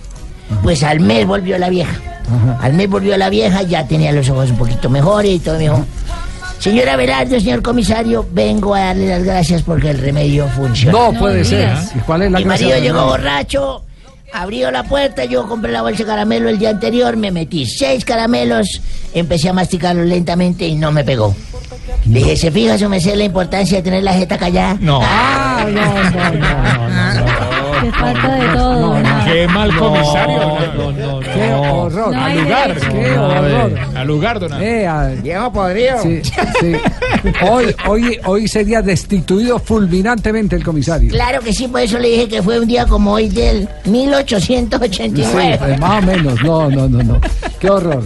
Pues 0.63 0.83
al 0.83 0.99
mes 0.99 1.25
volvió 1.25 1.57
la 1.57 1.69
vieja. 1.69 1.93
Al 2.59 2.73
mes 2.73 2.89
volvió 2.89 3.17
la 3.17 3.29
vieja, 3.29 3.61
ya 3.61 3.87
tenía 3.87 4.11
los 4.11 4.29
ojos 4.29 4.49
un 4.49 4.57
poquito 4.57 4.89
mejores 4.89 5.31
y 5.31 5.39
todo. 5.39 5.55
Me 5.55 5.61
dijo, 5.63 5.85
Señora 6.65 6.95
Velardo, 6.95 7.39
señor 7.39 7.61
comisario, 7.61 8.25
vengo 8.31 8.73
a 8.73 8.85
darle 8.85 9.07
las 9.07 9.23
gracias 9.23 9.61
porque 9.61 9.91
el 9.91 9.99
remedio 9.99 10.47
funciona. 10.47 10.97
No 10.97 11.13
puede 11.13 11.45
ser. 11.45 11.71
¿Y 11.93 11.99
cuál 11.99 12.23
es 12.23 12.31
la 12.31 12.39
Mi 12.39 12.45
marido 12.45 12.79
llegó 12.79 13.05
borracho, 13.05 13.83
abrió 14.33 14.71
la 14.71 14.81
puerta, 14.81 15.25
yo 15.25 15.47
compré 15.47 15.71
la 15.71 15.83
bolsa 15.83 15.99
de 15.99 16.05
caramelo 16.05 16.49
el 16.49 16.57
día 16.57 16.71
anterior, 16.71 17.17
me 17.17 17.29
metí 17.29 17.67
seis 17.67 18.03
caramelos, 18.03 18.81
empecé 19.13 19.49
a 19.49 19.53
masticarlos 19.53 20.07
lentamente 20.07 20.65
y 20.65 20.73
no 20.73 20.91
me 20.91 21.03
pegó. 21.03 21.35
Le 22.09 22.17
dije, 22.17 22.35
¿se 22.35 22.49
fija 22.49 22.79
su 22.79 22.89
merced 22.89 23.13
la 23.13 23.25
importancia 23.25 23.77
de 23.77 23.83
tener 23.83 24.01
la 24.01 24.13
jeta 24.13 24.35
callada? 24.39 24.75
No. 24.81 25.01
Ah, 25.03 25.67
no, 25.69 26.31
no, 26.31 27.13
no, 27.13 27.25
Qué 27.25 27.44
falta 27.99 28.35
de 28.35 28.47
todo. 28.57 28.95
Qué 29.25 29.47
mal 29.47 29.75
comisario. 29.77 30.57
Qué 31.33 31.53
horror. 31.53 32.13
No 32.15 32.23
al 32.23 32.37
lugar, 32.41 32.75
qué 32.91 33.17
horror. 33.17 33.79
Al 33.95 34.07
lugar, 34.07 34.39
don. 34.39 34.51
Eh, 34.61 35.19
Viejo 35.23 35.51
podrido. 35.51 35.97
sí, 36.01 36.21
sí. 36.23 36.73
Hoy, 37.49 37.75
hoy, 37.87 38.19
hoy 38.25 38.47
sería 38.47 38.81
destituido 38.81 39.59
fulminantemente 39.59 40.55
el 40.55 40.63
comisario. 40.63 41.09
Claro 41.09 41.41
que 41.41 41.53
sí, 41.53 41.67
por 41.67 41.81
eso 41.81 41.97
le 41.99 42.09
dije 42.09 42.27
que 42.27 42.41
fue 42.43 42.59
un 42.59 42.67
día 42.67 42.85
como 42.85 43.13
hoy 43.13 43.29
del 43.29 43.67
Sí, 43.83 43.89
1889. 43.91 45.57
pues, 45.59 45.79
más 45.79 46.03
o 46.03 46.05
menos. 46.05 46.41
No, 46.43 46.69
no, 46.69 46.87
no, 46.87 47.03
no. 47.03 47.19
Qué 47.59 47.69
horror. 47.69 48.03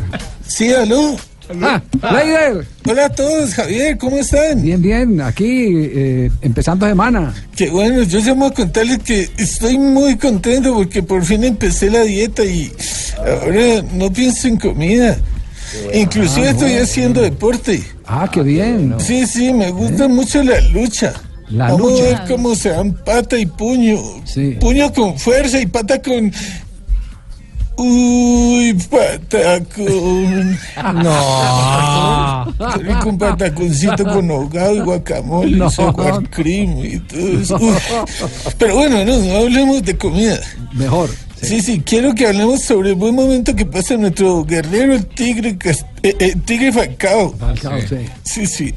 Sí, 0.47 0.73
aló. 0.73 1.15
Ah, 1.61 1.81
Leider. 2.13 2.65
Hola 2.85 3.05
a 3.05 3.09
todos, 3.09 3.55
Javier, 3.55 3.97
¿cómo 3.97 4.17
están? 4.17 4.61
Bien, 4.61 4.79
bien. 4.81 5.19
Aquí, 5.21 5.45
eh, 5.75 6.29
empezando 6.41 6.87
semana. 6.87 7.33
Qué 7.55 7.69
bueno, 7.69 8.03
yo 8.03 8.19
llamo 8.19 8.45
a 8.47 8.53
contarles 8.53 8.99
que 8.99 9.27
estoy 9.37 9.79
muy 9.79 10.15
contento 10.17 10.75
porque 10.75 11.01
por 11.01 11.23
fin 11.25 11.43
empecé 11.43 11.89
la 11.89 12.03
dieta 12.03 12.45
y 12.45 12.71
ahora 13.17 13.81
no 13.93 14.13
pienso 14.13 14.47
en 14.47 14.57
comida. 14.57 15.17
Inclusive 15.93 16.47
Ah, 16.47 16.51
estoy 16.51 16.69
bueno. 16.69 16.83
haciendo 16.83 17.21
deporte. 17.21 17.83
Ah, 18.05 18.29
qué 18.31 18.43
bien. 18.43 18.95
Sí, 18.99 19.25
sí, 19.25 19.51
me 19.51 19.71
gusta 19.71 20.07
mucho 20.07 20.43
la 20.43 20.61
lucha. 20.61 21.13
La 21.49 21.71
Vamos 21.71 21.93
lucha. 21.93 22.03
a 22.03 22.07
ver 22.09 22.19
cómo 22.27 22.53
se 22.55 22.69
dan 22.69 22.93
pata 22.93 23.37
y 23.39 23.47
puño. 23.47 23.97
Puño 24.59 24.93
con 24.93 25.17
fuerza 25.17 25.59
y 25.59 25.65
pata 25.65 25.99
con... 25.99 26.31
Uy, 27.81 28.73
patacón. 28.89 30.59
No. 31.01 32.53
Qué 32.75 32.83
rico 32.83 33.09
un 33.09 33.17
pataconcito 33.17 34.03
con 34.03 34.29
ahogado 34.29 34.75
y 34.75 34.79
guacamole 34.79 35.57
No. 35.57 35.67
y 35.67 35.71
sour 35.71 36.29
cream 36.29 36.77
y 36.83 36.99
todo 36.99 37.39
eso. 37.39 37.59
Pero 38.57 38.75
bueno, 38.75 39.05
no, 39.05 39.17
no 39.17 39.37
hablemos 39.37 39.81
de 39.83 39.97
comida. 39.97 40.39
Mejor. 40.73 41.09
Sí, 41.41 41.61
sí, 41.61 41.81
quiero 41.85 42.13
que 42.13 42.27
hablemos 42.27 42.63
sobre 42.63 42.89
el 42.89 42.95
buen 42.95 43.15
momento 43.15 43.55
que 43.55 43.65
pasa 43.65 43.95
nuestro 43.95 44.43
guerrero, 44.43 44.93
el 44.93 45.05
tigre, 45.05 45.57
eh, 46.03 46.15
eh, 46.19 46.35
tigre 46.43 46.73
Falcao. 46.73 47.33
Falcao, 47.37 47.79
sí. 47.79 47.95
Sí, 48.23 48.45
sí. 48.45 48.73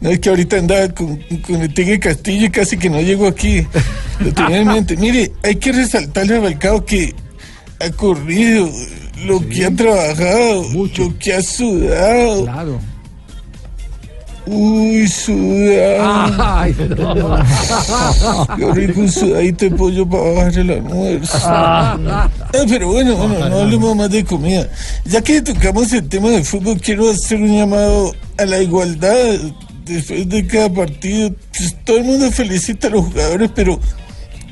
No 0.00 0.10
es 0.10 0.18
que 0.18 0.28
ahorita 0.28 0.56
andaba 0.58 0.88
con, 0.88 1.18
con 1.46 1.62
el 1.62 1.72
tigre 1.72 2.00
Castillo 2.00 2.46
y 2.46 2.50
casi 2.50 2.76
que 2.76 2.90
no 2.90 3.00
llego 3.00 3.28
aquí. 3.28 3.64
Lo 4.18 4.34
tenía 4.34 4.58
en 4.58 4.66
mente. 4.66 4.96
Mire, 4.96 5.30
hay 5.44 5.54
que 5.54 5.70
resaltarle 5.70 6.38
a 6.38 6.40
Falcao 6.40 6.84
que 6.84 7.14
ha 7.80 7.90
corrido, 7.90 8.68
lo 9.24 9.40
que 9.48 9.66
ha 9.66 9.74
trabajado, 9.74 10.64
lo 10.72 11.18
que 11.18 11.34
ha 11.34 11.42
sudado. 11.42 12.44
Claro. 12.44 12.80
Uy, 14.46 15.06
sudado. 15.08 16.34
Ay, 16.38 16.74
no. 16.96 17.36
Qué 18.56 18.72
rico 18.72 19.00
un 19.00 19.10
sudadito 19.10 19.64
de 19.64 19.70
pollo 19.72 20.08
para 20.08 20.22
bajar 20.30 20.58
el 20.58 20.70
almuerzo. 20.70 21.38
Ah. 21.42 21.98
Ah, 22.08 22.64
pero 22.68 22.88
bueno, 22.88 23.16
bueno, 23.16 23.48
no 23.48 23.58
hablemos 23.60 23.96
más 23.96 24.10
de 24.10 24.24
comida. 24.24 24.68
Ya 25.04 25.20
que 25.22 25.40
tocamos 25.40 25.92
el 25.92 26.08
tema 26.08 26.30
del 26.30 26.44
fútbol, 26.44 26.80
quiero 26.80 27.10
hacer 27.10 27.40
un 27.40 27.56
llamado 27.56 28.14
a 28.38 28.44
la 28.44 28.60
igualdad. 28.60 29.38
Después 29.84 30.28
de 30.28 30.46
cada 30.46 30.72
partido, 30.72 31.32
pues, 31.56 31.76
todo 31.84 31.98
el 31.98 32.04
mundo 32.04 32.30
felicita 32.30 32.88
a 32.88 32.90
los 32.90 33.06
jugadores, 33.06 33.50
pero 33.54 33.80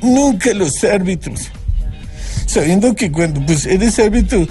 nunca 0.01 0.51
a 0.51 0.53
los 0.53 0.83
árbitros. 0.83 1.49
Sabiendo 2.49 2.95
que 2.95 3.11
cuando 3.11 3.45
pues, 3.45 3.67
eres 3.67 3.99
árbitro, 3.99 4.47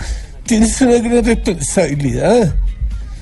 tienes 0.47 0.81
una 0.81 0.99
gran 0.99 1.25
responsabilidad. 1.25 2.55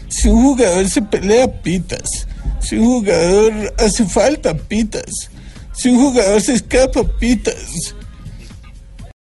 Si 0.08 0.28
un 0.28 0.42
jugador 0.42 0.86
se 0.90 1.00
pelea, 1.00 1.50
pitas. 1.62 2.26
Si 2.60 2.76
un 2.76 2.84
jugador 2.84 3.74
hace 3.78 4.04
falta, 4.04 4.54
pitas. 4.54 5.30
Si 5.72 5.88
un 5.88 5.96
jugador 5.96 6.42
se 6.42 6.52
escapa, 6.52 7.02
pitas. 7.18 7.94